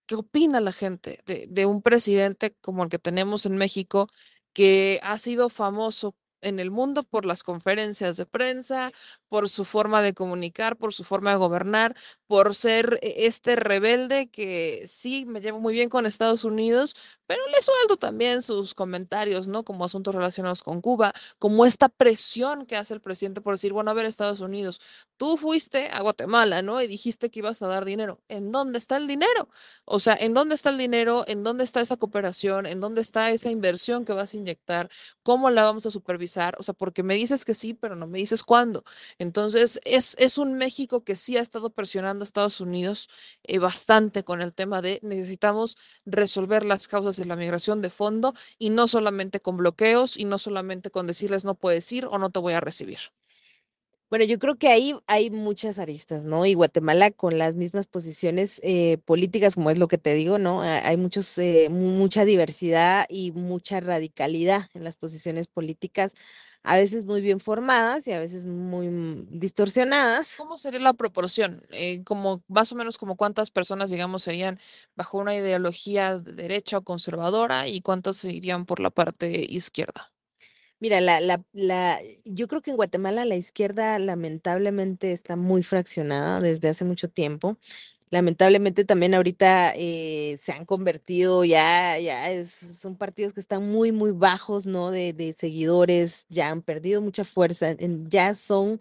¿qué 0.06 0.16
opina 0.16 0.60
la 0.60 0.72
gente 0.72 1.20
de, 1.26 1.46
de 1.48 1.66
un 1.66 1.82
presidente 1.82 2.56
como 2.60 2.82
el 2.84 2.90
que 2.90 2.98
tenemos 2.98 3.46
en 3.46 3.56
México, 3.56 4.08
que 4.52 5.00
ha 5.02 5.18
sido 5.18 5.48
famoso 5.48 6.14
en 6.44 6.58
el 6.60 6.70
mundo 6.70 7.02
por 7.02 7.24
las 7.24 7.42
conferencias 7.42 8.16
de 8.16 8.26
prensa, 8.26 8.92
por 9.34 9.48
su 9.48 9.64
forma 9.64 10.00
de 10.00 10.14
comunicar, 10.14 10.76
por 10.76 10.94
su 10.94 11.02
forma 11.02 11.30
de 11.30 11.36
gobernar, 11.38 11.96
por 12.28 12.54
ser 12.54 13.00
e- 13.02 13.26
este 13.26 13.56
rebelde 13.56 14.28
que 14.30 14.84
sí 14.86 15.26
me 15.26 15.40
llevo 15.40 15.58
muy 15.58 15.72
bien 15.74 15.88
con 15.88 16.06
Estados 16.06 16.44
Unidos, 16.44 16.94
pero 17.26 17.40
le 17.48 17.60
suelto 17.60 17.96
también 17.96 18.42
sus 18.42 18.74
comentarios, 18.74 19.48
¿no? 19.48 19.64
Como 19.64 19.84
asuntos 19.84 20.14
relacionados 20.14 20.62
con 20.62 20.80
Cuba, 20.80 21.12
como 21.40 21.66
esta 21.66 21.88
presión 21.88 22.64
que 22.64 22.76
hace 22.76 22.94
el 22.94 23.00
presidente 23.00 23.40
por 23.40 23.54
decir, 23.54 23.72
bueno, 23.72 23.90
a 23.90 23.94
ver, 23.94 24.06
Estados 24.06 24.38
Unidos, 24.38 24.80
tú 25.16 25.36
fuiste 25.36 25.88
a 25.88 26.00
Guatemala, 26.02 26.62
¿no? 26.62 26.80
Y 26.80 26.86
dijiste 26.86 27.28
que 27.28 27.40
ibas 27.40 27.60
a 27.62 27.66
dar 27.66 27.84
dinero. 27.84 28.20
¿En 28.28 28.52
dónde 28.52 28.78
está 28.78 28.96
el 28.98 29.08
dinero? 29.08 29.48
O 29.84 29.98
sea, 29.98 30.14
¿en 30.20 30.32
dónde 30.34 30.54
está 30.54 30.70
el 30.70 30.78
dinero? 30.78 31.24
¿En 31.26 31.42
dónde 31.42 31.64
está 31.64 31.80
esa 31.80 31.96
cooperación? 31.96 32.66
¿En 32.66 32.78
dónde 32.80 33.00
está 33.00 33.32
esa 33.32 33.50
inversión 33.50 34.04
que 34.04 34.12
vas 34.12 34.32
a 34.34 34.36
inyectar? 34.36 34.88
¿Cómo 35.24 35.50
la 35.50 35.64
vamos 35.64 35.86
a 35.86 35.90
supervisar? 35.90 36.54
O 36.60 36.62
sea, 36.62 36.74
porque 36.74 37.02
me 37.02 37.14
dices 37.14 37.44
que 37.44 37.54
sí, 37.54 37.74
pero 37.74 37.96
no 37.96 38.06
me 38.06 38.18
dices 38.18 38.44
cuándo. 38.44 38.84
Es, 39.84 40.16
es 40.18 40.38
un 40.38 40.54
México 40.54 41.04
que 41.04 41.16
sí 41.16 41.36
ha 41.36 41.40
estado 41.40 41.70
presionando 41.70 42.22
a 42.22 42.26
Estados 42.26 42.60
Unidos 42.60 43.08
eh, 43.42 43.58
bastante 43.58 44.24
con 44.24 44.40
el 44.42 44.52
tema 44.52 44.82
de 44.82 45.00
necesitamos 45.02 45.76
resolver 46.04 46.64
las 46.64 46.88
causas 46.88 47.16
de 47.16 47.26
la 47.26 47.36
migración 47.36 47.82
de 47.82 47.90
fondo 47.90 48.34
y 48.58 48.70
no 48.70 48.88
solamente 48.88 49.40
con 49.40 49.56
bloqueos 49.56 50.16
y 50.16 50.24
no 50.24 50.38
solamente 50.38 50.90
con 50.90 51.06
decirles 51.06 51.44
no 51.44 51.54
puedes 51.54 51.90
ir 51.92 52.06
o 52.06 52.18
no 52.18 52.30
te 52.30 52.40
voy 52.40 52.54
a 52.54 52.60
recibir. 52.60 52.98
Bueno, 54.14 54.26
yo 54.26 54.38
creo 54.38 54.54
que 54.56 54.68
ahí 54.68 54.94
hay 55.08 55.28
muchas 55.30 55.80
aristas, 55.80 56.24
¿no? 56.24 56.46
Y 56.46 56.54
Guatemala 56.54 57.10
con 57.10 57.36
las 57.36 57.56
mismas 57.56 57.88
posiciones 57.88 58.60
eh, 58.62 58.98
políticas, 59.04 59.56
como 59.56 59.70
es 59.70 59.78
lo 59.78 59.88
que 59.88 59.98
te 59.98 60.14
digo, 60.14 60.38
¿no? 60.38 60.62
Ha- 60.62 60.86
Hay 60.86 60.96
muchos, 60.96 61.36
eh, 61.38 61.66
mu- 61.68 61.90
mucha 61.98 62.24
diversidad 62.24 63.06
y 63.08 63.32
mucha 63.32 63.80
radicalidad 63.80 64.68
en 64.72 64.84
las 64.84 64.96
posiciones 64.96 65.48
políticas, 65.48 66.14
a 66.62 66.76
veces 66.76 67.06
muy 67.06 67.22
bien 67.22 67.40
formadas 67.40 68.06
y 68.06 68.12
a 68.12 68.20
veces 68.20 68.44
muy 68.46 68.86
mm, 68.88 69.40
distorsionadas. 69.40 70.36
¿Cómo 70.38 70.58
sería 70.58 70.78
la 70.78 70.92
proporción? 70.94 71.66
Eh, 71.70 72.04
como 72.04 72.44
más 72.46 72.70
o 72.70 72.76
menos 72.76 72.98
como 72.98 73.16
cuántas 73.16 73.50
personas, 73.50 73.90
digamos, 73.90 74.22
serían 74.22 74.60
bajo 74.94 75.18
una 75.18 75.34
ideología 75.34 76.18
de 76.20 76.34
derecha 76.34 76.78
o 76.78 76.82
conservadora 76.84 77.66
y 77.66 77.80
cuántas 77.80 78.24
irían 78.24 78.64
por 78.64 78.78
la 78.78 78.90
parte 78.90 79.44
izquierda. 79.52 80.13
Mira, 80.80 81.00
la, 81.00 81.20
la, 81.20 81.42
la, 81.52 81.98
yo 82.24 82.46
creo 82.48 82.60
que 82.60 82.70
en 82.70 82.76
Guatemala 82.76 83.24
la 83.24 83.36
izquierda 83.36 83.98
lamentablemente 83.98 85.12
está 85.12 85.36
muy 85.36 85.62
fraccionada 85.62 86.40
desde 86.40 86.68
hace 86.68 86.84
mucho 86.84 87.08
tiempo. 87.08 87.56
Lamentablemente 88.10 88.84
también 88.84 89.14
ahorita 89.14 89.72
eh, 89.76 90.36
se 90.38 90.52
han 90.52 90.64
convertido 90.66 91.44
ya, 91.44 91.98
ya 91.98 92.30
es- 92.30 92.50
son 92.52 92.96
partidos 92.96 93.32
que 93.32 93.40
están 93.40 93.68
muy, 93.70 93.92
muy 93.92 94.12
bajos, 94.12 94.66
¿no? 94.66 94.90
De, 94.90 95.12
de 95.12 95.32
seguidores, 95.32 96.26
ya 96.28 96.50
han 96.50 96.62
perdido 96.62 97.00
mucha 97.02 97.24
fuerza, 97.24 97.70
en- 97.72 98.08
ya 98.10 98.34
son 98.34 98.80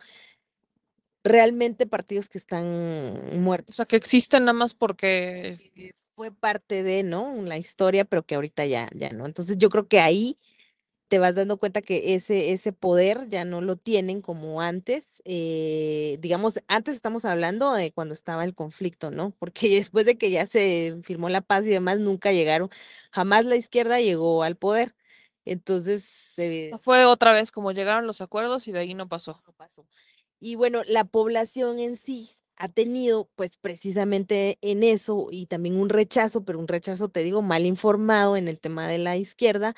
realmente 1.23 1.87
partidos 1.87 2.29
que 2.29 2.37
están 2.37 2.65
O 2.67 3.35
muertos. 3.37 3.77
sea, 3.77 3.85
que 3.85 3.95
existen 3.95 4.43
nada 4.43 4.53
más 4.53 4.73
porque 4.73 5.57
que 5.73 5.95
Fue 6.15 6.31
parte 6.31 6.83
de, 6.83 7.01
¿no? 7.03 7.33
La 7.43 7.57
historia, 7.57 8.05
pero 8.05 8.23
que 8.23 8.35
ahorita 8.35 8.65
ya, 8.65 8.89
ya 8.93 9.09
no. 9.11 9.25
Entonces 9.25 9.57
yo 9.57 9.69
creo 9.69 9.87
que 9.87 9.99
ahí 9.99 10.37
te 11.13 11.19
vas 11.19 11.35
dando 11.35 11.57
cuenta 11.57 11.83
que 11.83 12.15
ese, 12.15 12.53
ese 12.53 12.73
poder 12.73 13.27
ya 13.29 13.45
no 13.45 13.61
lo 13.61 13.75
tienen 13.75 14.19
como 14.23 14.61
antes. 14.61 15.21
eh, 15.25 16.17
digamos, 16.21 16.55
antes 16.67 16.95
estamos 16.95 17.23
hablando 17.23 17.71
de 17.73 17.91
cuando 17.91 18.15
estaba 18.15 18.43
el 18.45 18.55
conflicto, 18.55 19.11
¿no? 19.11 19.29
Porque 19.39 19.75
después 19.75 20.07
de 20.07 20.17
que 20.17 20.31
ya 20.31 20.47
se 20.47 20.97
firmó 21.03 21.29
la 21.29 21.41
paz 21.41 21.65
y 21.65 21.69
demás, 21.69 21.99
nunca 21.99 22.31
llegaron, 22.31 22.69
jamás 23.11 23.45
la 23.45 23.55
izquierda 23.57 24.01
llegó 24.01 24.41
al 24.41 24.55
poder. 24.55 24.95
Entonces, 25.45 26.33
eh, 26.39 26.71
Fue 26.81 27.05
otra 27.05 27.31
vez 27.31 27.51
como 27.51 27.71
llegaron 27.73 28.07
los 28.07 28.21
acuerdos 28.21 28.67
y 28.67 28.71
de 28.71 28.79
ahí 28.79 28.95
no 28.95 29.07
pasó. 29.07 29.39
no 29.45 29.53
pasó. 29.53 29.85
Y 30.39 30.55
bueno, 30.55 30.81
la 30.87 31.03
población 31.03 31.77
en 31.77 31.95
sí 31.95 32.31
ha 32.55 32.69
tenido, 32.69 33.29
pues 33.35 33.57
precisamente 33.57 34.57
en 34.61 34.81
eso 34.81 35.27
y 35.29 35.45
también 35.45 35.75
un 35.75 35.89
rechazo, 35.89 36.43
pero 36.43 36.57
un 36.57 36.67
rechazo, 36.67 37.09
te 37.09 37.21
digo, 37.21 37.43
mal 37.43 37.67
informado 37.67 38.35
en 38.35 38.47
el 38.47 38.59
tema 38.59 38.87
de 38.87 38.97
la 38.97 39.15
izquierda 39.15 39.75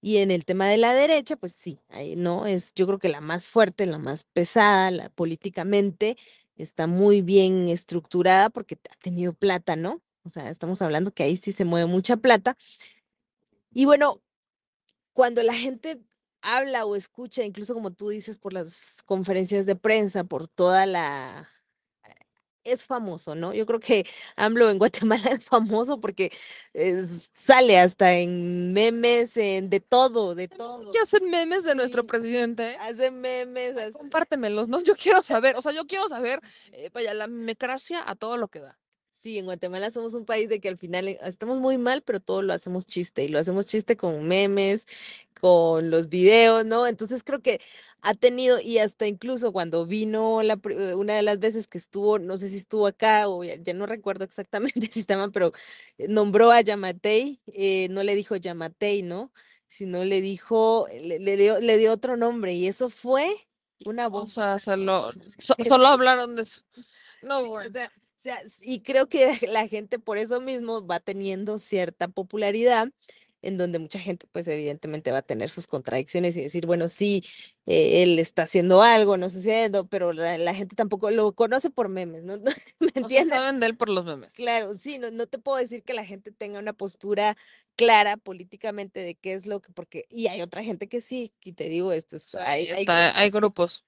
y 0.00 0.18
en 0.18 0.30
el 0.30 0.44
tema 0.44 0.66
de 0.68 0.78
la 0.78 0.94
derecha, 0.94 1.36
pues 1.36 1.52
sí, 1.52 1.80
ahí 1.88 2.16
no 2.16 2.46
es, 2.46 2.72
yo 2.74 2.86
creo 2.86 2.98
que 2.98 3.08
la 3.08 3.20
más 3.20 3.46
fuerte, 3.46 3.86
la 3.86 3.98
más 3.98 4.24
pesada, 4.24 4.90
la 4.90 5.10
políticamente 5.10 6.16
está 6.56 6.86
muy 6.86 7.22
bien 7.22 7.68
estructurada 7.68 8.50
porque 8.50 8.78
ha 8.90 8.96
tenido 9.02 9.32
plata, 9.34 9.76
¿no? 9.76 10.02
O 10.22 10.28
sea, 10.28 10.50
estamos 10.50 10.82
hablando 10.82 11.12
que 11.12 11.22
ahí 11.22 11.36
sí 11.36 11.52
se 11.52 11.64
mueve 11.64 11.86
mucha 11.86 12.16
plata. 12.16 12.56
Y 13.72 13.84
bueno, 13.84 14.22
cuando 15.12 15.42
la 15.42 15.54
gente 15.54 16.00
habla 16.42 16.84
o 16.86 16.96
escucha, 16.96 17.44
incluso 17.44 17.74
como 17.74 17.92
tú 17.92 18.08
dices, 18.08 18.38
por 18.38 18.52
las 18.52 19.02
conferencias 19.04 19.66
de 19.66 19.76
prensa, 19.76 20.24
por 20.24 20.48
toda 20.48 20.86
la... 20.86 21.48
Es 22.62 22.84
famoso, 22.84 23.34
¿no? 23.34 23.54
Yo 23.54 23.64
creo 23.64 23.80
que 23.80 24.06
AMLO 24.36 24.68
en 24.68 24.78
Guatemala 24.78 25.22
es 25.32 25.44
famoso 25.46 25.98
porque 25.98 26.30
es- 26.74 27.30
sale 27.32 27.78
hasta 27.78 28.12
en 28.18 28.72
memes, 28.74 29.36
en 29.38 29.70
de 29.70 29.80
todo, 29.80 30.34
de 30.34 30.48
todo. 30.48 30.90
¿Qué 30.92 30.98
hacen 30.98 31.30
memes 31.30 31.64
de 31.64 31.74
nuestro 31.74 32.06
presidente? 32.06 32.76
Hace 32.80 33.10
memes, 33.10 33.76
hace- 33.76 33.92
Compártemelos, 33.92 34.68
¿no? 34.68 34.80
Yo 34.84 34.94
quiero 34.94 35.22
saber, 35.22 35.56
o 35.56 35.62
sea, 35.62 35.72
yo 35.72 35.86
quiero 35.86 36.06
saber, 36.08 36.40
eh, 36.72 36.90
vaya, 36.92 37.14
la 37.14 37.26
memecracia 37.28 38.02
a 38.06 38.14
todo 38.14 38.36
lo 38.36 38.48
que 38.48 38.60
da. 38.60 38.78
Sí, 39.12 39.38
en 39.38 39.44
Guatemala 39.46 39.90
somos 39.90 40.14
un 40.14 40.24
país 40.24 40.48
de 40.48 40.60
que 40.60 40.68
al 40.68 40.78
final 40.78 41.08
eh, 41.08 41.18
estamos 41.24 41.60
muy 41.60 41.76
mal, 41.78 42.02
pero 42.02 42.20
todo 42.20 42.42
lo 42.42 42.52
hacemos 42.54 42.86
chiste 42.86 43.22
y 43.24 43.28
lo 43.28 43.38
hacemos 43.38 43.66
chiste 43.66 43.96
con 43.96 44.26
memes, 44.26 44.86
con 45.40 45.90
los 45.90 46.08
videos, 46.08 46.64
¿no? 46.66 46.86
Entonces 46.86 47.22
creo 47.22 47.40
que 47.42 47.60
ha 48.02 48.14
tenido 48.14 48.60
y 48.60 48.78
hasta 48.78 49.06
incluso 49.06 49.52
cuando 49.52 49.86
vino 49.86 50.42
la, 50.42 50.58
eh, 50.70 50.94
una 50.94 51.14
de 51.14 51.22
las 51.22 51.38
veces 51.38 51.68
que 51.68 51.78
estuvo, 51.78 52.18
no 52.18 52.36
sé 52.36 52.48
si 52.48 52.56
estuvo 52.56 52.86
acá 52.86 53.28
o 53.28 53.44
ya, 53.44 53.56
ya 53.56 53.74
no 53.74 53.86
recuerdo 53.86 54.24
exactamente 54.24 54.86
si 54.92 55.00
estaba, 55.00 55.28
pero 55.30 55.52
nombró 56.08 56.50
a 56.52 56.60
Yamatei, 56.60 57.40
eh, 57.48 57.88
no 57.90 58.02
le 58.02 58.14
dijo 58.14 58.36
Yamatei, 58.36 59.02
¿no? 59.02 59.32
Sino 59.68 60.04
le 60.04 60.20
dijo, 60.20 60.86
le, 61.00 61.18
le 61.20 61.36
dio, 61.36 61.60
le 61.60 61.76
dio 61.78 61.92
otro 61.92 62.16
nombre 62.16 62.54
y 62.54 62.66
eso 62.66 62.90
fue 62.90 63.28
una 63.84 64.06
O 64.08 64.10
voz. 64.10 64.32
sea, 64.34 64.58
solo, 64.58 65.10
so- 65.38 65.54
solo 65.62 65.86
hablaron 65.86 66.36
de 66.36 66.42
eso. 66.42 66.62
No, 67.22 67.40
Sí, 67.40 67.46
o 67.46 67.48
bueno. 67.50 67.70
sea, 67.72 67.92
o 67.96 68.22
sea, 68.22 68.42
y 68.62 68.80
creo 68.82 69.08
que 69.08 69.38
la 69.50 69.66
gente 69.68 69.98
por 69.98 70.18
eso 70.18 70.40
mismo 70.40 70.86
va 70.86 71.00
teniendo 71.00 71.58
cierta 71.58 72.08
popularidad, 72.08 72.88
en 73.42 73.58
donde 73.58 73.78
mucha 73.78 73.98
gente, 73.98 74.26
pues 74.32 74.48
evidentemente 74.48 75.12
va 75.12 75.18
a 75.18 75.22
tener 75.22 75.50
sus 75.50 75.66
contradicciones 75.66 76.36
y 76.36 76.42
decir, 76.42 76.66
bueno, 76.66 76.88
sí, 76.88 77.22
eh, 77.66 78.02
él 78.02 78.18
está 78.18 78.42
haciendo 78.42 78.82
algo, 78.82 79.16
no 79.16 79.28
sé 79.28 79.38
haciendo, 79.40 79.86
pero 79.88 80.12
la, 80.12 80.38
la 80.38 80.54
gente 80.54 80.76
tampoco 80.76 81.10
lo 81.10 81.32
conoce 81.34 81.70
por 81.70 81.88
memes, 81.88 82.22
¿no? 82.24 82.38
¿Me 82.80 82.90
O 83.02 83.08
sea, 83.10 83.24
entiendes? 83.24 83.26
saben 83.26 83.60
de 83.60 83.66
él 83.66 83.76
por 83.76 83.88
los 83.90 84.04
memes. 84.06 84.34
Claro, 84.34 84.74
sí, 84.74 84.98
no, 84.98 85.10
no 85.10 85.26
te 85.26 85.38
puedo 85.38 85.58
decir 85.58 85.82
que 85.84 85.92
la 85.92 86.04
gente 86.04 86.32
tenga 86.32 86.58
una 86.58 86.72
postura 86.72 87.36
clara 87.76 88.16
políticamente 88.16 89.00
de 89.00 89.14
qué 89.16 89.34
es 89.34 89.46
lo 89.46 89.60
que, 89.60 89.72
porque, 89.72 90.06
y 90.08 90.28
hay 90.28 90.40
otra 90.42 90.62
gente 90.64 90.88
que 90.88 91.00
sí, 91.00 91.34
y 91.44 91.52
te 91.52 91.68
digo, 91.68 91.92
esto 91.92 92.16
es, 92.16 92.34
O 92.34 92.38
hay, 92.38 92.68
está, 92.68 93.18
hay 93.18 93.30
grupos 93.30 93.84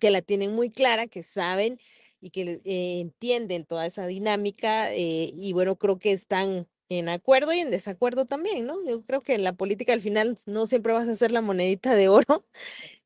que 0.00 0.10
la 0.10 0.22
tienen 0.22 0.52
muy 0.54 0.70
clara, 0.70 1.06
que 1.06 1.22
saben 1.22 1.78
y 2.20 2.30
que 2.30 2.60
eh, 2.64 3.00
entienden 3.00 3.64
toda 3.66 3.86
esa 3.86 4.06
dinámica 4.06 4.92
eh, 4.94 5.30
y 5.34 5.52
bueno, 5.52 5.76
creo 5.76 5.98
que 5.98 6.12
están 6.12 6.68
en 6.88 7.08
acuerdo 7.08 7.52
y 7.52 7.60
en 7.60 7.70
desacuerdo 7.70 8.26
también, 8.26 8.66
¿no? 8.66 8.84
Yo 8.86 9.02
creo 9.04 9.20
que 9.20 9.38
la 9.38 9.54
política 9.54 9.92
al 9.92 10.00
final 10.00 10.36
no 10.46 10.66
siempre 10.66 10.92
vas 10.92 11.08
a 11.08 11.12
hacer 11.12 11.32
la 11.32 11.40
monedita 11.40 11.94
de 11.94 12.08
oro. 12.08 12.46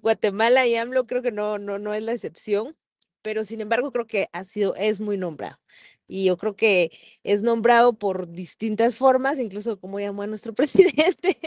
Guatemala 0.01 0.67
y 0.67 0.77
AMLO 0.77 1.07
creo 1.07 1.23
que 1.23 1.33
no, 1.33 1.59
no, 1.59 1.79
no 1.79 1.95
es 1.95 2.03
la 2.03 2.13
excepción, 2.13 2.77
pero 3.23 3.45
sin 3.45 3.61
embargo 3.61 3.93
creo 3.93 4.07
que 4.07 4.29
ha 4.33 4.45
sido, 4.45 4.75
es 4.77 5.01
muy 5.01 5.17
nombrado. 5.19 5.59
Y 6.07 6.25
yo 6.27 6.37
creo 6.39 6.57
que 6.57 6.91
es 7.23 7.43
nombrado 7.43 7.93
por 7.99 8.31
distintas 8.33 8.97
formas, 8.99 9.39
incluso 9.39 9.79
como 9.81 10.01
llamó 10.01 10.23
a 10.23 10.27
nuestro 10.27 10.55
presidente, 10.57 11.39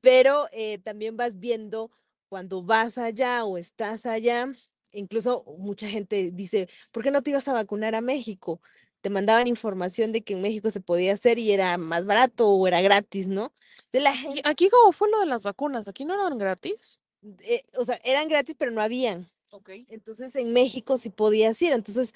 pero 0.00 0.48
eh, 0.52 0.78
también 0.78 1.16
vas 1.16 1.38
viendo 1.38 1.90
cuando 2.28 2.62
vas 2.62 2.98
allá 2.98 3.44
o 3.44 3.58
estás 3.58 4.06
allá, 4.06 4.52
incluso 4.92 5.44
mucha 5.58 5.88
gente 5.88 6.30
dice, 6.32 6.68
¿por 6.92 7.02
qué 7.02 7.10
no 7.10 7.22
te 7.22 7.30
ibas 7.30 7.48
a 7.48 7.52
vacunar 7.52 7.94
a 7.94 8.00
México? 8.00 8.60
Te 9.06 9.10
mandaban 9.10 9.46
información 9.46 10.10
de 10.12 10.22
que 10.24 10.34
en 10.34 10.42
México 10.42 10.70
se 10.70 10.80
podía 10.80 11.12
hacer 11.14 11.38
y 11.38 11.52
era 11.52 11.78
más 11.78 12.06
barato 12.06 12.48
o 12.50 12.66
era 12.66 12.80
gratis, 12.82 13.28
¿no? 13.28 13.52
De 13.92 14.00
la 14.00 14.16
Aquí, 14.24 14.40
gente, 14.42 14.42
aquí 14.44 14.68
cómo 14.70 14.92
fue 14.92 15.10
lo 15.10 15.20
de 15.20 15.26
las 15.26 15.42
vacunas, 15.44 15.88
aquí 15.88 16.04
no 16.04 16.14
eran 16.14 16.38
gratis. 16.38 17.00
eh, 17.40 17.62
o 17.76 17.84
sea, 17.84 17.98
eran 18.04 18.28
gratis, 18.28 18.54
pero 18.58 18.70
no 18.70 18.80
habían. 18.82 19.30
Ok. 19.50 19.70
Entonces 19.88 20.36
en 20.36 20.52
México 20.52 20.98
sí 20.98 21.10
podías 21.10 21.60
ir. 21.62 21.72
Entonces, 21.72 22.14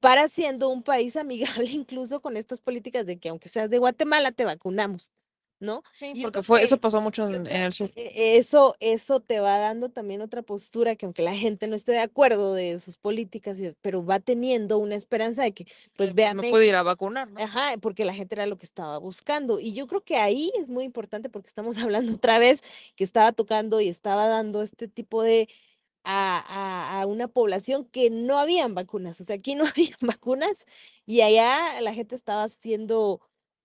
para 0.00 0.28
siendo 0.28 0.70
un 0.70 0.82
país 0.84 1.16
amigable 1.18 1.70
incluso 1.70 2.20
con 2.22 2.36
estas 2.36 2.60
políticas 2.60 3.06
de 3.06 3.18
que 3.18 3.30
aunque 3.30 3.48
seas 3.48 3.70
de 3.70 3.78
Guatemala, 3.78 4.32
te 4.32 4.44
vacunamos, 4.44 5.12
¿no? 5.60 5.82
Sí, 5.92 6.12
Y 6.14 6.22
porque 6.22 6.42
fue, 6.42 6.62
eso 6.62 6.78
pasó 6.80 7.00
mucho 7.00 7.28
en, 7.28 7.46
el 7.46 7.72
sur. 7.72 7.90
que 7.90 8.36
Eso, 8.38 8.76
eso 8.80 9.20
te 9.20 9.40
va 9.40 9.58
dando 9.58 9.90
también 9.90 10.22
otra 10.22 10.42
postura 10.42 10.96
que 10.96 11.06
aunque 11.06 11.22
la 11.22 11.34
gente 11.36 11.66
no 11.68 11.76
esté 11.76 11.92
de 11.92 12.00
acuerdo 12.00 12.54
de 12.54 12.78
sus 12.80 12.96
políticas, 12.96 13.58
pero 13.80 14.04
va 14.04 14.20
teniendo 14.20 14.78
una 14.78 14.96
esperanza 14.96 15.42
de 15.42 15.52
que, 15.52 15.66
pues 15.96 16.10
que 16.10 16.14
vea, 16.14 16.30
me 16.34 16.42
México- 16.42 16.54
puede 16.54 16.66
ir 16.68 16.74
a 16.76 16.82
vacunar, 16.82 17.30
¿no? 17.30 17.40
Ajá, 17.40 17.74
porque 17.80 18.04
la 18.04 18.14
gente 18.14 18.34
era 18.34 18.46
lo 18.46 18.56
que 18.58 18.66
estaba 18.66 18.98
buscando. 18.98 19.60
Y 19.60 19.72
yo 19.74 19.86
creo 19.86 20.02
que 20.02 20.16
ahí 20.16 20.50
es 20.58 20.70
muy 20.70 20.84
importante 20.84 21.28
porque 21.28 21.48
estamos 21.48 21.76
hablando 21.92 22.14
otra 22.14 22.38
vez 22.38 22.62
que 22.96 23.04
estaba 23.04 23.32
tocando 23.32 23.80
y 23.80 23.88
estaba 23.88 24.26
dando 24.28 24.62
este 24.62 24.88
tipo 24.88 25.22
de 25.22 25.48
a, 26.04 26.38
a- 26.98 27.02
a 27.02 27.06
una 27.06 27.28
población 27.28 27.84
que 27.84 28.10
no 28.10 28.38
habían 28.38 28.74
vacunas. 28.74 29.20
O 29.20 29.24
sea, 29.24 29.36
aquí 29.36 29.54
no 29.54 29.64
habían 29.66 29.98
vacunas 30.00 30.64
y 31.06 31.20
allá 31.22 31.80
la 31.82 31.92
gente 31.94 32.14
estaba 32.14 32.44
haciendo, 32.44 33.20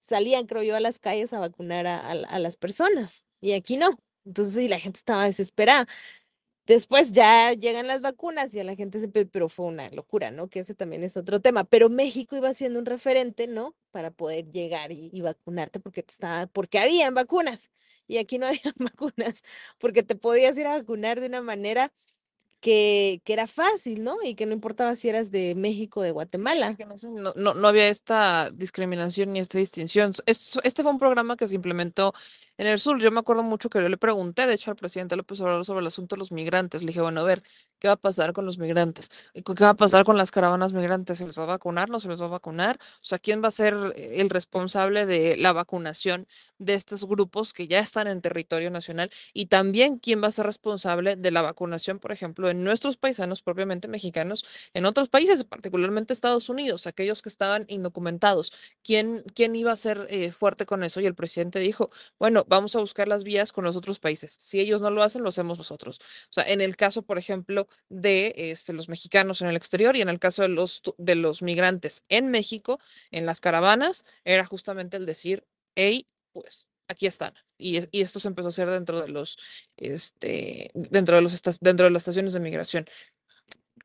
salían, 0.06 0.46
creo 0.48 0.64
yo, 0.64 0.76
a 0.76 0.80
las 0.80 1.00
calles 1.00 1.34
a 1.34 1.40
vacunar 1.40 1.88
a, 1.88 2.00
a 2.10 2.16
la- 2.16 2.28
a 2.30 2.40
las 2.40 2.58
personas 2.58 3.26
y 3.42 3.54
aquí 3.54 3.78
no. 3.78 3.90
Entonces, 4.26 4.64
y 4.64 4.68
la 4.70 4.80
gente 4.80 4.98
estaba 4.98 5.26
desesperada. 5.26 5.86
Después 6.68 7.12
ya 7.12 7.54
llegan 7.54 7.86
las 7.88 8.02
vacunas 8.02 8.52
y 8.56 8.60
a 8.60 8.64
la 8.64 8.76
gente 8.76 9.00
se, 9.00 9.08
pe- 9.08 9.28
pero 9.28 9.50
fue 9.50 9.68
una 9.68 9.90
locura, 9.92 10.32
¿no? 10.32 10.50
Que 10.50 10.62
ese 10.62 10.74
también 10.74 11.04
es 11.04 11.16
otro 11.16 11.40
tema. 11.40 11.64
Pero 11.64 11.90
México 11.90 12.36
iba 12.36 12.54
siendo 12.56 12.80
un 12.80 12.86
referente, 12.88 13.46
¿no? 13.48 13.76
Para 13.92 14.10
poder 14.12 14.50
llegar 14.50 14.92
y, 14.92 15.22
vacunarte 15.22 15.80
porque 15.80 16.02
te 16.02 16.12
estaba, 16.14 16.48
porque 16.48 16.80
habían 16.80 17.14
vacunas 17.14 17.70
y 18.08 18.18
aquí 18.18 18.40
no 18.40 18.48
habían 18.48 18.74
vacunas, 18.80 19.44
porque 19.78 20.02
te 20.04 20.16
podías 20.16 20.58
ir 20.58 20.66
a 20.68 20.76
vacunar 20.78 21.20
de 21.22 21.28
una 21.28 21.42
manera 21.44 21.94
que, 22.66 23.22
que 23.24 23.34
era 23.34 23.46
fácil, 23.46 24.04
¿no? 24.04 24.18
Y 24.24 24.34
que 24.34 24.48
no 24.48 24.54
importaba 24.54 24.96
si 24.96 25.08
eras 25.08 25.30
de 25.30 25.54
México 25.54 26.00
o 26.00 26.04
de 26.04 26.10
Guatemala. 26.10 26.76
no, 27.36 27.54
no, 27.54 27.68
había 27.68 27.90
esta 27.90 28.50
discriminación 28.50 29.34
ni 29.34 29.40
esta 29.40 29.60
distinción. 29.60 30.14
Este 30.26 30.82
fue 30.82 30.92
un 30.92 30.98
programa 30.98 31.38
que 31.38 31.46
se 31.46 31.54
implementó 31.54 32.12
en 32.58 32.68
el 32.68 32.80
sur. 32.80 33.00
Yo 33.00 33.12
me 33.12 33.20
acuerdo 33.20 33.44
mucho 33.44 33.70
que 33.70 33.82
yo 33.82 33.90
le 33.90 33.98
pregunté, 33.98 34.48
de 34.48 34.54
hecho, 34.54 34.72
al 34.72 34.78
presidente 34.78 35.16
López 35.16 35.40
Obrador 35.42 35.66
sobre 35.66 35.82
el 35.82 35.88
asunto 35.88 36.16
de 36.16 36.20
los 36.20 36.32
migrantes. 36.32 36.82
Le 36.82 36.88
dije, 36.88 37.02
bueno, 37.02 37.22
a 37.22 37.24
ver, 37.24 37.44
¿qué 37.80 37.88
va 37.88 37.94
a 37.94 37.98
pasar 37.98 38.34
con 38.34 38.46
los 38.46 38.58
migrantes? 38.58 39.32
¿Y 39.34 39.44
¿Qué 39.44 39.64
va 39.64 39.70
a 39.72 39.74
pasar 39.76 40.04
con 40.06 40.18
las 40.18 40.32
caravanas 40.32 40.74
migrantes? 40.74 41.18
¿Se 41.18 41.26
les 41.26 41.38
va 41.38 41.44
a 41.44 41.48
vacunar? 41.48 41.90
¿No 41.90 42.00
se 42.00 42.08
les 42.08 42.22
va 42.22 42.26
a 42.26 42.30
vacunar? 42.30 42.78
O 42.82 43.06
sea, 43.06 43.20
¿quién 43.20 43.44
va 43.44 43.50
a 43.50 43.52
ser 43.52 43.76
eh, 43.96 44.18
el 44.20 44.30
responsable 44.30 45.06
de 45.06 45.38
la 45.38 45.54
vacunación 45.54 46.28
de 46.58 46.74
estos 46.74 47.06
grupos 47.06 47.54
que 47.54 47.68
ya 47.68 47.80
están 47.80 48.08
en 48.08 48.22
territorio 48.22 48.72
nacional? 48.72 49.10
Y 49.34 49.48
también, 49.48 50.00
¿quién 50.00 50.22
va 50.24 50.28
a 50.28 50.32
ser 50.32 50.46
responsable 50.46 51.16
de 51.16 51.32
la 51.32 51.42
vacunación, 51.42 52.00
por 52.00 52.12
ejemplo, 52.12 52.50
en 52.50 52.64
nuestros 52.64 52.98
paisanos 52.98 53.42
propiamente 53.42 53.88
mexicanos 53.88 54.46
en 54.74 54.86
otros 54.86 55.10
países, 55.10 55.44
particularmente 55.44 56.14
Estados 56.14 56.50
Unidos, 56.50 56.88
aquellos 56.88 57.22
que 57.22 57.30
estaban 57.30 57.66
indocumentados. 57.68 58.52
¿Quién, 58.84 59.24
quién 59.34 59.56
iba 59.56 59.72
a 59.72 59.76
ser 59.76 60.08
eh, 60.10 60.32
fuerte 60.32 60.66
con 60.66 60.84
eso? 60.84 61.02
Y 61.02 61.06
el 61.06 61.16
presidente 61.16 61.60
dijo, 61.60 61.88
bueno, 62.20 62.45
vamos 62.48 62.76
a 62.76 62.80
buscar 62.80 63.08
las 63.08 63.24
vías 63.24 63.52
con 63.52 63.64
los 63.64 63.76
otros 63.76 64.00
países. 64.00 64.36
Si 64.40 64.60
ellos 64.60 64.82
no 64.82 64.90
lo 64.90 65.04
hacen, 65.04 65.24
lo 65.24 65.30
hacemos 65.30 65.58
nosotros. 65.58 66.00
O 66.30 66.34
sea, 66.34 66.44
en 66.46 66.62
el 66.62 66.76
caso, 66.76 67.02
por 67.02 67.18
ejemplo, 67.18 67.68
de 67.90 68.34
este, 68.36 68.74
los 68.74 68.90
mexicanos 68.90 69.42
en 69.42 69.48
el 69.48 69.56
exterior 69.56 69.96
y 69.96 70.02
en 70.02 70.10
el 70.10 70.20
caso 70.20 70.42
de 70.42 70.50
los, 70.50 70.82
de 70.98 71.16
los 71.16 71.42
migrantes 71.42 72.04
en 72.10 72.30
México, 72.30 72.80
en 73.12 73.26
las 73.26 73.42
caravanas, 73.42 74.06
era 74.24 74.46
justamente 74.46 74.98
el 74.98 75.06
decir, 75.06 75.46
hey, 75.76 76.08
pues 76.32 76.68
aquí 76.88 77.08
están. 77.08 77.34
Y, 77.58 77.80
y 77.98 78.02
esto 78.02 78.20
se 78.20 78.28
empezó 78.28 78.48
a 78.48 78.50
hacer 78.50 78.70
dentro 78.70 79.02
de 79.02 79.08
los, 79.08 79.38
este, 79.78 80.72
dentro 80.74 81.16
de 81.16 81.22
los, 81.22 81.42
dentro 81.62 81.86
de 81.86 81.92
las 81.92 82.02
estaciones 82.02 82.34
de 82.34 82.40
migración 82.40 82.86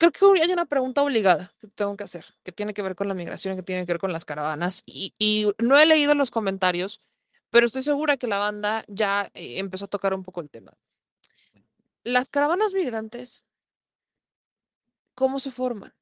creo 0.00 0.12
que 0.12 0.42
hay 0.42 0.50
una 0.50 0.64
pregunta 0.64 1.02
obligada 1.02 1.52
que 1.60 1.68
tengo 1.68 1.96
que 1.96 2.04
hacer, 2.04 2.24
que 2.42 2.52
tiene 2.52 2.72
que 2.72 2.80
ver 2.80 2.94
con 2.94 3.06
la 3.06 3.14
migración, 3.14 3.54
que 3.54 3.62
tiene 3.62 3.84
que 3.84 3.92
ver 3.92 4.00
con 4.00 4.12
las 4.12 4.24
caravanas. 4.24 4.82
Y, 4.86 5.14
y 5.18 5.52
no 5.58 5.78
he 5.78 5.84
leído 5.84 6.14
los 6.14 6.30
comentarios, 6.30 7.02
pero 7.50 7.66
estoy 7.66 7.82
segura 7.82 8.16
que 8.16 8.26
la 8.26 8.38
banda 8.38 8.84
ya 8.88 9.30
eh, 9.34 9.58
empezó 9.58 9.84
a 9.86 9.88
tocar 9.88 10.14
un 10.14 10.22
poco 10.22 10.40
el 10.40 10.50
tema. 10.50 10.72
Las 12.04 12.30
caravanas 12.30 12.72
migrantes, 12.72 13.46
¿cómo 15.14 15.38
se 15.38 15.50
forman? 15.50 15.92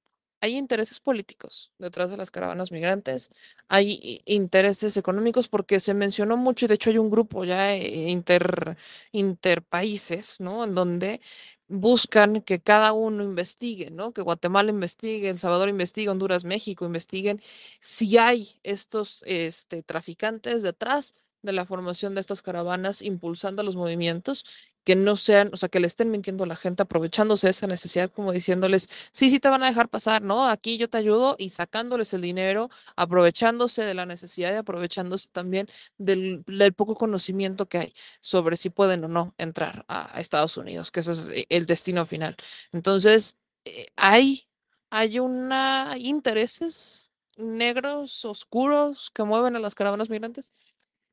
Hay 0.41 0.57
intereses 0.57 1.01
políticos 1.01 1.73
detrás 1.79 2.11
de 2.11 2.16
las 2.16 2.31
caravanas 2.31 2.70
migrantes, 2.70 3.31
hay 3.66 4.23
intereses 4.25 4.97
económicos 4.97 5.49
porque 5.49 5.81
se 5.81 5.95
mencionó 5.95 6.37
mucho 6.37 6.65
y 6.65 6.69
de 6.69 6.75
hecho 6.75 6.91
hay 6.91 6.99
un 6.99 7.11
grupo 7.11 7.45
ya 7.45 7.75
eh, 7.75 8.09
inter, 8.09 8.77
interpaíses, 9.11 10.41
¿no? 10.41 10.62
En 10.62 10.77
donde 10.77 11.20
buscan 11.66 12.43
que 12.43 12.61
cada 12.61 12.93
uno 12.93 13.25
investigue, 13.25 13.91
¿no? 13.91 14.12
Que 14.12 14.23
Guatemala 14.23 14.70
investigue, 14.70 15.29
El 15.29 15.39
Salvador 15.39 15.69
investigue, 15.69 16.09
Honduras, 16.09 16.45
México 16.45 16.87
investiguen 16.87 17.41
si 17.81 18.16
hay 18.19 18.61
estos 18.62 19.25
este, 19.27 19.83
traficantes 19.83 20.62
detrás 20.62 21.15
de 21.43 21.52
la 21.52 21.65
formación 21.65 22.15
de 22.15 22.20
estas 22.20 22.43
caravanas, 22.43 23.02
impulsando 23.02 23.62
los 23.62 23.77
movimientos 23.77 24.44
que 24.85 24.97
no 24.97 25.16
sean, 25.16 25.51
o 25.52 25.56
sea, 25.56 25.69
que 25.69 25.81
le 25.81 25.86
estén 25.86 26.10
mintiendo 26.10 26.44
a 26.44 26.47
la 26.47 26.56
gente, 26.56 26.82
aprovechándose 26.82 27.47
de 27.47 27.51
esa 27.51 27.66
necesidad, 27.66 28.10
como 28.10 28.32
diciéndoles, 28.32 28.89
sí, 29.12 29.28
sí 29.28 29.39
te 29.39 29.48
van 29.51 29.62
a 29.62 29.66
dejar 29.66 29.90
pasar, 29.90 30.23
¿no? 30.23 30.48
Aquí 30.48 30.78
yo 30.78 30.89
te 30.89 30.97
ayudo 30.97 31.36
y 31.39 31.51
sacándoles 31.51 32.15
el 32.15 32.23
dinero, 32.23 32.70
aprovechándose 32.97 33.85
de 33.85 33.94
la 33.94 34.06
necesidad 34.06 34.52
y 34.52 34.56
aprovechándose 34.56 35.28
también 35.31 35.69
del, 35.98 36.43
poco 36.74 36.94
conocimiento 36.94 37.69
que 37.69 37.78
hay 37.78 37.94
sobre 38.20 38.56
si 38.56 38.70
pueden 38.70 39.05
o 39.05 39.09
no 39.09 39.35
entrar 39.36 39.85
a, 39.89 40.16
a 40.16 40.20
Estados 40.20 40.56
Unidos, 40.56 40.90
que 40.90 41.01
ese 41.01 41.12
es 41.12 41.28
eh, 41.31 41.47
el 41.51 41.66
destino 41.66 42.06
final. 42.06 42.36
Entonces, 42.73 43.36
eh, 43.66 43.89
hay, 43.97 44.48
hay 44.90 45.19
una 45.19 45.94
intereses 45.98 47.12
negros, 47.36 48.24
oscuros, 48.24 49.10
que 49.12 49.23
mueven 49.24 49.56
a 49.56 49.60
las 49.60 49.74
caravanas 49.74 50.10
migrantes. 50.10 50.52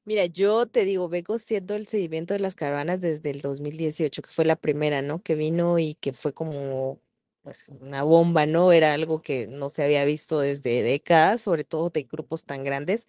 Mira, 0.07 0.25
yo 0.27 0.67
te 0.67 0.85
digo, 0.85 1.09
vengo 1.09 1.39
siendo 1.39 1.73
el 1.75 1.87
seguimiento 1.87 2.33
de 2.35 2.39
las 2.39 2.53
caravanas 2.55 3.01
desde 3.01 3.31
el 3.31 3.41
2018, 3.41 4.21
que 4.21 4.29
fue 4.29 4.45
la 4.45 4.55
primera, 4.55 5.01
¿no? 5.01 5.21
Que 5.23 5.33
vino 5.33 5.79
y 5.79 5.95
que 5.95 6.13
fue 6.13 6.31
como, 6.33 6.99
pues, 7.41 7.69
una 7.81 8.03
bomba, 8.03 8.45
¿no? 8.45 8.71
Era 8.71 8.93
algo 8.93 9.21
que 9.23 9.47
no 9.47 9.69
se 9.71 9.83
había 9.83 10.05
visto 10.05 10.39
desde 10.39 10.83
décadas, 10.83 11.41
sobre 11.41 11.63
todo 11.63 11.89
de 11.89 12.03
grupos 12.03 12.45
tan 12.45 12.63
grandes. 12.63 13.07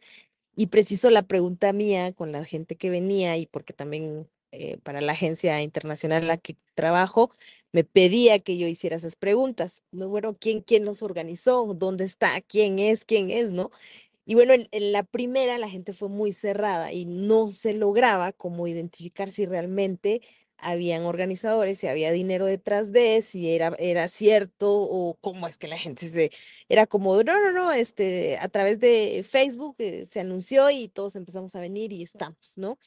Y 0.56 0.68
preciso 0.68 1.10
la 1.10 1.22
pregunta 1.24 1.72
mía 1.74 2.12
con 2.12 2.32
la 2.32 2.44
gente 2.46 2.76
que 2.76 2.90
venía 2.90 3.36
y 3.38 3.46
porque 3.46 3.74
también 3.74 4.28
eh, 4.52 4.78
para 4.78 5.00
la 5.02 5.12
agencia 5.12 5.60
internacional 5.62 6.22
en 6.22 6.28
la 6.28 6.38
que 6.38 6.56
trabajo, 6.74 7.30
me 7.72 7.84
pedía 7.84 8.38
que 8.38 8.56
yo 8.58 8.66
hiciera 8.68 8.96
esas 8.96 9.16
preguntas, 9.16 9.82
¿no? 9.92 10.08
Bueno, 10.08 10.36
¿quién, 10.40 10.62
quién 10.62 10.84
los 10.86 11.02
organizó? 11.02 11.74
¿Dónde 11.74 12.04
está? 12.04 12.40
¿Quién 12.42 12.78
es? 12.78 13.04
¿Quién 13.04 13.30
es? 13.30 13.50
¿No? 13.50 13.70
Y 14.26 14.34
bueno, 14.34 14.54
en, 14.54 14.92
la 14.92 15.04
primera 15.04 15.56
la 15.56 15.68
gente 15.70 15.92
fue 15.92 16.08
muy 16.08 16.32
cerrada 16.32 16.92
y 16.92 17.06
no 17.06 17.52
se 17.52 17.74
lograba 17.74 18.32
como 18.32 18.66
identificar 18.66 19.30
si 19.30 19.46
realmente 19.46 20.20
habían 20.58 21.04
organizadores, 21.04 21.78
si 21.78 21.86
había 21.86 22.10
dinero 22.10 22.46
detrás 22.46 22.90
de, 22.90 23.22
si 23.22 23.52
era, 23.52 23.74
era 23.78 24.08
cierto 24.08 24.72
o 24.72 25.16
cómo 25.20 25.46
es 25.46 25.58
que 25.58 25.68
la 25.68 25.78
gente 25.78 26.08
se, 26.08 26.30
era 26.68 26.86
como, 26.86 27.22
no, 27.22 27.40
no, 27.40 27.52
no, 27.52 27.72
este, 27.72 28.38
a 28.38 28.48
través 28.48 28.80
de 28.80 29.24
Facebook 29.28 29.76
eh, 29.78 30.06
se 30.06 30.20
anunció 30.20 30.70
y 30.70 30.88
todos 30.88 31.14
empezamos 31.14 31.54
a 31.54 31.60
venir 31.60 31.92
y 31.92 32.02
estamos, 32.02 32.58
¿no? 32.58 32.78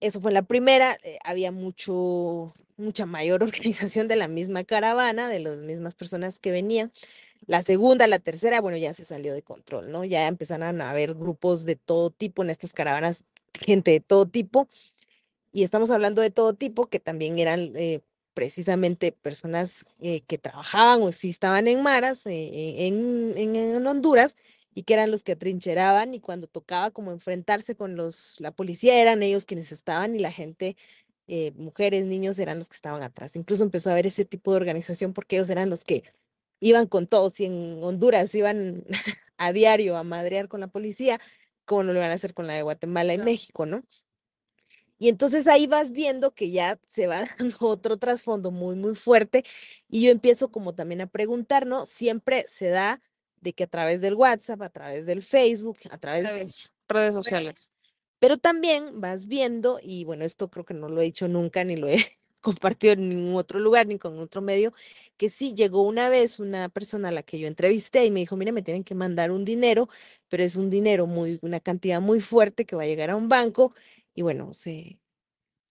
Eso 0.00 0.20
fue 0.22 0.32
la 0.32 0.42
primera, 0.42 0.96
eh, 1.02 1.18
había 1.24 1.52
mucho, 1.52 2.54
mucha 2.78 3.04
mayor 3.04 3.42
organización 3.44 4.08
de 4.08 4.16
la 4.16 4.28
misma 4.28 4.64
caravana, 4.64 5.28
de 5.28 5.40
las 5.40 5.58
mismas 5.58 5.94
personas 5.94 6.40
que 6.40 6.50
venían. 6.50 6.92
La 7.50 7.62
segunda, 7.64 8.06
la 8.06 8.20
tercera, 8.20 8.60
bueno, 8.60 8.76
ya 8.76 8.94
se 8.94 9.04
salió 9.04 9.34
de 9.34 9.42
control, 9.42 9.90
¿no? 9.90 10.04
Ya 10.04 10.28
empezaron 10.28 10.80
a 10.80 10.90
haber 10.90 11.14
grupos 11.14 11.64
de 11.64 11.74
todo 11.74 12.10
tipo 12.10 12.44
en 12.44 12.50
estas 12.50 12.72
caravanas, 12.72 13.24
gente 13.60 13.90
de 13.90 13.98
todo 13.98 14.24
tipo. 14.24 14.68
Y 15.50 15.64
estamos 15.64 15.90
hablando 15.90 16.22
de 16.22 16.30
todo 16.30 16.54
tipo, 16.54 16.86
que 16.86 17.00
también 17.00 17.40
eran 17.40 17.72
eh, 17.74 18.02
precisamente 18.34 19.10
personas 19.10 19.84
eh, 19.98 20.20
que 20.28 20.38
trabajaban 20.38 21.02
o 21.02 21.10
sí 21.10 21.30
estaban 21.30 21.66
en 21.66 21.82
maras 21.82 22.24
eh, 22.26 22.86
en, 22.86 23.34
en, 23.36 23.56
en 23.56 23.84
Honduras 23.84 24.36
y 24.72 24.84
que 24.84 24.94
eran 24.94 25.10
los 25.10 25.24
que 25.24 25.32
atrincheraban 25.32 26.14
y 26.14 26.20
cuando 26.20 26.46
tocaba 26.46 26.92
como 26.92 27.10
enfrentarse 27.10 27.74
con 27.74 27.96
los, 27.96 28.36
la 28.38 28.52
policía 28.52 29.02
eran 29.02 29.24
ellos 29.24 29.44
quienes 29.44 29.72
estaban 29.72 30.14
y 30.14 30.20
la 30.20 30.30
gente, 30.30 30.76
mujeres, 31.56 32.06
niños 32.06 32.38
eran 32.38 32.58
los 32.58 32.68
que 32.68 32.76
estaban 32.76 33.02
atrás. 33.02 33.34
Incluso 33.34 33.64
empezó 33.64 33.88
a 33.88 33.94
haber 33.94 34.06
ese 34.06 34.24
tipo 34.24 34.52
de 34.52 34.58
organización 34.58 35.12
porque 35.12 35.34
ellos 35.34 35.50
eran 35.50 35.68
los 35.68 35.82
que 35.82 36.04
iban 36.60 36.86
con 36.86 37.06
todos 37.06 37.40
y 37.40 37.46
en 37.46 37.82
Honduras 37.82 38.34
iban 38.34 38.84
a 39.38 39.52
diario 39.52 39.96
a 39.96 40.04
madrear 40.04 40.48
con 40.48 40.60
la 40.60 40.68
policía, 40.68 41.18
como 41.64 41.82
no 41.82 41.92
lo 41.92 41.98
iban 41.98 42.10
a 42.10 42.14
hacer 42.14 42.34
con 42.34 42.46
la 42.46 42.54
de 42.54 42.62
Guatemala 42.62 43.14
y 43.14 43.18
México, 43.18 43.66
¿no? 43.66 43.82
Y 44.98 45.08
entonces 45.08 45.46
ahí 45.46 45.66
vas 45.66 45.92
viendo 45.92 46.32
que 46.34 46.50
ya 46.50 46.78
se 46.88 47.06
va 47.06 47.24
dando 47.38 47.56
otro 47.60 47.96
trasfondo 47.96 48.50
muy, 48.50 48.76
muy 48.76 48.94
fuerte 48.94 49.44
y 49.88 50.02
yo 50.02 50.10
empiezo 50.10 50.52
como 50.52 50.74
también 50.74 51.00
a 51.00 51.06
preguntar, 51.06 51.66
¿no? 51.66 51.86
Siempre 51.86 52.44
se 52.46 52.68
da 52.68 53.00
de 53.40 53.54
que 53.54 53.64
a 53.64 53.66
través 53.66 54.02
del 54.02 54.14
WhatsApp, 54.14 54.60
a 54.60 54.68
través 54.68 55.06
del 55.06 55.22
Facebook, 55.22 55.78
a 55.90 55.96
través 55.96 56.24
de 56.24 56.30
Redes, 56.30 56.74
redes 56.86 57.14
sociales. 57.14 57.72
pero 58.18 58.36
también 58.36 59.00
vas 59.00 59.24
viendo, 59.24 59.80
y 59.82 60.04
bueno, 60.04 60.26
esto 60.26 60.50
creo 60.50 60.66
que 60.66 60.74
no 60.74 60.90
lo 60.90 61.00
he 61.00 61.04
dicho 61.04 61.26
nunca, 61.26 61.64
ni 61.64 61.76
lo 61.76 61.88
he 61.88 62.19
compartido 62.40 62.94
en 62.94 63.08
ningún 63.08 63.36
otro 63.36 63.58
lugar, 63.60 63.86
ni 63.86 63.98
con 63.98 64.18
otro 64.18 64.40
medio, 64.40 64.72
que 65.16 65.30
sí 65.30 65.54
llegó 65.54 65.82
una 65.82 66.08
vez 66.08 66.40
una 66.40 66.68
persona 66.68 67.08
a 67.08 67.12
la 67.12 67.22
que 67.22 67.38
yo 67.38 67.46
entrevisté 67.46 68.04
y 68.04 68.10
me 68.10 68.20
dijo, 68.20 68.36
mire, 68.36 68.52
me 68.52 68.62
tienen 68.62 68.84
que 68.84 68.94
mandar 68.94 69.30
un 69.30 69.44
dinero, 69.44 69.88
pero 70.28 70.42
es 70.42 70.56
un 70.56 70.70
dinero 70.70 71.06
muy, 71.06 71.38
una 71.42 71.60
cantidad 71.60 72.00
muy 72.00 72.20
fuerte 72.20 72.64
que 72.64 72.76
va 72.76 72.84
a 72.84 72.86
llegar 72.86 73.10
a 73.10 73.16
un 73.16 73.28
banco, 73.28 73.74
y 74.14 74.22
bueno, 74.22 74.52
se, 74.54 74.98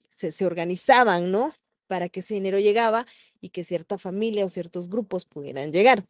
se, 0.10 0.32
se 0.32 0.46
organizaban, 0.46 1.32
¿no? 1.32 1.54
Para 1.88 2.10
que 2.10 2.20
ese 2.22 2.36
dinero 2.36 2.60
llegaba 2.60 3.06
y 3.42 3.50
que 3.50 3.64
cierta 3.64 3.98
familia 3.98 4.46
o 4.46 4.50
ciertos 4.50 4.90
grupos 4.90 5.26
pudieran 5.26 5.72
llegar. 5.72 6.06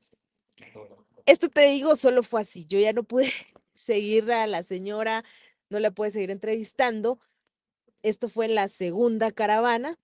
Esto 1.26 1.48
te 1.48 1.62
digo, 1.68 1.96
solo 1.96 2.24
fue 2.24 2.42
así. 2.42 2.66
Yo 2.66 2.80
ya 2.80 2.92
no 2.92 3.04
pude 3.04 3.30
seguir 3.74 4.32
a 4.32 4.48
la 4.48 4.64
señora, 4.64 5.24
no 5.70 5.80
la 5.80 5.92
pude 5.92 6.12
seguir 6.12 6.32
entrevistando. 6.32 7.20
Esto 8.02 8.30
fue 8.30 8.46
en 8.46 8.56
la 8.56 8.68
segunda 8.68 9.32
caravana, 9.32 10.00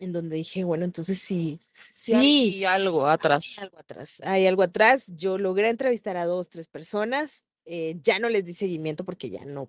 en 0.00 0.12
donde 0.12 0.36
dije, 0.36 0.64
bueno, 0.64 0.84
entonces 0.84 1.18
sí, 1.18 1.60
Sí, 1.72 1.92
sí, 1.92 2.14
hay 2.14 2.64
algo 2.64 3.06
atrás. 3.06 3.56
hay 3.58 3.64
algo 3.64 3.78
atrás. 3.78 4.20
Hay 4.24 4.46
algo 4.46 4.62
atrás. 4.62 5.04
Yo 5.14 5.38
logré 5.38 5.68
entrevistar 5.68 6.16
a 6.16 6.24
dos, 6.24 6.48
tres 6.48 6.66
personas. 6.68 7.44
eh, 7.66 7.96
ya 8.02 8.18
no 8.18 8.28
les 8.28 8.44
di 8.44 8.54
seguimiento 8.54 9.04
porque 9.04 9.30
ya 9.30 9.44
no, 9.44 9.68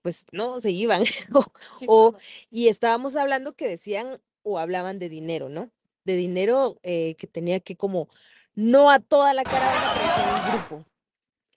pues 0.00 0.24
no, 0.32 0.60
se 0.60 0.70
iban. 0.70 1.02
o, 1.34 1.44
Sí, 1.78 1.84
o- 1.88 2.12
claro. 2.12 2.24
y 2.50 2.68
estábamos 2.68 3.16
hablando 3.16 3.54
que 3.54 3.68
decían 3.68 4.18
o 4.42 4.58
hablaban 4.58 4.98
de 4.98 5.08
dinero, 5.10 5.48
¿no? 5.50 5.70
De 6.04 6.16
dinero 6.16 6.78
eh, 6.82 7.16
que 7.18 7.26
tenía 7.26 7.60
que 7.60 7.76
como, 7.76 8.08
no 8.54 8.90
a 8.90 8.98
toda 9.00 9.34
la 9.34 9.42
caravana, 9.42 9.92
pero 9.94 10.12
a 10.24 10.34
un 10.34 10.52
grupo. 10.58 10.84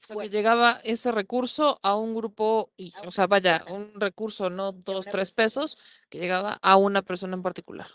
O 0.04 0.08
sea, 0.08 0.14
Fue- 0.16 0.24
que 0.26 0.30
llegaba 0.36 0.80
ese 0.84 1.12
recurso 1.12 1.80
a 1.84 1.96
un 1.96 2.16
grupo, 2.16 2.72
y, 2.76 2.92
A 2.96 3.08
o 3.08 3.12
sea, 3.12 3.28
vaya, 3.28 3.64
un 3.70 3.92
recurso, 4.00 4.50
no 4.50 4.72
dos, 4.72 5.06
tres 5.06 5.32
pesos, 5.32 5.78
que 6.10 6.20
llegaba 6.20 6.58
a 6.62 6.78
una 6.78 7.04
persona 7.04 7.36
en 7.36 7.44
particular. 7.44 7.88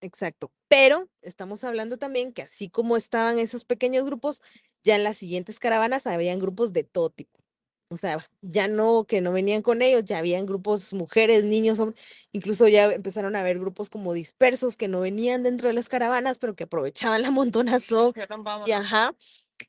Exacto. 0.00 0.52
Pero 0.68 1.08
estamos 1.22 1.64
hablando 1.64 1.96
también 1.96 2.32
que 2.32 2.42
así 2.42 2.68
como 2.68 2.96
estaban 2.96 3.38
esos 3.38 3.64
pequeños 3.64 4.04
grupos, 4.04 4.42
ya 4.84 4.94
en 4.94 5.04
las 5.04 5.16
siguientes 5.16 5.58
caravanas 5.58 6.06
habían 6.06 6.38
grupos 6.38 6.72
de 6.72 6.84
todo 6.84 7.10
tipo. 7.10 7.38
O 7.90 7.96
sea, 7.96 8.22
ya 8.42 8.68
no 8.68 9.04
que 9.06 9.22
no 9.22 9.32
venían 9.32 9.62
con 9.62 9.80
ellos, 9.80 10.04
ya 10.04 10.18
habían 10.18 10.44
grupos 10.44 10.92
mujeres, 10.92 11.44
niños, 11.44 11.80
hombres, 11.80 12.28
incluso 12.32 12.68
ya 12.68 12.92
empezaron 12.92 13.34
a 13.34 13.40
haber 13.40 13.58
grupos 13.58 13.88
como 13.88 14.12
dispersos 14.12 14.76
que 14.76 14.88
no 14.88 15.00
venían 15.00 15.42
dentro 15.42 15.68
de 15.68 15.74
las 15.74 15.88
caravanas, 15.88 16.38
pero 16.38 16.54
que 16.54 16.64
aprovechaban 16.64 17.22
la 17.22 17.30
montonazón 17.30 18.12
y 18.66 18.72
ajá. 18.72 19.14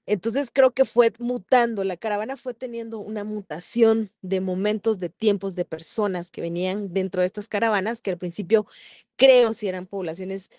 Entonces 0.06 0.50
creo 0.52 0.72
que 0.72 0.86
fue 0.86 1.12
mutando, 1.20 1.84
la 1.84 1.98
caravana 1.98 2.38
fue 2.38 2.54
teniendo 2.54 3.00
una 3.00 3.24
mutación 3.24 4.12
de 4.22 4.42
momentos, 4.42 5.00
de 5.00 5.10
tiempos, 5.10 5.56
de 5.56 5.66
personas 5.66 6.32
que 6.32 6.42
venían 6.42 6.94
dentro 6.94 7.22
de 7.22 7.28
estas 7.28 7.48
caravanas, 7.48 8.02
que 8.02 8.12
al 8.12 8.18
principio 8.18 8.66
creo 9.16 9.54
si 9.54 9.68
eran 9.68 9.88
poblaciones 9.88 10.50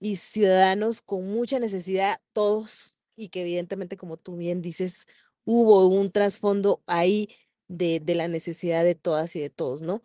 y 0.00 0.16
ciudadanos 0.16 1.02
con 1.02 1.28
mucha 1.28 1.58
necesidad, 1.60 2.20
todos, 2.32 2.96
y 3.16 3.28
que 3.28 3.42
evidentemente, 3.42 3.96
como 3.96 4.16
tú 4.16 4.36
bien 4.36 4.62
dices, 4.62 5.06
hubo 5.44 5.86
un 5.88 6.10
trasfondo 6.10 6.82
ahí 6.86 7.28
de, 7.68 8.02
la 8.14 8.28
necesidad 8.28 8.84
de 8.84 8.94
todas 8.94 9.36
y 9.36 9.40
de 9.40 9.50
todos, 9.50 9.82
¿no? 9.82 10.02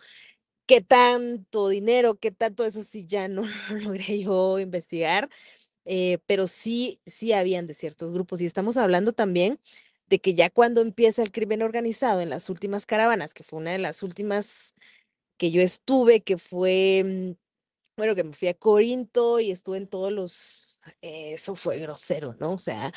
¿Qué 0.67 0.81
tanto 0.81 1.69
dinero, 1.69 2.15
qué 2.15 2.31
tanto 2.31 2.65
eso 2.65 2.83
sí 2.83 3.05
ya 3.05 3.27
no 3.27 3.43
lo 3.71 3.77
logré 3.77 4.19
yo 4.21 4.59
investigar? 4.59 5.29
Eh, 5.85 6.19
pero 6.27 6.47
sí, 6.47 7.01
sí 7.05 7.33
habían 7.33 7.67
de 7.67 7.73
ciertos 7.73 8.11
grupos. 8.11 8.41
Y 8.41 8.45
estamos 8.45 8.77
hablando 8.77 9.13
también 9.13 9.59
de 10.07 10.19
que 10.19 10.33
ya 10.35 10.49
cuando 10.49 10.81
empieza 10.81 11.23
el 11.23 11.31
crimen 11.31 11.61
organizado 11.63 12.21
en 12.21 12.29
las 12.29 12.49
últimas 12.49 12.85
caravanas, 12.85 13.33
que 13.33 13.43
fue 13.43 13.59
una 13.59 13.71
de 13.71 13.79
las 13.79 14.03
últimas 14.03 14.73
que 15.37 15.51
yo 15.51 15.61
estuve, 15.61 16.21
que 16.23 16.37
fue, 16.37 17.03
mm, 17.05 17.31
bueno, 17.97 18.15
que 18.15 18.23
me 18.25 18.33
fui 18.33 18.47
a 18.49 18.53
Corinto 18.55 19.39
y 19.39 19.51
estuve 19.51 19.77
en 19.77 19.87
todos 19.87 20.11
los, 20.11 20.79
eh, 21.01 21.33
eso 21.35 21.55
fue 21.55 21.79
grosero, 21.79 22.35
¿no? 22.39 22.53
O 22.53 22.59
sea, 22.59 22.93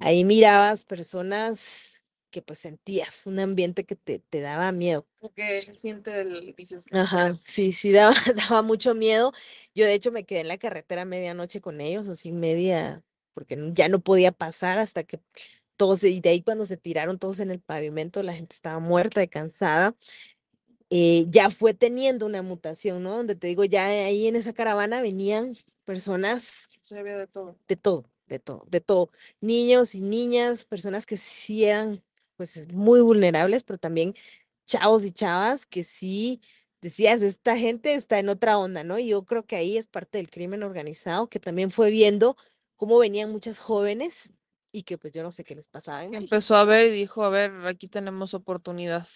ahí 0.00 0.24
mirabas 0.24 0.84
personas 0.84 1.97
que 2.30 2.42
pues 2.42 2.58
sentías 2.60 3.26
un 3.26 3.38
ambiente 3.38 3.84
que 3.84 3.96
te, 3.96 4.18
te 4.20 4.40
daba 4.40 4.72
miedo. 4.72 5.06
Porque 5.20 5.62
se 5.62 5.74
siente 5.74 6.20
el, 6.20 6.54
dices, 6.56 6.86
Ajá, 6.92 7.36
sí, 7.40 7.72
sí, 7.72 7.92
daba, 7.92 8.14
daba 8.36 8.62
mucho 8.62 8.94
miedo. 8.94 9.32
Yo 9.74 9.84
de 9.84 9.94
hecho 9.94 10.12
me 10.12 10.24
quedé 10.24 10.40
en 10.40 10.48
la 10.48 10.58
carretera 10.58 11.04
medianoche 11.04 11.60
con 11.60 11.80
ellos, 11.80 12.08
así 12.08 12.32
media, 12.32 13.02
porque 13.34 13.58
ya 13.72 13.88
no 13.88 14.00
podía 14.00 14.32
pasar 14.32 14.78
hasta 14.78 15.04
que 15.04 15.20
todos, 15.76 16.02
y 16.04 16.20
de 16.20 16.30
ahí 16.30 16.42
cuando 16.42 16.64
se 16.64 16.76
tiraron 16.76 17.18
todos 17.18 17.40
en 17.40 17.50
el 17.50 17.60
pavimento, 17.60 18.22
la 18.22 18.34
gente 18.34 18.54
estaba 18.54 18.78
muerta 18.80 19.22
y 19.22 19.28
cansada. 19.28 19.96
eh, 20.90 21.26
ya 21.28 21.50
fue 21.50 21.74
teniendo 21.74 22.26
una 22.26 22.42
mutación, 22.42 23.02
¿no? 23.02 23.16
Donde 23.16 23.34
te 23.36 23.46
digo, 23.46 23.64
ya 23.64 23.86
ahí 23.86 24.26
en 24.26 24.36
esa 24.36 24.52
caravana 24.52 25.02
venían 25.02 25.54
personas 25.84 26.68
de 26.90 27.26
todo. 27.26 27.56
de 27.68 27.76
todo, 27.76 28.10
de 28.26 28.38
todo, 28.38 28.64
de 28.68 28.80
todo. 28.80 29.10
Niños 29.40 29.94
y 29.94 30.00
niñas, 30.00 30.64
personas 30.64 31.06
que 31.06 31.16
sí 31.16 31.64
eran 31.64 32.02
pues 32.38 32.72
muy 32.72 33.00
vulnerables, 33.00 33.64
pero 33.64 33.78
también 33.78 34.14
chavos 34.64 35.04
y 35.04 35.10
chavas 35.10 35.66
que 35.66 35.82
sí 35.82 36.40
decías, 36.80 37.20
esta 37.20 37.58
gente 37.58 37.94
está 37.94 38.20
en 38.20 38.28
otra 38.28 38.56
onda, 38.56 38.84
¿no? 38.84 38.98
Y 39.00 39.08
yo 39.08 39.24
creo 39.24 39.44
que 39.44 39.56
ahí 39.56 39.76
es 39.76 39.88
parte 39.88 40.18
del 40.18 40.30
crimen 40.30 40.62
organizado, 40.62 41.28
que 41.28 41.40
también 41.40 41.72
fue 41.72 41.90
viendo 41.90 42.36
cómo 42.76 42.96
venían 42.98 43.32
muchas 43.32 43.58
jóvenes 43.58 44.32
y 44.70 44.84
que 44.84 44.96
pues 44.98 45.12
yo 45.12 45.24
no 45.24 45.32
sé 45.32 45.42
qué 45.42 45.56
les 45.56 45.66
pasaba. 45.66 46.04
en 46.04 46.14
empezó 46.14 46.54
a 46.54 46.64
ver 46.64 46.86
y 46.86 46.90
dijo, 46.90 47.24
a 47.24 47.30
ver, 47.30 47.50
aquí 47.66 47.88
tenemos 47.88 48.34
oportunidad. 48.34 49.08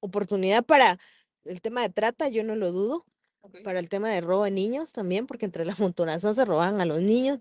Oportunidad 0.00 0.64
para 0.64 0.98
el 1.44 1.60
tema 1.60 1.82
de 1.82 1.90
trata, 1.90 2.28
yo 2.28 2.42
no 2.42 2.56
lo 2.56 2.72
dudo, 2.72 3.06
para 3.62 3.78
el 3.78 3.88
tema 3.88 4.10
de 4.10 4.20
robo 4.20 4.44
de 4.44 4.50
niños 4.50 4.92
también, 4.92 5.26
porque 5.28 5.46
entre 5.46 5.64
la 5.64 5.76
montonación 5.78 6.34
se 6.34 6.44
robaban 6.44 6.80
a 6.80 6.86
los 6.86 7.00
niños 7.00 7.38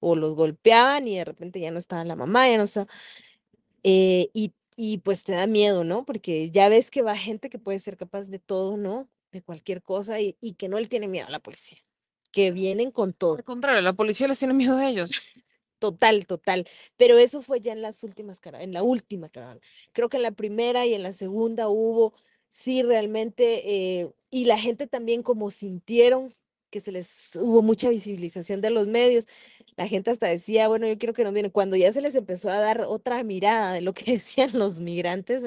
o 0.00 0.14
los 0.14 0.34
golpeaban 0.34 1.08
y 1.08 1.16
de 1.16 1.24
repente 1.24 1.58
ya 1.60 1.70
no 1.70 1.78
estaba 1.78 2.04
la 2.04 2.16
mamá, 2.16 2.48
ya 2.48 2.58
no 2.58 2.64
estaba. 2.64 2.86
Eh, 3.90 4.28
y, 4.34 4.52
y 4.76 4.98
pues 4.98 5.24
te 5.24 5.32
da 5.32 5.46
miedo, 5.46 5.82
¿no? 5.82 6.04
Porque 6.04 6.50
ya 6.50 6.68
ves 6.68 6.90
que 6.90 7.00
va 7.00 7.16
gente 7.16 7.48
que 7.48 7.58
puede 7.58 7.80
ser 7.80 7.96
capaz 7.96 8.28
de 8.28 8.38
todo, 8.38 8.76
¿no? 8.76 9.08
De 9.32 9.40
cualquier 9.40 9.82
cosa 9.82 10.20
y, 10.20 10.36
y 10.42 10.54
que 10.54 10.68
no 10.68 10.78
le 10.78 10.86
tiene 10.86 11.08
miedo 11.08 11.26
a 11.26 11.30
la 11.30 11.40
policía, 11.40 11.78
que 12.30 12.50
vienen 12.50 12.90
con 12.90 13.14
todo. 13.14 13.36
Al 13.36 13.44
contrario, 13.44 13.80
la 13.80 13.94
policía 13.94 14.28
les 14.28 14.38
tiene 14.38 14.52
miedo 14.52 14.76
a 14.76 14.86
ellos. 14.86 15.10
Total, 15.78 16.26
total. 16.26 16.66
Pero 16.96 17.18
eso 17.18 17.40
fue 17.40 17.60
ya 17.60 17.72
en 17.72 17.82
las 17.82 18.02
últimas 18.02 18.40
caravanas, 18.40 18.66
en 18.66 18.74
la 18.74 18.82
última 18.82 19.28
caravana. 19.28 19.60
Creo 19.92 20.08
que 20.08 20.16
en 20.16 20.24
la 20.24 20.32
primera 20.32 20.84
y 20.86 20.92
en 20.92 21.04
la 21.04 21.12
segunda 21.12 21.68
hubo, 21.68 22.14
sí, 22.50 22.82
realmente, 22.82 23.62
eh, 24.00 24.10
y 24.28 24.46
la 24.46 24.58
gente 24.58 24.88
también 24.88 25.22
como 25.22 25.50
sintieron 25.50 26.34
que 26.70 26.80
se 26.80 26.92
les 26.92 27.36
hubo 27.36 27.62
mucha 27.62 27.88
visibilización 27.90 28.60
de 28.60 28.70
los 28.70 28.86
medios. 28.86 29.26
La 29.76 29.88
gente 29.88 30.10
hasta 30.10 30.28
decía, 30.28 30.68
bueno, 30.68 30.86
yo 30.86 30.98
quiero 30.98 31.12
que 31.14 31.24
nos 31.24 31.32
vienen. 31.32 31.50
Cuando 31.50 31.76
ya 31.76 31.92
se 31.92 32.00
les 32.00 32.14
empezó 32.14 32.50
a 32.50 32.58
dar 32.58 32.82
otra 32.82 33.22
mirada 33.24 33.72
de 33.72 33.80
lo 33.80 33.94
que 33.94 34.04
decían 34.12 34.50
los 34.54 34.80
migrantes 34.80 35.42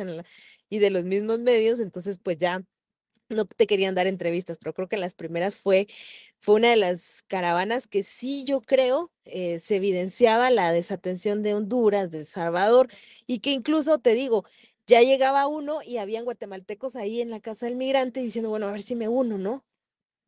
y 0.69 0.79
de 0.79 0.89
los 0.89 1.03
mismos 1.03 1.39
medios, 1.39 1.79
entonces 1.79 2.19
pues 2.19 2.37
ya 2.37 2.63
no 3.29 3.45
te 3.45 3.67
querían 3.67 3.95
dar 3.95 4.07
entrevistas, 4.07 4.57
pero 4.59 4.73
creo 4.73 4.89
que 4.89 4.97
las 4.97 5.15
primeras 5.15 5.55
fue, 5.57 5.87
fue 6.39 6.55
una 6.55 6.69
de 6.69 6.75
las 6.75 7.23
caravanas 7.27 7.87
que 7.87 8.03
sí 8.03 8.43
yo 8.43 8.61
creo 8.61 9.11
eh, 9.25 9.59
se 9.59 9.77
evidenciaba 9.77 10.49
la 10.49 10.71
desatención 10.71 11.41
de 11.43 11.53
Honduras, 11.55 12.11
de 12.11 12.19
El 12.19 12.25
Salvador, 12.25 12.87
y 13.27 13.39
que 13.39 13.51
incluso 13.51 13.99
te 13.99 14.13
digo, 14.13 14.45
ya 14.87 15.01
llegaba 15.01 15.47
uno 15.47 15.81
y 15.83 15.97
habían 15.97 16.25
guatemaltecos 16.25 16.95
ahí 16.95 17.21
en 17.21 17.29
la 17.29 17.39
casa 17.39 17.65
del 17.67 17.75
migrante 17.77 18.21
diciendo, 18.21 18.49
bueno, 18.49 18.67
a 18.67 18.71
ver 18.71 18.81
si 18.81 18.95
me 18.95 19.07
uno, 19.07 19.37
¿no? 19.37 19.63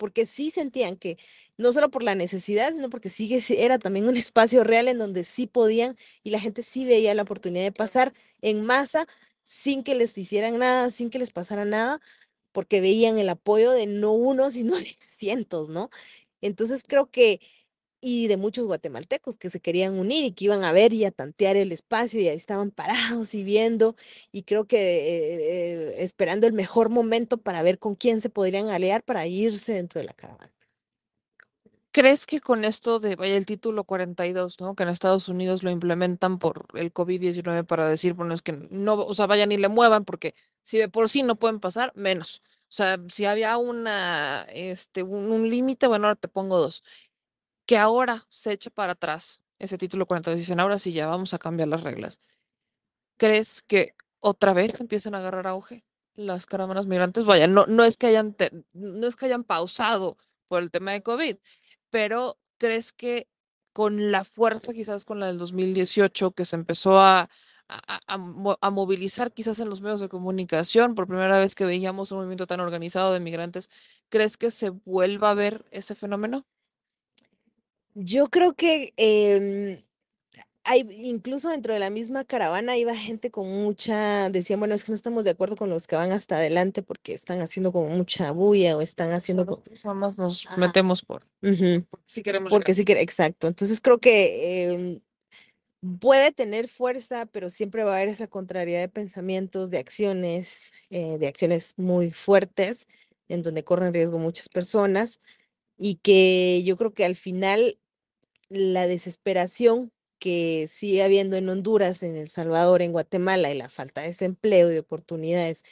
Porque 0.03 0.25
sí 0.25 0.51
sentían 0.51 0.97
que 0.97 1.17
no 1.55 1.71
solo 1.71 1.89
por 1.89 2.03
la 2.03 2.13
necesidad, 2.13 2.73
sino 2.73 2.89
porque 2.89 3.07
sí 3.07 3.39
era 3.57 3.79
también 3.79 4.05
un 4.09 4.17
espacio 4.17 4.65
real 4.65 4.89
en 4.89 4.97
donde 4.97 5.23
sí 5.23 5.47
podían 5.47 5.95
y 6.23 6.31
la 6.31 6.41
gente 6.41 6.61
sí 6.61 6.83
veía 6.83 7.13
la 7.13 7.21
oportunidad 7.23 7.63
de 7.63 7.71
pasar 7.71 8.11
en 8.41 8.65
masa 8.65 9.07
sin 9.45 9.81
que 9.81 9.95
les 9.95 10.17
hicieran 10.17 10.57
nada, 10.59 10.91
sin 10.91 11.09
que 11.09 11.19
les 11.19 11.31
pasara 11.31 11.63
nada, 11.63 12.01
porque 12.51 12.81
veían 12.81 13.17
el 13.17 13.29
apoyo 13.29 13.71
de 13.71 13.87
no 13.87 14.11
uno, 14.11 14.51
sino 14.51 14.75
de 14.77 14.93
cientos, 14.99 15.69
¿no? 15.69 15.89
Entonces 16.41 16.83
creo 16.85 17.09
que, 17.09 17.39
y 18.03 18.27
de 18.27 18.37
muchos 18.37 18.67
guatemaltecos 18.67 19.37
que 19.37 19.49
se 19.49 19.61
querían 19.61 19.97
unir 19.97 20.25
y 20.25 20.31
que 20.33 20.45
iban 20.45 20.63
a 20.63 20.73
ver 20.73 20.93
y 20.93 21.05
a 21.05 21.11
tantear 21.11 21.55
el 21.55 21.71
espacio 21.71 22.19
y 22.19 22.27
ahí 22.27 22.35
estaban 22.35 22.71
parados 22.71 23.33
y 23.33 23.43
viendo, 23.43 23.95
y 24.31 24.43
creo 24.43 24.65
que 24.67 24.77
eh, 24.77 25.93
eh, 25.93 25.95
esperando 25.99 26.45
el 26.45 26.53
mejor 26.53 26.89
momento 26.89 27.37
para 27.37 27.63
ver 27.63 27.79
con 27.79 27.95
quién 27.95 28.21
se 28.21 28.29
podrían 28.29 28.69
aliar 28.69 29.03
para 29.03 29.25
irse 29.27 29.73
dentro 29.73 30.01
de 30.01 30.07
la 30.07 30.13
caravana. 30.13 30.51
¿Crees 31.91 32.25
que 32.25 32.41
con 32.41 32.65
esto 32.65 32.99
de, 32.99 33.15
vaya, 33.15 33.37
el 33.37 33.45
título 33.45 33.83
42, 33.83 34.59
¿no? 34.59 34.75
Que 34.75 34.81
en 34.81 34.89
Estados 34.89 35.29
Unidos 35.29 35.61
lo 35.61 35.69
implementan 35.69 36.39
por 36.39 36.65
el 36.73 36.91
COVID-19 36.91 37.65
para 37.65 37.87
decir, 37.87 38.13
bueno, 38.13 38.33
es 38.33 38.41
que 38.41 38.53
no, 38.71 38.95
o 38.95 39.13
sea, 39.13 39.27
vayan 39.27 39.51
y 39.51 39.57
le 39.57 39.69
muevan, 39.69 40.03
porque 40.03 40.33
si 40.63 40.79
de 40.79 40.89
por 40.89 41.07
sí 41.07 41.21
no 41.21 41.35
pueden 41.35 41.59
pasar, 41.59 41.91
menos. 41.95 42.41
O 42.63 42.75
sea, 42.75 42.97
si 43.09 43.25
había 43.25 43.57
una, 43.57 44.47
este, 44.49 45.03
un, 45.03 45.31
un 45.31 45.47
límite, 45.47 45.85
bueno, 45.85 46.07
ahora 46.07 46.19
te 46.19 46.27
pongo 46.27 46.57
dos. 46.57 46.83
Que 47.65 47.77
ahora 47.77 48.25
se 48.29 48.51
eche 48.53 48.71
para 48.71 48.93
atrás 48.93 49.43
ese 49.59 49.77
título 49.77 50.05
42 50.05 50.37
y 50.37 50.41
dicen, 50.41 50.59
ahora 50.59 50.79
sí 50.79 50.91
ya 50.91 51.07
vamos 51.07 51.33
a 51.33 51.39
cambiar 51.39 51.69
las 51.69 51.83
reglas. 51.83 52.19
¿Crees 53.17 53.61
que 53.61 53.95
otra 54.19 54.53
vez 54.53 54.79
empiezan 54.79 55.15
a 55.15 55.19
agarrar 55.19 55.47
auge 55.47 55.83
las 56.15 56.45
caravanas 56.45 56.87
migrantes? 56.87 57.25
Vaya, 57.25 57.47
no, 57.47 57.65
no 57.67 57.83
es 57.83 57.97
que 57.97 58.07
hayan, 58.07 58.33
te- 58.33 58.51
no 58.73 59.07
es 59.07 59.15
que 59.15 59.25
hayan 59.27 59.43
pausado 59.43 60.17
por 60.47 60.61
el 60.61 60.71
tema 60.71 60.91
de 60.91 61.03
COVID, 61.03 61.37
pero 61.89 62.37
¿crees 62.57 62.91
que 62.91 63.27
con 63.71 64.11
la 64.11 64.23
fuerza, 64.23 64.73
quizás 64.73 65.05
con 65.05 65.19
la 65.19 65.27
del 65.27 65.37
2018, 65.37 66.31
que 66.31 66.45
se 66.45 66.55
empezó 66.55 66.99
a, 66.99 67.29
a- 67.69 67.99
a- 68.07 68.57
a 68.61 68.69
movilizar 68.69 69.31
quizás 69.31 69.59
en 69.59 69.69
los 69.69 69.81
medios 69.81 69.99
de 70.01 70.09
comunicación, 70.09 70.95
por 70.95 71.07
primera 71.07 71.39
vez 71.39 71.55
que 71.55 71.65
veíamos 71.65 72.11
un 72.11 72.17
movimiento 72.19 72.45
tan 72.45 72.59
organizado 72.59 73.13
de 73.13 73.19
migrantes, 73.19 73.69
¿crees 74.09 74.37
que 74.37 74.51
se 74.51 74.69
vuelva 74.69 75.31
a 75.31 75.33
ver 75.33 75.65
ese 75.71 75.95
fenómeno? 75.95 76.45
Yo 77.95 78.27
creo 78.29 78.55
que 78.55 78.93
em, 78.97 79.83
hay, 80.63 80.87
incluso 80.91 81.49
dentro 81.49 81.73
de 81.73 81.79
la 81.79 81.89
misma 81.89 82.23
caravana 82.23 82.77
iba 82.77 82.95
gente 82.95 83.31
con 83.31 83.47
mucha, 83.49 84.29
decían, 84.29 84.59
bueno, 84.59 84.73
es 84.75 84.83
que 84.83 84.91
no 84.91 84.95
estamos 84.95 85.23
de 85.23 85.31
acuerdo 85.31 85.55
con 85.55 85.69
los 85.69 85.87
que 85.87 85.95
van 85.95 86.11
hasta 86.11 86.37
adelante 86.37 86.81
porque 86.81 87.13
están 87.13 87.41
haciendo 87.41 87.71
como 87.71 87.89
mucha 87.89 88.31
bulla 88.31 88.77
o 88.77 88.81
están 88.81 89.11
haciendo... 89.11 89.45
co- 89.45 89.51
Nosotros 89.51 89.85
nada 89.85 89.95
más 89.95 90.17
nos 90.17 90.45
Ajá. 90.45 90.57
metemos 90.57 91.03
por 91.03 91.27
Ujú. 91.41 91.85
si 92.05 92.23
queremos 92.23 92.49
Porque 92.49 92.71
llegar. 92.73 92.77
sí 92.77 92.85
que, 92.85 93.01
exacto. 93.01 93.47
Entonces 93.47 93.81
creo 93.81 93.99
que 93.99 94.63
em, 94.71 95.01
puede 95.99 96.31
tener 96.31 96.69
fuerza, 96.69 97.25
pero 97.25 97.49
siempre 97.49 97.83
va 97.83 97.91
a 97.91 97.95
haber 97.97 98.09
esa 98.09 98.27
contrariedad 98.27 98.79
de 98.79 98.89
pensamientos, 98.89 99.69
de 99.69 99.79
acciones, 99.79 100.71
eh, 100.89 101.17
de 101.19 101.27
acciones 101.27 101.73
muy 101.77 102.09
fuertes, 102.11 102.87
en 103.27 103.41
donde 103.43 103.63
corren 103.65 103.93
riesgo 103.93 104.17
muchas 104.17 104.47
personas, 104.49 105.19
y 105.77 105.95
que 105.95 106.61
yo 106.63 106.77
creo 106.77 106.93
que 106.93 107.03
al 107.03 107.15
final 107.15 107.77
la 108.53 108.87
desesperación 108.87 109.91
que 110.19 110.67
sigue 110.69 111.03
habiendo 111.03 111.35
en 111.37 111.49
Honduras, 111.49 112.03
en 112.03 112.15
El 112.17 112.29
Salvador, 112.29 112.81
en 112.81 112.91
Guatemala, 112.93 113.51
y 113.51 113.55
la 113.57 113.69
falta 113.69 114.01
de 114.01 114.07
desempleo 114.07 114.69
y 114.71 114.73
de 114.73 114.79
oportunidades 114.79 115.63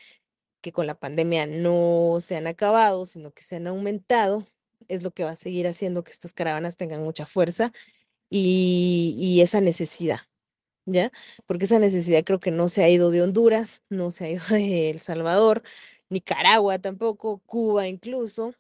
que 0.61 0.71
con 0.71 0.87
la 0.87 0.95
pandemia 0.99 1.45
no 1.47 2.17
se 2.21 2.35
han 2.35 2.47
acabado, 2.47 3.05
sino 3.05 3.31
que 3.31 3.43
se 3.43 3.57
han 3.57 3.67
aumentado, 3.67 4.47
es 4.87 5.03
lo 5.03 5.11
que 5.11 5.23
va 5.23 5.31
a 5.31 5.35
seguir 5.35 5.67
haciendo 5.67 6.03
que 6.03 6.11
estas 6.11 6.33
caravanas 6.33 6.77
tengan 6.77 7.03
mucha 7.03 7.25
fuerza 7.25 7.71
y, 8.29 9.39
esa 9.41 9.61
necesidad, 9.61 10.19
¿ya? 10.85 11.11
Porque 11.47 11.65
esa 11.65 11.79
necesidad 11.79 12.23
creo 12.25 12.39
que 12.39 12.51
no 12.51 12.69
se 12.69 12.83
ha 12.83 12.89
ido 12.89 13.11
de 13.11 13.21
Honduras, 13.23 13.83
no 13.89 14.11
se 14.11 14.25
ha 14.25 14.29
ido 14.31 14.43
de 14.51 14.89
El 14.91 14.99
Salvador, 14.99 15.63
Nicaragua 16.09 16.79
tampoco, 16.79 17.39
Cuba 17.45 17.87
incluso. 17.87 18.53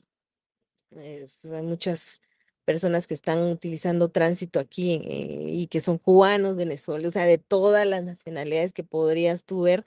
eh, 0.95 1.21
s- 1.25 1.53
hay 1.55 1.61
muchas 1.63 2.21
personas 2.65 3.07
que 3.07 3.13
están 3.13 3.39
utilizando 3.43 4.09
tránsito 4.09 4.59
aquí 4.59 4.93
eh, 5.05 5.47
y 5.51 5.67
que 5.67 5.81
son 5.81 5.97
cubanos, 5.97 6.55
venezolanos, 6.55 7.07
o 7.09 7.11
sea, 7.11 7.25
de 7.25 7.37
todas 7.39 7.85
las 7.87 8.03
nacionalidades 8.03 8.73
que 8.73 8.83
podrías 8.83 9.45
tú 9.45 9.61
ver. 9.63 9.85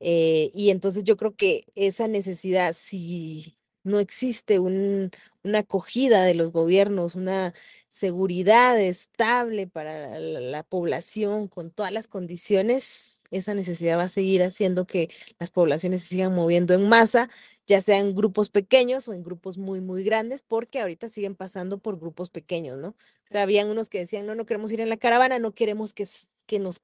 eh, 0.00 0.50
y 0.54 0.70
entonces 0.70 1.04
yo 1.04 1.16
creo 1.16 1.34
que 1.36 1.64
esa 1.74 2.08
necesidad, 2.08 2.74
si 2.74 3.56
no 3.84 3.98
existe 4.00 4.58
un- 4.58 5.10
una 5.42 5.58
acogida 5.60 6.24
de 6.24 6.34
los 6.34 6.52
gobiernos, 6.52 7.14
una 7.14 7.54
seguridad 7.88 8.80
estable 8.80 9.66
para 9.66 10.18
la, 10.18 10.40
la 10.40 10.62
población 10.62 11.48
con 11.48 11.70
todas 11.70 11.92
las 11.92 12.08
condiciones, 12.08 13.20
esa 13.36 13.54
necesidad 13.54 13.98
va 13.98 14.04
a 14.04 14.08
seguir 14.08 14.42
haciendo 14.42 14.86
que 14.86 15.08
las 15.38 15.50
poblaciones 15.50 16.02
se 16.02 16.08
sigan 16.08 16.34
moviendo 16.34 16.74
en 16.74 16.88
masa, 16.88 17.28
ya 17.66 17.80
sea 17.80 17.98
en 17.98 18.14
grupos 18.14 18.50
pequeños 18.50 19.08
o 19.08 19.12
en 19.12 19.22
grupos 19.22 19.58
muy, 19.58 19.80
muy 19.80 20.04
grandes, 20.04 20.42
porque 20.42 20.80
ahorita 20.80 21.08
siguen 21.08 21.34
pasando 21.34 21.78
por 21.78 21.98
grupos 21.98 22.30
pequeños, 22.30 22.78
¿no? 22.78 22.88
O 22.88 22.96
sea, 23.30 23.42
habían 23.42 23.68
unos 23.68 23.88
que 23.88 23.98
decían, 24.00 24.26
no, 24.26 24.34
no 24.34 24.46
queremos 24.46 24.70
ir 24.72 24.80
en 24.80 24.88
la 24.88 24.96
caravana, 24.96 25.38
no 25.38 25.52
queremos 25.52 25.94
que, 25.94 26.06
que 26.46 26.58
nos 26.58 26.80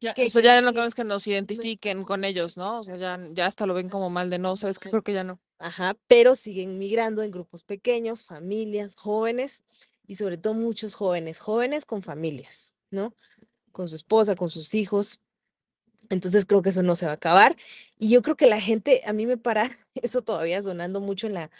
Ya, 0.00 0.14
que- 0.14 0.26
o 0.26 0.30
sea, 0.30 0.42
que- 0.42 0.46
ya 0.46 0.60
no 0.60 0.68
que- 0.68 0.74
queremos 0.74 0.94
que 0.94 1.04
nos 1.04 1.26
identifiquen 1.26 2.04
con 2.04 2.24
ellos, 2.24 2.56
¿no? 2.56 2.80
O 2.80 2.84
sea, 2.84 2.96
ya, 2.96 3.18
ya 3.32 3.46
hasta 3.46 3.66
lo 3.66 3.74
ven 3.74 3.88
como 3.88 4.10
mal 4.10 4.30
de 4.30 4.38
no, 4.38 4.56
sabes 4.56 4.78
que 4.78 4.90
creo 4.90 5.02
que 5.02 5.12
ya 5.12 5.24
no. 5.24 5.40
Ajá, 5.58 5.96
pero 6.08 6.34
siguen 6.34 6.78
migrando 6.78 7.22
en 7.22 7.30
grupos 7.30 7.62
pequeños, 7.62 8.24
familias, 8.24 8.96
jóvenes 8.96 9.62
y 10.08 10.16
sobre 10.16 10.36
todo 10.36 10.54
muchos 10.54 10.94
jóvenes, 10.96 11.38
jóvenes 11.38 11.86
con 11.86 12.02
familias, 12.02 12.74
¿no? 12.90 13.14
Con 13.70 13.88
su 13.88 13.94
esposa, 13.94 14.34
con 14.34 14.50
sus 14.50 14.74
hijos. 14.74 15.20
Entonces 16.10 16.46
creo 16.46 16.62
que 16.62 16.70
eso 16.70 16.82
no 16.82 16.94
se 16.96 17.06
va 17.06 17.12
a 17.12 17.14
acabar. 17.16 17.56
Y 17.98 18.10
yo 18.10 18.22
creo 18.22 18.36
que 18.36 18.46
la 18.46 18.60
gente, 18.60 19.02
a 19.06 19.12
mí 19.12 19.26
me 19.26 19.36
para 19.36 19.70
eso 19.94 20.22
todavía 20.22 20.62
sonando 20.62 21.00
mucho 21.00 21.26
en 21.26 21.34
la, 21.34 21.50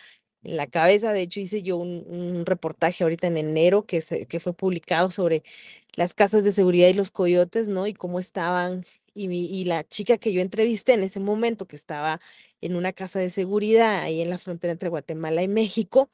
en 0.43 0.57
la 0.57 0.67
cabeza. 0.67 1.13
De 1.13 1.23
hecho, 1.23 1.41
hice 1.41 1.63
yo 1.63 1.77
un, 1.77 2.45
reportaje 2.47 3.05
ahorita 3.05 3.27
en 3.29 3.39
enero 3.39 3.87
que, 3.87 4.01
se, 4.03 4.27
que 4.27 4.41
fue 4.41 4.53
publicado 4.55 5.11
sobre 5.11 5.43
las 5.97 6.15
casas 6.15 6.45
de 6.45 6.53
seguridad 6.53 6.89
y 6.89 6.95
los 6.95 7.11
coyotes, 7.11 7.69
¿no? 7.69 7.87
Y 7.87 7.95
cómo 7.95 8.19
estaban. 8.19 8.85
Y, 9.15 9.29
y 9.31 9.65
la 9.65 9.85
chica 9.85 10.17
que 10.19 10.33
yo 10.33 10.41
entrevisté 10.41 10.95
en 10.95 11.03
ese 11.03 11.21
momento, 11.21 11.67
que 11.67 11.77
estaba 11.77 12.21
en 12.63 12.77
una 12.77 12.93
casa 12.93 13.19
de 13.19 13.29
seguridad 13.31 14.01
ahí 14.01 14.23
en 14.23 14.31
la 14.31 14.39
frontera 14.39 14.73
entre 14.73 14.89
Guatemala 14.89 15.43
y 15.43 15.49
México, 15.49 16.09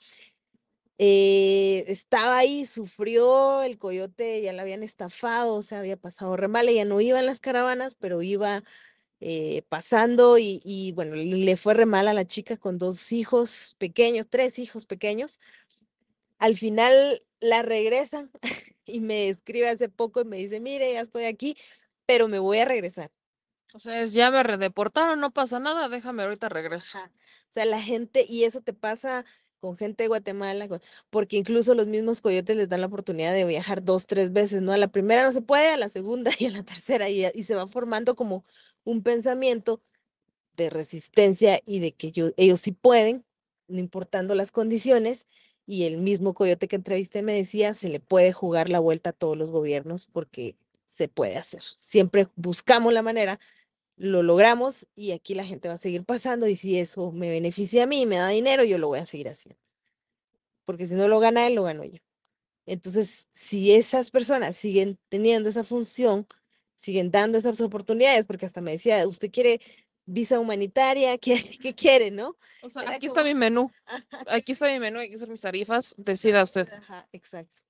eh, 0.98 1.84
estaba 1.86 2.38
ahí, 2.38 2.66
sufrió, 2.66 3.62
el 3.62 3.78
coyote 3.78 4.42
ya 4.42 4.52
la 4.52 4.62
habían 4.62 4.82
estafado, 4.82 5.54
o 5.54 5.62
sea, 5.62 5.78
había 5.78 5.96
pasado 5.96 6.36
re 6.36 6.48
mal, 6.48 6.68
ella 6.68 6.84
no 6.84 7.00
iba 7.00 7.20
en 7.20 7.26
las 7.26 7.38
caravanas, 7.38 7.96
pero 7.96 8.20
iba 8.22 8.64
eh, 9.20 9.62
pasando 9.68 10.38
y, 10.38 10.60
y, 10.64 10.92
bueno, 10.92 11.14
le 11.14 11.56
fue 11.56 11.74
re 11.74 11.86
mal 11.86 12.08
a 12.08 12.14
la 12.14 12.26
chica 12.26 12.56
con 12.56 12.78
dos 12.78 13.12
hijos 13.12 13.76
pequeños, 13.78 14.26
tres 14.28 14.58
hijos 14.58 14.86
pequeños. 14.86 15.40
Al 16.38 16.56
final 16.56 17.22
la 17.40 17.62
regresan 17.62 18.30
y 18.84 19.00
me 19.00 19.28
escribe 19.28 19.68
hace 19.68 19.88
poco 19.88 20.20
y 20.20 20.24
me 20.24 20.38
dice, 20.38 20.60
mire, 20.60 20.92
ya 20.92 21.00
estoy 21.00 21.24
aquí, 21.24 21.56
pero 22.06 22.26
me 22.26 22.40
voy 22.40 22.58
a 22.58 22.64
regresar. 22.64 23.12
O 23.74 23.78
sea, 23.78 24.02
es 24.02 24.14
ya 24.14 24.30
me 24.30 24.42
redeportaron, 24.42 25.20
no 25.20 25.32
pasa 25.32 25.60
nada, 25.60 25.88
déjame 25.88 26.24
ahorita 26.24 26.48
regreso. 26.48 26.98
Ajá. 26.98 27.12
O 27.48 27.52
sea, 27.52 27.64
la 27.64 27.80
gente, 27.80 28.26
y 28.28 28.44
eso 28.44 28.60
te 28.60 28.72
pasa 28.72 29.24
con 29.60 29.76
gente 29.76 30.04
de 30.04 30.08
Guatemala, 30.08 30.68
porque 31.10 31.36
incluso 31.36 31.74
los 31.74 31.86
mismos 31.86 32.20
coyotes 32.20 32.56
les 32.56 32.68
dan 32.68 32.80
la 32.80 32.86
oportunidad 32.86 33.32
de 33.34 33.44
viajar 33.44 33.82
dos, 33.84 34.06
tres 34.06 34.32
veces, 34.32 34.62
¿no? 34.62 34.72
A 34.72 34.78
la 34.78 34.88
primera 34.88 35.24
no 35.24 35.32
se 35.32 35.42
puede, 35.42 35.68
a 35.70 35.76
la 35.76 35.88
segunda 35.88 36.30
y 36.38 36.46
a 36.46 36.50
la 36.50 36.62
tercera, 36.62 37.08
y 37.10 37.30
se 37.42 37.54
va 37.54 37.66
formando 37.66 38.14
como 38.14 38.44
un 38.84 39.02
pensamiento 39.02 39.82
de 40.56 40.70
resistencia 40.70 41.60
y 41.66 41.80
de 41.80 41.92
que 41.92 42.12
yo- 42.12 42.30
ellos 42.36 42.60
sí 42.60 42.72
pueden, 42.72 43.24
no 43.68 43.78
importando 43.78 44.34
las 44.34 44.50
condiciones. 44.52 45.26
Y 45.66 45.84
el 45.84 45.98
mismo 45.98 46.34
coyote 46.34 46.66
que 46.68 46.76
entrevisté 46.76 47.22
me 47.22 47.34
decía, 47.34 47.74
se 47.74 47.88
le 47.90 48.00
puede 48.00 48.32
jugar 48.32 48.70
la 48.70 48.80
vuelta 48.80 49.10
a 49.10 49.12
todos 49.12 49.36
los 49.36 49.50
gobiernos 49.50 50.06
porque 50.06 50.56
se 50.86 51.08
puede 51.08 51.36
hacer. 51.36 51.60
Siempre 51.78 52.28
buscamos 52.36 52.92
la 52.92 53.02
manera 53.02 53.38
lo 53.98 54.22
logramos 54.22 54.86
y 54.94 55.10
aquí 55.12 55.34
la 55.34 55.44
gente 55.44 55.68
va 55.68 55.74
a 55.74 55.78
seguir 55.78 56.04
pasando 56.04 56.46
y 56.46 56.56
si 56.56 56.78
eso 56.78 57.12
me 57.12 57.28
beneficia 57.30 57.82
a 57.82 57.86
mí 57.86 58.06
me 58.06 58.16
da 58.16 58.28
dinero, 58.28 58.64
yo 58.64 58.78
lo 58.78 58.88
voy 58.88 59.00
a 59.00 59.06
seguir 59.06 59.28
haciendo. 59.28 59.60
Porque 60.64 60.86
si 60.86 60.94
no 60.94 61.08
lo 61.08 61.18
gana 61.20 61.46
él, 61.46 61.54
lo 61.54 61.64
gano 61.64 61.84
yo. 61.84 61.98
Entonces, 62.66 63.26
si 63.30 63.72
esas 63.74 64.10
personas 64.10 64.56
siguen 64.56 64.98
teniendo 65.08 65.48
esa 65.48 65.64
función, 65.64 66.26
siguen 66.76 67.10
dando 67.10 67.38
esas 67.38 67.60
oportunidades, 67.60 68.26
porque 68.26 68.46
hasta 68.46 68.60
me 68.60 68.72
decía, 68.72 69.06
usted 69.08 69.30
quiere 69.30 69.60
visa 70.04 70.38
humanitaria, 70.38 71.16
¿qué, 71.18 71.42
qué 71.60 71.74
quiere, 71.74 72.10
no? 72.10 72.36
O 72.62 72.70
sea, 72.70 72.82
Era 72.82 72.92
aquí 72.92 73.06
está 73.06 73.22
como- 73.22 73.34
mi 73.34 73.38
menú, 73.38 73.70
aquí 74.28 74.52
está 74.52 74.66
mi 74.72 74.78
menú, 74.78 75.00
aquí 75.00 75.14
están 75.14 75.30
mis 75.30 75.40
tarifas, 75.40 75.94
decida 75.98 76.42
usted. 76.42 76.68
Ajá, 76.72 77.08
exacto. 77.12 77.62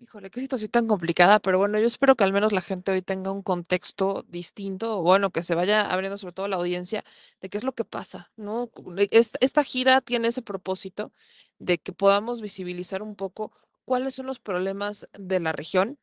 Híjole, 0.00 0.30
qué 0.30 0.40
situación 0.40 0.70
tan 0.70 0.86
complicada, 0.86 1.40
pero 1.40 1.58
bueno, 1.58 1.76
yo 1.80 1.86
espero 1.86 2.14
que 2.14 2.22
al 2.22 2.32
menos 2.32 2.52
la 2.52 2.60
gente 2.60 2.92
hoy 2.92 3.02
tenga 3.02 3.32
un 3.32 3.42
contexto 3.42 4.24
distinto, 4.28 4.96
o 4.98 5.02
bueno, 5.02 5.30
que 5.32 5.42
se 5.42 5.56
vaya 5.56 5.90
abriendo 5.90 6.16
sobre 6.16 6.34
todo 6.34 6.46
la 6.46 6.54
audiencia 6.56 7.02
de 7.40 7.48
qué 7.48 7.58
es 7.58 7.64
lo 7.64 7.74
que 7.74 7.84
pasa, 7.84 8.30
¿no? 8.36 8.70
Es- 9.10 9.36
esta 9.40 9.64
gira 9.64 10.00
tiene 10.00 10.28
ese 10.28 10.40
propósito 10.42 11.12
de 11.58 11.78
que 11.78 11.92
podamos 11.92 12.40
visibilizar 12.40 13.02
un 13.02 13.16
poco 13.16 13.52
cuáles 13.84 14.14
son 14.14 14.26
los 14.26 14.38
problemas 14.38 15.08
de 15.18 15.40
la 15.40 15.50
región 15.52 15.98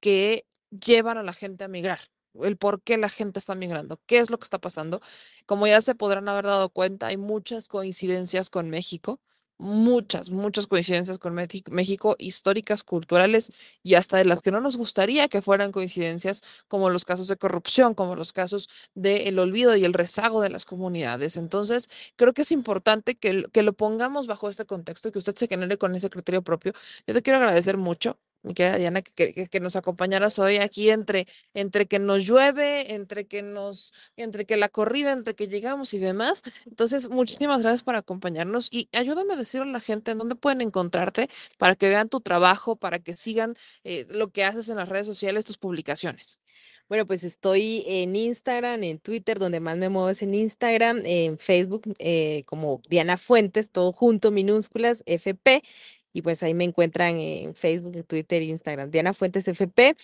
que 0.00 0.46
llevan 0.70 1.18
a 1.18 1.22
la 1.22 1.32
gente 1.32 1.64
a 1.64 1.68
migrar, 1.68 2.00
el 2.42 2.56
por 2.56 2.82
qué 2.82 2.98
la 2.98 3.08
gente 3.08 3.38
está 3.38 3.54
migrando, 3.54 4.00
qué 4.06 4.18
es 4.18 4.30
lo 4.30 4.38
que 4.38 4.44
está 4.44 4.58
pasando. 4.60 5.00
Como 5.46 5.66
ya 5.66 5.80
se 5.80 5.94
podrán 5.94 6.28
haber 6.28 6.46
dado 6.46 6.70
cuenta, 6.70 7.08
hay 7.08 7.16
muchas 7.16 7.68
coincidencias 7.68 8.50
con 8.50 8.70
México, 8.70 9.20
muchas, 9.58 10.30
muchas 10.30 10.66
coincidencias 10.66 11.18
con 11.18 11.34
México, 11.34 12.16
históricas, 12.18 12.82
culturales 12.84 13.52
y 13.82 13.94
hasta 13.94 14.18
de 14.18 14.24
las 14.24 14.42
que 14.42 14.50
no 14.50 14.60
nos 14.60 14.76
gustaría 14.76 15.28
que 15.28 15.42
fueran 15.42 15.72
coincidencias, 15.72 16.42
como 16.68 16.90
los 16.90 17.04
casos 17.04 17.28
de 17.28 17.36
corrupción, 17.36 17.94
como 17.94 18.16
los 18.16 18.32
casos 18.32 18.68
del 18.94 19.38
olvido 19.38 19.76
y 19.76 19.84
el 19.84 19.92
rezago 19.92 20.40
de 20.42 20.50
las 20.50 20.64
comunidades. 20.64 21.36
Entonces, 21.36 21.88
creo 22.16 22.32
que 22.34 22.42
es 22.42 22.52
importante 22.52 23.14
que, 23.16 23.44
que 23.52 23.62
lo 23.62 23.72
pongamos 23.72 24.26
bajo 24.26 24.48
este 24.48 24.66
contexto 24.66 25.08
y 25.08 25.12
que 25.12 25.18
usted 25.18 25.34
se 25.36 25.48
genere 25.48 25.78
con 25.78 25.94
ese 25.94 26.10
criterio 26.10 26.42
propio. 26.42 26.72
Yo 27.06 27.14
te 27.14 27.22
quiero 27.22 27.38
agradecer 27.38 27.76
mucho. 27.76 28.18
Diana, 28.42 29.02
que, 29.02 29.34
que- 29.34 29.48
que 29.48 29.60
nos 29.60 29.74
acompañaras 29.76 30.38
hoy 30.38 30.56
aquí 30.58 30.90
entre, 30.90 31.26
entre 31.54 31.86
que 31.86 31.98
nos 31.98 32.24
llueve, 32.26 32.94
entre 32.94 33.26
que 33.26 33.42
nos, 33.42 33.92
entre 34.16 34.46
que 34.46 34.56
la 34.56 34.68
corrida, 34.68 35.12
entre 35.12 35.34
que 35.34 35.48
llegamos 35.48 35.92
y 35.94 35.98
demás. 35.98 36.42
Entonces, 36.66 37.08
muchísimas 37.10 37.60
gracias 37.62 37.82
por 37.82 37.96
acompañarnos 37.96 38.68
y 38.72 38.88
ayúdame 38.92 39.34
a 39.34 39.36
decirle 39.36 39.68
a 39.68 39.72
la 39.72 39.80
gente 39.80 40.12
en 40.12 40.18
dónde 40.18 40.36
pueden 40.36 40.60
encontrarte 40.60 41.28
para 41.58 41.74
que 41.74 41.88
vean 41.88 42.08
tu 42.08 42.20
trabajo, 42.20 42.76
para 42.76 42.98
que 43.00 43.16
sigan 43.16 43.54
eh, 43.84 44.06
lo 44.10 44.30
que 44.30 44.44
haces 44.44 44.68
en 44.68 44.76
las 44.76 44.88
redes 44.88 45.06
sociales, 45.06 45.44
tus 45.44 45.58
publicaciones. 45.58 46.40
Bueno, 46.88 47.04
pues 47.04 47.24
estoy 47.24 47.82
en 47.86 48.14
Instagram, 48.14 48.84
en 48.84 49.00
Twitter, 49.00 49.38
donde 49.40 49.58
más 49.58 49.76
me 49.76 49.88
muevo 49.88 50.08
es 50.08 50.22
en 50.22 50.34
Instagram, 50.34 51.02
en 51.04 51.36
Facebook, 51.38 51.82
eh, 51.98 52.44
como 52.46 52.80
Diana 52.88 53.18
Fuentes, 53.18 53.70
todo 53.72 53.92
junto, 53.92 54.30
minúsculas, 54.30 55.02
FP. 55.06 55.62
Y 56.16 56.22
pues 56.22 56.42
ahí 56.42 56.54
me 56.54 56.64
encuentran 56.64 57.20
en 57.20 57.54
Facebook, 57.54 58.02
Twitter, 58.06 58.42
Instagram, 58.42 58.90
Diana 58.90 59.12
Fuentes 59.12 59.46
FP. 59.48 59.94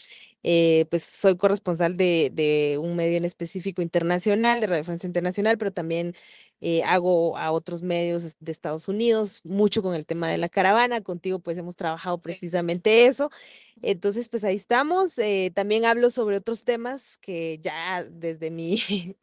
Eh, 0.42 0.86
pues 0.90 1.04
soy 1.04 1.36
corresponsal 1.38 1.96
de, 1.96 2.30
de 2.34 2.76
un 2.78 2.96
medio 2.96 3.16
en 3.16 3.24
específico 3.24 3.80
internacional, 3.80 4.60
de 4.60 4.66
Radio 4.66 4.84
Francia 4.84 5.06
Internacional, 5.06 5.56
pero 5.56 5.72
también 5.72 6.14
eh, 6.60 6.82
hago 6.84 7.38
a 7.38 7.50
otros 7.52 7.82
medios 7.82 8.36
de 8.40 8.52
Estados 8.52 8.88
Unidos, 8.88 9.40
mucho 9.44 9.82
con 9.82 9.94
el 9.94 10.04
tema 10.04 10.28
de 10.28 10.36
la 10.36 10.50
caravana. 10.50 11.00
Contigo 11.00 11.38
pues 11.38 11.56
hemos 11.56 11.76
trabajado 11.76 12.18
precisamente 12.20 13.06
eso. 13.06 13.30
Entonces, 13.80 14.28
pues 14.28 14.44
ahí 14.44 14.56
estamos. 14.56 15.16
eh, 15.18 15.50
también 15.54 15.86
hablo 15.86 16.10
sobre 16.10 16.36
otros 16.36 16.64
temas 16.64 17.16
que 17.18 17.58
ya 17.62 18.04
desde 18.10 18.50
mi 18.50 18.78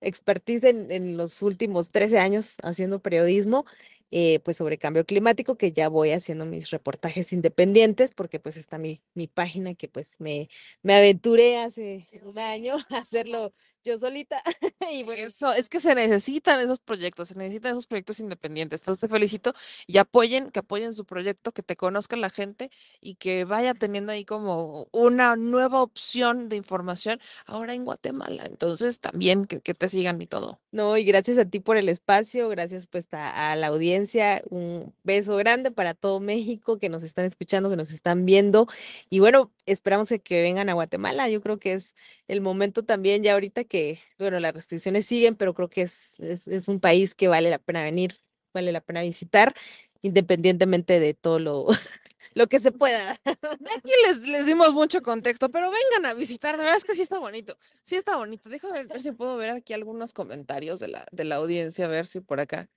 expertise 0.00 0.64
en, 0.64 0.90
en 0.90 1.16
los 1.16 1.42
últimos 1.42 1.90
13 1.90 2.18
años 2.18 2.54
haciendo 2.62 3.00
periodismo, 3.00 3.64
eh, 4.10 4.40
pues 4.40 4.56
sobre 4.56 4.78
cambio 4.78 5.04
climático, 5.06 5.56
que 5.56 5.72
ya 5.72 5.88
voy 5.88 6.10
haciendo 6.12 6.46
mis 6.46 6.70
reportajes 6.70 7.32
independientes, 7.32 8.12
porque 8.14 8.40
pues 8.40 8.56
está 8.56 8.78
mi, 8.78 9.02
mi 9.14 9.26
página 9.28 9.74
que 9.74 9.88
pues 9.88 10.16
me, 10.18 10.48
me 10.82 10.94
aventuré 10.94 11.58
hace 11.58 12.08
un 12.22 12.38
año 12.38 12.76
a 12.90 12.98
hacerlo 12.98 13.52
yo 13.84 13.98
solita. 13.98 14.40
y 14.92 15.02
bueno, 15.02 15.26
Eso, 15.26 15.52
es 15.52 15.68
que 15.68 15.80
se 15.80 15.94
necesitan 15.94 16.60
esos 16.60 16.80
proyectos, 16.80 17.28
se 17.28 17.34
necesitan 17.36 17.72
esos 17.72 17.86
proyectos 17.86 18.20
independientes. 18.20 18.80
Entonces 18.82 19.00
te 19.00 19.08
felicito 19.08 19.54
y 19.86 19.98
apoyen, 19.98 20.50
que 20.50 20.60
apoyen 20.60 20.92
su 20.94 21.04
proyecto, 21.04 21.52
que 21.52 21.62
te 21.62 21.76
conozca 21.76 22.16
la 22.16 22.30
gente 22.30 22.70
y 23.00 23.14
que 23.16 23.44
vaya 23.44 23.74
teniendo 23.74 24.12
ahí 24.12 24.24
como 24.24 24.88
una 24.92 25.36
nueva 25.36 25.82
opción 25.82 26.48
de 26.48 26.56
información 26.56 27.20
ahora 27.46 27.74
en 27.74 27.84
Guatemala. 27.84 28.44
Entonces 28.46 29.00
también 29.00 29.44
que, 29.46 29.60
que 29.60 29.74
te 29.74 29.88
sigan 29.88 30.20
y 30.22 30.26
todo. 30.26 30.60
No, 30.72 30.96
y 30.96 31.04
gracias 31.04 31.38
a 31.38 31.44
ti 31.44 31.60
por 31.60 31.76
el 31.76 31.88
espacio, 31.88 32.48
gracias 32.48 32.86
pues 32.86 33.12
a, 33.12 33.52
a 33.52 33.56
la 33.56 33.68
audiencia, 33.68 34.42
un 34.50 34.94
beso 35.02 35.36
grande 35.36 35.70
para 35.70 35.94
todo 35.94 36.20
México 36.20 36.78
que 36.78 36.88
nos 36.88 37.02
están 37.02 37.24
escuchando, 37.24 37.70
que 37.70 37.76
nos 37.76 37.90
están 37.90 38.24
viendo 38.24 38.66
y 39.08 39.20
bueno, 39.20 39.52
esperamos 39.72 40.08
que, 40.08 40.42
vengan 40.42 40.68
a 40.68 40.74
Guatemala, 40.74 41.28
yo 41.28 41.40
creo 41.40 41.58
que 41.58 41.72
es 41.72 41.94
el 42.28 42.40
momento 42.40 42.84
también 42.84 43.22
ya 43.22 43.34
ahorita 43.34 43.64
que, 43.64 43.98
bueno, 44.18 44.40
las 44.40 44.54
restricciones 44.54 45.06
siguen, 45.06 45.36
pero 45.36 45.54
creo 45.54 45.68
que 45.68 45.82
es, 45.82 46.18
es, 46.20 46.48
es 46.48 46.68
un 46.68 46.80
país 46.80 47.14
que 47.14 47.28
vale 47.28 47.50
la 47.50 47.58
pena 47.58 47.82
venir, 47.82 48.12
vale 48.52 48.72
la 48.72 48.80
pena 48.80 49.02
visitar, 49.02 49.54
independientemente 50.02 51.00
de 51.00 51.14
todo 51.14 51.38
lo, 51.38 51.66
lo 52.34 52.46
que 52.46 52.58
se 52.58 52.72
pueda. 52.72 53.20
Aquí 53.24 53.92
les, 54.06 54.20
les 54.28 54.46
dimos 54.46 54.72
mucho 54.72 55.02
contexto, 55.02 55.50
pero 55.50 55.70
vengan 55.70 56.10
a 56.10 56.14
visitar, 56.14 56.56
de 56.56 56.64
verdad 56.64 56.76
es 56.76 56.84
que 56.84 56.94
sí 56.94 57.02
está 57.02 57.18
bonito, 57.18 57.56
sí 57.82 57.96
está 57.96 58.16
bonito. 58.16 58.48
Déjame 58.48 58.72
ver, 58.74 58.86
ver 58.88 59.02
si 59.02 59.12
puedo 59.12 59.36
ver 59.36 59.50
aquí 59.50 59.72
algunos 59.72 60.12
comentarios 60.12 60.80
de 60.80 60.88
la, 60.88 61.06
de 61.12 61.24
la 61.24 61.36
audiencia, 61.36 61.86
a 61.86 61.88
ver 61.88 62.06
si 62.06 62.20
por 62.20 62.40
acá 62.40 62.68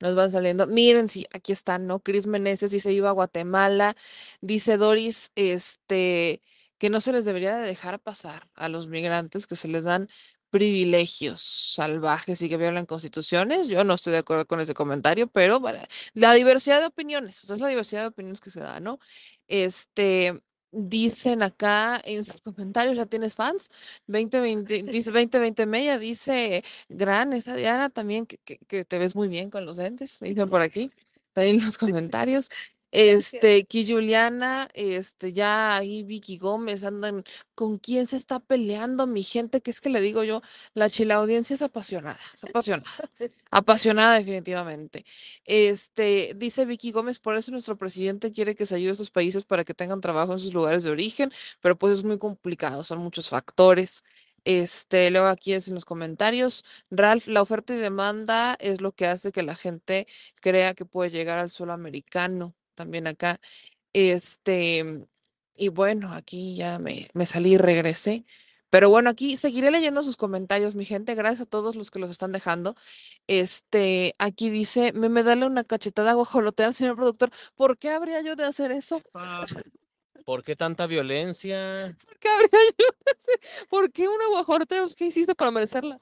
nos 0.00 0.14
van 0.14 0.30
saliendo. 0.30 0.66
Miren, 0.66 1.08
sí, 1.08 1.26
aquí 1.32 1.52
están, 1.52 1.86
¿no? 1.86 2.00
Cris 2.00 2.26
Meneses 2.26 2.70
dice 2.70 2.92
iba 2.92 3.08
a 3.10 3.12
Guatemala, 3.12 3.94
dice 4.40 4.76
Doris, 4.76 5.32
este, 5.34 6.42
que 6.78 6.90
no 6.90 7.00
se 7.00 7.12
les 7.12 7.24
debería 7.24 7.56
de 7.56 7.66
dejar 7.66 8.00
pasar 8.00 8.48
a 8.54 8.68
los 8.68 8.88
migrantes, 8.88 9.46
que 9.46 9.56
se 9.56 9.68
les 9.68 9.84
dan 9.84 10.08
privilegios 10.50 11.40
salvajes 11.40 12.42
y 12.42 12.48
que 12.48 12.58
violan 12.58 12.84
constituciones. 12.86 13.68
Yo 13.68 13.84
no 13.84 13.94
estoy 13.94 14.12
de 14.12 14.18
acuerdo 14.18 14.46
con 14.46 14.60
ese 14.60 14.74
comentario, 14.74 15.26
pero 15.26 15.62
la 16.12 16.34
diversidad 16.34 16.80
de 16.80 16.86
opiniones, 16.86 17.42
o 17.42 17.46
sea, 17.46 17.56
es 17.56 17.62
la 17.62 17.68
diversidad 17.68 18.02
de 18.02 18.08
opiniones 18.08 18.40
que 18.40 18.50
se 18.50 18.60
da, 18.60 18.78
¿no? 18.78 18.98
Este, 19.48 20.42
dicen 20.72 21.42
acá 21.42 22.00
en 22.04 22.24
sus 22.24 22.40
comentarios, 22.40 22.96
¿ya 22.96 23.06
tienes 23.06 23.34
fans? 23.34 23.70
2020, 24.06 24.82
dice 24.84 25.10
2020 25.10 25.66
Media, 25.66 25.98
dice 25.98 26.64
Gran, 26.88 27.32
esa 27.32 27.54
Diana 27.54 27.90
también, 27.90 28.26
que, 28.26 28.38
que, 28.38 28.58
que 28.58 28.84
te 28.84 28.98
ves 28.98 29.14
muy 29.14 29.28
bien 29.28 29.50
con 29.50 29.66
los 29.66 29.76
lentes, 29.76 30.18
dicen 30.20 30.48
por 30.48 30.62
aquí, 30.62 30.90
también 31.32 31.60
en 31.60 31.66
los 31.66 31.78
comentarios. 31.78 32.48
Este, 32.92 33.60
aquí 33.62 33.90
Juliana, 33.90 34.68
este, 34.74 35.32
ya 35.32 35.76
ahí 35.76 36.02
Vicky 36.02 36.36
Gómez 36.36 36.84
andan, 36.84 37.24
¿con 37.54 37.78
quién 37.78 38.06
se 38.06 38.18
está 38.18 38.38
peleando 38.38 39.06
mi 39.06 39.22
gente? 39.22 39.62
Que 39.62 39.70
es 39.70 39.80
que 39.80 39.88
le 39.88 40.02
digo 40.02 40.24
yo, 40.24 40.42
la 40.74 40.90
chila 40.90 41.14
audiencia 41.16 41.54
es 41.54 41.62
apasionada, 41.62 42.20
es 42.34 42.44
apasionada, 42.44 42.90
apasionada 43.50 44.18
definitivamente. 44.18 45.06
Este, 45.46 46.34
dice 46.36 46.66
Vicky 46.66 46.92
Gómez, 46.92 47.18
por 47.18 47.34
eso 47.36 47.50
nuestro 47.50 47.78
presidente 47.78 48.30
quiere 48.30 48.54
que 48.54 48.66
se 48.66 48.74
ayude 48.74 48.90
a 48.90 48.92
estos 48.92 49.10
países 49.10 49.44
para 49.46 49.64
que 49.64 49.72
tengan 49.74 50.02
trabajo 50.02 50.32
en 50.34 50.38
sus 50.38 50.52
lugares 50.52 50.84
de 50.84 50.90
origen, 50.90 51.32
pero 51.60 51.78
pues 51.78 51.94
es 51.98 52.04
muy 52.04 52.18
complicado, 52.18 52.84
son 52.84 52.98
muchos 52.98 53.28
factores. 53.30 54.02
Este, 54.44 55.10
luego 55.10 55.28
aquí 55.28 55.52
es 55.54 55.68
en 55.68 55.74
los 55.74 55.84
comentarios, 55.84 56.64
Ralph, 56.90 57.28
la 57.28 57.42
oferta 57.42 57.74
y 57.74 57.76
demanda 57.76 58.56
es 58.60 58.80
lo 58.80 58.92
que 58.92 59.06
hace 59.06 59.30
que 59.32 59.42
la 59.42 59.54
gente 59.54 60.06
crea 60.40 60.74
que 60.74 60.84
puede 60.84 61.10
llegar 61.10 61.38
al 61.38 61.48
suelo 61.50 61.72
americano, 61.72 62.54
también 62.74 63.06
acá. 63.06 63.40
Este, 63.92 65.06
y 65.56 65.68
bueno, 65.68 66.12
aquí 66.12 66.56
ya 66.56 66.78
me, 66.78 67.08
me 67.14 67.26
salí 67.26 67.54
y 67.54 67.58
regresé. 67.58 68.24
Pero 68.72 68.88
bueno, 68.88 69.10
aquí 69.10 69.36
seguiré 69.36 69.70
leyendo 69.70 70.02
sus 70.02 70.16
comentarios, 70.16 70.74
mi 70.74 70.86
gente. 70.86 71.14
Gracias 71.14 71.42
a 71.42 71.50
todos 71.50 71.76
los 71.76 71.90
que 71.90 71.98
los 71.98 72.10
están 72.10 72.32
dejando. 72.32 72.74
Este, 73.26 74.14
aquí 74.18 74.48
dice, 74.48 74.94
me, 74.94 75.10
me 75.10 75.22
dale 75.22 75.44
una 75.44 75.62
cachetada 75.62 76.14
guajolotear, 76.14 76.72
señor 76.72 76.96
productor. 76.96 77.30
¿Por 77.54 77.76
qué 77.76 77.90
habría 77.90 78.22
yo 78.22 78.34
de 78.34 78.44
hacer 78.44 78.72
eso? 78.72 79.02
¿Por 80.24 80.42
qué 80.42 80.56
tanta 80.56 80.86
violencia? 80.86 81.94
¿Por 82.06 82.18
qué 82.18 82.28
habría 82.30 82.48
yo 82.78 82.86
de 83.04 83.12
hacer? 83.14 83.68
¿Por 83.68 83.92
qué 83.92 84.08
una 84.08 84.26
guajolotear? 84.28 84.88
¿Qué 84.96 85.04
hiciste 85.04 85.34
para 85.34 85.50
merecerla? 85.50 86.00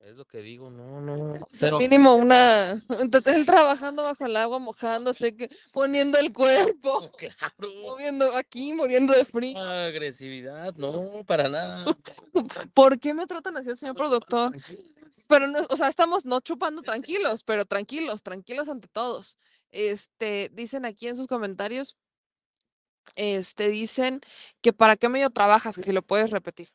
Es 0.00 0.16
lo 0.16 0.24
que 0.24 0.38
digo, 0.38 0.70
no, 0.70 1.00
no. 1.00 1.44
Cero. 1.48 1.78
mínimo 1.78 2.14
una, 2.14 2.72
él 3.26 3.44
trabajando 3.46 4.04
bajo 4.04 4.24
el 4.26 4.36
agua, 4.36 4.58
mojándose, 4.58 5.34
que- 5.36 5.50
poniendo 5.74 6.18
el 6.18 6.32
cuerpo, 6.32 7.10
Claro. 7.18 7.74
moviendo 7.82 8.34
aquí, 8.36 8.72
muriendo 8.72 9.12
de 9.12 9.24
frío. 9.24 9.58
Agresividad, 9.58 10.74
no, 10.76 11.24
para 11.26 11.48
nada. 11.48 11.84
¿Por 12.74 12.98
qué 12.98 13.12
me 13.12 13.26
tratan 13.26 13.56
así, 13.56 13.74
señor 13.76 13.96
productor? 13.96 14.56
Pero 15.26 15.46
no, 15.48 15.60
o 15.68 15.76
sea, 15.76 15.88
estamos 15.88 16.24
no 16.24 16.40
chupando 16.40 16.82
tranquilos, 16.82 17.42
pero 17.42 17.64
tranquilos, 17.66 18.22
tranquilos 18.22 18.68
ante 18.68 18.88
todos. 18.88 19.36
Este, 19.72 20.50
dicen 20.54 20.84
aquí 20.84 21.08
en 21.08 21.16
sus 21.16 21.26
comentarios, 21.26 21.96
este, 23.16 23.68
dicen 23.68 24.20
que 24.60 24.72
para 24.72 24.96
qué 24.96 25.08
medio 25.08 25.30
trabajas, 25.30 25.76
que 25.76 25.82
si 25.82 25.92
lo 25.92 26.02
puedes 26.02 26.30
repetir. 26.30 26.68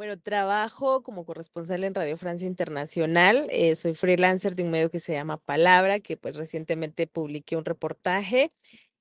Bueno, 0.00 0.18
trabajo 0.18 1.02
como 1.02 1.26
corresponsal 1.26 1.84
en 1.84 1.94
Radio 1.94 2.16
Francia 2.16 2.46
Internacional. 2.46 3.46
eh, 3.50 3.76
soy 3.76 3.92
freelancer 3.92 4.56
de 4.56 4.62
un 4.62 4.70
medio 4.70 4.90
que 4.90 4.98
se 4.98 5.12
llama 5.12 5.36
Palabra, 5.36 6.00
que 6.00 6.16
pues 6.16 6.36
recientemente 6.36 7.06
publiqué 7.06 7.54
un 7.54 7.66
reportaje. 7.66 8.50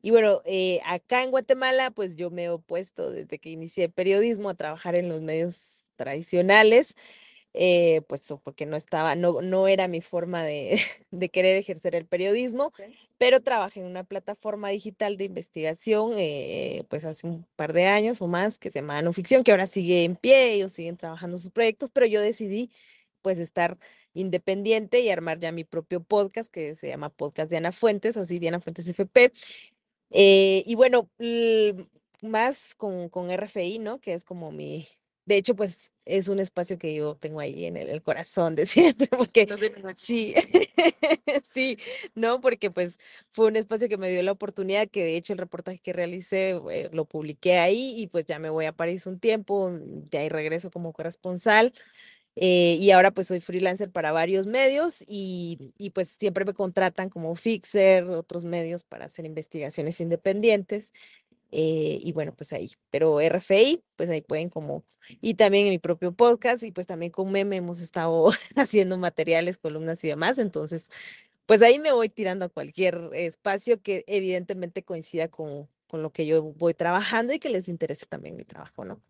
Y 0.02 0.12
bueno, 0.12 0.42
eh, 0.44 0.82
acá 0.86 1.24
en 1.24 1.32
Guatemala, 1.32 1.92
pues 1.92 2.18
yo 2.18 2.32
me 2.32 2.44
he 2.44 2.50
opuesto 2.50 3.12
desde 3.12 3.40
que 3.40 3.50
inicié 3.50 3.88
periodismo 3.88 4.50
a 4.50 4.56
trabajar 4.56 4.96
en 4.96 5.08
los 5.08 5.22
medios 5.22 5.90
tradicionales, 5.96 6.96
eh, 7.54 8.02
pues 8.08 8.28
porque 8.44 8.66
no 8.66 8.76
estaba, 8.76 9.16
no, 9.16 9.42
no 9.42 9.68
era 9.68 9.88
mi 9.88 10.02
forma 10.02 10.44
de, 10.44 10.80
de 11.12 11.30
querer 11.30 11.58
ejercer 11.58 11.96
el 11.96 12.06
periodismo, 12.06 12.72
pero 13.18 13.42
trabajé 13.42 13.82
en 13.82 13.88
una 13.88 14.04
plataforma 14.04 14.70
digital 14.70 15.18
de 15.18 15.26
investigación, 15.26 16.14
eh, 16.16 16.84
pues 16.90 17.06
hace 17.06 17.28
un 17.28 17.46
par 17.56 17.74
de 17.74 17.86
años 17.88 18.22
o 18.22 18.28
más, 18.28 18.60
que 18.60 18.72
se 18.72 18.80
llama 18.80 19.02
No 19.02 19.14
Ficción, 19.14 19.44
que 19.44 19.52
ahora 19.52 19.68
sigue 19.68 20.04
en 20.04 20.16
pie, 20.16 20.54
ellos 20.54 20.72
siguen 20.72 20.98
trabajando 20.98 21.38
sus 21.38 21.52
proyectos, 21.52 21.92
pero 21.92 22.06
yo 22.06 22.22
decidí 22.22 22.70
pues 23.22 23.40
estar 23.40 23.78
independiente 24.14 25.02
y 25.02 25.10
armar 25.10 25.40
ya 25.40 25.52
mi 25.52 25.64
propio 25.64 26.02
podcast, 26.04 26.52
que 26.52 26.76
se 26.76 26.88
llama 26.88 27.10
Podcast 27.10 27.50
Diana 27.50 27.72
Fuentes, 27.72 28.18
así 28.18 28.40
Diana 28.40 28.60
Fuentes 28.60 28.88
FP. 28.88 29.32
Eh, 30.12 30.64
y 30.66 30.76
bueno, 30.76 31.10
más 32.22 32.76
con, 32.76 33.10
con 33.10 33.30
RFI, 33.32 33.80
¿no? 33.80 34.00
Que 34.00 34.14
es 34.14 34.24
como 34.24 34.52
mi, 34.52 34.88
de 35.30 35.38
hecho, 35.38 35.56
pues 35.56 35.94
es 36.06 36.28
un 36.28 36.40
espacio 36.40 36.78
que 36.80 36.94
yo 36.96 37.16
tengo 37.16 37.40
ahí 37.40 37.66
en 37.66 37.78
el, 37.78 37.90
el 37.90 38.02
corazón 38.04 38.56
de 38.56 38.66
siempre, 38.68 39.08
porque 39.08 39.48
sí, 39.96 40.34
sí, 41.44 41.78
¿no? 42.16 42.42
Porque 42.42 42.72
pues 42.72 42.98
fue 43.32 43.48
un 43.48 43.56
espacio 43.56 43.90
que 43.90 43.98
me 43.98 44.10
dio 44.12 44.24
la 44.24 44.32
oportunidad, 44.32 44.88
que 44.90 45.04
de 45.04 45.18
hecho 45.18 45.34
el 45.34 45.40
reportaje 45.40 45.80
que 45.80 45.94
realicé 45.94 46.60
eh, 46.72 46.90
lo 46.94 47.06
publiqué 47.06 47.58
ahí 47.60 47.94
y 47.98 48.08
pues 48.08 48.26
ya 48.26 48.40
me 48.40 48.50
voy 48.50 48.66
a 48.66 48.74
París 48.74 49.06
un 49.06 49.20
tiempo, 49.20 49.72
de 49.82 50.18
ahí 50.18 50.30
regreso 50.30 50.72
como 50.72 50.94
corresponsal. 50.94 51.74
eh, 52.36 52.78
y 52.80 52.92
ahora 52.92 53.12
pues 53.12 53.28
soy 53.28 53.40
freelancer 53.42 53.92
para 53.92 54.12
varios 54.12 54.48
medios 54.48 55.04
y, 55.08 55.74
y 55.78 55.90
pues 55.92 56.10
siempre 56.10 56.46
me 56.46 56.54
contratan 56.54 57.10
como 57.10 57.36
fixer, 57.36 58.06
otros 58.06 58.46
medios 58.46 58.84
para 58.84 59.06
hacer 59.06 59.26
investigaciones 59.26 60.00
independientes. 60.00 60.94
Eh, 61.52 62.00
y 62.02 62.12
bueno, 62.14 62.34
pues 62.36 62.54
ahí, 62.54 62.72
pero 62.90 63.20
RFI, 63.22 63.84
pues 63.96 64.10
ahí 64.10 64.22
pueden 64.22 64.50
como, 64.50 64.84
y 65.22 65.36
también 65.36 65.66
en 65.68 65.72
mi 65.72 65.80
propio 65.80 66.12
podcast 66.14 66.64
y 66.64 66.72
pues 66.72 66.88
también 66.88 67.12
con 67.12 67.32
Meme 67.32 67.58
hemos 67.58 67.82
estado 67.82 68.26
haciendo 68.56 68.98
materiales, 68.98 69.58
columnas 69.58 70.04
y 70.04 70.10
demás, 70.10 70.38
entonces 70.38 70.90
pues 71.46 71.64
ahí 71.64 71.80
me 71.80 71.92
voy 71.92 72.10
tirando 72.10 72.46
a 72.46 72.50
cualquier 72.50 73.10
espacio 73.14 73.82
que 73.82 74.04
evidentemente 74.08 74.84
coincida 74.84 75.30
con, 75.30 75.68
con 75.88 76.04
lo 76.04 76.12
que 76.12 76.28
yo 76.28 76.44
voy 76.44 76.76
trabajando 76.76 77.34
y 77.34 77.40
que 77.40 77.50
les 77.50 77.68
interese 77.68 78.06
también 78.06 78.36
mi 78.36 78.46
trabajo, 78.46 78.86
¿no? 78.86 79.02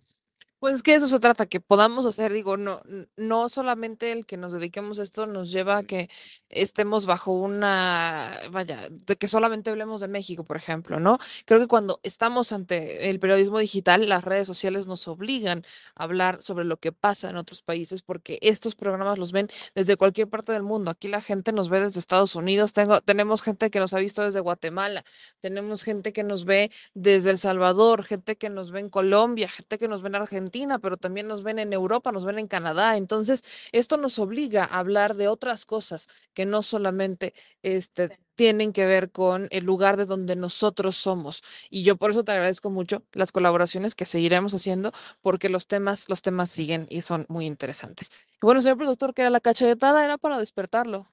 Pues 0.59 0.75
es 0.75 0.83
que 0.83 0.93
eso 0.93 1.07
se 1.07 1.19
trata, 1.19 1.45
que 1.45 1.61
podamos 1.61 2.05
hacer, 2.05 2.33
digo, 2.33 2.57
no, 2.57 2.81
no 3.15 3.47
solamente 3.47 4.11
el 4.11 4.25
que 4.25 4.35
nos 4.35 4.51
dediquemos 4.51 4.99
a 4.99 5.03
esto 5.03 5.25
nos 5.25 5.53
lleva 5.53 5.77
a 5.77 5.83
que 5.83 6.09
estemos 6.49 7.05
bajo 7.05 7.31
una, 7.31 8.37
vaya, 8.51 8.89
de 8.89 9.15
que 9.15 9.29
solamente 9.29 9.69
hablemos 9.69 10.01
de 10.01 10.09
México, 10.09 10.43
por 10.43 10.57
ejemplo, 10.57 10.99
¿no? 10.99 11.17
Creo 11.45 11.61
que 11.61 11.67
cuando 11.67 12.01
estamos 12.03 12.51
ante 12.51 13.09
el 13.09 13.19
periodismo 13.19 13.57
digital, 13.59 14.09
las 14.09 14.25
redes 14.25 14.47
sociales 14.47 14.85
nos 14.85 15.07
obligan 15.07 15.63
a 15.95 16.03
hablar 16.03 16.41
sobre 16.41 16.65
lo 16.65 16.75
que 16.75 16.91
pasa 16.91 17.29
en 17.29 17.37
otros 17.37 17.61
países, 17.61 18.01
porque 18.01 18.37
estos 18.41 18.75
programas 18.75 19.17
los 19.17 19.31
ven 19.31 19.47
desde 19.75 19.95
cualquier 19.95 20.27
parte 20.27 20.51
del 20.51 20.63
mundo. 20.63 20.91
Aquí 20.91 21.07
la 21.07 21.21
gente 21.21 21.53
nos 21.53 21.69
ve 21.69 21.79
desde 21.79 22.01
Estados 22.01 22.35
Unidos, 22.35 22.73
tengo, 22.73 22.99
tenemos 22.99 23.41
gente 23.43 23.71
que 23.71 23.79
nos 23.79 23.93
ha 23.93 23.99
visto 23.99 24.23
desde 24.23 24.41
Guatemala, 24.41 25.05
tenemos 25.39 25.83
gente 25.83 26.11
que 26.11 26.23
nos 26.23 26.43
ve 26.43 26.69
desde 26.93 27.29
El 27.29 27.37
Salvador, 27.37 28.03
gente 28.03 28.35
que 28.35 28.49
nos 28.49 28.71
ve 28.71 28.81
en 28.81 28.89
Colombia, 28.89 29.47
gente 29.47 29.77
que 29.77 29.87
nos 29.87 30.01
ve 30.01 30.09
en 30.09 30.15
Argentina, 30.15 30.48
pero 30.81 30.97
también 30.97 31.27
nos 31.27 31.43
ven 31.43 31.59
en 31.59 31.73
Europa, 31.73 32.11
nos 32.11 32.25
ven 32.25 32.39
en 32.39 32.47
Canadá. 32.47 32.97
Entonces, 32.97 33.67
esto 33.71 33.97
nos 33.97 34.19
obliga 34.19 34.63
a 34.63 34.79
hablar 34.79 35.15
de 35.15 35.27
otras 35.27 35.65
cosas 35.65 36.07
que 36.33 36.45
no 36.45 36.61
solamente 36.63 37.33
este, 37.63 38.19
tienen 38.35 38.71
que 38.71 38.85
ver 38.85 39.11
con 39.11 39.47
el 39.51 39.65
lugar 39.65 39.97
de 39.97 40.05
donde 40.05 40.35
nosotros 40.35 40.95
somos. 40.95 41.43
Y 41.69 41.83
yo 41.83 41.97
por 41.97 42.11
eso 42.11 42.23
te 42.23 42.31
agradezco 42.31 42.69
mucho 42.69 43.03
las 43.11 43.31
colaboraciones 43.31 43.95
que 43.95 44.05
seguiremos 44.05 44.53
haciendo, 44.53 44.91
porque 45.21 45.49
los 45.49 45.67
temas, 45.67 46.07
los 46.09 46.21
temas 46.21 46.49
siguen 46.49 46.87
y 46.89 47.01
son 47.01 47.25
muy 47.27 47.45
interesantes. 47.45 48.09
Y 48.41 48.45
bueno, 48.45 48.61
señor 48.61 48.77
productor, 48.77 49.13
que 49.13 49.23
era 49.23 49.29
la 49.29 49.41
cachetada, 49.41 50.05
era 50.05 50.17
para 50.17 50.37
despertarlo. 50.37 51.11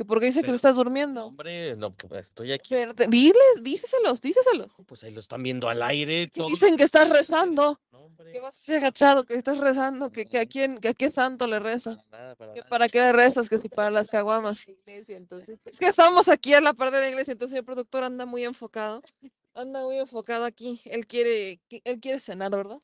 Que 0.00 0.06
porque 0.06 0.24
dice 0.24 0.40
que 0.40 0.48
le 0.48 0.54
estás 0.56 0.76
durmiendo. 0.76 1.26
hombre, 1.26 1.76
no, 1.76 1.92
pues, 1.92 2.28
estoy 2.28 2.52
aquí. 2.52 2.74
Diles, 3.08 3.34
díceselos, 3.62 4.22
díceselos. 4.22 4.72
Pues 4.86 5.04
ahí 5.04 5.12
lo 5.12 5.20
están 5.20 5.42
viendo 5.42 5.68
al 5.68 5.82
aire. 5.82 6.28
Todo 6.28 6.48
dicen 6.48 6.70
lo 6.70 6.76
que 6.78 6.84
estás 6.84 7.06
rezando. 7.10 7.78
No, 7.92 7.98
hombre, 8.06 8.32
Que 8.32 8.40
vas 8.40 8.56
así 8.56 8.72
agachado, 8.74 9.24
que 9.26 9.34
estás 9.34 9.58
rezando, 9.58 10.10
que, 10.10 10.24
que 10.24 10.38
a 10.38 10.46
quién, 10.46 10.78
que 10.78 10.88
a 10.88 10.94
qué 10.94 11.10
santo 11.10 11.46
le 11.46 11.58
rezas. 11.58 12.06
para 12.06 12.22
nada, 12.22 12.34
para 12.34 12.52
Que 12.54 12.60
nada. 12.60 12.70
para 12.70 12.88
qué 12.88 12.98
le 13.00 13.12
rezas, 13.12 13.50
que 13.50 13.58
si 13.58 13.68
para 13.68 13.90
las 13.90 14.08
caguamas. 14.08 14.66
Iglesia, 14.68 15.18
entonces, 15.18 15.58
Es 15.66 15.78
que 15.78 15.88
estamos 15.88 16.28
aquí 16.28 16.54
a 16.54 16.62
la 16.62 16.72
par 16.72 16.90
de 16.92 17.00
la 17.00 17.08
iglesia, 17.10 17.32
entonces 17.32 17.58
el 17.58 17.64
productor 17.66 18.02
anda 18.02 18.24
muy 18.24 18.44
enfocado. 18.44 19.02
Anda 19.52 19.82
muy 19.82 19.98
enfocado 19.98 20.46
aquí. 20.46 20.80
Él 20.86 21.06
quiere, 21.06 21.60
qui- 21.68 21.82
él 21.84 22.00
quiere 22.00 22.20
cenar, 22.20 22.52
¿verdad? 22.52 22.78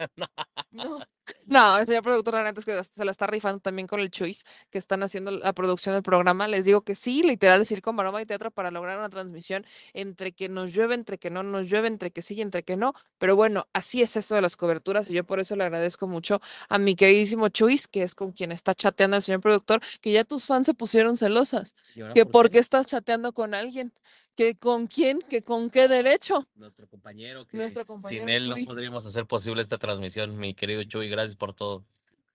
No. 0.72 1.00
No, 1.46 1.78
el 1.78 1.86
señor 1.86 2.02
productor, 2.02 2.34
la 2.34 2.44
neta 2.44 2.60
es 2.60 2.64
que 2.64 2.82
se 2.82 3.04
la 3.04 3.10
está 3.10 3.26
rifando 3.26 3.60
también 3.60 3.86
con 3.86 4.00
el 4.00 4.10
Choice, 4.10 4.44
que 4.70 4.78
están 4.78 5.02
haciendo 5.02 5.30
la 5.30 5.52
producción 5.52 5.94
del 5.94 6.02
programa. 6.02 6.48
Les 6.48 6.64
digo 6.64 6.82
que 6.82 6.94
sí, 6.94 7.22
literal, 7.22 7.58
decir 7.60 7.82
con 7.82 7.96
maroma 7.96 8.22
y 8.22 8.26
teatro 8.26 8.50
para 8.50 8.70
lograr 8.70 8.98
una 8.98 9.08
transmisión 9.08 9.64
entre 9.92 10.32
que 10.32 10.48
nos 10.48 10.72
llueve, 10.72 10.94
entre 10.94 11.18
que 11.18 11.30
no 11.30 11.42
nos 11.42 11.66
llueve, 11.66 11.88
entre 11.88 12.10
que 12.10 12.22
sí 12.22 12.34
y 12.34 12.40
entre 12.40 12.62
que 12.62 12.76
no. 12.76 12.94
Pero 13.18 13.36
bueno, 13.36 13.66
así 13.72 14.02
es 14.02 14.16
esto 14.16 14.34
de 14.34 14.42
las 14.42 14.56
coberturas 14.56 15.10
y 15.10 15.14
yo 15.14 15.24
por 15.24 15.40
eso 15.40 15.56
le 15.56 15.64
agradezco 15.64 16.06
mucho 16.08 16.40
a 16.68 16.78
mi 16.78 16.94
queridísimo 16.94 17.48
Choice, 17.48 17.86
que 17.90 18.02
es 18.02 18.14
con 18.14 18.32
quien 18.32 18.52
está 18.52 18.74
chateando 18.74 19.16
el 19.16 19.22
señor 19.22 19.40
productor, 19.40 19.80
que 20.00 20.12
ya 20.12 20.24
tus 20.24 20.46
fans 20.46 20.66
se 20.66 20.74
pusieron 20.74 21.16
celosas. 21.16 21.74
¿Y 21.94 22.00
ahora 22.02 22.14
Que 22.14 22.26
por 22.26 22.40
por 22.40 22.50
qué 22.50 22.58
estás 22.58 22.86
chateando 22.86 23.32
con 23.34 23.54
alguien, 23.54 23.92
que 24.40 24.54
con 24.54 24.86
quién, 24.86 25.20
que 25.20 25.42
con 25.42 25.68
qué 25.68 25.86
derecho. 25.86 26.48
Nuestro 26.54 26.88
compañero, 26.88 27.46
que 27.46 27.58
Nuestro 27.58 27.84
compañero 27.84 28.22
sin 28.22 28.28
él 28.30 28.48
no 28.48 28.54
Chuy. 28.54 28.64
podríamos 28.64 29.04
hacer 29.04 29.26
posible 29.26 29.60
esta 29.60 29.76
transmisión, 29.76 30.34
mi 30.38 30.54
querido 30.54 30.82
Chuy, 30.84 31.10
gracias 31.10 31.36
por 31.36 31.52
todo. 31.52 31.84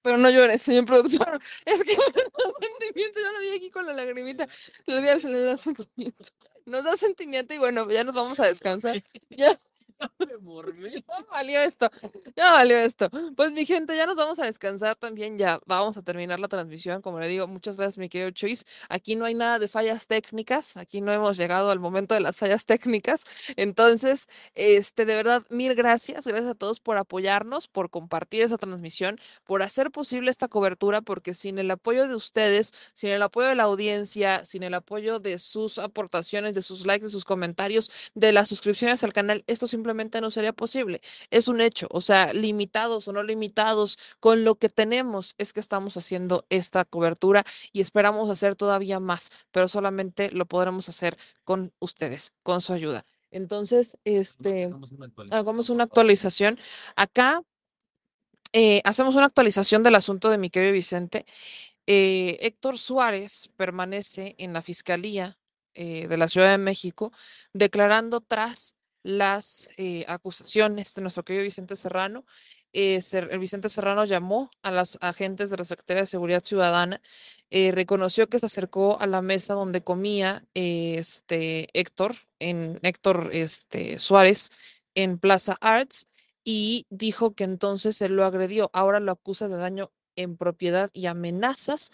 Pero 0.04 0.16
no 0.20 0.30
llores, 0.30 0.62
señor 0.62 0.86
productor. 0.86 1.40
Es 1.66 1.84
que 1.84 1.98
me 1.98 2.04
da 2.04 2.52
sentimiento. 2.62 3.20
Yo 3.20 3.32
lo 3.32 3.40
vi 3.40 3.58
aquí 3.58 3.72
con 3.72 3.88
la 3.88 3.94
lagrimita. 3.94 4.48
Le 4.86 5.02
di 5.02 5.08
al- 5.08 5.58
sentimiento. 5.58 6.26
Nos 6.68 6.86
da 6.86 6.96
sentimiento 6.96 7.56
y 7.56 7.58
bueno, 7.58 7.90
ya 7.90 8.04
nos 8.04 8.14
vamos 8.14 8.40
a 8.40 8.46
descansar. 8.46 9.04
Ya, 9.32 9.58
Ya 11.08 11.26
valió 11.32 11.62
esto, 11.62 11.90
ya 12.36 12.52
valió 12.54 12.78
esto. 12.78 13.10
Pues 13.36 13.52
mi 13.52 13.66
gente, 13.66 13.96
ya 13.96 14.06
nos 14.06 14.16
vamos 14.16 14.40
a 14.40 14.46
descansar 14.46 14.96
también, 14.96 15.38
ya 15.38 15.60
vamos 15.66 15.98
a 15.98 16.02
terminar 16.02 16.40
la 16.40 16.48
transmisión. 16.48 17.02
Como 17.02 17.20
le 17.20 17.28
digo, 17.28 17.48
muchas 17.48 17.78
gracias, 17.78 17.98
mi 17.98 18.10
querido 18.10 18.32
Choice. 18.32 18.66
Aquí 18.90 19.16
no 19.16 19.26
hay 19.26 19.36
nada 19.36 19.60
de 19.60 19.68
fallas 19.68 20.08
técnicas, 20.08 20.78
aquí 20.78 21.02
no 21.02 21.12
hemos 21.12 21.38
llegado 21.38 21.72
al 21.72 21.80
momento 21.80 22.14
de 22.14 22.22
las 22.22 22.38
fallas 22.38 22.66
técnicas. 22.66 23.24
Entonces, 23.56 24.28
este, 24.56 25.06
de 25.06 25.16
verdad, 25.16 25.44
mil 25.50 25.76
gracias. 25.76 26.28
Gracias 26.28 26.52
a 26.52 26.56
todos 26.56 26.80
por 26.80 26.98
apoyarnos, 26.98 27.68
por 27.68 27.90
compartir 27.90 28.42
esa 28.44 28.58
transmisión, 28.58 29.18
por 29.46 29.62
hacer 29.62 29.92
posible 29.92 30.32
esta 30.32 30.48
cobertura, 30.48 31.02
porque 31.02 31.34
sin 31.34 31.60
el 31.60 31.72
apoyo 31.72 32.08
de 32.08 32.16
ustedes, 32.16 32.74
sin 32.94 33.10
el 33.12 33.22
apoyo 33.22 33.48
de 33.48 33.56
la 33.56 33.64
audiencia, 33.64 34.44
sin 34.46 34.64
el 34.64 34.74
apoyo 34.74 35.20
de 35.20 35.40
sus 35.40 35.78
aportaciones, 35.80 36.56
de 36.56 36.62
sus 36.62 36.86
likes, 36.86 37.06
de 37.06 37.10
sus 37.10 37.26
comentarios, 37.26 38.12
de 38.14 38.32
las 38.34 38.48
suscripciones 38.50 39.04
al 39.04 39.14
canal, 39.14 39.44
esto 39.48 39.68
simplemente 39.68 39.85
no 39.86 40.32
sería 40.32 40.54
posible. 40.54 41.02
Es 41.30 41.48
un 41.48 41.62
hecho, 41.62 41.88
o 41.92 42.02
sea, 42.02 42.34
limitados 42.34 43.08
o 43.08 43.14
no 43.14 43.24
limitados, 43.24 43.98
con 44.20 44.44
lo 44.44 44.56
que 44.56 44.70
tenemos 44.70 45.36
es 45.38 45.54
que 45.54 45.60
estamos 45.60 45.98
haciendo 45.98 46.46
esta 46.50 46.86
cobertura 46.86 47.44
y 47.72 47.82
esperamos 47.82 48.30
hacer 48.30 48.56
todavía 48.56 49.00
más, 49.00 49.32
pero 49.52 49.68
solamente 49.68 50.32
lo 50.32 50.46
podremos 50.46 50.90
hacer 50.90 51.18
con 51.44 51.74
ustedes, 51.80 52.34
con 52.44 52.62
su 52.62 52.74
ayuda. 52.74 53.06
Entonces, 53.32 53.98
este, 54.06 54.72
hagamos 55.32 55.70
una 55.70 55.84
actualización. 55.84 56.58
Acá 56.96 57.44
eh, 58.54 58.82
hacemos 58.86 59.16
una 59.16 59.26
actualización 59.26 59.84
del 59.84 59.96
asunto 59.96 60.30
de 60.30 60.38
mi 60.38 60.50
querido 60.50 60.72
Vicente. 60.72 61.26
Eh, 61.88 62.38
Héctor 62.42 62.78
Suárez 62.78 63.50
permanece 63.58 64.36
en 64.38 64.54
la 64.54 64.62
Fiscalía 64.62 65.38
eh, 65.74 66.08
de 66.08 66.18
la 66.18 66.30
Ciudad 66.30 66.52
de 66.52 66.58
México 66.58 67.12
declarando 67.52 68.22
tras 68.22 68.76
las 69.06 69.70
eh, 69.78 70.04
acusaciones 70.08 70.96
de 70.96 71.04
nuestro 71.04 71.24
querido 71.24 71.44
Vicente 71.44 71.76
Serrano. 71.76 72.26
Eh, 72.74 73.00
el 73.14 73.40
Vicente 73.40 73.70
Serrano 73.70 74.04
llamó 74.04 74.50
a 74.64 74.72
los 74.72 74.98
agentes 75.00 75.52
de 75.52 75.58
la 75.58 75.64
Secretaría 75.64 76.02
de 76.02 76.08
Seguridad 76.08 76.44
Ciudadana, 76.44 77.00
eh, 77.52 77.72
reconoció 77.72 78.28
que 78.28 78.40
se 78.40 78.48
acercó 78.48 79.00
a 79.00 79.06
la 79.06 79.22
mesa 79.22 79.54
donde 79.54 79.84
comía 79.84 80.44
este 80.56 81.70
Héctor, 81.74 82.16
en 82.40 82.80
Héctor 82.82 83.30
este, 83.32 84.00
Suárez, 84.00 84.50
en 84.96 85.20
Plaza 85.20 85.56
Arts, 85.62 86.08
y 86.44 86.88
dijo 86.90 87.36
que 87.36 87.44
entonces 87.44 88.02
él 88.02 88.16
lo 88.16 88.26
agredió. 88.26 88.72
Ahora 88.74 89.00
lo 89.00 89.12
acusa 89.12 89.48
de 89.48 89.58
daño 89.58 89.92
en 90.16 90.38
propiedad 90.38 90.90
y 90.94 91.08
amenazas. 91.08 91.92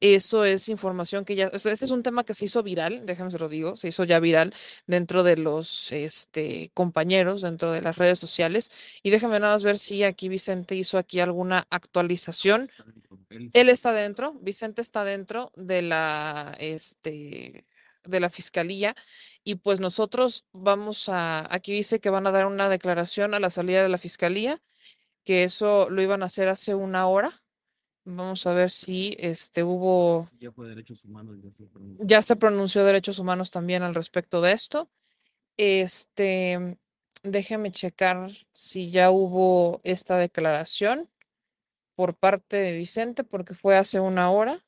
Eso 0.00 0.44
es 0.44 0.68
información 0.68 1.24
que 1.24 1.34
ya, 1.34 1.50
o 1.52 1.58
sea, 1.58 1.72
este 1.72 1.84
es 1.84 1.90
un 1.90 2.02
tema 2.02 2.24
que 2.24 2.34
se 2.34 2.44
hizo 2.44 2.62
viral, 2.62 3.06
déjenme 3.06 3.30
se 3.30 3.38
lo 3.38 3.48
digo, 3.48 3.76
se 3.76 3.88
hizo 3.88 4.04
ya 4.04 4.20
viral 4.20 4.54
dentro 4.86 5.22
de 5.22 5.36
los 5.36 5.92
este, 5.92 6.70
compañeros, 6.74 7.42
dentro 7.42 7.72
de 7.72 7.82
las 7.82 7.96
redes 7.96 8.18
sociales. 8.18 8.70
Y 9.02 9.10
déjame 9.10 9.40
nada 9.40 9.54
más 9.54 9.62
ver 9.62 9.78
si 9.78 10.04
aquí 10.04 10.28
Vicente 10.28 10.74
hizo 10.74 10.98
aquí 10.98 11.20
alguna 11.20 11.66
actualización. 11.70 12.70
Él 13.52 13.68
está 13.68 13.92
dentro, 13.92 14.34
Vicente 14.40 14.82
está 14.82 15.04
dentro 15.04 15.52
de 15.56 15.82
la, 15.82 16.54
este, 16.58 17.64
de 18.04 18.20
la 18.20 18.30
fiscalía 18.30 18.94
y 19.44 19.56
pues 19.56 19.80
nosotros 19.80 20.46
vamos 20.52 21.08
a, 21.08 21.52
aquí 21.52 21.72
dice 21.72 22.00
que 22.00 22.10
van 22.10 22.26
a 22.26 22.30
dar 22.30 22.46
una 22.46 22.68
declaración 22.68 23.34
a 23.34 23.40
la 23.40 23.50
salida 23.50 23.82
de 23.82 23.88
la 23.88 23.98
fiscalía, 23.98 24.60
que 25.24 25.44
eso 25.44 25.88
lo 25.90 26.02
iban 26.02 26.22
a 26.22 26.26
hacer 26.26 26.48
hace 26.48 26.74
una 26.74 27.06
hora. 27.06 27.41
Vamos 28.04 28.46
a 28.46 28.54
ver 28.54 28.70
si 28.70 29.16
este 29.18 29.62
hubo 29.62 30.26
Ya 30.40 30.50
fue 30.50 30.68
derechos 30.68 31.04
humanos. 31.04 31.38
Ya 31.40 31.50
se 31.52 31.66
pronunció. 31.66 32.06
ya 32.06 32.22
se 32.22 32.36
pronunció 32.36 32.84
Derechos 32.84 33.18
Humanos 33.18 33.50
también 33.50 33.82
al 33.82 33.94
respecto 33.94 34.40
de 34.40 34.52
esto. 34.52 34.90
Este, 35.56 36.78
déjeme 37.22 37.70
checar 37.70 38.30
si 38.52 38.90
ya 38.90 39.10
hubo 39.10 39.80
esta 39.84 40.16
declaración 40.16 41.08
por 41.94 42.16
parte 42.16 42.56
de 42.56 42.72
Vicente, 42.72 43.22
porque 43.22 43.54
fue 43.54 43.76
hace 43.76 44.00
una 44.00 44.30
hora 44.30 44.64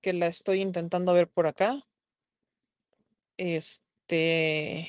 que 0.00 0.14
la 0.14 0.26
estoy 0.26 0.62
intentando 0.62 1.12
ver 1.12 1.28
por 1.28 1.46
acá. 1.46 1.84
Este, 3.36 4.88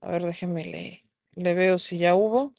a 0.00 0.10
ver, 0.10 0.24
déjeme 0.24 0.64
le, 0.64 1.04
le 1.34 1.54
veo 1.54 1.78
si 1.78 1.96
ya 1.98 2.14
hubo. 2.14 2.52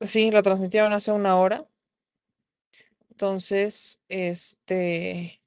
Sí, 0.00 0.30
la 0.30 0.42
transmitieron 0.42 0.92
hace 0.92 1.10
una 1.12 1.36
hora. 1.38 1.66
Entonces, 3.10 4.00
este, 4.08 5.40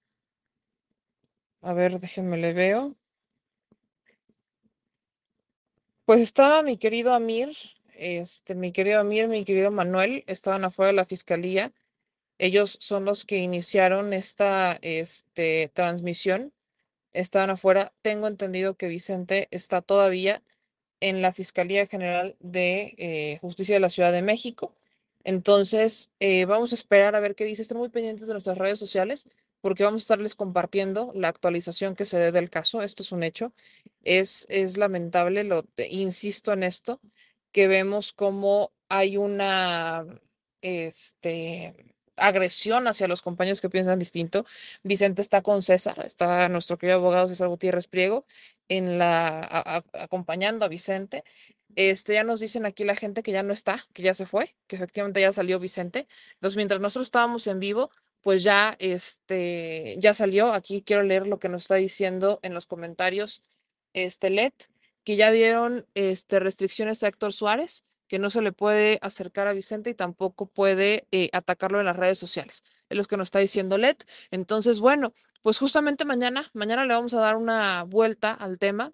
a 1.62 1.74
ver, 1.74 2.00
déjenme 2.00 2.38
le 2.38 2.54
veo. 2.54 2.96
Pues 6.06 6.22
estaba 6.22 6.64
mi 6.64 6.78
querido 6.78 7.14
Amir, 7.14 7.56
este, 7.94 8.56
mi 8.56 8.72
querido 8.72 9.00
Amir, 9.00 9.28
mi 9.28 9.46
querido 9.46 9.70
Manuel, 9.70 10.24
estaban 10.26 10.66
afuera 10.66 10.88
de 10.88 10.94
la 10.96 11.06
fiscalía. 11.06 11.72
Ellos 12.40 12.78
son 12.82 13.06
los 13.06 13.26
que 13.26 13.38
iniciaron 13.38 14.14
esta, 14.14 14.80
este, 14.82 15.70
transmisión. 15.74 16.54
Estaban 17.14 17.52
afuera. 17.52 17.94
Tengo 18.02 18.28
entendido 18.28 18.76
que 18.78 18.88
Vicente 18.88 19.48
está 19.52 19.82
todavía 19.82 20.42
en 21.00 21.22
la 21.22 21.34
Fiscalía 21.34 21.86
General 21.88 22.36
de 22.40 22.96
eh, 22.98 23.38
Justicia 23.42 23.76
de 23.76 23.82
la 23.82 23.90
Ciudad 23.90 24.12
de 24.12 24.22
México. 24.22 24.76
Entonces, 25.24 26.12
eh, 26.20 26.46
vamos 26.46 26.72
a 26.72 26.76
esperar 26.76 27.16
a 27.16 27.20
ver 27.20 27.36
qué 27.36 27.46
dice. 27.46 27.62
Estén 27.62 27.78
muy 27.78 27.90
pendientes 27.90 28.28
de 28.28 28.34
nuestras 28.34 28.58
redes 28.58 28.80
sociales 28.80 29.28
porque 29.62 29.84
vamos 29.84 30.02
a 30.02 30.04
estarles 30.04 30.36
compartiendo 30.36 31.12
la 31.14 31.28
actualización 31.28 31.96
que 31.96 32.06
se 32.06 32.18
dé 32.18 32.32
del 32.32 32.50
caso. 32.50 32.82
Esto 32.82 33.04
es 33.04 33.12
un 33.12 33.24
hecho. 33.24 33.54
Es, 34.04 34.46
es 34.50 34.78
lamentable, 34.78 35.44
lo 35.44 35.64
te- 35.64 35.90
insisto 35.90 36.54
en 36.54 36.64
esto, 36.64 37.02
que 37.52 37.68
vemos 37.68 38.14
cómo 38.14 38.72
hay 38.88 39.18
una 39.18 40.06
este, 40.62 41.76
agresión 42.16 42.88
hacia 42.88 43.08
los 43.08 43.22
compañeros 43.22 43.62
que 43.62 43.70
piensan 43.70 44.00
distinto. 44.00 44.46
Vicente 44.84 45.22
está 45.22 45.42
con 45.42 45.62
César, 45.62 46.06
está 46.06 46.48
nuestro 46.50 46.78
querido 46.78 47.00
abogado 47.00 47.28
César 47.28 47.50
Gutiérrez 47.50 47.88
Priego 47.88 48.26
en 48.70 48.98
la, 48.98 49.84
acompañando 49.94 50.64
a 50.64 50.70
Vicente. 50.70 51.24
Este, 51.76 52.14
ya 52.14 52.24
nos 52.24 52.40
dicen 52.40 52.66
aquí 52.66 52.84
la 52.84 52.96
gente 52.96 53.22
que 53.24 53.32
ya 53.32 53.44
no 53.44 53.54
está, 53.54 53.86
que 53.94 54.04
ya 54.04 54.14
se 54.14 54.26
fue, 54.26 54.56
que 54.68 54.76
efectivamente 54.76 55.22
ya 55.22 55.32
salió 55.32 55.60
Vicente. 55.60 56.08
Entonces, 56.36 56.56
mientras 56.58 56.80
nosotros 56.80 57.08
estábamos 57.08 57.46
en 57.48 57.60
vivo, 57.60 57.92
pues 58.22 58.44
ya, 58.44 58.76
este, 58.80 59.96
ya 60.00 60.14
salió. 60.14 60.54
Aquí 60.54 60.82
quiero 60.82 61.04
leer 61.04 61.28
lo 61.28 61.40
que 61.40 61.50
nos 61.50 61.64
está 61.64 61.76
diciendo 61.76 62.40
en 62.44 62.54
los 62.54 62.66
comentarios, 62.66 63.44
este, 63.94 64.30
LED, 64.30 64.54
que 65.04 65.16
ya 65.16 65.32
dieron, 65.32 65.86
este, 65.94 66.40
restricciones 66.40 67.04
a 67.04 67.08
Héctor 67.08 67.34
Suárez, 67.34 67.84
que 68.08 68.20
no 68.20 68.30
se 68.30 68.42
le 68.42 68.52
puede 68.52 68.98
acercar 69.02 69.48
a 69.48 69.54
Vicente 69.54 69.92
y 69.92 69.94
tampoco 69.94 70.48
puede 70.48 71.08
eh, 71.12 71.30
atacarlo 71.32 71.80
en 71.80 71.86
las 71.86 71.96
redes 71.96 72.18
sociales. 72.20 72.64
Es 72.90 72.98
lo 72.98 73.04
que 73.06 73.18
nos 73.18 73.28
está 73.28 73.40
diciendo 73.40 73.78
LED. 73.78 73.98
Entonces, 74.32 74.80
bueno, 74.80 75.14
pues 75.42 75.58
justamente 75.58 76.06
mañana, 76.06 76.50
mañana 76.54 76.86
le 76.86 76.94
vamos 76.94 77.14
a 77.14 77.20
dar 77.20 77.36
una 77.36 77.84
vuelta 77.84 78.34
al 78.34 78.60
tema 78.60 78.92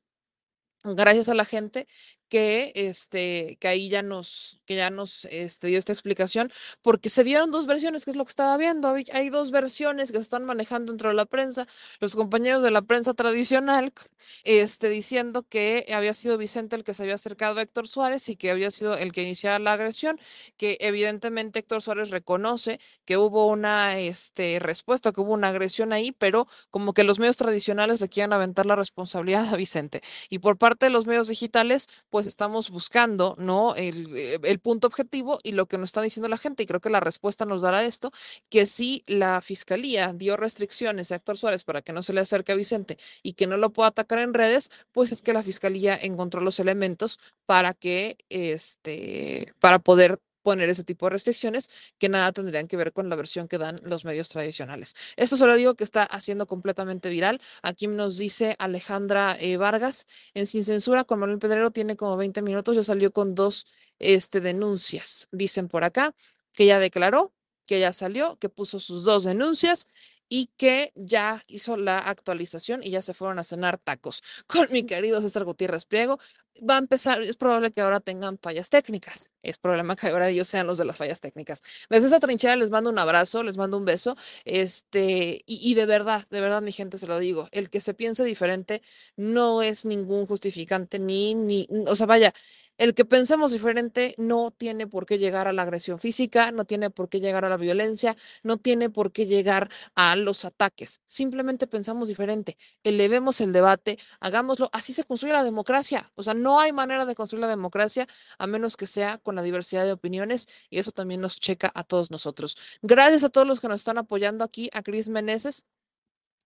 gracias 0.83 1.29
a 1.29 1.35
la 1.35 1.45
gente 1.45 1.87
que 2.29 2.71
este 2.75 3.57
que 3.59 3.67
ahí 3.67 3.89
ya 3.89 4.01
nos 4.01 4.59
que 4.65 4.75
ya 4.75 4.89
nos 4.89 5.25
este, 5.25 5.67
dio 5.67 5.77
esta 5.79 5.93
explicación 5.93 6.51
porque 6.81 7.09
se 7.09 7.23
dieron 7.23 7.51
dos 7.51 7.67
versiones 7.67 8.05
que 8.05 8.11
es 8.11 8.17
lo 8.17 8.25
que 8.25 8.29
estaba 8.29 8.57
viendo. 8.57 8.93
Hay, 9.13 9.29
dos 9.29 9.51
versiones 9.51 10.11
que 10.11 10.17
se 10.17 10.23
están 10.23 10.45
manejando 10.45 10.91
dentro 10.91 11.09
de 11.09 11.15
la 11.15 11.25
prensa 11.25 11.67
los 11.99 12.15
compañeros 12.15 12.63
de 12.63 12.71
la 12.71 12.81
prensa 12.81 13.13
tradicional 13.13 13.93
este 14.43 14.89
diciendo 14.89 15.43
que 15.47 15.85
había 15.93 16.13
sido 16.13 16.37
Vicente 16.37 16.75
el 16.75 16.83
que 16.83 16.93
se 16.93 17.03
había 17.03 17.15
acercado 17.15 17.59
a 17.59 17.61
Héctor 17.63 17.87
Suárez 17.87 18.29
y 18.29 18.35
que 18.35 18.51
había 18.51 18.71
sido 18.71 18.97
el 18.97 19.11
que 19.11 19.23
iniciara 19.23 19.59
la 19.59 19.73
agresión 19.73 20.19
que 20.57 20.77
evidentemente 20.81 21.59
Héctor 21.59 21.81
Suárez 21.81 22.09
reconoce 22.09 22.79
que 23.05 23.17
hubo 23.17 23.47
una 23.47 23.99
este 23.99 24.59
respuesta 24.59 25.11
que 25.11 25.21
hubo 25.21 25.33
una 25.33 25.49
agresión 25.49 25.93
ahí 25.93 26.11
pero 26.11 26.47
como 26.69 26.93
que 26.93 27.03
los 27.03 27.19
medios 27.19 27.37
tradicionales 27.37 28.01
le 28.01 28.09
quieren 28.09 28.33
aventar 28.33 28.65
la 28.65 28.75
responsabilidad 28.75 29.53
a 29.53 29.55
Vicente. 29.57 30.01
Y 30.29 30.39
por 30.39 30.57
parte 30.57 30.87
de 30.87 30.89
los 30.89 31.07
medios 31.07 31.27
digitales, 31.27 31.87
pues 32.15 32.27
estamos 32.27 32.69
buscando, 32.69 33.35
¿no? 33.37 33.75
El, 33.75 34.15
eh, 34.15 34.39
el 34.43 34.59
punto 34.59 34.87
objetivo 34.87 35.41
y 35.43 35.51
lo 35.51 35.65
que 35.65 35.77
nos 35.77 35.89
está 35.89 36.01
diciendo 36.01 36.29
la 36.29 36.37
gente, 36.37 36.63
y 36.63 36.65
creo 36.65 36.79
que 36.79 36.89
la 36.89 37.01
respuesta 37.01 37.43
nos 37.43 37.59
dará 37.59 37.83
esto, 37.83 38.09
que 38.49 38.65
si 38.67 39.03
la 39.05 39.41
fiscalía 39.41 40.13
dio 40.13 40.37
restricciones 40.37 41.11
a 41.11 41.15
Héctor 41.15 41.37
Suárez 41.37 41.65
para 41.65 41.81
que 41.81 41.91
no 41.91 42.01
se 42.03 42.13
le 42.13 42.21
acerque 42.21 42.53
a 42.53 42.55
Vicente 42.55 42.97
y 43.21 43.33
que 43.33 43.47
no 43.47 43.57
lo 43.57 43.71
pueda 43.71 43.89
atacar 43.89 44.19
en 44.19 44.33
redes, 44.33 44.71
pues 44.93 45.11
es 45.11 45.21
que 45.21 45.33
la 45.33 45.43
fiscalía 45.43 45.93
encontró 46.01 46.39
los 46.39 46.61
elementos 46.61 47.19
para 47.45 47.73
que, 47.73 48.15
este, 48.29 49.53
para 49.59 49.79
poder 49.79 50.17
poner 50.45 50.69
ese 50.69 50.83
tipo 50.83 51.07
de 51.07 51.09
restricciones 51.09 51.69
que 51.97 52.07
nada 52.07 52.31
tendrían 52.31 52.67
que 52.67 52.77
ver 52.77 52.93
con 52.93 53.09
la 53.09 53.15
versión 53.15 53.47
que 53.47 53.57
dan 53.57 53.81
los 53.83 54.05
medios 54.05 54.29
tradicionales. 54.29 54.93
Esto 55.15 55.37
se 55.37 55.47
lo 55.47 55.55
digo 55.55 55.73
que 55.73 55.83
está 55.83 56.03
haciendo 56.03 56.45
completamente 56.45 57.09
viral. 57.09 57.41
Aquí 57.63 57.87
nos 57.87 58.17
dice 58.17 58.55
Alejandra 58.59 59.35
eh, 59.39 59.57
Vargas, 59.57 60.05
en 60.35 60.45
Sin 60.45 60.63
Censura 60.63 61.03
con 61.03 61.17
Manuel 61.19 61.39
Pedrero 61.39 61.71
tiene 61.71 61.95
como 61.95 62.15
20 62.15 62.43
minutos, 62.43 62.75
ya 62.75 62.83
salió 62.83 63.11
con 63.11 63.33
dos 63.33 63.65
este, 63.97 64.39
denuncias. 64.39 65.27
Dicen 65.31 65.67
por 65.67 65.83
acá 65.83 66.13
que 66.53 66.67
ya 66.67 66.77
declaró, 66.79 67.33
que 67.65 67.79
ya 67.79 67.91
salió, 67.91 68.37
que 68.37 68.49
puso 68.49 68.79
sus 68.79 69.03
dos 69.03 69.23
denuncias 69.23 69.87
y 70.29 70.51
que 70.57 70.91
ya 70.95 71.43
hizo 71.47 71.75
la 71.75 71.97
actualización 71.97 72.83
y 72.83 72.91
ya 72.91 73.01
se 73.01 73.13
fueron 73.15 73.39
a 73.39 73.43
cenar 73.43 73.77
tacos 73.79 74.21
con 74.47 74.67
mi 74.71 74.85
querido 74.85 75.21
César 75.21 75.43
Gutiérrez 75.43 75.85
Priego. 75.85 76.19
Va 76.57 76.75
a 76.75 76.77
empezar, 76.79 77.21
es 77.21 77.35
probable 77.35 77.71
que 77.71 77.81
ahora 77.81 77.99
tengan 77.99 78.39
fallas 78.39 78.69
técnicas, 78.69 79.33
es 79.41 79.57
problema 79.57 79.95
que 79.97 80.07
ahora 80.07 80.29
ellos 80.29 80.47
sean 80.47 80.67
los 80.67 80.77
de 80.77 80.85
las 80.85 80.95
fallas 80.95 81.19
técnicas. 81.19 81.61
Desde 81.89 82.07
esa 82.07 82.19
trinchera 82.21 82.55
les 82.55 82.69
mando 82.69 82.89
un 82.89 82.97
abrazo, 82.97 83.43
les 83.43 83.57
mando 83.57 83.77
un 83.77 83.83
beso, 83.83 84.15
este, 84.45 85.41
y, 85.45 85.71
y 85.71 85.73
de 85.75 85.85
verdad, 85.85 86.25
de 86.29 86.39
verdad 86.39 86.61
mi 86.61 86.71
gente 86.71 86.97
se 86.97 87.07
lo 87.07 87.19
digo, 87.19 87.49
el 87.51 87.69
que 87.69 87.81
se 87.81 87.93
piense 87.93 88.23
diferente 88.23 88.81
no 89.17 89.61
es 89.61 89.83
ningún 89.85 90.27
justificante 90.27 90.97
ni, 90.97 91.35
ni, 91.35 91.67
o 91.87 91.95
sea, 91.95 92.05
vaya, 92.05 92.33
el 92.77 92.93
que 92.93 93.05
pensemos 93.05 93.51
diferente 93.51 94.15
no 94.17 94.51
tiene 94.51 94.87
por 94.87 95.05
qué 95.05 95.17
llegar 95.17 95.47
a 95.47 95.53
la 95.53 95.61
agresión 95.61 95.99
física, 95.99 96.51
no 96.51 96.65
tiene 96.65 96.89
por 96.89 97.07
qué 97.09 97.19
llegar 97.21 97.45
a 97.45 97.49
la 97.49 97.57
violencia, 97.57 98.15
no 98.43 98.57
tiene 98.57 98.89
por 98.89 99.11
qué 99.13 99.25
llegar 99.25 99.69
a 99.95 100.15
los 100.17 100.43
ataques. 100.45 101.01
Simplemente 101.05 101.67
pensamos 101.67 102.07
diferente, 102.09 102.57
elevemos 102.83 103.39
el 103.41 103.53
debate, 103.53 103.97
hagámoslo. 104.19 104.69
Así 104.73 104.93
se 104.93 105.05
construye 105.05 105.33
la 105.33 105.43
democracia. 105.43 106.11
O 106.15 106.23
sea, 106.23 106.33
no 106.45 106.59
hay 106.59 106.71
manera 106.71 107.07
de 107.07 107.15
construir 107.15 107.41
la 107.41 107.47
democracia 107.47 108.07
a 108.37 108.45
menos 108.45 108.77
que 108.77 108.85
sea 108.85 109.17
con 109.17 109.35
la 109.35 109.41
diversidad 109.41 109.83
de 109.83 109.93
opiniones 109.93 110.47
y 110.69 110.77
eso 110.77 110.91
también 110.91 111.19
nos 111.19 111.39
checa 111.39 111.71
a 111.73 111.83
todos 111.83 112.11
nosotros. 112.11 112.55
Gracias 112.83 113.23
a 113.23 113.29
todos 113.29 113.47
los 113.47 113.59
que 113.59 113.67
nos 113.67 113.81
están 113.81 113.97
apoyando 113.97 114.43
aquí, 114.43 114.69
a 114.71 114.83
Cris 114.83 115.09
Meneses 115.09 115.63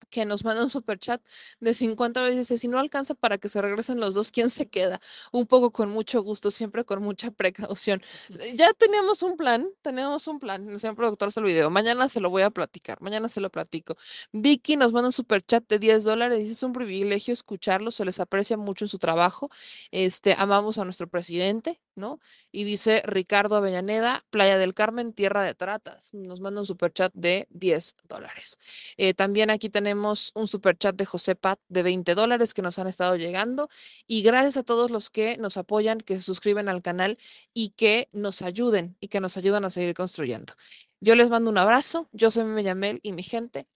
que 0.10 0.26
nos 0.26 0.44
manda 0.44 0.64
un 0.64 0.70
super 0.70 0.98
chat 1.00 1.22
de 1.60 1.74
50 1.74 2.22
veces. 2.22 2.40
Dice, 2.40 2.58
si 2.58 2.68
no 2.68 2.80
alcanza 2.80 3.16
para 3.16 3.38
que 3.38 3.50
se 3.50 3.62
regresen 3.62 4.00
los 4.00 4.14
dos, 4.14 4.32
¿quién 4.32 4.50
se 4.50 4.68
queda? 4.68 5.00
Un 5.32 5.48
poco 5.48 5.72
con 5.72 5.90
mucho 5.90 6.22
gusto, 6.22 6.52
siempre 6.52 6.84
con 6.86 7.02
mucha 7.04 7.32
precaución. 7.32 8.02
Eh, 8.40 8.56
ya 8.56 8.74
teníamos 8.74 9.22
un 9.24 9.36
plan, 9.36 9.68
teníamos 9.82 10.28
un 10.28 10.40
plan. 10.40 10.70
El 10.70 10.80
señor 10.80 10.96
productor 10.96 11.32
se 11.32 11.42
lo 11.42 11.48
video. 11.48 11.70
Mañana 11.70 12.08
se 12.08 12.20
lo 12.22 12.30
voy 12.30 12.44
a 12.44 12.50
platicar, 12.50 13.02
mañana 13.02 13.28
se 13.28 13.42
lo 13.42 13.50
platico. 13.50 13.98
Vicky 14.32 14.78
nos 14.78 14.94
manda 14.94 15.08
un 15.10 15.12
super 15.12 15.44
chat 15.46 15.68
de 15.68 15.80
10 15.80 16.04
dólares. 16.04 16.40
Dice, 16.40 16.54
es 16.54 16.64
un 16.64 16.74
privilegio 16.74 17.34
escucharlo, 17.34 17.92
se 17.92 18.06
les 18.06 18.20
aprecia 18.20 18.56
mucho 18.58 18.86
en 18.86 18.90
su 18.90 18.98
trabajo. 19.00 19.50
Este, 19.92 20.36
amamos 20.38 20.78
a 20.78 20.86
nuestro 20.86 21.08
presidente, 21.08 21.82
¿no? 22.00 22.20
Y 22.52 22.64
dice 22.64 23.04
Ricardo 23.06 23.56
Avellaneda, 23.56 24.26
Playa 24.32 24.58
del 24.58 24.74
Carmen, 24.74 25.14
Tierra 25.14 25.44
de 25.44 25.54
Tratas. 25.54 26.14
Nos 26.14 26.42
manda 26.42 26.62
un 26.62 26.66
super 26.66 26.92
chat 26.92 27.14
de 27.14 27.48
10 27.52 27.96
dólares. 28.08 28.58
Eh, 28.98 29.14
también 29.14 29.52
aquí 29.52 29.70
tenemos 29.70 30.32
un 30.34 30.48
super 30.48 30.78
chat 30.78 30.96
de 30.96 31.06
José 31.06 31.36
Pat 31.36 31.60
de 31.68 31.84
20 31.84 32.16
dólares 32.16 32.54
que 32.54 32.62
nos 32.62 32.80
han 32.80 32.88
estado 32.88 33.16
llegando. 33.16 33.70
Y 34.08 34.24
gracias 34.24 34.58
a 34.58 34.64
todos 34.64 34.90
los 34.90 35.10
que 35.10 35.38
nos 35.38 35.58
apoyan, 35.58 36.00
que 36.00 36.16
se 36.16 36.22
suscriben 36.22 36.70
al 36.70 36.82
canal 36.82 37.18
y 37.54 37.70
que 37.70 38.10
nos 38.12 38.42
ayuden 38.42 38.98
y 39.00 39.10
que 39.10 39.20
nos 39.20 39.38
ayudan 39.38 39.66
a 39.66 39.70
seguir 39.70 39.94
construyendo. 39.94 40.54
Yo 41.02 41.16
les 41.16 41.30
mando 41.30 41.50
un 41.50 41.58
abrazo. 41.58 42.10
Yo 42.12 42.32
soy 42.32 42.46
Mellamel 42.46 43.00
y 43.04 43.14
mi 43.14 43.24
gente. 43.24 43.68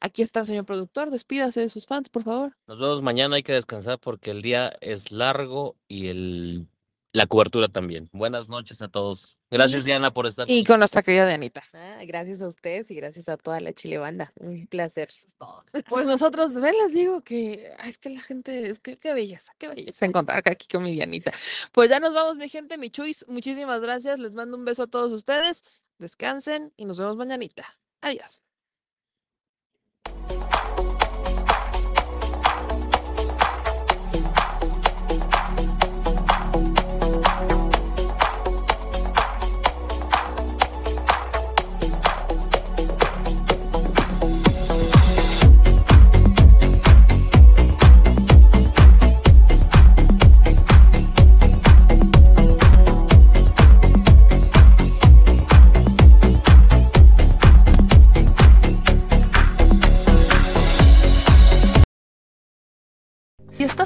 Aquí 0.00 0.22
está 0.22 0.40
el 0.40 0.46
señor 0.46 0.64
productor. 0.64 1.10
Despídase 1.10 1.60
de 1.60 1.68
sus 1.68 1.86
fans, 1.86 2.08
por 2.08 2.22
favor. 2.22 2.56
Nos 2.66 2.78
vemos 2.78 3.02
mañana, 3.02 3.36
hay 3.36 3.42
que 3.42 3.52
descansar 3.52 3.98
porque 3.98 4.30
el 4.30 4.42
día 4.42 4.72
es 4.80 5.10
largo 5.10 5.76
y 5.88 6.08
el 6.08 6.68
la 7.18 7.26
cobertura 7.26 7.68
también. 7.68 8.08
Buenas 8.12 8.48
noches 8.48 8.80
a 8.80 8.88
todos. 8.88 9.38
Gracias, 9.50 9.84
Diana, 9.84 10.12
por 10.12 10.26
estar. 10.26 10.48
Y 10.48 10.64
con 10.64 10.78
nuestra 10.78 11.02
querida 11.02 11.26
Dianita. 11.26 11.62
Ah, 11.74 11.98
gracias 12.06 12.40
a 12.40 12.48
ustedes 12.48 12.90
y 12.90 12.94
gracias 12.94 13.28
a 13.28 13.36
toda 13.36 13.60
la 13.60 13.72
Chile 13.72 13.98
Banda. 13.98 14.32
Un 14.36 14.66
placer. 14.68 15.08
Eso 15.08 15.26
es 15.26 15.34
todo. 15.34 15.64
Pues 15.88 16.06
nosotros, 16.06 16.54
ven, 16.54 16.74
les 16.80 16.94
digo 16.94 17.22
que 17.22 17.72
ay, 17.78 17.90
es 17.90 17.98
que 17.98 18.10
la 18.10 18.20
gente, 18.20 18.70
es 18.70 18.78
que 18.78 18.96
qué 18.96 19.12
belleza, 19.12 19.52
qué 19.58 19.68
belleza 19.68 20.06
encontrar 20.06 20.42
aquí 20.46 20.66
con 20.68 20.84
mi 20.84 20.92
Dianita. 20.92 21.32
Pues 21.72 21.90
ya 21.90 21.98
nos 21.98 22.14
vamos, 22.14 22.36
mi 22.36 22.48
gente, 22.48 22.78
mi 22.78 22.88
chuis. 22.88 23.26
Muchísimas 23.28 23.80
gracias. 23.80 24.18
Les 24.18 24.34
mando 24.34 24.56
un 24.56 24.64
beso 24.64 24.84
a 24.84 24.86
todos 24.86 25.12
ustedes. 25.12 25.82
Descansen 25.98 26.72
y 26.76 26.84
nos 26.84 26.98
vemos 26.98 27.16
mañanita. 27.16 27.66
Adiós. 28.00 28.42